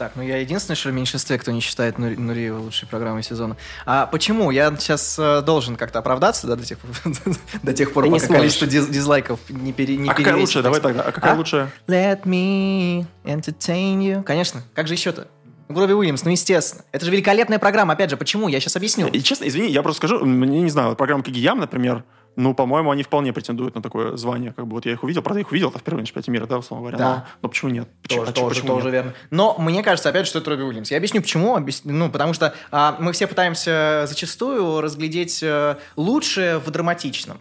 Так, 0.00 0.12
ну 0.14 0.22
я 0.22 0.38
единственный, 0.38 0.76
что 0.76 0.88
в 0.88 0.94
меньшинстве, 0.94 1.36
кто 1.36 1.52
не 1.52 1.60
считает 1.60 1.98
Нури, 1.98 2.16
Нуриева 2.16 2.58
лучшей 2.58 2.88
программой 2.88 3.22
сезона. 3.22 3.58
А 3.84 4.06
почему? 4.06 4.50
Я 4.50 4.74
сейчас 4.78 5.18
э, 5.18 5.42
должен 5.42 5.76
как-то 5.76 5.98
оправдаться, 5.98 6.46
да, 6.46 6.56
до 6.56 6.64
тех, 6.64 6.78
до 7.62 7.74
тех 7.74 7.92
пор, 7.92 8.04
Ты 8.04 8.10
пока 8.10 8.26
количество 8.28 8.66
диз, 8.66 8.86
дизлайков 8.86 9.40
не, 9.50 9.74
пере, 9.74 9.98
не 9.98 10.08
А 10.08 10.14
какая 10.14 10.36
лучшая? 10.36 10.62
Давай 10.62 10.80
тогда. 10.80 11.02
А 11.02 11.12
какая 11.12 11.34
а? 11.34 11.36
лучшая? 11.36 11.70
Let 11.86 12.22
me 12.22 13.04
entertain 13.24 13.98
you. 13.98 14.22
Конечно. 14.22 14.62
Как 14.72 14.88
же 14.88 14.94
еще-то? 14.94 15.28
Робби 15.68 15.92
Уильямс, 15.92 16.24
ну 16.24 16.30
естественно. 16.30 16.82
Это 16.92 17.04
же 17.04 17.10
великолепная 17.10 17.58
программа, 17.58 17.92
опять 17.92 18.08
же, 18.08 18.16
почему? 18.16 18.48
Я 18.48 18.58
сейчас 18.58 18.76
объясню. 18.76 19.06
И 19.08 19.20
честно, 19.20 19.46
извини, 19.46 19.68
я 19.68 19.82
просто 19.82 19.98
скажу, 19.98 20.24
мне 20.24 20.62
не 20.62 20.70
знаю, 20.70 20.96
программа 20.96 21.22
Кагиям, 21.22 21.60
например, 21.60 22.04
ну, 22.36 22.54
по-моему, 22.54 22.90
они 22.90 23.02
вполне 23.02 23.32
претендуют 23.32 23.74
на 23.74 23.82
такое 23.82 24.16
звание. 24.16 24.52
Как 24.52 24.66
бы 24.66 24.74
вот 24.74 24.86
я 24.86 24.92
их 24.92 25.02
увидел, 25.02 25.20
правда, 25.22 25.40
их 25.40 25.50
увидел 25.50 25.70
в 25.70 25.82
первом 25.82 26.04
чемпионате 26.04 26.30
мира, 26.30 26.46
да, 26.46 26.58
условно 26.58 26.82
говоря. 26.88 26.98
Да. 26.98 27.14
Но, 27.16 27.24
но 27.42 27.48
почему 27.48 27.70
нет? 27.70 27.88
Почему, 28.02 28.20
Тоже, 28.20 28.32
почему- 28.32 28.48
тоже, 28.48 28.60
почему 28.60 28.74
тоже 28.76 28.84
нет? 28.86 28.92
верно. 28.94 29.14
Но 29.30 29.56
мне 29.58 29.82
кажется, 29.82 30.08
опять 30.08 30.24
же, 30.24 30.30
что 30.30 30.38
это 30.38 30.50
Робби 30.50 30.62
Уильямс. 30.62 30.90
Я 30.90 30.96
объясню, 30.96 31.20
почему. 31.20 31.56
Объяс- 31.56 31.82
Ну, 31.84 32.10
потому 32.10 32.32
что 32.32 32.54
а, 32.70 32.96
мы 33.00 33.12
все 33.12 33.26
пытаемся 33.26 34.04
зачастую 34.08 34.80
разглядеть 34.80 35.42
э, 35.42 35.76
лучшее 35.96 36.58
в 36.58 36.70
драматичном. 36.70 37.38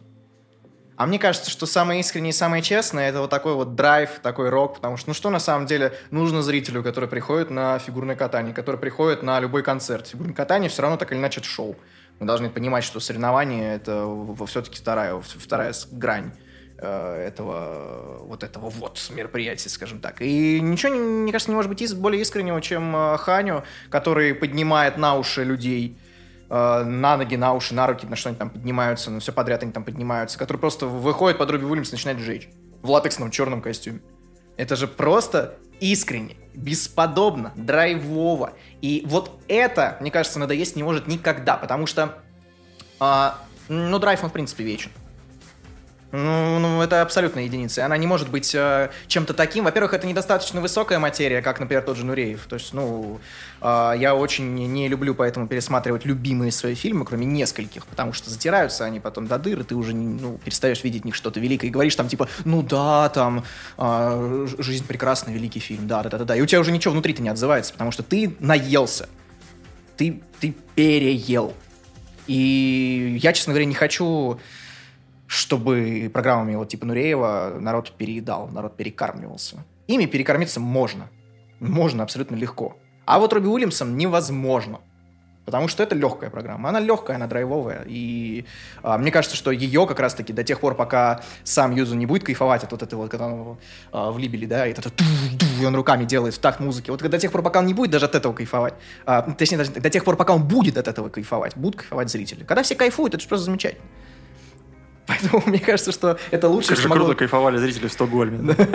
А 0.98 1.06
мне 1.06 1.18
кажется, 1.18 1.50
что 1.50 1.66
самое 1.66 2.02
искреннее 2.02 2.32
и 2.32 2.34
самое 2.34 2.62
честное 2.62 3.08
это 3.10 3.22
вот 3.22 3.30
такой 3.30 3.54
вот 3.54 3.74
драйв, 3.76 4.20
такой 4.22 4.50
рок, 4.50 4.76
потому 4.76 4.98
что, 4.98 5.10
ну 5.10 5.14
что 5.14 5.30
на 5.30 5.40
самом 5.40 5.66
деле 5.66 5.94
нужно 6.12 6.42
зрителю, 6.42 6.84
который 6.84 7.08
приходит 7.08 7.50
на 7.52 7.80
фигурное 7.80 8.18
катание, 8.18 8.54
который 8.54 8.76
приходит 8.76 9.24
на 9.24 9.40
любой 9.40 9.64
концерт. 9.64 10.08
Фигурное 10.08 10.34
катание 10.36 10.70
все 10.70 10.82
равно 10.82 10.98
так 10.98 11.14
или 11.14 11.20
иначе 11.20 11.40
это 11.40 11.48
шоу. 11.48 11.78
Мы 12.20 12.26
должны 12.26 12.50
понимать, 12.50 12.84
что 12.84 13.00
соревнование 13.00 13.76
это 13.76 14.06
все-таки 14.46 14.78
вторая, 14.78 15.20
вторая 15.22 15.74
грань 15.92 16.32
э, 16.78 17.26
этого 17.28 18.18
вот 18.26 18.44
этого 18.44 18.70
вот 18.70 19.00
мероприятия, 19.12 19.70
скажем 19.70 20.00
так. 20.02 20.22
И 20.22 20.60
ничего, 20.60 20.94
не- 20.94 21.00
мне 21.00 21.32
кажется, 21.32 21.52
не 21.52 21.56
может 21.56 21.70
быть 21.72 21.96
более 21.96 22.22
искреннего, 22.22 22.62
чем 22.62 22.96
э, 22.96 23.18
Ханю, 23.18 23.64
который 23.90 24.36
поднимает 24.36 24.98
на 24.98 25.16
уши 25.16 25.46
людей, 25.46 25.98
э, 26.50 26.84
на 26.84 27.16
ноги, 27.16 27.36
на 27.36 27.54
уши, 27.54 27.74
на 27.74 27.88
руки, 27.88 28.06
на 28.06 28.18
что 28.18 28.30
они 28.30 28.38
там 28.38 28.50
поднимаются, 28.50 29.12
на 29.12 29.22
все 29.22 29.32
подряд 29.32 29.64
они 29.64 29.72
там 29.72 29.86
поднимаются, 29.86 30.38
который 30.38 30.58
просто 30.58 30.88
выходит 30.88 31.38
под 31.38 31.50
Робби 31.52 31.64
Уильямс 31.64 31.90
и 31.90 31.94
начинает 31.94 32.20
жечь 32.20 32.50
в 32.82 32.90
латексном 32.90 33.32
черном 33.32 33.62
костюме. 33.62 34.02
Это 34.58 34.76
же 34.76 34.88
просто 34.88 35.56
искренне, 35.80 36.36
бесподобно, 36.54 37.54
драйвово. 37.56 38.54
И 38.82 39.04
вот 39.06 39.42
это, 39.48 39.98
мне 40.02 40.12
кажется, 40.12 40.40
надоесть 40.40 40.76
не 40.76 40.84
может 40.84 41.08
никогда, 41.08 41.58
потому 41.58 41.86
что, 41.86 42.20
а, 43.00 43.40
ну, 43.68 44.00
драйв, 44.00 44.24
он, 44.24 44.30
в 44.30 44.34
принципе, 44.34 44.64
вечен. 44.64 44.92
Ну, 46.12 46.58
ну, 46.58 46.82
это 46.82 47.04
абсолютная 47.04 47.44
единица. 47.44 47.86
Она 47.86 47.96
не 47.96 48.08
может 48.08 48.30
быть 48.32 48.56
э, 48.56 48.90
чем-то 49.08 49.36
таким. 49.36 49.66
Во-первых, 49.66 49.94
это 49.94 50.08
недостаточно 50.08 50.60
высокая 50.60 50.98
материя, 50.98 51.44
как, 51.44 51.60
например, 51.60 51.84
тот 51.84 51.98
же 51.98 52.06
Нуреев. 52.06 52.48
То 52.50 52.56
есть, 52.56 52.74
ну, 52.74 53.20
э, 53.62 53.94
я 54.00 54.16
очень 54.16 54.56
не- 54.56 54.88
люблю 54.88 55.14
поэтому 55.14 55.48
пересматривать 55.48 56.06
любимые 56.06 56.52
свои 56.52 56.74
фильмы, 56.74 57.06
кроме 57.06 57.28
нескольких, 57.28 57.86
потому 57.86 58.14
что 58.14 58.32
затираются 58.32 58.86
они 58.86 59.00
потом 59.00 59.28
до 59.28 59.38
дыр, 59.38 59.60
и 59.60 59.64
ты 59.64 59.76
уже 59.76 59.94
ну, 59.94 60.40
перестаешь 60.44 60.84
видеть 60.84 61.04
в 61.04 61.06
них 61.06 61.14
что-то 61.14 61.40
великое. 61.40 61.68
И 61.68 61.70
говоришь 61.70 61.96
там, 61.96 62.08
типа, 62.08 62.28
ну 62.44 62.64
да, 62.64 63.10
там, 63.10 63.44
э, 63.78 64.48
«Ж- 64.50 64.64
«Жизнь 64.64 64.88
прекрасна», 64.88 65.30
великий 65.30 65.60
фильм, 65.60 65.88
да-да-да-да. 65.88 66.36
И 66.36 66.42
у 66.42 66.48
тебя 66.48 66.60
уже 66.62 66.72
ничего 66.72 66.92
внутри-то 66.94 67.22
не 67.22 67.30
отзывается, 67.30 67.72
потому 67.74 67.92
что 67.92 68.02
ты 68.02 68.36
наелся. 68.40 69.08
Ты, 69.96 70.24
ты 70.40 70.56
переел. 70.74 71.54
И 72.26 73.20
я, 73.22 73.32
честно 73.34 73.54
говоря, 73.54 73.66
не 73.66 73.76
хочу 73.76 74.40
чтобы 75.30 76.10
программами 76.12 76.56
вот 76.56 76.70
типа 76.70 76.88
Нуреева 76.88 77.58
народ 77.60 77.92
переедал, 77.92 78.48
народ 78.48 78.76
перекармливался. 78.76 79.64
Ими 79.86 80.08
перекормиться 80.08 80.60
можно. 80.60 81.08
Можно 81.60 82.02
абсолютно 82.02 82.36
легко. 82.36 82.78
А 83.06 83.20
вот 83.20 83.32
Робби 83.32 83.46
Уильямсом 83.46 83.96
невозможно. 83.96 84.80
Потому 85.46 85.68
что 85.68 85.84
это 85.84 85.94
легкая 85.94 86.32
программа. 86.32 86.70
Она 86.70 86.80
легкая, 86.80 87.18
она 87.18 87.28
драйвовая. 87.28 87.86
И 87.88 88.46
а, 88.82 88.98
мне 88.98 89.12
кажется, 89.12 89.38
что 89.38 89.52
ее 89.52 89.86
как 89.86 90.00
раз-таки 90.00 90.34
до 90.34 90.44
тех 90.44 90.60
пор, 90.60 90.74
пока 90.74 91.22
сам 91.44 91.76
Юзу 91.76 91.96
не 91.96 92.08
будет 92.08 92.24
кайфовать 92.24 92.64
от 92.64 92.72
вот 92.72 92.82
этого, 92.82 93.08
когда 93.08 93.28
он 93.28 93.58
а, 93.92 94.12
в 94.12 94.18
Либеле, 94.18 94.48
да, 94.48 94.66
и 94.66 94.72
это 94.72 94.92
и 95.62 95.66
он 95.66 95.76
руками 95.76 96.06
делает 96.06 96.34
в 96.34 96.40
такт 96.40 96.60
музыки. 96.60 96.90
Вот 96.90 97.02
до 97.02 97.18
тех 97.20 97.32
пор, 97.32 97.44
пока 97.44 97.60
он 97.60 97.68
не 97.68 97.76
будет 97.76 97.92
даже 97.92 98.06
от 98.06 98.16
этого 98.16 98.34
кайфовать, 98.34 98.74
а, 99.06 99.22
точнее, 99.22 99.58
даже 99.58 99.72
до 99.72 99.90
тех 99.92 100.04
пор, 100.04 100.18
пока 100.18 100.34
он 100.34 100.48
будет 100.48 100.78
от 100.78 100.88
этого 100.88 101.10
кайфовать, 101.10 101.56
будут 101.56 101.82
кайфовать 101.82 102.10
зрители. 102.10 102.44
Когда 102.44 102.64
все 102.64 102.74
кайфуют, 102.74 103.14
это 103.14 103.22
же 103.22 103.30
просто 103.30 103.46
замечательно. 103.46 103.86
Поэтому 105.10 105.42
мне 105.48 105.60
кажется, 105.60 105.92
что 105.92 106.20
это 106.30 106.48
лучшее, 106.48 106.70
Как 106.70 106.78
что 106.78 106.84
же 106.84 106.90
могло... 106.90 107.06
круто 107.06 107.18
кайфовали 107.18 107.58
зрители 107.58 107.88
в 107.88 107.92
Стокгольме. 107.92 108.56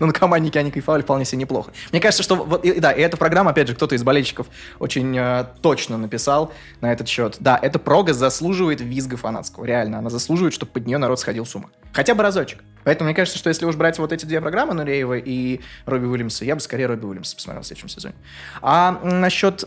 Ну, 0.00 0.06
на 0.06 0.12
команднике 0.12 0.58
они 0.58 0.70
кайфовали 0.70 1.00
вполне 1.00 1.24
себе 1.24 1.38
неплохо. 1.38 1.72
Мне 1.92 2.00
кажется, 2.00 2.22
что... 2.22 2.36
Вот, 2.36 2.62
да, 2.62 2.92
и 2.92 3.00
эта 3.00 3.16
программа, 3.16 3.52
опять 3.52 3.68
же, 3.68 3.74
кто-то 3.74 3.94
из 3.94 4.02
болельщиков 4.02 4.46
очень 4.78 5.16
э, 5.16 5.46
точно 5.62 5.96
написал 5.96 6.52
на 6.82 6.92
этот 6.92 7.08
счет. 7.08 7.38
Да, 7.40 7.58
эта 7.60 7.78
прога 7.78 8.12
заслуживает 8.12 8.82
визга 8.82 9.16
фанатского. 9.16 9.64
Реально, 9.64 9.98
она 9.98 10.10
заслуживает, 10.10 10.52
чтобы 10.52 10.72
под 10.72 10.86
нее 10.86 10.98
народ 10.98 11.18
сходил 11.18 11.46
с 11.46 11.54
ума. 11.54 11.70
Хотя 11.92 12.14
бы 12.14 12.22
разочек. 12.22 12.62
Поэтому 12.84 13.06
мне 13.06 13.14
кажется, 13.14 13.38
что 13.38 13.48
если 13.48 13.64
уж 13.64 13.76
брать 13.76 13.98
вот 13.98 14.12
эти 14.12 14.26
две 14.26 14.42
программы, 14.42 14.74
Нуреева 14.74 15.16
и 15.16 15.60
Робби 15.86 16.04
Уильямса, 16.04 16.44
я 16.44 16.54
бы 16.54 16.60
скорее 16.60 16.84
Робби 16.86 17.06
Уильямса 17.06 17.34
посмотрел 17.34 17.62
в 17.62 17.66
следующем 17.66 17.88
сезоне. 17.88 18.14
А 18.60 19.00
насчет... 19.02 19.66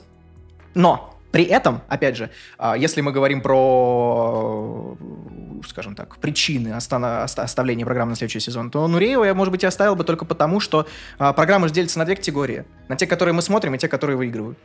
Но 0.76 1.11
при 1.32 1.46
этом, 1.46 1.82
опять 1.88 2.18
же, 2.18 2.30
а, 2.58 2.76
если 2.76 3.02
мы 3.02 3.12
говорим 3.12 3.42
про, 3.42 4.98
скажем 5.68 5.96
так, 5.96 6.18
причины 6.18 6.74
оставления 6.74 7.86
программы 7.86 8.12
на 8.12 8.16
следующий 8.16 8.42
сезон, 8.42 8.70
то 8.70 8.88
Нуреева 8.88 9.24
я, 9.24 9.34
может 9.34 9.52
быть, 9.52 9.64
и 9.64 9.66
оставил 9.66 9.96
бы 9.96 10.04
только 10.04 10.26
потому, 10.26 10.60
что 10.60 10.88
а, 11.18 11.32
программа 11.34 11.68
же 11.68 11.74
делится 11.74 12.00
на 12.00 12.06
две 12.06 12.16
категории. 12.16 12.66
На 12.90 12.98
те, 12.98 13.08
которые 13.08 13.34
мы 13.34 13.42
смотрим, 13.42 13.76
и 13.76 13.78
те, 13.78 13.88
которые 13.88 14.18
выигрывают, 14.18 14.58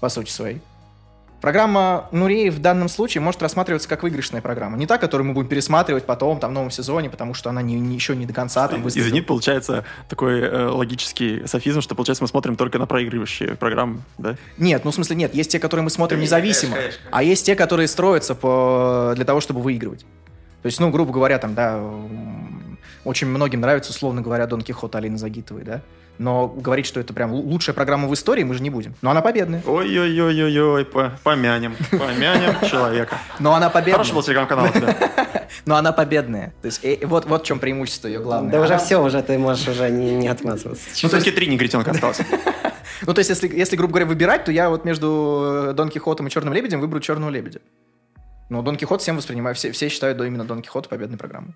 по 0.00 0.08
сути 0.08 0.30
своей. 0.30 0.60
Программа 1.40 2.08
Нуреев 2.12 2.54
в 2.54 2.60
данном 2.60 2.88
случае 2.88 3.20
может 3.20 3.42
рассматриваться 3.42 3.88
как 3.88 4.02
выигрышная 4.02 4.40
программа. 4.40 4.76
Не 4.76 4.86
та, 4.86 4.98
которую 4.98 5.28
мы 5.28 5.34
будем 5.34 5.48
пересматривать 5.48 6.04
потом, 6.04 6.40
там, 6.40 6.50
в 6.50 6.54
новом 6.54 6.70
сезоне, 6.70 7.10
потому 7.10 7.34
что 7.34 7.50
она 7.50 7.62
не, 7.62 7.78
не- 7.78 7.94
еще 7.94 8.16
не 8.16 8.26
до 8.26 8.32
конца 8.32 8.66
там 8.68 8.82
выстрелила. 8.82 9.08
Извини, 9.08 9.20
получается 9.20 9.84
такой 10.08 10.40
э, 10.40 10.66
логический 10.68 11.46
софизм, 11.46 11.82
что, 11.82 11.94
получается, 11.94 12.24
мы 12.24 12.28
смотрим 12.28 12.56
только 12.56 12.78
на 12.78 12.86
проигрывающие 12.86 13.54
программы, 13.54 14.00
да? 14.18 14.36
Нет, 14.56 14.84
ну 14.84 14.90
в 14.90 14.94
смысле 14.94 15.16
нет. 15.16 15.34
Есть 15.34 15.50
те, 15.50 15.58
которые 15.58 15.84
мы 15.84 15.90
смотрим 15.90 16.20
независимо, 16.20 16.74
конечно, 16.74 16.98
конечно. 16.98 17.10
а 17.12 17.22
есть 17.22 17.44
те, 17.46 17.54
которые 17.54 17.88
строятся 17.88 18.34
по... 18.34 19.12
для 19.14 19.24
того, 19.24 19.40
чтобы 19.40 19.60
выигрывать. 19.60 20.06
То 20.62 20.66
есть, 20.66 20.80
ну, 20.80 20.90
грубо 20.90 21.12
говоря, 21.12 21.38
там, 21.38 21.54
да, 21.54 21.80
очень 23.04 23.28
многим 23.28 23.60
нравится, 23.60 23.90
условно 23.90 24.22
говоря, 24.22 24.46
Дон 24.46 24.62
Кихот 24.62 24.96
Алины 24.96 25.16
Загитовой, 25.18 25.62
да? 25.64 25.82
Но 26.18 26.48
говорить, 26.48 26.86
что 26.86 27.00
это 27.00 27.12
прям 27.12 27.32
лучшая 27.32 27.74
программа 27.74 28.08
в 28.08 28.14
истории, 28.14 28.42
мы 28.42 28.54
же 28.54 28.62
не 28.62 28.70
будем. 28.70 28.94
Но 29.02 29.10
она 29.10 29.20
победная. 29.20 29.62
Ой-ой-ой-ой-ой, 29.66 30.84
по- 30.84 31.12
помянем, 31.22 31.76
помянем 31.90 32.54
человека. 32.68 33.18
Но 33.38 33.54
она 33.54 33.68
победная. 33.68 33.94
Хороший 33.94 34.14
был 34.14 34.22
телеграм-канал 34.22 34.66
у 34.66 34.72
тебя. 34.72 34.96
Но 35.64 35.76
она 35.76 35.92
победная. 35.92 36.52
То 36.62 36.66
есть, 36.66 36.84
э, 36.84 36.98
вот, 37.06 37.26
вот 37.26 37.42
в 37.42 37.46
чем 37.46 37.58
преимущество 37.58 38.08
ее 38.08 38.20
главное. 38.20 38.52
Да 38.52 38.60
уже 38.60 38.78
все, 38.78 39.02
уже 39.02 39.22
ты 39.22 39.38
можешь 39.38 39.66
уже 39.68 39.90
не, 39.90 40.14
не 40.14 40.28
отмазываться. 40.28 40.84
Ну, 40.88 41.08
все-таки 41.08 41.30
три 41.30 41.46
негритенка 41.46 41.90
осталось. 41.90 42.20
Ну, 43.02 43.12
то 43.12 43.18
есть, 43.18 43.28
если, 43.28 43.46
если, 43.54 43.76
грубо 43.76 43.92
говоря, 43.92 44.06
выбирать, 44.06 44.46
то 44.46 44.52
я 44.52 44.70
вот 44.70 44.86
между 44.86 45.66
э, 45.68 45.72
Дон 45.74 45.90
Кихотом 45.90 46.28
и 46.28 46.30
Черным 46.30 46.54
Лебедем 46.54 46.80
выберу 46.80 46.98
Черного 47.00 47.28
Лебедя. 47.28 47.60
Но 48.48 48.62
Дон 48.62 48.76
Кихот 48.76 49.02
всем 49.02 49.18
воспринимаю, 49.18 49.54
все, 49.54 49.70
все 49.72 49.90
считают 49.90 50.16
да, 50.16 50.26
именно 50.26 50.44
Дон 50.44 50.62
Кихота 50.62 50.88
победной 50.88 51.18
программой. 51.18 51.54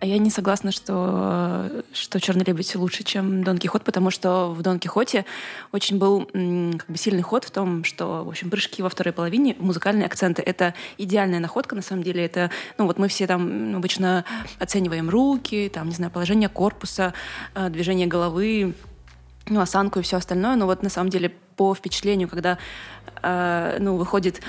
А 0.00 0.06
я 0.06 0.18
не 0.18 0.28
согласна, 0.28 0.70
что, 0.70 1.70
что 1.92 2.20
Черный 2.20 2.44
лебедь 2.44 2.74
лучше, 2.74 3.04
чем 3.04 3.42
Дон 3.42 3.58
Кихот, 3.58 3.84
потому 3.84 4.10
что 4.10 4.52
в 4.52 4.60
Дон 4.60 4.78
Кихоте 4.78 5.24
очень 5.72 5.98
был 5.98 6.26
как 6.26 6.90
бы 6.90 6.96
сильный 6.96 7.22
ход 7.22 7.44
в 7.44 7.50
том, 7.50 7.84
что, 7.84 8.24
в 8.24 8.28
общем, 8.28 8.50
прыжки 8.50 8.82
во 8.82 8.88
второй 8.88 9.12
половине, 9.12 9.56
музыкальные 9.58 10.06
акценты— 10.06 10.42
это 10.46 10.74
идеальная 10.98 11.40
находка, 11.40 11.74
на 11.74 11.82
самом 11.82 12.02
деле. 12.02 12.24
Это, 12.24 12.50
ну 12.76 12.86
вот 12.86 12.98
мы 12.98 13.08
все 13.08 13.26
там 13.26 13.72
ну, 13.72 13.78
обычно 13.78 14.24
оцениваем 14.58 15.08
руки, 15.08 15.70
там, 15.72 15.88
не 15.88 15.94
знаю, 15.94 16.12
положение 16.12 16.48
корпуса, 16.48 17.14
э, 17.54 17.70
движение 17.70 18.06
головы, 18.06 18.74
ну, 19.48 19.60
осанку 19.60 20.00
и 20.00 20.02
все 20.02 20.16
остальное. 20.16 20.56
Но 20.56 20.66
вот 20.66 20.82
на 20.82 20.90
самом 20.90 21.08
деле 21.08 21.30
по 21.56 21.74
впечатлению, 21.74 22.28
когда 22.28 22.58
э, 23.22 23.78
ну, 23.80 23.96
выходит 23.96 24.42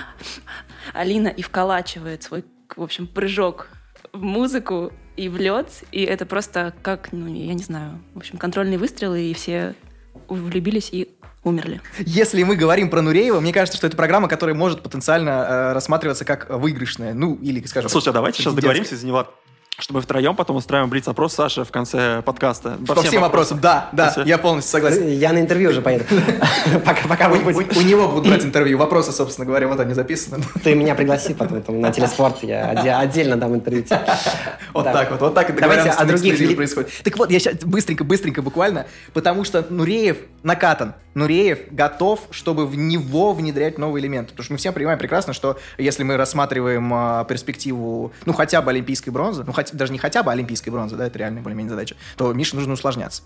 Алина 0.93 1.29
и 1.29 1.41
вколачивает 1.41 2.23
свой, 2.23 2.43
в 2.75 2.81
общем, 2.81 3.07
прыжок 3.07 3.69
в 4.11 4.21
музыку 4.21 4.91
и 5.17 5.29
в 5.29 5.37
лед, 5.37 5.83
и 5.91 6.03
это 6.03 6.25
просто 6.25 6.73
как, 6.81 7.09
ну, 7.11 7.27
я 7.27 7.53
не 7.53 7.63
знаю, 7.63 7.99
в 8.13 8.17
общем, 8.17 8.37
контрольные 8.37 8.77
выстрелы, 8.77 9.21
и 9.21 9.33
все 9.33 9.75
влюбились 10.27 10.89
и 10.91 11.09
умерли. 11.43 11.79
Если 11.99 12.43
мы 12.43 12.55
говорим 12.55 12.89
про 12.89 13.01
Нуреева, 13.01 13.39
мне 13.39 13.53
кажется, 13.53 13.77
что 13.77 13.87
это 13.87 13.95
программа, 13.95 14.27
которая 14.27 14.55
может 14.55 14.81
потенциально 14.81 15.29
э, 15.29 15.73
рассматриваться 15.73 16.25
как 16.25 16.49
выигрышная. 16.49 17.13
Ну, 17.13 17.35
или, 17.35 17.63
скажем... 17.65 17.89
Слушай, 17.89 18.09
а 18.09 18.13
давайте 18.13 18.37
сейчас 18.37 18.53
президентская. 18.53 18.73
договоримся, 18.73 18.95
извини, 18.95 19.11
Влад, 19.11 19.29
что 19.77 19.93
мы 19.93 20.01
втроем 20.01 20.35
потом 20.35 20.55
устраиваем 20.55 20.89
блиц-опрос 20.89 21.33
Саши 21.33 21.65
в 21.65 21.71
конце 21.71 22.21
подкаста. 22.23 22.77
По, 22.87 22.95
всем 23.01 23.21
вопросам, 23.21 23.59
да, 23.59 23.89
да, 23.91 24.13
я 24.25 24.37
полностью 24.37 24.71
согласен. 24.71 25.07
Я 25.09 25.33
на 25.33 25.39
интервью 25.41 25.71
уже 25.71 25.81
поеду. 25.81 26.05
Пока, 26.85 27.07
пока 27.07 27.29
вы 27.29 27.39
У, 27.39 27.41
будете. 27.41 27.77
у- 27.77 27.83
у 27.83 27.85
него 27.85 28.07
будут 28.07 28.27
брать 28.27 28.45
интервью. 28.45 28.77
Вопросы, 28.77 29.11
собственно 29.11 29.45
говоря, 29.45 29.67
вот 29.67 29.79
они 29.79 29.93
записаны. 29.93 30.41
Ты 30.63 30.75
меня 30.75 30.95
пригласи 30.95 31.33
потом 31.33 31.81
на 31.81 31.91
телеспорт, 31.91 32.41
я 32.43 32.99
отдельно 32.99 33.35
дам 33.35 33.53
интервью. 33.55 33.83
тебе. 33.83 33.99
Вот 34.73 34.85
Да. 34.85 34.93
так 34.93 35.11
вот, 35.11 35.21
вот 35.21 35.33
так 35.33 35.53
Давайте 35.59 35.89
о 35.89 36.01
на 36.03 36.05
других 36.07 36.39
ли- 36.39 36.55
происходит. 36.55 36.91
Так 37.03 37.17
вот, 37.17 37.29
я 37.31 37.39
сейчас 37.39 37.55
быстренько-быстренько 37.63 38.41
буквально, 38.41 38.85
потому 39.13 39.43
что 39.43 39.65
Нуреев 39.69 40.17
накатан. 40.43 40.93
Нуреев 41.15 41.59
готов, 41.71 42.19
чтобы 42.31 42.67
в 42.67 42.75
него 42.75 43.33
внедрять 43.33 43.77
новые 43.77 44.01
элементы. 44.03 44.31
Потому 44.31 44.43
что 44.43 44.53
мы 44.53 44.57
все 44.57 44.73
понимаем 44.73 44.99
прекрасно, 44.99 45.31
что 45.31 45.57
если 45.77 46.03
мы 46.03 46.17
рассматриваем 46.17 46.91
а, 46.93 47.23
перспективу, 47.23 48.11
ну, 48.25 48.33
хотя 48.33 48.61
бы 48.61 48.69
олимпийской 48.71 49.11
бронзы, 49.11 49.45
ну, 49.47 49.53
хотя, 49.53 49.64
даже 49.73 49.91
не 49.91 49.99
хотя 49.99 50.23
бы 50.23 50.31
олимпийской 50.31 50.69
бронзы, 50.69 50.95
да, 50.95 51.07
это 51.07 51.17
реальная 51.19 51.41
более-менее 51.41 51.71
задача, 51.71 51.95
то 52.17 52.31
Мише 52.33 52.55
нужно 52.55 52.73
усложняться. 52.73 53.23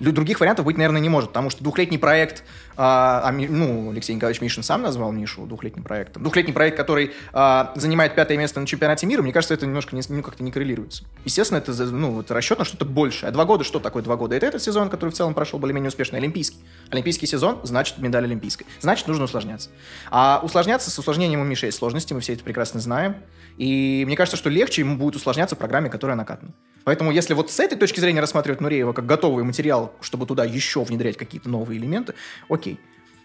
Других 0.00 0.40
вариантов 0.40 0.64
быть, 0.64 0.76
наверное, 0.76 1.00
не 1.00 1.08
может, 1.08 1.30
потому 1.30 1.50
что 1.50 1.62
двухлетний 1.62 1.98
проект, 1.98 2.42
а, 2.76 3.22
а 3.24 3.32
ну, 3.32 3.90
Алексей 3.90 4.14
Николаевич 4.14 4.40
Мишин 4.40 4.62
сам 4.62 4.82
назвал 4.82 5.12
Мишу 5.12 5.46
двухлетним 5.46 5.84
проектом. 5.84 6.22
Двухлетний 6.22 6.52
проект, 6.52 6.76
который 6.76 7.12
а, 7.32 7.72
занимает 7.76 8.14
пятое 8.14 8.36
место 8.36 8.58
на 8.58 8.66
чемпионате 8.66 9.06
мира, 9.06 9.22
мне 9.22 9.32
кажется, 9.32 9.54
это 9.54 9.66
немножко 9.66 9.94
не, 9.94 10.02
ну, 10.08 10.22
как-то 10.22 10.42
не 10.42 10.50
коррелируется. 10.50 11.04
Естественно, 11.24 11.58
это, 11.58 11.72
ну, 11.84 12.20
это 12.20 12.34
расчет 12.34 12.58
на 12.58 12.64
что-то 12.64 12.84
большее. 12.84 13.28
А 13.28 13.32
два 13.32 13.44
года, 13.44 13.64
что 13.64 13.78
такое 13.78 14.02
два 14.02 14.16
года? 14.16 14.34
Это 14.34 14.46
этот 14.46 14.62
сезон, 14.62 14.88
который 14.88 15.10
в 15.10 15.14
целом 15.14 15.34
прошел 15.34 15.58
более-менее 15.58 15.88
успешно, 15.88 16.18
олимпийский. 16.18 16.58
Олимпийский 16.90 17.26
сезон, 17.26 17.60
значит, 17.62 17.98
медаль 17.98 18.24
олимпийской. 18.24 18.66
Значит, 18.80 19.06
нужно 19.06 19.24
усложняться. 19.24 19.70
А 20.10 20.40
усложняться 20.42 20.90
с 20.90 20.98
усложнением 20.98 21.40
у 21.40 21.44
Миши 21.44 21.66
есть 21.66 21.78
сложности, 21.78 22.12
мы 22.12 22.20
все 22.20 22.32
это 22.32 22.42
прекрасно 22.42 22.80
знаем. 22.80 23.16
И 23.58 24.04
мне 24.06 24.16
кажется, 24.16 24.36
что 24.36 24.50
легче 24.50 24.82
ему 24.82 24.96
будет 24.96 25.16
усложняться 25.16 25.56
в 25.56 25.58
программе, 25.58 25.90
которая 25.90 26.16
накатана. 26.16 26.52
Поэтому, 26.84 27.12
если 27.12 27.34
вот 27.34 27.50
с 27.50 27.60
этой 27.60 27.78
точки 27.78 28.00
зрения 28.00 28.20
рассматривать 28.20 28.60
Нуреева 28.60 28.92
как 28.92 29.06
готовый 29.06 29.44
материал, 29.44 29.92
чтобы 30.00 30.26
туда 30.26 30.44
еще 30.44 30.82
внедрять 30.82 31.16
какие-то 31.16 31.48
новые 31.48 31.78
элементы, 31.78 32.14
окей. 32.48 32.80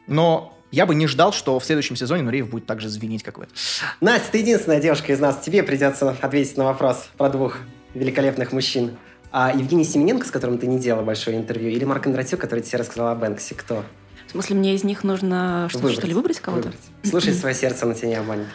Но 0.05 0.57
я 0.71 0.85
бы 0.85 0.95
не 0.95 1.07
ждал, 1.07 1.33
что 1.33 1.59
в 1.59 1.65
следующем 1.65 1.95
сезоне 1.95 2.23
Нуреев 2.23 2.49
будет 2.49 2.65
так 2.65 2.81
же 2.81 2.89
звенить, 2.89 3.23
как 3.23 3.37
в 3.37 3.41
этом. 3.41 3.55
Настя, 4.01 4.31
ты 4.31 4.37
единственная 4.39 4.81
девушка 4.81 5.13
из 5.13 5.19
нас. 5.19 5.39
Тебе 5.39 5.63
придется 5.63 6.15
ответить 6.21 6.57
на 6.57 6.65
вопрос 6.65 7.09
про 7.17 7.29
двух 7.29 7.57
великолепных 7.93 8.51
мужчин. 8.51 8.97
А 9.31 9.51
Евгений 9.53 9.83
Семененко, 9.83 10.25
с 10.25 10.31
которым 10.31 10.57
ты 10.57 10.67
не 10.67 10.79
делала 10.79 11.03
большое 11.03 11.37
интервью, 11.37 11.69
или 11.69 11.83
Марк 11.83 12.03
Кондратюк, 12.03 12.39
который 12.39 12.61
тебе 12.61 12.79
рассказал 12.79 13.09
о 13.09 13.15
Бэнксе, 13.15 13.55
кто? 13.55 13.83
В 14.27 14.31
смысле, 14.31 14.55
мне 14.57 14.75
из 14.75 14.83
них 14.83 15.03
нужно 15.03 15.67
что, 15.69 15.89
что 15.89 16.07
ли 16.07 16.13
выбрать 16.13 16.39
кого-то? 16.39 16.69
Выбрать. 16.69 16.81
Слушай 17.03 17.33
свое 17.33 17.55
сердце, 17.55 17.85
оно 17.85 17.93
тебя 17.93 18.09
не 18.09 18.15
обманет. 18.15 18.47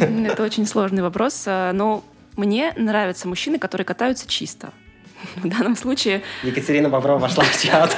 Это 0.00 0.42
очень 0.42 0.66
сложный 0.66 1.02
вопрос. 1.02 1.44
А, 1.46 1.72
Но 1.72 2.04
мне 2.36 2.72
нравятся 2.76 3.28
мужчины, 3.28 3.58
которые 3.58 3.84
катаются 3.84 4.26
чисто. 4.26 4.72
В 5.36 5.48
данном 5.48 5.76
случае 5.76 6.22
Екатерина 6.42 6.88
Боброва 6.88 7.18
вошла 7.18 7.44
в 7.44 7.62
чат. 7.62 7.94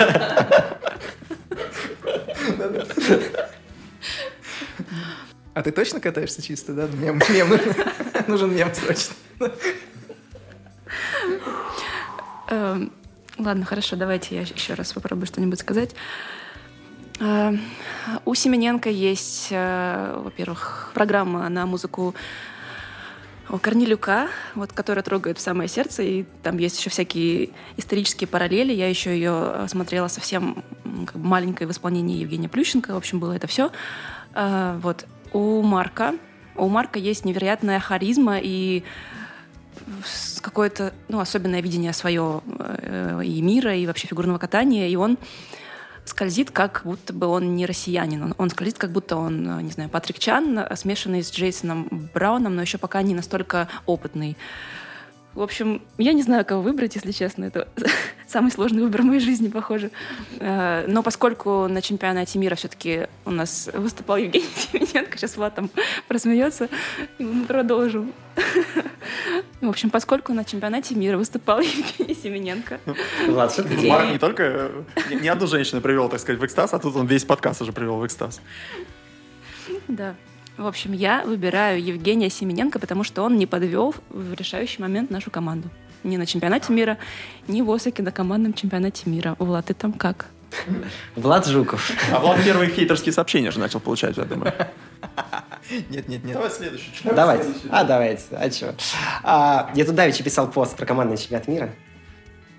А 5.55 5.63
ты 5.63 5.71
точно 5.71 6.01
катаешься 6.01 6.43
чисто, 6.43 6.73
да? 6.73 6.89
Мем, 6.89 7.21
мем 7.29 7.61
нужен, 8.27 8.55
мем 8.55 8.73
срочно. 8.75 9.15
Эм, 12.49 12.93
Ладно, 13.39 13.65
хорошо, 13.65 13.97
давайте 13.97 14.35
я 14.37 14.43
еще 14.43 14.75
раз 14.75 14.93
попробую 14.93 15.27
что-нибудь 15.27 15.59
сказать. 15.59 15.95
Э, 17.23 17.53
У 18.25 18.35
Семененко 18.35 18.91
есть, 18.91 19.49
э, 19.51 20.21
во-первых, 20.25 20.91
программа 20.93 21.49
на 21.49 21.67
музыку 21.67 22.15
Корнелюка, 23.61 24.29
вот, 24.55 24.73
которая 24.73 25.03
трогает 25.05 25.39
в 25.39 25.41
самое 25.41 25.69
сердце, 25.69 26.03
и 26.03 26.25
там 26.43 26.57
есть 26.59 26.79
еще 26.79 26.91
всякие 26.91 27.51
исторические 27.77 28.27
параллели. 28.27 28.73
Я 28.73 28.89
еще 28.89 29.11
ее 29.11 29.33
э, 29.33 29.67
смотрела 29.69 30.09
совсем 30.09 30.65
как 31.07 31.17
бы 31.17 31.27
маленькой 31.29 31.67
в 31.67 31.71
исполнении 31.71 32.19
Евгения 32.19 32.49
Плющенко. 32.49 32.95
В 32.95 32.97
общем, 32.97 33.19
было 33.21 33.33
это 33.33 33.47
все. 33.47 33.71
Вот. 34.35 35.07
У 35.33 35.63
Марка, 35.63 36.15
у 36.57 36.69
Марка 36.69 36.99
есть 36.99 37.25
невероятная 37.25 37.81
харизма 37.81 38.39
и 38.41 38.83
какое-то 40.41 40.93
ну, 41.09 41.21
особенное 41.21 41.61
видение 41.61 41.93
свое 41.93 42.41
и 43.23 43.43
мира, 43.43 43.75
и 43.77 43.87
вообще 43.87 44.07
фигурного 44.07 44.39
катания, 44.39 44.89
и 44.89 44.97
он 44.97 45.19
скользит, 46.05 46.51
как 46.51 46.83
будто 46.85 47.13
бы 47.13 47.27
он 47.27 47.55
не 47.55 47.67
россиянин. 47.67 48.23
Он, 48.23 48.35
он 48.39 48.51
скользит, 48.51 48.79
как 48.79 48.91
будто 48.91 49.17
он, 49.17 49.59
э, 49.59 49.63
не 49.63 49.71
знаю, 49.71 49.89
Патрик 49.89 50.19
Чан, 50.19 50.59
э, 50.59 50.77
смешанный 50.77 51.23
с 51.23 51.31
Джейсоном 51.31 52.11
Брауном, 52.13 52.57
но 52.57 52.63
еще 52.63 52.79
пока 52.79 53.03
не 53.03 53.15
настолько 53.15 53.69
опытный. 53.87 54.37
В 55.35 55.41
общем, 55.41 55.81
я 55.97 56.13
не 56.13 56.23
знаю, 56.23 56.45
кого 56.45 56.61
выбрать, 56.63 56.95
если 56.95 57.11
честно. 57.13 57.47
Это 57.47 57.67
самый 58.29 58.51
сложный 58.53 58.83
выбор 58.83 59.01
в 59.03 59.05
моей 59.05 59.21
жизни, 59.21 59.49
похоже. 59.49 59.91
Э, 60.41 60.85
Но 60.87 61.03
поскольку 61.03 61.69
на 61.69 61.81
чемпионате 61.81 62.39
мира 62.39 62.55
все-таки 62.55 63.07
у 63.25 63.31
нас 63.31 63.71
выступал 63.73 64.19
Евгений 64.19 64.47
Семененко, 64.57 65.17
сейчас 65.17 65.37
Влад 65.37 65.55
там 65.55 65.71
просмеется, 66.07 66.69
и 67.19 67.25
мы 67.25 67.45
продолжим. 67.47 68.13
В 69.61 69.69
общем, 69.69 69.91
поскольку 69.91 70.33
на 70.35 70.45
чемпионате 70.45 70.95
мира 70.95 71.17
выступал 71.17 71.61
Евгений 71.61 72.15
Семененко, 72.15 72.81
Влад, 73.29 73.53
что 73.53 73.63
ты? 73.63 73.89
Марк 73.89 74.11
не 74.13 74.19
только 74.19 74.71
ни, 75.11 75.15
ни 75.23 75.29
одну 75.29 75.47
женщину 75.47 75.81
привел, 75.81 76.09
так 76.09 76.21
сказать, 76.21 76.41
в 76.41 76.45
экстаз, 76.45 76.75
а 76.75 76.79
тут 76.79 76.95
он 76.97 77.07
весь 77.07 77.25
подкаст 77.25 77.63
уже 77.63 77.73
привел 77.73 77.97
в 77.97 78.07
экстаз. 78.07 78.41
да. 79.89 80.15
В 80.59 80.67
общем, 80.67 80.93
я 80.93 81.25
выбираю 81.25 81.83
Евгения 81.83 82.29
Семененко, 82.29 82.79
потому 82.79 83.05
что 83.05 83.23
он 83.23 83.37
не 83.37 83.47
подвел 83.47 83.95
в 84.11 84.35
решающий 84.35 84.83
момент 84.83 85.11
нашу 85.11 85.31
команду. 85.31 85.71
Ни 86.05 86.17
на 86.17 86.27
чемпионате 86.27 86.73
мира, 86.73 86.99
ни 87.49 87.63
в 87.63 87.71
Осаке 87.71 88.03
на 88.03 88.13
командном 88.13 88.53
чемпионате 88.53 89.09
мира. 89.09 89.35
Влад, 89.39 89.67
ты 89.67 89.75
там 89.75 89.93
как? 89.93 90.27
Влад 91.17 91.47
Жуков. 91.47 91.91
А 92.13 92.21
Влад 92.21 92.45
первые 92.45 92.71
хейтерские 92.71 93.13
сообщения 93.13 93.51
же 93.51 93.61
начал 93.61 93.81
получать, 93.81 94.17
я 94.19 94.25
думаю. 94.25 94.53
Нет, 95.89 96.09
нет, 96.09 96.23
нет. 96.25 96.35
Давай 96.35 96.51
следующий. 96.51 96.91
Давайте. 97.05 97.47
А, 97.71 97.85
давайте. 97.85 98.25
А 98.33 98.51
что? 98.51 98.75
я 99.75 99.85
тут 99.85 99.95
давеча 99.95 100.23
писал 100.23 100.51
пост 100.51 100.77
про 100.77 100.85
командный 100.85 101.17
чемпионат 101.17 101.49
мира, 101.49 101.71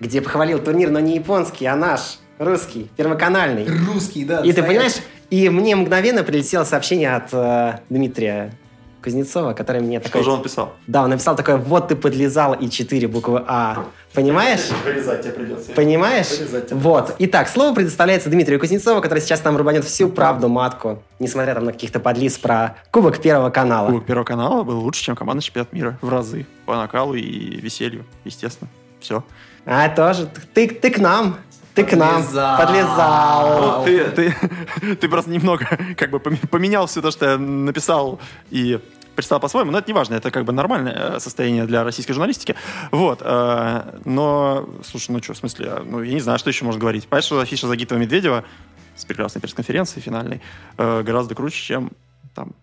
где 0.00 0.20
похвалил 0.20 0.58
турнир, 0.58 0.90
но 0.90 0.98
не 0.98 1.16
японский, 1.16 1.66
а 1.66 1.76
наш, 1.76 2.18
русский, 2.38 2.90
первоканальный. 2.96 3.66
Русский, 3.86 4.24
да. 4.24 4.40
И 4.40 4.52
ты 4.52 4.62
понимаешь, 4.62 4.94
и 5.34 5.48
мне 5.48 5.74
мгновенно 5.74 6.22
прилетело 6.22 6.64
сообщение 6.64 7.16
от 7.16 7.32
э, 7.32 7.80
Дмитрия 7.88 8.52
Кузнецова, 9.02 9.52
который 9.52 9.80
мне 9.80 9.98
Что 9.98 10.08
такой... 10.08 10.22
же 10.22 10.30
он 10.30 10.42
писал? 10.42 10.72
Да, 10.86 11.02
он 11.02 11.10
написал 11.10 11.34
такое, 11.34 11.56
вот 11.56 11.88
ты 11.88 11.96
подлезал 11.96 12.54
и 12.54 12.70
4 12.70 13.08
буквы 13.08 13.42
А. 13.46 13.84
Понимаешь? 14.14 14.68
Вырезать 14.84 15.22
тебе 15.22 15.32
придется. 15.32 15.72
Понимаешь? 15.72 16.30
Вырезать 16.30 16.68
тебе 16.68 16.78
Вот. 16.78 17.16
Итак, 17.18 17.48
слово 17.48 17.74
предоставляется 17.74 18.30
Дмитрию 18.30 18.60
Кузнецову, 18.60 19.02
который 19.02 19.18
сейчас 19.18 19.42
нам 19.42 19.56
рубанет 19.56 19.84
всю 19.84 20.08
правду 20.08 20.48
матку, 20.48 21.02
несмотря 21.18 21.54
там 21.54 21.64
на 21.64 21.72
каких-то 21.72 21.98
подлиз 21.98 22.38
про 22.38 22.76
Кубок 22.92 23.20
Первого 23.20 23.50
канала. 23.50 23.88
Кубок 23.88 24.06
Первого 24.06 24.24
канала 24.24 24.62
был 24.62 24.78
лучше, 24.78 25.02
чем 25.02 25.16
командный 25.16 25.42
чемпионат 25.42 25.72
мира. 25.72 25.98
В 26.00 26.08
разы. 26.08 26.46
По 26.64 26.76
накалу 26.76 27.14
и 27.14 27.60
веселью, 27.60 28.04
естественно. 28.24 28.70
Все. 29.00 29.24
А, 29.66 29.88
тоже. 29.88 30.28
Ты, 30.54 30.68
ты 30.68 30.90
к 30.90 30.98
нам. 30.98 31.36
Ты 31.74 31.84
к 31.84 31.92
нам. 31.96 32.22
Подлезал. 32.22 32.58
Подлезал. 32.58 33.78
Ну, 33.78 33.84
ты, 33.84 34.10
ты, 34.10 34.96
ты 34.96 35.08
просто 35.08 35.30
немного 35.30 35.66
как 35.96 36.10
бы 36.10 36.18
поме- 36.18 36.46
поменял 36.48 36.86
все 36.86 37.02
то, 37.02 37.10
что 37.10 37.30
я 37.32 37.38
написал 37.38 38.20
и 38.50 38.80
представил 39.16 39.40
по-своему, 39.40 39.70
но 39.70 39.78
это 39.78 39.88
не 39.88 39.94
важно, 39.94 40.14
это 40.14 40.30
как 40.30 40.44
бы 40.44 40.52
нормальное 40.52 41.16
э, 41.16 41.20
состояние 41.20 41.64
для 41.66 41.84
российской 41.84 42.12
журналистики. 42.12 42.54
Вот. 42.90 43.20
э, 43.22 44.00
Но, 44.04 44.68
слушай, 44.84 45.10
ну 45.12 45.22
что, 45.22 45.34
в 45.34 45.36
смысле, 45.36 45.82
ну 45.84 46.02
я 46.02 46.14
не 46.14 46.20
знаю, 46.20 46.38
что 46.38 46.50
еще 46.50 46.64
можно 46.64 46.80
говорить. 46.80 47.06
Понятно, 47.08 47.26
что 47.26 47.40
афиша 47.40 47.66
Загитова-Медведева 47.66 48.44
с 48.96 49.04
прекрасной 49.04 49.40
пресс-конференцией 49.40 50.02
финальной 50.02 50.40
э, 50.78 51.02
гораздо 51.02 51.34
круче, 51.34 51.60
чем 51.62 51.90
там 52.34 52.54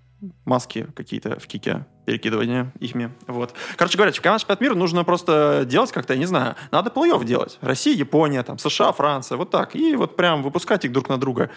маски 0.46 0.88
какие-то 0.96 1.40
в 1.40 1.48
кике, 1.48 1.86
перекидывание 2.06 2.72
ихми. 2.80 3.12
Вот. 3.28 3.54
Короче 3.76 3.98
говоря, 3.98 4.12
чемпионат 4.12 4.42
чемпионат 4.42 4.62
мира 4.62 4.76
нужно 4.76 5.04
просто 5.04 5.64
делать 5.68 5.92
как-то, 5.92 6.14
я 6.14 6.20
не 6.20 6.26
знаю, 6.26 6.56
надо 6.72 6.90
плей-офф 6.90 7.24
делать. 7.24 7.58
Россия, 7.62 7.96
Япония, 7.96 8.44
там, 8.44 8.58
США, 8.58 8.92
Франция, 8.92 9.38
вот 9.38 9.50
так. 9.50 9.76
И 9.76 9.96
вот 9.96 10.16
прям 10.16 10.44
выпускать 10.44 10.86
их 10.86 10.92
друг 10.92 11.10
на 11.10 11.18
друга 11.18 11.50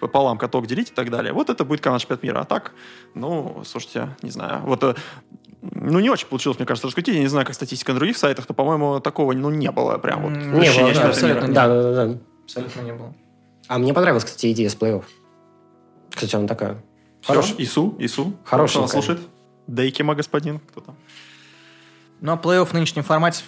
пополам 0.00 0.36
каток 0.36 0.66
делить 0.66 0.90
и 0.90 0.94
так 0.94 1.10
далее. 1.10 1.32
Вот 1.32 1.48
это 1.50 1.64
будет 1.64 1.80
команда 1.80 2.02
чемпионат 2.02 2.22
мира. 2.22 2.40
А 2.40 2.44
так, 2.44 2.72
ну, 3.14 3.62
слушайте, 3.64 4.16
не 4.22 4.30
знаю. 4.30 4.60
Вот, 4.64 4.82
э, 4.82 4.94
ну, 5.62 6.00
не 6.00 6.10
очень 6.10 6.26
получилось, 6.26 6.58
мне 6.58 6.66
кажется, 6.66 6.86
раскрутить. 6.86 7.14
Я 7.14 7.20
не 7.20 7.28
знаю, 7.28 7.46
как 7.46 7.54
статистика 7.54 7.92
на 7.92 7.98
других 7.98 8.18
сайтах, 8.18 8.46
но, 8.48 8.54
по-моему, 8.54 9.00
такого, 9.00 9.32
ну, 9.32 9.50
не 9.50 9.70
было 9.70 9.96
прям 9.98 10.22
вот. 10.22 10.32
Не 10.32 10.70
было, 10.70 10.92
да, 10.92 11.08
абсолютно. 11.08 11.48
Да, 11.48 11.68
да, 11.68 11.82
да, 11.82 12.06
да. 12.06 12.18
Абсолютно 12.44 12.80
не 12.82 12.92
было. 12.92 13.14
А 13.68 13.78
мне 13.78 13.94
понравилась, 13.94 14.24
кстати, 14.24 14.52
идея 14.52 14.68
с 14.68 14.76
плей-офф. 14.76 15.04
Кстати, 16.12 16.36
она 16.36 16.46
такая. 16.46 16.82
Хорош. 17.26 17.54
Ису, 17.56 17.96
Ису. 17.98 18.34
Нас 18.50 18.90
слушает? 18.90 19.20
Дейкима, 19.66 20.14
господин. 20.14 20.60
Кто 20.70 20.80
там? 20.80 20.96
Ну, 22.20 22.32
а 22.32 22.36
плей-офф 22.36 22.66
в 22.66 22.72
нынешнем 22.72 23.02
формате, 23.02 23.44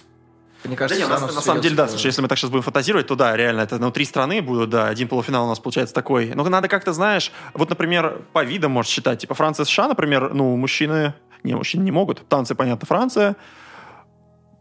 мне 0.63 0.75
Да 0.75 0.79
кажется, 0.79 0.99
не, 0.99 1.05
всё 1.05 1.27
на, 1.27 1.33
на 1.33 1.41
самом 1.41 1.61
деле, 1.61 1.75
да, 1.75 1.87
слушай, 1.87 2.07
если 2.07 2.21
мы 2.21 2.27
так 2.27 2.37
сейчас 2.37 2.49
будем 2.49 2.63
фантазировать, 2.63 3.07
то 3.07 3.15
да, 3.15 3.35
реально, 3.35 3.61
это 3.61 3.77
ну, 3.79 3.91
три 3.91 4.05
страны 4.05 4.41
будут, 4.41 4.69
да, 4.69 4.87
один 4.87 5.07
полуфинал 5.07 5.45
у 5.45 5.49
нас 5.49 5.59
получается 5.59 5.93
такой. 5.93 6.31
Но 6.33 6.43
надо 6.43 6.67
как-то, 6.67 6.93
знаешь, 6.93 7.31
вот, 7.53 7.69
например, 7.69 8.21
по 8.33 8.43
видам 8.43 8.71
можешь 8.71 8.91
считать, 8.91 9.19
типа 9.19 9.35
Франция, 9.35 9.65
США, 9.65 9.87
например, 9.87 10.33
ну, 10.33 10.55
мужчины, 10.55 11.13
не, 11.43 11.55
мужчины 11.55 11.83
не 11.83 11.91
могут. 11.91 12.27
Танцы, 12.27 12.55
понятно, 12.55 12.85
Франция, 12.85 13.35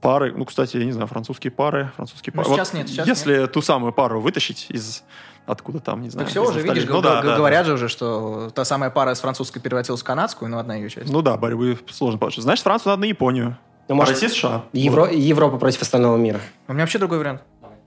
пары, 0.07 0.33
ну, 0.37 0.45
кстати, 0.45 0.77
я 0.77 0.85
не 0.85 0.93
знаю, 0.93 1.09
французские 1.09 1.51
пары, 1.51 1.91
французские 1.97 2.33
Ну, 2.37 2.45
пары. 2.45 2.55
сейчас 2.55 2.73
нет, 2.73 2.89
сейчас 2.89 3.09
Если 3.09 3.47
ту 3.47 3.61
самую 3.61 3.93
пару 3.93 4.21
вытащить 4.21 4.67
из 4.69 5.03
откуда 5.47 5.81
там, 5.81 6.01
не 6.01 6.11
знаю. 6.11 6.25
Так 6.27 6.31
все 6.31 6.45
из 6.45 6.51
уже, 6.51 6.59
Австралии. 6.61 6.81
видишь, 6.81 6.95
ну, 6.95 7.03
да, 7.03 7.23
да, 7.23 7.37
говорят 7.37 7.67
же 7.67 7.73
уже, 7.73 7.89
что 7.89 8.51
та 8.55 8.65
самая 8.65 8.91
пара 8.91 9.13
с 9.17 9.21
французской 9.21 9.59
превратилась 9.59 10.03
в 10.03 10.05
канадскую, 10.05 10.49
но 10.49 10.61
одна 10.61 10.77
ее 10.77 10.89
часть. 10.91 11.11
Ну 11.11 11.23
да, 11.23 11.37
борьбы 11.37 11.77
сложно 11.91 12.21
получится. 12.21 12.43
Значит, 12.43 12.63
Францию 12.63 12.91
надо 12.93 13.01
на 13.01 13.07
Японию. 13.07 13.59
Ну, 13.89 13.95
А 13.95 13.97
может, 13.97 14.15
Россия, 14.15 14.29
США. 14.29 14.63
Евро- 14.73 15.11
Европа 15.13 15.59
против 15.59 15.83
остального 15.83 16.17
мира. 16.17 16.39
У 16.69 16.73
меня 16.73 16.85
вообще 16.85 16.99
другой 17.01 17.19
вариант. 17.19 17.43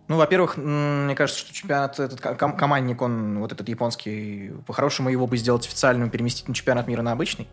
Ну, 0.10 0.18
во-первых, 0.18 0.58
мне 0.58 1.16
кажется, 1.16 1.40
что 1.40 1.54
чемпионат, 1.54 2.00
этот 2.02 2.20
ко- 2.20 2.36
ком- 2.36 2.58
командник, 2.58 3.02
он 3.02 3.40
вот 3.40 3.54
этот 3.54 3.70
японский, 3.70 4.52
по-хорошему 4.68 5.10
его 5.10 5.26
бы 5.26 5.38
сделать 5.38 5.66
официальным, 5.66 6.10
переместить 6.10 6.50
на 6.50 6.54
чемпионат 6.54 6.88
мира 6.88 7.02
на 7.02 7.14
обычный. 7.14 7.48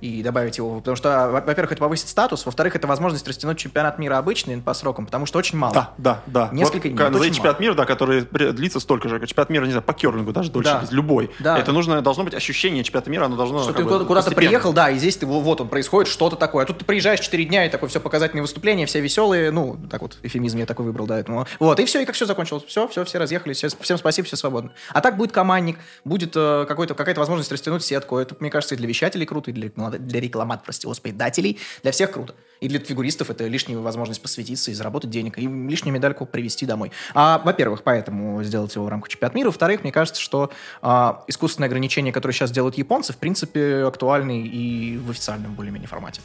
И 0.00 0.22
добавить 0.22 0.56
его, 0.58 0.78
потому 0.78 0.96
что, 0.96 1.28
во- 1.30 1.40
во-первых, 1.40 1.72
это 1.72 1.80
повысит 1.80 2.08
статус, 2.08 2.46
во-вторых, 2.46 2.76
это 2.76 2.86
возможность 2.86 3.26
растянуть 3.28 3.58
чемпионат 3.58 3.98
мира 3.98 4.18
обычный 4.18 4.56
по 4.58 4.72
срокам, 4.74 5.06
потому 5.06 5.26
что 5.26 5.38
очень 5.38 5.58
мало. 5.58 5.74
Да, 5.74 5.92
да, 5.98 6.22
да. 6.26 6.48
Несколько 6.52 6.88
вот, 6.88 6.96
дней, 6.96 7.20
очень 7.20 7.34
чемпионат 7.34 7.60
мира, 7.60 7.74
да, 7.74 7.84
который 7.84 8.22
длится 8.52 8.80
столько 8.80 9.08
же, 9.08 9.18
как 9.18 9.28
чемпионат 9.28 9.50
мира, 9.50 9.64
не 9.64 9.72
знаю, 9.72 9.82
по 9.84 9.92
керлингу 9.92 10.32
даже 10.32 10.50
дольше, 10.50 10.70
Да. 10.70 10.84
любой. 10.90 11.30
Да. 11.38 11.58
Это 11.58 11.72
нужно, 11.72 12.00
должно 12.02 12.24
быть 12.24 12.34
ощущение 12.34 12.82
чемпионата 12.84 13.10
мира, 13.10 13.24
оно 13.26 13.36
должно 13.36 13.62
Что 13.62 13.72
ты 13.72 13.84
бы, 13.84 14.04
куда-то 14.04 14.30
приехал, 14.32 14.72
да, 14.72 14.90
и 14.90 14.98
здесь 14.98 15.16
ты, 15.16 15.26
во- 15.26 15.40
вот 15.40 15.60
он, 15.60 15.68
происходит 15.68 16.10
что-то 16.10 16.36
такое. 16.36 16.64
А 16.64 16.66
тут 16.66 16.78
ты 16.78 16.84
приезжаешь 16.84 17.20
4 17.20 17.44
дня, 17.44 17.66
и 17.66 17.68
такое 17.68 17.88
все 17.90 18.00
показательное 18.00 18.42
выступление, 18.42 18.86
все 18.86 19.00
веселые, 19.00 19.50
ну, 19.50 19.78
так 19.90 20.02
вот, 20.02 20.18
эфемизм 20.22 20.58
я 20.58 20.66
такой 20.66 20.86
выбрал, 20.86 21.06
да, 21.06 21.18
этому. 21.18 21.46
Вот, 21.58 21.78
и 21.80 21.84
все, 21.84 22.00
и 22.00 22.04
как 22.06 22.14
все 22.14 22.26
закончилось. 22.26 22.64
Все, 22.66 22.88
все, 22.88 23.04
все 23.04 23.18
разъехались, 23.18 23.58
все, 23.58 23.68
всем 23.80 23.98
спасибо, 23.98 24.26
все 24.26 24.36
свободны. 24.36 24.70
А 24.92 25.00
так 25.00 25.16
будет 25.16 25.32
командник, 25.32 25.78
будет 26.04 26.32
э, 26.36 26.64
какой-то, 26.66 26.94
какая-то 26.94 27.20
возможность 27.20 27.50
растянуть 27.52 27.82
сетку. 27.84 28.16
Это, 28.18 28.34
мне 28.40 28.50
кажется, 28.50 28.74
и 28.74 28.78
для 28.78 28.86
вещателей 28.88 29.26
круто, 29.26 29.50
и 29.50 29.54
для, 29.54 29.70
для 29.98 30.20
рекламат, 30.20 30.62
прости 30.62 30.86
господи, 30.86 31.14
дателей, 31.14 31.58
для 31.82 31.92
всех 31.92 32.12
круто. 32.12 32.34
И 32.60 32.68
для 32.68 32.78
фигуристов 32.78 33.30
это 33.30 33.46
лишняя 33.46 33.78
возможность 33.78 34.20
посвятиться 34.20 34.70
и 34.70 34.74
заработать 34.74 35.10
денег, 35.10 35.38
и 35.38 35.46
лишнюю 35.46 35.94
медальку 35.94 36.26
привезти 36.26 36.66
домой. 36.66 36.92
А, 37.14 37.40
во-первых, 37.42 37.82
поэтому 37.82 38.42
сделать 38.44 38.74
его 38.74 38.84
в 38.84 38.88
рамках 38.88 39.08
чемпионата 39.08 39.36
мира. 39.36 39.46
Во-вторых, 39.48 39.82
мне 39.82 39.92
кажется, 39.92 40.20
что 40.20 40.50
а, 40.82 41.24
искусственные 41.26 41.68
ограничения, 41.68 42.12
которые 42.12 42.34
сейчас 42.34 42.50
делают 42.50 42.76
японцы, 42.76 43.12
в 43.12 43.16
принципе, 43.16 43.84
актуальны 43.84 44.42
и 44.42 44.98
в 44.98 45.10
официальном 45.10 45.54
более-менее 45.54 45.88
формате. 45.88 46.20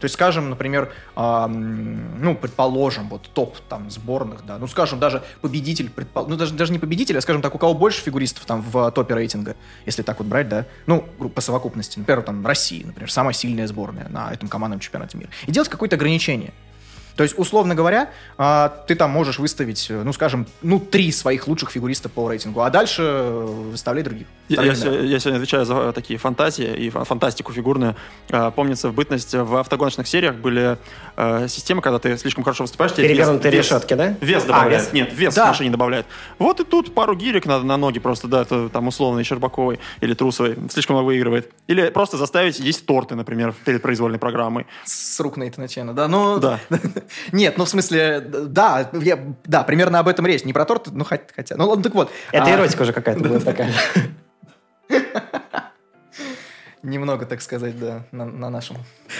То 0.00 0.04
есть, 0.04 0.14
скажем, 0.14 0.50
например, 0.50 0.92
м, 1.16 2.22
ну, 2.22 2.34
предположим, 2.34 3.08
вот 3.08 3.28
топ 3.34 3.56
там 3.68 3.90
сборных, 3.90 4.44
да, 4.46 4.58
ну, 4.58 4.66
скажем, 4.66 4.98
даже 4.98 5.22
победитель, 5.40 5.90
предпол- 5.90 6.26
ну, 6.28 6.36
даже, 6.36 6.54
даже 6.54 6.72
не 6.72 6.78
победитель, 6.78 7.18
а, 7.18 7.20
скажем 7.20 7.42
так, 7.42 7.54
у 7.54 7.58
кого 7.58 7.74
больше 7.74 8.00
фигуристов 8.02 8.44
там 8.44 8.62
в 8.62 8.90
топе 8.92 9.14
рейтинга, 9.14 9.56
если 9.86 10.02
так 10.02 10.18
вот 10.18 10.28
брать, 10.28 10.48
да, 10.48 10.66
ну, 10.86 11.00
по 11.34 11.40
совокупности, 11.40 11.98
например, 11.98 12.22
там 12.22 12.46
Россия, 12.46 12.86
например, 12.86 13.10
самая 13.10 13.34
сильная 13.34 13.66
сборная 13.66 14.08
на 14.08 14.32
этом 14.32 14.48
командном 14.48 14.80
чемпионате 14.80 15.18
мира, 15.18 15.30
и 15.46 15.52
делать 15.52 15.68
какое-то 15.68 15.96
ограничение. 15.96 16.52
То 17.18 17.24
есть, 17.24 17.36
условно 17.36 17.74
говоря, 17.74 18.10
а, 18.38 18.68
ты 18.86 18.94
там 18.94 19.10
можешь 19.10 19.40
выставить, 19.40 19.90
э, 19.90 20.02
ну, 20.04 20.12
скажем, 20.12 20.46
ну, 20.62 20.78
три 20.78 21.10
своих 21.10 21.48
лучших 21.48 21.70
фигуриста 21.72 22.08
по 22.08 22.28
рейтингу, 22.30 22.60
а 22.60 22.70
дальше 22.70 23.02
э, 23.02 23.44
выставляй 23.72 24.04
других. 24.04 24.28
Я, 24.48 24.62
я 24.62 24.68
я 24.68 25.18
сегодня 25.18 25.38
отвечаю 25.38 25.64
за 25.66 25.92
такие 25.92 26.16
фантазии 26.18 26.64
и 26.86 26.90
фа- 26.90 27.02
фантастику 27.02 27.52
фигурную. 27.52 27.96
А, 28.30 28.52
Помнится, 28.52 28.88
в 28.88 28.94
бытность 28.94 29.34
в 29.34 29.56
автогоночных 29.56 30.06
сериях 30.06 30.36
были 30.36 30.78
э, 31.16 31.48
системы, 31.48 31.82
когда 31.82 31.98
ты 31.98 32.16
слишком 32.18 32.44
хорошо 32.44 32.62
выступаешь, 32.62 32.92
тебе 32.94 33.08
вес- 33.08 33.16
Перевернутые 33.16 33.52
вес- 33.52 33.66
решетки, 33.66 33.94
да? 33.94 34.14
Вес 34.20 34.44
А, 34.44 34.46
добавляет. 34.46 34.82
вес. 34.84 34.92
Нет, 34.92 35.12
вес 35.12 35.34
Да. 35.34 35.46
в 35.46 35.48
машине 35.48 35.70
добавляет. 35.70 36.06
Вот 36.38 36.60
и 36.60 36.64
тут 36.64 36.94
пару 36.94 37.16
гирек 37.16 37.46
надо 37.46 37.64
на 37.66 37.76
ноги 37.76 37.98
просто, 37.98 38.28
да, 38.28 38.42
это 38.42 38.68
там 38.68 38.86
условный 38.86 39.24
Щербаковой 39.24 39.80
или 40.00 40.14
Трусовой. 40.14 40.56
Слишком 40.70 40.94
много 40.94 41.08
выигрывает. 41.08 41.50
Или 41.66 41.88
просто 41.90 42.16
заставить 42.16 42.60
есть 42.60 42.86
торты, 42.86 43.16
например, 43.16 43.52
перед 43.64 43.82
произвольной 43.82 44.20
программой. 44.20 44.66
С 44.84 45.18
рук 45.18 45.36
Нейтана 45.36 45.66
Чена, 45.66 45.92
да? 45.94 46.06
Ну, 46.06 46.38
Да. 46.38 46.60
Нет, 47.32 47.58
ну, 47.58 47.64
в 47.64 47.68
смысле, 47.68 48.20
да, 48.20 48.90
я, 48.92 49.18
да, 49.44 49.62
примерно 49.62 49.98
об 49.98 50.08
этом 50.08 50.26
речь. 50.26 50.44
Не 50.44 50.52
про 50.52 50.64
торт, 50.64 50.88
ну, 50.92 51.04
хотя. 51.04 51.56
Ну, 51.56 51.68
ладно, 51.68 51.82
так 51.82 51.94
вот. 51.94 52.10
Это 52.32 52.46
А, 52.46 52.54
эротика 52.54 52.82
уже 52.82 52.92
какая-то 52.92 53.20
будет 53.20 53.44
такая. 53.44 53.72
Немного, 56.82 57.26
так 57.26 57.42
сказать, 57.42 57.78
да, 57.78 58.04
на, 58.12 58.24
на 58.24 58.50
нашем. 58.50 58.76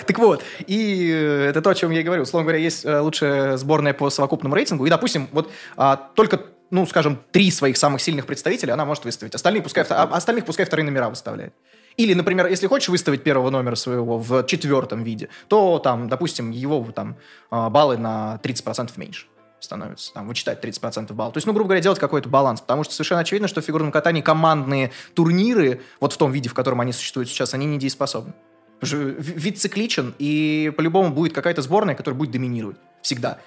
Так 0.07 0.19
вот, 0.19 0.45
и 0.67 1.11
э, 1.13 1.49
это 1.51 1.61
то, 1.61 1.71
о 1.71 1.75
чем 1.75 1.91
я 1.91 2.01
и 2.01 2.03
говорю. 2.05 2.23
Условно 2.23 2.45
говоря, 2.45 2.63
есть 2.63 2.85
э, 2.85 3.01
лучшая 3.01 3.57
сборная 3.57 3.95
по 3.95 4.11
совокупному 4.11 4.55
рейтингу, 4.55 4.87
и, 4.87 4.91
допустим, 4.91 5.29
вот 5.33 5.51
а, 5.77 5.97
только, 5.97 6.41
ну, 6.71 6.87
скажем, 6.87 7.19
три 7.33 7.51
своих 7.51 7.77
самых 7.77 8.01
сильных 8.01 8.27
представителя 8.27 8.75
она 8.75 8.85
может 8.85 9.05
выставить. 9.05 9.35
Остальные 9.35 9.63
пускай, 9.63 9.85
а 9.91 10.05
остальных 10.05 10.45
пускай 10.45 10.67
вторые 10.67 10.87
номера 10.87 11.09
выставляет. 11.09 11.53
Или, 11.99 12.15
например, 12.15 12.47
если 12.47 12.69
хочешь 12.69 12.89
выставить 12.89 13.25
первого 13.25 13.51
номера 13.51 13.75
своего 13.75 14.19
в 14.19 14.45
четвертом 14.45 15.03
виде, 15.03 15.29
то 15.49 15.81
там, 15.81 16.09
допустим, 16.09 16.53
его 16.53 16.87
там 16.95 17.17
а, 17.51 17.69
баллы 17.71 17.99
на 17.99 18.41
30% 18.43 18.93
меньше 18.97 19.27
становится, 19.59 20.13
там, 20.13 20.29
вычитать 20.29 20.65
30% 20.65 21.13
баллов. 21.13 21.35
То 21.35 21.39
есть, 21.39 21.47
ну, 21.49 21.53
грубо 21.53 21.71
говоря, 21.71 21.83
делать 21.83 21.99
какой-то 21.99 22.29
баланс, 22.29 22.61
потому 22.61 22.85
что 22.85 22.95
совершенно 22.95 23.23
очевидно, 23.23 23.49
что 23.49 23.61
в 23.61 23.65
фигурном 23.65 23.91
катании 23.91 24.23
командные 24.23 24.93
турниры, 25.15 25.83
вот 25.99 26.13
в 26.13 26.17
том 26.17 26.31
виде, 26.31 26.49
в 26.49 26.55
котором 26.55 26.81
они 26.81 26.93
существуют 26.93 27.29
сейчас, 27.29 27.53
они 27.53 27.67
недееспособны. 27.67 28.33
Вид 28.81 29.59
цикличен, 29.59 30.15
и 30.21 30.73
по-любому 30.77 31.13
будет 31.13 31.33
какая-то 31.33 31.63
сборная, 31.63 31.97
которая 31.97 32.17
будет 32.17 32.31
доминировать. 32.31 32.77
Всегда. 33.03 33.39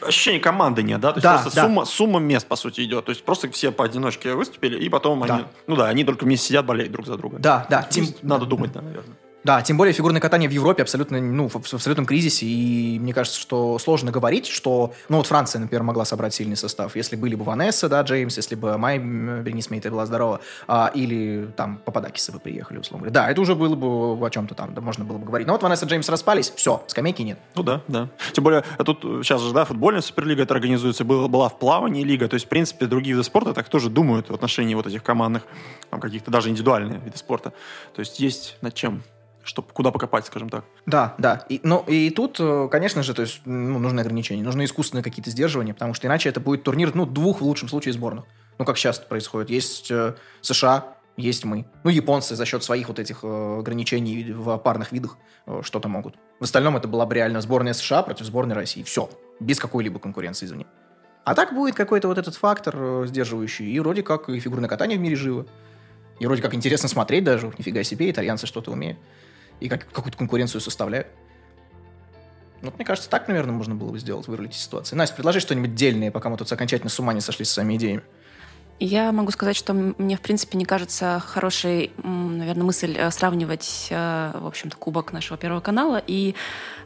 Ощущение 0.00 0.40
команды 0.40 0.82
нет, 0.82 1.00
да? 1.00 1.12
То 1.12 1.16
есть 1.18 1.24
Да, 1.24 1.38
просто 1.38 1.54
да. 1.56 1.62
Сумма, 1.64 1.84
сумма 1.84 2.20
мест, 2.20 2.46
по 2.46 2.56
сути, 2.56 2.82
идет. 2.82 3.04
То 3.06 3.10
есть 3.10 3.24
просто 3.24 3.50
все 3.50 3.72
поодиночке 3.72 4.34
выступили, 4.34 4.78
и 4.78 4.88
потом 4.88 5.20
Да. 5.26 5.34
они... 5.34 5.44
Ну 5.66 5.76
да, 5.76 5.86
они 5.88 6.04
только 6.04 6.24
вместе 6.24 6.48
сидят, 6.48 6.66
болеют 6.66 6.92
друг 6.92 7.06
за 7.06 7.16
друга. 7.16 7.38
Да, 7.38 7.66
да. 7.68 7.82
Тем, 7.82 8.04
есть 8.04 8.22
Надо 8.22 8.46
думать, 8.46 8.72
да, 8.72 8.80
наверное. 8.80 9.16
Да, 9.44 9.62
тем 9.62 9.76
более 9.76 9.92
фигурное 9.92 10.20
катание 10.20 10.48
в 10.48 10.52
Европе 10.52 10.82
абсолютно, 10.82 11.20
ну, 11.20 11.48
в, 11.48 11.56
абсолютном 11.56 12.06
кризисе, 12.06 12.44
и 12.44 12.98
мне 12.98 13.14
кажется, 13.14 13.38
что 13.38 13.78
сложно 13.78 14.10
говорить, 14.10 14.46
что, 14.46 14.92
ну, 15.08 15.18
вот 15.18 15.26
Франция, 15.26 15.60
например, 15.60 15.84
могла 15.84 16.04
собрать 16.04 16.34
сильный 16.34 16.56
состав, 16.56 16.96
если 16.96 17.14
были 17.14 17.34
бы 17.36 17.44
Ванесса, 17.44 17.88
да, 17.88 18.02
Джеймс, 18.02 18.36
если 18.36 18.56
бы 18.56 18.76
Май 18.76 18.98
Бернис 18.98 19.70
Мейта 19.70 19.90
была 19.90 20.06
здорова, 20.06 20.40
а, 20.66 20.90
или 20.92 21.48
там 21.56 21.80
Пападакисы 21.84 22.32
бы 22.32 22.40
приехали, 22.40 22.78
условно 22.78 23.06
говоря. 23.06 23.14
Да, 23.14 23.30
это 23.30 23.40
уже 23.40 23.54
было 23.54 23.76
бы 23.76 24.26
о 24.26 24.30
чем-то 24.30 24.54
там, 24.54 24.74
да, 24.74 24.80
можно 24.80 25.04
было 25.04 25.18
бы 25.18 25.26
говорить. 25.26 25.46
Но 25.46 25.52
вот 25.52 25.62
Ванесса 25.62 25.86
и 25.86 25.88
Джеймс 25.88 26.08
распались, 26.08 26.52
все, 26.56 26.82
скамейки 26.88 27.22
нет. 27.22 27.38
Ну 27.54 27.62
да, 27.62 27.82
да. 27.86 28.08
Тем 28.32 28.42
более, 28.44 28.64
а 28.76 28.84
тут 28.84 29.00
сейчас 29.24 29.40
же, 29.40 29.52
да, 29.54 29.64
футбольная 29.64 30.02
суперлига 30.02 30.42
это 30.42 30.54
организуется, 30.54 31.04
была, 31.04 31.28
была 31.28 31.48
в 31.48 31.58
плавании 31.58 32.02
лига, 32.02 32.28
то 32.28 32.34
есть, 32.34 32.46
в 32.46 32.48
принципе, 32.48 32.86
другие 32.86 33.14
виды 33.14 33.24
спорта 33.24 33.54
так 33.54 33.68
тоже 33.68 33.88
думают 33.88 34.30
в 34.30 34.34
отношении 34.34 34.74
вот 34.74 34.86
этих 34.86 35.04
командных, 35.04 35.44
там, 35.90 36.00
каких-то 36.00 36.30
даже 36.30 36.48
индивидуальные 36.48 36.98
виды 36.98 37.16
спорта. 37.16 37.52
То 37.94 38.00
есть 38.00 38.18
есть 38.18 38.56
над 38.60 38.74
чем, 38.74 39.02
чтобы 39.48 39.68
куда 39.72 39.90
покопать, 39.90 40.26
скажем 40.26 40.50
так. 40.50 40.64
Да, 40.84 41.14
да. 41.16 41.46
И, 41.48 41.60
ну, 41.62 41.82
и 41.86 42.10
тут, 42.10 42.36
э, 42.38 42.68
конечно 42.70 43.02
же, 43.02 43.14
то 43.14 43.22
есть, 43.22 43.40
ну, 43.46 43.78
нужны 43.78 44.00
ограничения, 44.00 44.42
нужны 44.42 44.64
искусственные 44.64 45.02
какие-то 45.02 45.30
сдерживания, 45.30 45.72
потому 45.72 45.94
что 45.94 46.06
иначе 46.06 46.28
это 46.28 46.38
будет 46.38 46.64
турнир, 46.64 46.94
ну, 46.94 47.06
двух, 47.06 47.40
в 47.40 47.44
лучшем 47.44 47.68
случае, 47.68 47.94
сборных. 47.94 48.24
Ну, 48.58 48.64
как 48.66 48.76
часто 48.76 49.06
происходит. 49.06 49.48
Есть 49.48 49.90
э, 49.90 50.16
США, 50.42 50.96
есть 51.16 51.46
мы. 51.46 51.64
Ну, 51.82 51.90
японцы 51.90 52.36
за 52.36 52.44
счет 52.44 52.62
своих 52.62 52.88
вот 52.88 52.98
этих 52.98 53.20
э, 53.22 53.58
ограничений 53.60 54.32
в 54.32 54.58
парных 54.58 54.92
видах 54.92 55.16
э, 55.46 55.62
что-то 55.64 55.88
могут. 55.88 56.16
В 56.40 56.44
остальном 56.44 56.76
это 56.76 56.86
была 56.86 57.06
бы 57.06 57.14
реально 57.14 57.40
сборная 57.40 57.72
США 57.72 58.02
против 58.02 58.26
сборной 58.26 58.54
России. 58.54 58.82
Все. 58.82 59.08
Без 59.40 59.58
какой-либо 59.58 59.98
конкуренции 59.98 60.44
извне. 60.44 60.66
А 61.24 61.34
так 61.34 61.54
будет 61.54 61.74
какой-то 61.74 62.08
вот 62.08 62.18
этот 62.18 62.36
фактор 62.36 62.74
э, 62.76 63.06
сдерживающий. 63.06 63.70
И 63.70 63.80
вроде 63.80 64.02
как 64.02 64.28
и 64.28 64.38
фигурное 64.40 64.68
катание 64.68 64.98
в 64.98 65.00
мире 65.00 65.16
живо. 65.16 65.46
И 66.18 66.26
вроде 66.26 66.42
как 66.42 66.54
интересно 66.54 66.88
смотреть 66.88 67.24
даже. 67.24 67.52
Нифига 67.58 67.82
себе, 67.82 68.10
итальянцы 68.10 68.46
что-то 68.46 68.70
умеют. 68.72 68.98
И 69.60 69.68
как, 69.68 69.88
какую-то 69.90 70.18
конкуренцию 70.18 70.60
составляют. 70.60 71.08
Вот, 72.62 72.76
мне 72.76 72.84
кажется, 72.84 73.08
так, 73.08 73.28
наверное, 73.28 73.54
можно 73.54 73.74
было 73.74 73.92
бы 73.92 73.98
сделать, 73.98 74.26
вырулить 74.26 74.54
из 74.54 74.60
ситуации. 74.60 74.96
Настя, 74.96 75.14
предложи 75.14 75.40
что-нибудь 75.40 75.74
дельное, 75.74 76.10
пока 76.10 76.28
мы 76.28 76.36
тут 76.36 76.50
окончательно 76.50 76.90
с 76.90 76.98
ума 76.98 77.12
не 77.12 77.20
сошли 77.20 77.44
со 77.44 77.54
своими 77.54 77.76
идеями. 77.76 78.02
Я 78.80 79.10
могу 79.10 79.32
сказать, 79.32 79.56
что 79.56 79.74
мне, 79.74 80.16
в 80.16 80.20
принципе, 80.20 80.56
не 80.56 80.64
кажется 80.64 81.20
хорошей, 81.26 81.90
наверное, 82.04 82.62
мысль 82.62 82.94
э, 82.96 83.10
сравнивать, 83.10 83.88
э, 83.90 84.30
в 84.38 84.46
общем-то, 84.46 84.76
кубок 84.76 85.12
нашего 85.12 85.36
Первого 85.36 85.60
канала 85.60 86.00
и 86.06 86.36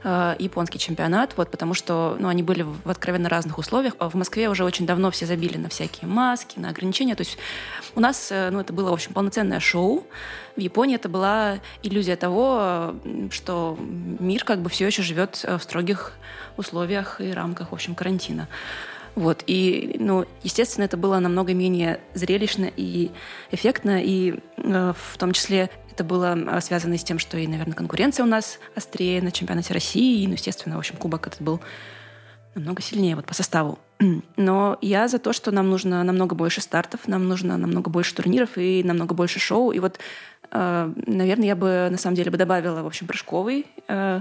э, 0.03 0.37
японский 0.39 0.79
чемпионат, 0.79 1.35
вот, 1.37 1.51
потому 1.51 1.75
что 1.75 2.17
ну, 2.19 2.29
они 2.29 2.43
были 2.43 2.63
в 2.63 2.89
откровенно 2.89 3.29
разных 3.29 3.59
условиях. 3.59 3.95
В 4.01 4.15
Москве 4.15 4.49
уже 4.49 4.65
очень 4.65 4.87
давно 4.87 5.11
все 5.11 5.27
забили 5.27 5.59
на 5.59 5.69
всякие 5.69 6.09
маски, 6.09 6.59
на 6.59 6.71
ограничения. 6.71 7.15
То 7.15 7.23
есть 7.23 7.37
у 7.95 8.01
нас 8.01 8.31
ну, 8.31 8.61
это 8.61 8.73
было, 8.73 8.89
в 8.89 8.95
общем, 8.95 9.13
полноценное 9.13 9.61
шоу. 9.61 10.07
В 10.57 10.61
Японии 10.61 10.97
это 10.97 11.11
была 11.11 11.59
иллюзия 11.83 12.17
того, 12.17 12.95
что 13.31 13.79
мир 13.79 14.45
как 14.45 14.61
бы 14.61 14.71
все 14.71 14.87
еще 14.87 15.03
живет 15.03 15.45
в 15.47 15.61
строгих 15.61 16.15
условиях 16.57 17.21
и 17.21 17.33
рамках, 17.33 17.71
в 17.71 17.75
общем, 17.75 17.95
карантина. 17.95 18.49
Вот, 19.15 19.45
и, 19.47 19.97
ну, 19.99 20.25
естественно, 20.43 20.85
это 20.85 20.97
было 20.97 21.19
намного 21.19 21.53
менее 21.53 22.01
зрелищно 22.15 22.71
и 22.75 23.11
эффектно, 23.51 24.03
и 24.03 24.41
э, 24.57 24.93
в 24.97 25.19
том 25.19 25.33
числе 25.33 25.69
это 25.91 26.03
было 26.03 26.35
э, 26.35 26.61
связано 26.63 26.97
с 26.97 27.05
тем, 27.05 27.19
что 27.19 27.37
и, 27.37 27.47
наверное, 27.47 27.75
конкуренция 27.75 28.25
у 28.25 28.29
нас 28.29 28.59
острее 28.75 29.21
на 29.21 29.31
чемпионате 29.31 29.75
России, 29.75 30.23
и, 30.23 30.27
ну, 30.27 30.33
естественно, 30.33 30.77
в 30.77 30.79
общем, 30.79 30.97
кубок 30.97 31.27
этот 31.27 31.43
был 31.43 31.61
намного 32.55 32.83
сильнее 32.83 33.17
вот 33.17 33.27
по 33.27 33.35
составу. 33.35 33.79
Но 34.37 34.79
я 34.81 35.09
за 35.09 35.19
то, 35.19 35.33
что 35.33 35.51
нам 35.51 35.69
нужно 35.69 36.03
намного 36.03 36.35
больше 36.35 36.61
стартов, 36.61 37.07
нам 37.07 37.29
нужно 37.29 37.57
намного 37.57 37.91
больше 37.91 38.15
турниров 38.15 38.57
и 38.57 38.83
намного 38.83 39.15
больше 39.15 39.39
шоу. 39.41 39.73
И 39.73 39.79
вот, 39.79 39.99
э, 40.51 40.93
наверное, 41.07 41.47
я 41.47 41.57
бы 41.57 41.89
на 41.91 41.99
самом 41.99 42.17
деле 42.17 42.31
бы 42.31 42.39
добавила, 42.39 42.83
в 42.83 42.87
общем, 42.87 43.07
прыжковый 43.07 43.67
э, 43.89 44.21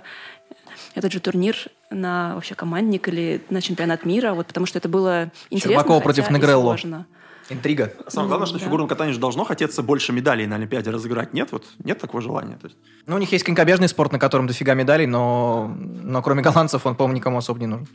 этот 0.96 1.12
же 1.12 1.20
турнир 1.20 1.56
на 1.92 2.36
вообще 2.36 2.56
командник 2.56 3.08
или 3.08 3.42
на 3.50 3.62
чемпионат 3.62 4.06
мира, 4.06 4.34
вот 4.34 4.48
потому 4.48 4.66
что 4.66 4.80
это 4.80 4.90
было 4.90 5.32
интересно, 5.50 5.82
Щербакова 5.82 6.00
против 6.00 6.30
Негрелло. 6.32 6.64
сложно. 6.64 7.06
Интрига. 7.50 7.92
Самое 8.08 8.30
главное, 8.30 8.48
что 8.48 8.58
Да. 8.58 8.62
в 8.62 8.66
фигурном 8.66 8.88
катании 8.88 9.12
же 9.12 9.20
должно 9.20 9.44
хотеться 9.44 9.84
больше 9.84 10.14
медалей 10.14 10.48
на 10.48 10.56
Олимпиаде 10.56 10.90
разыграть. 10.90 11.34
Нет? 11.34 11.52
Вот 11.52 11.66
нет 11.84 12.00
такого 12.00 12.22
желания. 12.22 12.56
То 12.56 12.68
есть, 12.68 12.78
Ну, 13.08 13.16
у 13.16 13.20
них 13.20 13.30
есть 13.34 13.44
конькобежный 13.44 13.90
спорт, 13.90 14.14
на 14.14 14.20
котором 14.20 14.48
дофига 14.48 14.74
медалей, 14.74 15.06
но, 15.06 15.76
но 15.78 16.22
кроме 16.22 16.42
голландцев 16.44 16.86
он, 16.86 16.96
по-моему, 16.96 17.18
никому 17.18 17.38
особо 17.38 17.60
не 17.60 17.68
нужен. 17.68 17.88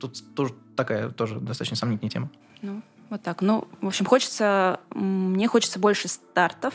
Тут 0.00 0.16
тоже 0.34 0.52
такая 0.74 1.10
тоже 1.10 1.38
достаточно 1.38 1.76
сомнительная 1.76 2.10
тема. 2.10 2.30
Ну, 2.62 2.82
Вот 3.10 3.22
так. 3.22 3.40
Ну, 3.40 3.66
в 3.80 3.86
общем, 3.86 4.04
хочется... 4.04 4.80
Мне 4.94 5.48
хочется 5.48 5.78
больше 5.78 6.08
стартов, 6.08 6.74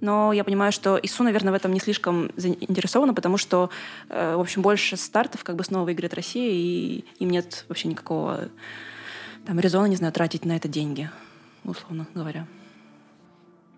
но 0.00 0.32
я 0.32 0.42
понимаю, 0.42 0.72
что 0.72 0.98
ИСУ, 1.02 1.24
наверное, 1.24 1.52
в 1.52 1.56
этом 1.56 1.72
не 1.72 1.80
слишком 1.80 2.30
заинтересована, 2.36 3.12
потому 3.12 3.36
что, 3.36 3.68
э, 4.08 4.36
в 4.36 4.40
общем, 4.40 4.62
больше 4.62 4.96
стартов 4.96 5.44
как 5.44 5.56
бы 5.56 5.64
снова 5.64 5.84
выиграет 5.84 6.14
Россия, 6.14 6.50
и 6.50 7.04
им 7.18 7.30
нет 7.30 7.66
вообще 7.68 7.88
никакого 7.88 8.48
там 9.46 9.60
резона, 9.60 9.86
не 9.86 9.96
знаю, 9.96 10.12
тратить 10.12 10.46
на 10.46 10.56
это 10.56 10.68
деньги, 10.68 11.10
условно 11.64 12.06
говоря. 12.14 12.46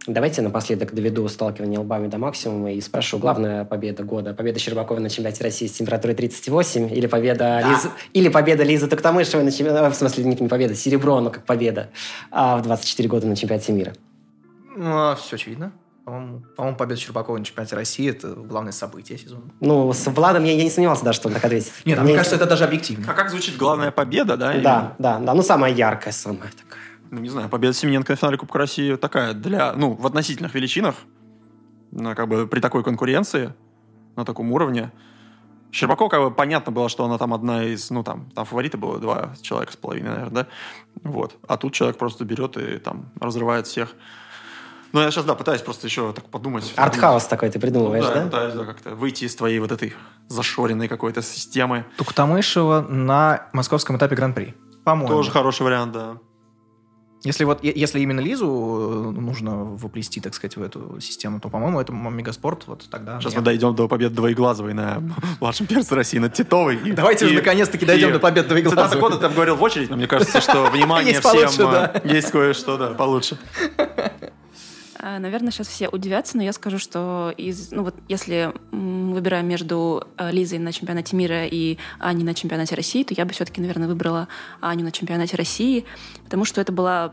Давайте 0.06 0.40
напоследок 0.40 0.94
доведу 0.94 1.26
сталкивание 1.28 1.80
лбами 1.80 2.06
до 2.06 2.18
максимума 2.18 2.72
и 2.72 2.80
спрошу, 2.80 3.18
главная 3.18 3.64
победа 3.64 4.04
года, 4.04 4.34
победа 4.34 4.60
Щербакова 4.60 5.00
на 5.00 5.10
чемпионате 5.10 5.42
России 5.42 5.66
с 5.66 5.72
температурой 5.72 6.14
38 6.14 6.94
или 6.94 7.06
победа, 7.08 7.60
да. 7.62 7.70
Лизы, 7.70 7.90
или 8.12 8.28
победа 8.28 8.62
Лизы 8.62 8.86
Токтамышевой 8.86 9.44
на 9.44 9.50
чемпионате, 9.50 9.92
в 9.92 9.98
смысле, 9.98 10.24
не, 10.24 10.36
не 10.36 10.48
победа, 10.48 10.76
серебро, 10.76 11.20
но 11.20 11.30
как 11.30 11.44
победа 11.44 11.90
а 12.30 12.56
в 12.58 12.62
24 12.62 13.08
года 13.08 13.26
на 13.26 13.34
чемпионате 13.34 13.72
мира? 13.72 13.94
Ну, 14.76 15.10
а 15.10 15.16
все 15.16 15.36
очевидно. 15.36 15.72
По-моему, 16.04 16.44
по 16.56 16.72
победа 16.72 17.00
Щербакова 17.00 17.36
на 17.36 17.44
чемпионате 17.44 17.74
России– 17.74 18.08
это 18.10 18.28
главное 18.28 18.70
событие 18.70 19.18
сезона. 19.18 19.42
Ну, 19.58 19.92
с 19.92 20.06
Владом 20.08 20.44
я, 20.44 20.52
я 20.52 20.62
не 20.62 20.70
сомневался, 20.70 21.04
да, 21.04 21.12
что 21.12 21.26
он 21.26 21.34
так 21.34 21.44
ответит. 21.44 21.72
Нет, 21.84 21.98
а 21.98 22.02
мне 22.02 22.14
кажется, 22.14 22.36
это 22.36 22.46
даже 22.46 22.62
объективно. 22.62 23.06
А 23.08 23.14
как 23.14 23.28
звучит 23.28 23.56
главная 23.56 23.90
победа, 23.90 24.36
да? 24.36 24.52
Да, 24.52 24.94
да, 25.00 25.18
да. 25.18 25.34
Ну, 25.34 25.42
самая 25.42 25.72
яркая, 25.72 26.12
самая 26.12 26.52
такая 26.52 26.65
ну, 27.10 27.20
не 27.20 27.28
знаю, 27.28 27.48
победа 27.48 27.72
Семененко 27.72 28.12
на 28.12 28.16
финале 28.16 28.38
Кубка 28.38 28.58
России 28.58 28.96
такая 28.96 29.32
для, 29.32 29.72
ну, 29.72 29.92
в 29.92 30.06
относительных 30.06 30.54
величинах, 30.54 30.96
ну, 31.92 32.14
как 32.14 32.28
бы 32.28 32.46
при 32.46 32.60
такой 32.60 32.82
конкуренции, 32.82 33.54
на 34.16 34.24
таком 34.24 34.50
уровне. 34.52 34.92
Щербакова, 35.72 36.08
как 36.08 36.20
бы, 36.22 36.30
понятно 36.30 36.72
было, 36.72 36.88
что 36.88 37.04
она 37.04 37.18
там 37.18 37.34
одна 37.34 37.64
из, 37.64 37.90
ну, 37.90 38.02
там, 38.02 38.30
там 38.34 38.44
фавориты 38.44 38.78
было 38.78 38.98
два 38.98 39.34
человека 39.42 39.72
с 39.72 39.76
половиной, 39.76 40.10
наверное, 40.10 40.44
да? 40.44 40.46
Вот. 41.02 41.36
А 41.46 41.56
тут 41.56 41.74
человек 41.74 41.98
просто 41.98 42.24
берет 42.24 42.56
и 42.56 42.78
там 42.78 43.10
разрывает 43.20 43.66
всех. 43.66 43.94
Ну, 44.92 45.00
я 45.00 45.10
сейчас, 45.10 45.24
да, 45.26 45.34
пытаюсь 45.34 45.60
просто 45.60 45.86
еще 45.86 46.12
так 46.12 46.24
подумать. 46.30 46.72
Артхаус 46.76 47.26
такой 47.26 47.50
ты 47.50 47.58
придумываешь, 47.58 48.04
ну, 48.06 48.10
да? 48.10 48.20
Да, 48.20 48.24
пытаюсь, 48.26 48.54
да, 48.54 48.64
как-то 48.64 48.94
выйти 48.94 49.24
из 49.24 49.36
твоей 49.36 49.58
вот 49.58 49.70
этой 49.70 49.92
зашоренной 50.28 50.88
какой-то 50.88 51.20
системы. 51.20 51.84
Туктамышева 51.98 52.86
на 52.88 53.48
московском 53.52 53.98
этапе 53.98 54.16
Гран-при. 54.16 54.54
По-моему. 54.84 55.08
Тоже 55.08 55.30
хороший 55.30 55.64
вариант, 55.64 55.92
да. 55.92 56.16
Если 57.22 57.44
вот 57.44 57.64
если 57.64 58.00
именно 58.00 58.20
Лизу 58.20 58.46
э, 58.46 59.20
нужно 59.20 59.64
воплести, 59.64 60.20
так 60.20 60.34
сказать, 60.34 60.56
в 60.56 60.62
эту 60.62 61.00
систему, 61.00 61.40
то, 61.40 61.48
по-моему, 61.48 61.80
это 61.80 61.92
мегаспорт. 61.92 62.64
Вот 62.66 62.86
тогда. 62.90 63.20
Сейчас 63.20 63.32
нет. 63.32 63.40
мы 63.40 63.44
дойдем 63.44 63.74
до 63.74 63.88
победы 63.88 64.14
Двоеглазовой 64.14 64.74
на 64.74 65.02
младшем 65.40 65.66
перце 65.66 65.94
России 65.94 66.18
над 66.18 66.34
Титовой. 66.34 66.78
Давайте 66.92 67.26
и, 67.26 67.28
же 67.28 67.34
наконец-таки 67.36 67.86
дойдем 67.86 68.10
и, 68.10 68.12
до 68.12 68.18
победы 68.20 68.48
Двоеглазовой. 68.48 68.84
Цитата 68.84 69.00
года 69.00 69.18
там 69.18 69.32
говорил 69.32 69.56
в 69.56 69.62
очередь, 69.62 69.90
но 69.90 69.96
мне 69.96 70.06
кажется, 70.06 70.40
что 70.40 70.66
внимание 70.72 71.20
всем 71.20 71.68
э, 71.70 72.00
есть 72.04 72.30
кое-что, 72.30 72.76
да, 72.76 72.88
получше. 72.94 73.38
А, 75.08 75.20
наверное, 75.20 75.52
сейчас 75.52 75.68
все 75.68 75.88
удивятся, 75.88 76.36
но 76.36 76.42
я 76.42 76.52
скажу, 76.52 76.78
что 76.78 77.32
из, 77.36 77.70
ну 77.70 77.84
вот, 77.84 77.94
если 78.08 78.52
выбираем 78.72 79.46
между 79.46 80.04
э, 80.18 80.32
Лизой 80.32 80.58
на 80.58 80.72
чемпионате 80.72 81.14
мира 81.14 81.46
и 81.46 81.78
Аней 82.00 82.24
на 82.24 82.34
чемпионате 82.34 82.74
России, 82.74 83.04
то 83.04 83.14
я 83.14 83.24
бы 83.24 83.32
все-таки, 83.32 83.60
наверное, 83.60 83.86
выбрала 83.86 84.26
Аню 84.60 84.82
на 84.82 84.90
чемпионате 84.90 85.36
России, 85.36 85.84
потому 86.24 86.44
что 86.44 86.60
это 86.60 86.72
была 86.72 87.12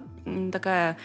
такая 0.52 0.98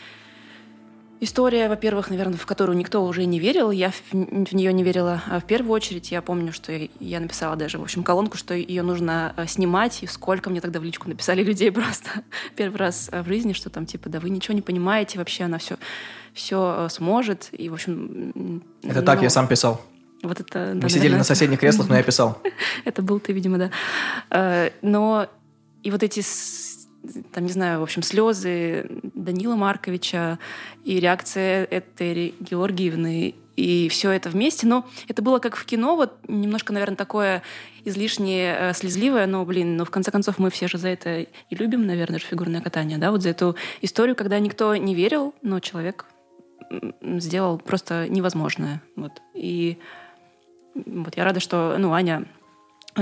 История, 1.20 1.68
во-первых, 1.68 2.10
наверное, 2.10 2.38
в 2.38 2.46
которую 2.46 2.78
никто 2.78 3.04
уже 3.04 3.24
не 3.24 3.40
верил. 3.40 3.72
Я 3.72 3.90
в, 3.90 4.12
в 4.12 4.52
нее 4.52 4.72
не 4.72 4.84
верила 4.84 5.20
а 5.26 5.40
в 5.40 5.44
первую 5.44 5.72
очередь. 5.72 6.12
Я 6.12 6.22
помню, 6.22 6.52
что 6.52 6.72
я 7.00 7.18
написала 7.18 7.56
даже, 7.56 7.78
в 7.78 7.82
общем, 7.82 8.04
колонку, 8.04 8.36
что 8.36 8.54
ее 8.54 8.82
нужно 8.82 9.34
снимать. 9.48 10.04
И 10.04 10.06
сколько 10.06 10.48
мне 10.48 10.60
тогда 10.60 10.78
в 10.78 10.84
личку 10.84 11.08
написали 11.08 11.42
людей 11.44 11.72
просто 11.72 12.08
первый 12.54 12.76
раз 12.76 13.10
в 13.12 13.26
жизни, 13.26 13.52
что 13.52 13.68
там 13.68 13.84
типа, 13.84 14.08
да 14.08 14.20
вы 14.20 14.30
ничего 14.30 14.54
не 14.54 14.62
понимаете, 14.62 15.18
вообще 15.18 15.42
она 15.42 15.58
все, 15.58 15.76
все 16.34 16.86
э, 16.86 16.88
сможет. 16.90 17.48
И, 17.52 17.68
в 17.68 17.74
общем... 17.74 18.62
Это 18.82 19.00
ну, 19.00 19.06
так 19.06 19.22
я 19.22 19.30
сам 19.30 19.48
писал. 19.48 19.80
Вот 20.22 20.40
это... 20.40 20.72
Мы 20.74 20.80
да, 20.80 20.88
сидели 20.88 21.02
наверное, 21.02 21.18
на 21.18 21.24
соседних 21.24 21.60
креслах, 21.60 21.88
но 21.88 21.96
я 21.96 22.02
писал. 22.02 22.40
это 22.84 23.02
был 23.02 23.20
ты, 23.20 23.32
видимо, 23.32 23.58
да. 23.58 23.70
Э, 24.30 24.70
но 24.82 25.28
и 25.82 25.90
вот 25.90 26.02
эти 26.02 26.22
там, 27.32 27.44
не 27.44 27.52
знаю, 27.52 27.80
в 27.80 27.82
общем, 27.82 28.02
слезы 28.02 28.86
Данила 29.14 29.54
Марковича 29.54 30.38
и 30.84 30.98
реакция 31.00 31.64
этой 31.64 32.34
Георгиевны, 32.40 33.34
и 33.56 33.88
все 33.88 34.10
это 34.10 34.30
вместе. 34.30 34.66
Но 34.66 34.86
это 35.08 35.22
было 35.22 35.38
как 35.38 35.56
в 35.56 35.64
кино, 35.64 35.96
вот 35.96 36.18
немножко, 36.28 36.72
наверное, 36.72 36.96
такое 36.96 37.42
излишне 37.84 38.54
э, 38.56 38.72
слезливое, 38.74 39.26
но, 39.26 39.44
блин, 39.44 39.76
но 39.76 39.84
в 39.84 39.90
конце 39.90 40.10
концов 40.10 40.38
мы 40.38 40.50
все 40.50 40.68
же 40.68 40.78
за 40.78 40.88
это 40.88 41.20
и 41.20 41.28
любим, 41.50 41.86
наверное, 41.86 42.18
же 42.18 42.26
фигурное 42.26 42.60
катание, 42.60 42.98
да, 42.98 43.10
вот 43.10 43.22
за 43.22 43.30
эту 43.30 43.56
историю, 43.80 44.14
когда 44.14 44.38
никто 44.38 44.76
не 44.76 44.94
верил, 44.94 45.34
но 45.42 45.60
человек 45.60 46.06
сделал 47.02 47.58
просто 47.58 48.08
невозможное. 48.08 48.82
Вот. 48.96 49.12
И 49.34 49.78
вот 50.74 51.16
я 51.16 51.24
рада, 51.24 51.40
что, 51.40 51.76
ну, 51.78 51.92
Аня 51.92 52.26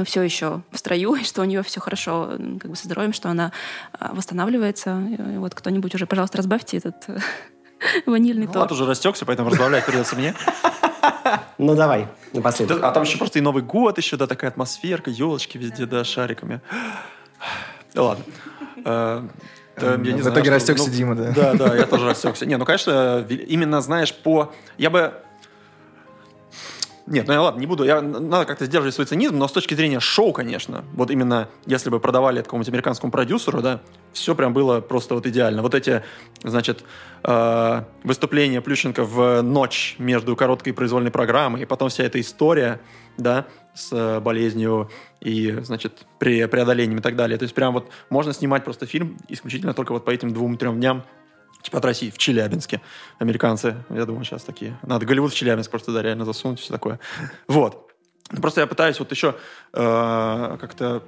все 0.04 0.22
еще 0.22 0.62
в 0.70 0.78
строю, 0.78 1.14
и 1.20 1.24
что 1.24 1.42
у 1.42 1.44
нее 1.44 1.62
все 1.62 1.80
хорошо 1.80 2.32
как 2.60 2.70
бы 2.70 2.76
со 2.76 2.84
здоровьем, 2.84 3.12
что 3.12 3.28
она 3.28 3.52
а, 3.92 4.14
восстанавливается. 4.14 5.00
И 5.34 5.36
вот 5.38 5.54
кто-нибудь 5.54 5.94
уже, 5.94 6.06
пожалуйста, 6.06 6.38
разбавьте 6.38 6.78
этот 6.78 7.06
ванильный 8.06 8.46
ну, 8.46 8.52
торт. 8.52 8.72
Уже 8.72 8.86
растекся, 8.86 9.24
поэтому 9.24 9.50
разбавлять 9.50 9.86
придется 9.86 10.16
мне. 10.16 10.34
Ну, 11.58 11.74
давай, 11.74 12.06
напоследок. 12.32 12.82
А 12.82 12.92
там 12.92 13.02
еще 13.02 13.18
просто 13.18 13.38
и 13.38 13.42
Новый 13.42 13.62
год 13.62 13.98
еще, 13.98 14.16
да, 14.16 14.26
такая 14.26 14.50
атмосферка, 14.50 15.10
елочки 15.10 15.58
везде, 15.58 15.86
да, 15.86 16.04
шариками. 16.04 16.60
Ладно. 17.94 18.24
Э, 19.76 19.98
я 20.02 20.12
не 20.12 20.22
в 20.22 20.28
итоге 20.28 20.50
растекся 20.50 20.88
ну, 20.88 20.94
Дима, 20.94 21.14
да? 21.14 21.32
Да, 21.32 21.54
да, 21.54 21.76
я 21.76 21.86
тоже 21.86 22.06
растекся. 22.06 22.46
Не, 22.46 22.56
ну, 22.56 22.64
конечно, 22.64 23.24
именно, 23.28 23.80
знаешь, 23.80 24.14
по... 24.14 24.52
Я 24.78 24.90
бы 24.90 25.12
нет, 27.06 27.28
ну 27.28 27.34
я 27.34 27.42
ладно, 27.42 27.60
не 27.60 27.66
буду. 27.66 27.84
Я, 27.84 28.02
надо 28.02 28.46
как-то 28.46 28.66
сдерживать 28.66 28.94
свой 28.94 29.06
цинизм, 29.06 29.38
но 29.38 29.46
с 29.46 29.52
точки 29.52 29.74
зрения 29.74 30.00
шоу, 30.00 30.32
конечно, 30.32 30.84
вот 30.94 31.10
именно 31.10 31.48
если 31.64 31.88
бы 31.88 32.00
продавали 32.00 32.40
это 32.40 32.46
какому-нибудь 32.46 32.68
американскому 32.68 33.12
продюсеру, 33.12 33.62
да, 33.62 33.80
все 34.12 34.34
прям 34.34 34.52
было 34.52 34.80
просто 34.80 35.14
вот 35.14 35.24
идеально. 35.26 35.62
Вот 35.62 35.74
эти, 35.74 36.02
значит, 36.42 36.82
э, 37.22 37.82
выступления 38.02 38.60
Плющенко 38.60 39.04
в 39.04 39.42
ночь 39.42 39.94
между 39.98 40.34
короткой 40.34 40.72
произвольной 40.72 41.12
программой, 41.12 41.62
и 41.62 41.64
потом 41.64 41.90
вся 41.90 42.02
эта 42.02 42.20
история, 42.20 42.80
да, 43.16 43.46
с 43.72 43.92
э, 43.92 44.20
болезнью 44.20 44.90
и, 45.20 45.58
значит, 45.62 46.06
при 46.18 46.46
преодолении 46.46 46.98
и 46.98 47.02
так 47.02 47.14
далее. 47.14 47.38
То 47.38 47.44
есть 47.44 47.54
прям 47.54 47.72
вот 47.72 47.88
можно 48.10 48.32
снимать 48.32 48.64
просто 48.64 48.86
фильм 48.86 49.16
исключительно 49.28 49.74
только 49.74 49.92
вот 49.92 50.04
по 50.04 50.10
этим 50.10 50.32
двум-трем 50.32 50.76
дням 50.80 51.04
Чемпионат 51.66 51.84
России 51.84 52.10
в 52.10 52.18
Челябинске. 52.18 52.80
Американцы, 53.18 53.74
я 53.90 54.04
думаю, 54.04 54.24
сейчас 54.24 54.44
такие. 54.44 54.78
Надо 54.82 55.04
Голливуд 55.04 55.32
в 55.32 55.34
Челябинск 55.34 55.68
просто 55.68 55.90
да, 55.90 56.00
реально 56.00 56.24
засунуть, 56.24 56.60
все 56.60 56.72
такое. 56.72 57.00
Вот. 57.48 57.90
Просто 58.40 58.60
я 58.60 58.68
пытаюсь 58.68 59.00
вот 59.00 59.10
еще 59.10 59.34
э, 59.72 60.56
как-то 60.60 61.02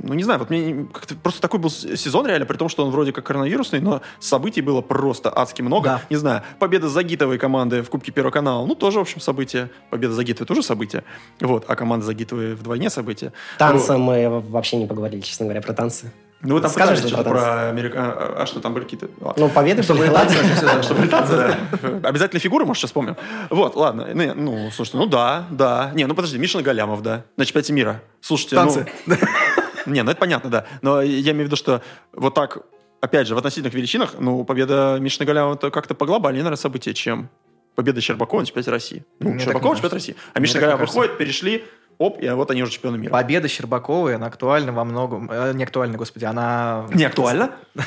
ну, 0.00 0.14
не 0.14 0.22
знаю, 0.22 0.38
вот 0.38 0.50
мне 0.50 0.86
как-то 0.92 1.16
просто 1.16 1.40
такой 1.40 1.58
был 1.58 1.70
сезон 1.70 2.26
реально, 2.26 2.46
при 2.46 2.56
том, 2.56 2.68
что 2.68 2.84
он 2.84 2.90
вроде 2.90 3.12
как 3.12 3.24
коронавирусный, 3.26 3.80
но 3.80 4.02
событий 4.20 4.60
было 4.60 4.82
просто 4.82 5.36
адски 5.36 5.62
много. 5.62 5.84
Да. 5.88 6.02
Не 6.10 6.16
знаю, 6.16 6.42
победа 6.60 6.88
Загитовой 6.88 7.38
команды 7.38 7.82
в 7.82 7.90
Кубке 7.90 8.12
Первого 8.12 8.30
канала, 8.30 8.64
ну, 8.66 8.76
тоже, 8.76 8.98
в 8.98 9.02
общем, 9.02 9.20
событие. 9.20 9.70
Победа 9.90 10.14
Загитовой 10.14 10.46
тоже 10.46 10.62
событие. 10.62 11.02
Вот, 11.40 11.64
а 11.66 11.74
команда 11.74 12.06
Загитовой 12.06 12.54
вдвойне 12.54 12.90
событие. 12.90 13.32
Танцы 13.58 13.92
вот. 13.92 13.98
мы 13.98 14.40
вообще 14.40 14.76
не 14.76 14.86
поговорили, 14.86 15.22
честно 15.22 15.46
говоря, 15.46 15.62
про 15.62 15.72
танцы. 15.72 16.12
Ну, 16.40 16.54
вы 16.54 16.60
там 16.60 16.70
Скажешь 16.70 17.00
что-то 17.00 17.24
про 17.24 17.68
Америка... 17.68 17.98
А, 17.98 18.42
а 18.42 18.46
что 18.46 18.60
там 18.60 18.72
были 18.72 18.84
какие-то... 18.84 19.08
Ну, 19.36 19.48
победы, 19.48 19.82
что 19.82 19.94
британцы. 19.94 20.36
Что 20.82 20.94
британцы, 20.94 21.36
да. 21.36 21.58
Обязательно 22.08 22.38
фигуры, 22.38 22.64
может, 22.64 22.80
сейчас 22.80 22.90
вспомним. 22.90 23.16
Вот, 23.50 23.74
ладно. 23.74 24.08
Ну, 24.14 24.70
слушайте, 24.70 24.98
ну 24.98 25.06
да, 25.06 25.46
да. 25.50 25.90
Не, 25.94 26.06
ну 26.06 26.14
подожди, 26.14 26.38
Мишин 26.38 26.62
Галямов, 26.62 27.02
да. 27.02 27.24
На 27.36 27.44
чемпионате 27.44 27.72
мира. 27.72 28.02
Слушайте, 28.20 28.56
Танцы. 28.56 28.86
Ну... 29.06 29.16
Не, 29.86 30.02
ну 30.02 30.10
это 30.10 30.20
понятно, 30.20 30.50
да. 30.50 30.66
Но 30.82 31.02
я 31.02 31.32
имею 31.32 31.44
в 31.44 31.46
виду, 31.46 31.56
что 31.56 31.82
вот 32.12 32.34
так, 32.34 32.58
опять 33.00 33.26
же, 33.26 33.34
в 33.34 33.38
относительных 33.38 33.74
величинах, 33.74 34.14
ну, 34.18 34.44
победа 34.44 34.98
Мишина 35.00 35.26
Галямова 35.26 35.54
это 35.54 35.70
как-то 35.70 35.94
поглобальнее, 35.94 36.42
наверное, 36.42 36.60
событие, 36.60 36.94
чем 36.94 37.30
победа 37.74 38.00
Щербакова 38.00 38.40
на 38.40 38.46
чемпионате 38.46 38.70
России. 38.70 39.04
Ну, 39.20 39.38
Щербакова 39.38 39.72
на 39.72 39.76
чемпионате 39.76 39.94
России. 39.94 40.16
А 40.34 40.40
Мишина 40.40 40.60
Галямов 40.60 40.80
выходит, 40.80 41.16
перешли, 41.16 41.64
оп, 41.98 42.22
и 42.22 42.28
вот 42.30 42.50
они 42.50 42.62
уже 42.62 42.72
чемпионы 42.72 42.98
мира. 42.98 43.12
Победа 43.12 43.48
Щербаковой, 43.48 44.16
она 44.16 44.26
актуальна 44.26 44.72
во 44.72 44.84
многом. 44.84 45.30
Э, 45.30 45.52
не 45.52 45.64
актуальна, 45.64 45.98
господи, 45.98 46.24
она... 46.24 46.86
Не 46.94 47.04
актуальна? 47.04 47.52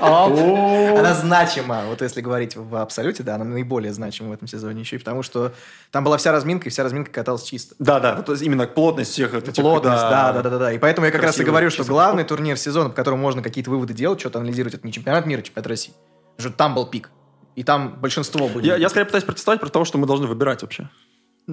Она 0.00 1.14
значима, 1.14 1.84
вот 1.86 2.02
если 2.02 2.20
говорить 2.20 2.56
в 2.56 2.74
абсолюте, 2.76 3.22
да, 3.22 3.36
она 3.36 3.44
наиболее 3.44 3.92
значима 3.92 4.30
в 4.30 4.32
этом 4.32 4.48
сезоне 4.48 4.80
еще 4.80 4.96
и 4.96 4.98
потому, 4.98 5.22
что 5.22 5.52
там 5.92 6.02
была 6.02 6.16
вся 6.16 6.32
разминка, 6.32 6.66
и 6.66 6.70
вся 6.70 6.82
разминка 6.82 7.12
каталась 7.12 7.44
чисто. 7.44 7.76
Да, 7.78 8.00
да, 8.00 8.16
вот 8.16 8.42
именно 8.42 8.66
плотность 8.66 9.12
всех 9.12 9.34
этих... 9.34 9.54
Плотность, 9.54 10.02
да, 10.02 10.32
да, 10.32 10.42
да, 10.42 10.58
да. 10.58 10.72
И 10.72 10.78
поэтому 10.78 11.06
я 11.06 11.12
как 11.12 11.22
раз 11.22 11.38
и 11.38 11.44
говорю, 11.44 11.70
что 11.70 11.84
главный 11.84 12.24
турнир 12.24 12.56
сезона, 12.56 12.90
по 12.90 12.96
которому 12.96 13.22
можно 13.22 13.42
какие-то 13.42 13.70
выводы 13.70 13.94
делать, 13.94 14.18
что-то 14.18 14.40
анализировать, 14.40 14.74
это 14.74 14.86
не 14.86 14.92
чемпионат 14.92 15.24
мира, 15.26 15.40
а 15.40 15.42
чемпионат 15.42 15.68
России. 15.68 15.94
Потому 16.36 16.50
что 16.50 16.58
там 16.58 16.74
был 16.74 16.86
пик. 16.86 17.10
И 17.54 17.62
там 17.62 17.96
большинство 18.00 18.48
были. 18.48 18.66
Я, 18.66 18.76
я 18.76 18.88
скорее 18.90 19.06
пытаюсь 19.06 19.24
протестовать 19.24 19.60
про 19.60 19.68
то, 19.68 19.84
что 19.84 19.96
мы 19.98 20.06
должны 20.06 20.26
выбирать 20.26 20.62
вообще. 20.62 20.88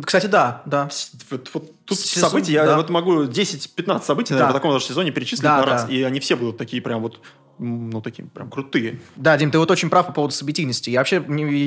Кстати, 0.02 0.26
да, 0.26 0.64
да. 0.66 0.90
Вот, 1.30 1.50
вот 1.54 1.86
тут 1.86 2.00
Сезон, 2.00 2.30
события, 2.30 2.64
да. 2.64 2.72
я 2.72 2.78
вот 2.78 2.90
могу 2.90 3.26
10-15 3.26 4.04
событий, 4.04 4.34
наверное, 4.34 4.54
да. 4.54 4.58
в 4.58 4.62
таком 4.62 4.72
даже 4.72 4.86
сезоне 4.86 5.12
перечислить 5.12 5.44
да, 5.44 5.58
на 5.58 5.66
раз, 5.66 5.86
да. 5.86 5.94
и 5.94 6.02
они 6.02 6.20
все 6.20 6.36
будут 6.36 6.58
такие 6.58 6.82
прям 6.82 7.02
вот 7.02 7.20
ну, 7.60 8.02
такие 8.02 8.28
прям 8.28 8.50
крутые. 8.50 9.00
Да, 9.16 9.38
Дим, 9.38 9.52
ты 9.52 9.60
вот 9.60 9.70
очень 9.70 9.90
прав 9.90 10.08
по 10.08 10.14
поводу 10.14 10.34
событийности. 10.34 10.90
Я 10.90 11.00
вообще, 11.00 11.18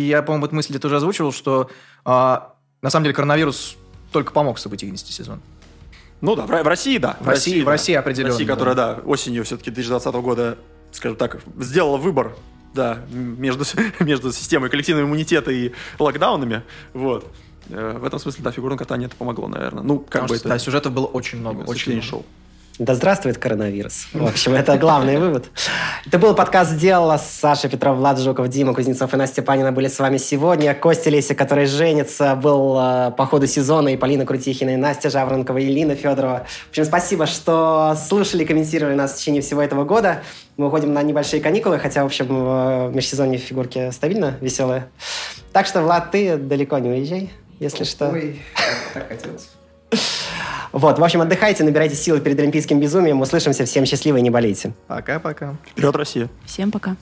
я, 0.09 0.23
по-моему, 0.23 0.47
эту 0.47 0.55
мысль 0.57 0.71
где-то 0.71 0.89
уже 0.89 0.97
озвучивал, 0.97 1.33
что 1.33 1.71
а, 2.05 2.55
на 2.83 2.91
самом 2.91 3.05
деле 3.05 3.15
коронавирус 3.15 3.77
только 4.13 4.33
помог 4.33 4.59
событийности 4.59 5.13
сезона. 5.13 5.41
Ну 6.21 6.35
да, 6.35 6.47
в, 6.47 6.49
в 6.49 6.67
России, 6.67 6.99
да. 6.99 7.17
В, 7.21 7.29
России, 7.29 7.61
в 7.61 7.65
да. 7.65 7.71
России 7.73 7.95
определенно. 7.95 8.33
В 8.33 8.37
России, 8.37 8.47
которая, 8.47 8.75
да, 8.75 9.01
осенью 9.05 9.45
все-таки 9.45 9.71
2020 9.71 10.15
года, 10.17 10.59
скажем 10.91 11.17
так, 11.17 11.41
сделала 11.59 11.99
выбор, 11.99 12.35
да, 12.75 13.01
между, 13.11 13.65
между 14.01 14.33
системой 14.33 14.71
коллективного 14.71 15.07
иммунитета 15.07 15.51
и 15.51 15.73
локдаунами, 15.99 16.63
вот. 16.95 17.33
Э, 17.71 17.99
в 17.99 18.05
этом 18.05 18.19
смысле, 18.19 18.45
да, 18.45 18.51
фигурное 18.51 18.79
катание 18.79 19.07
это 19.07 19.17
помогло, 19.17 19.49
наверное. 19.49 19.83
Ну, 19.83 19.99
как 19.99 20.07
Потому 20.07 20.29
бы 20.29 20.37
что, 20.37 20.49
это... 20.49 20.49
Да, 20.49 20.59
сюжетов 20.59 20.93
было 20.93 21.07
очень 21.07 21.39
много, 21.39 21.63
очень 21.63 21.93
много. 21.93 22.07
шоу. 22.07 22.25
Да 22.79 22.95
здравствует 22.95 23.39
коронавирус. 23.39 24.09
В 24.13 24.27
общем, 24.27 24.53
это 24.53 24.77
главный 24.77 25.17
вывод. 25.17 25.47
Это 26.05 26.19
был 26.19 26.35
подкаст 26.35 26.73
«Сделала». 26.73 27.17
Саша 27.17 27.71
Петров, 27.71 27.97
Влад 27.97 28.21
Жуков, 28.21 28.49
Дима 28.49 28.75
Кузнецов 28.75 29.15
и 29.15 29.17
Настя 29.17 29.41
Панина 29.41 29.73
были 29.73 29.89
с 29.89 29.99
вами 29.99 30.19
сегодня. 30.19 30.75
Костя 30.75 31.09
Леся, 31.09 31.35
который 31.35 31.65
женится, 31.65 32.35
был 32.35 32.77
э, 32.79 33.13
по 33.17 33.25
ходу 33.25 33.47
сезона, 33.47 33.89
и 33.89 33.97
Полина 33.97 34.27
Крутихина, 34.27 34.75
и 34.75 34.77
Настя 34.77 35.09
Жаворонкова, 35.09 35.57
и 35.57 35.69
Лина 35.69 35.95
Федорова. 35.95 36.47
В 36.67 36.69
общем, 36.69 36.85
спасибо, 36.85 37.25
что 37.25 37.97
слушали 37.97 38.43
и 38.43 38.47
комментировали 38.47 38.95
нас 38.95 39.15
в 39.15 39.17
течение 39.17 39.41
всего 39.41 39.63
этого 39.63 39.85
года. 39.85 40.23
Мы 40.59 40.67
уходим 40.67 40.93
на 40.93 41.03
небольшие 41.03 41.41
каникулы, 41.41 41.79
хотя, 41.79 42.03
в 42.03 42.07
общем, 42.07 42.27
в 42.29 42.91
межсезонье 42.95 43.39
фигурки 43.39 43.91
стабильно 43.91 44.37
веселые. 44.43 44.87
Так 45.55 45.67
что, 45.67 45.81
Влад, 45.81 46.11
ты 46.11 46.37
далеко 46.37 46.79
не 46.79 46.91
уезжай, 46.91 47.31
если 47.59 47.85
что. 47.85 48.11
Ой, 48.11 48.41
так 48.95 49.09
хотелось. 49.09 49.49
Вот, 50.73 50.99
в 50.99 51.05
общем, 51.05 51.21
отдыхайте, 51.21 51.65
набирайте 51.65 51.95
силы 51.95 52.21
перед 52.21 52.39
Олимпийским 52.39 52.81
безумием. 52.81 53.21
Услышимся. 53.21 53.65
Всем 53.65 53.87
счастливо 53.87 54.19
и 54.19 54.23
не 54.23 54.31
болейте. 54.31 54.73
Пока-пока. 54.89 55.57
Вперед, 55.71 55.97
Россия. 55.97 56.29
Всем 56.45 56.71
пока. 56.71 56.97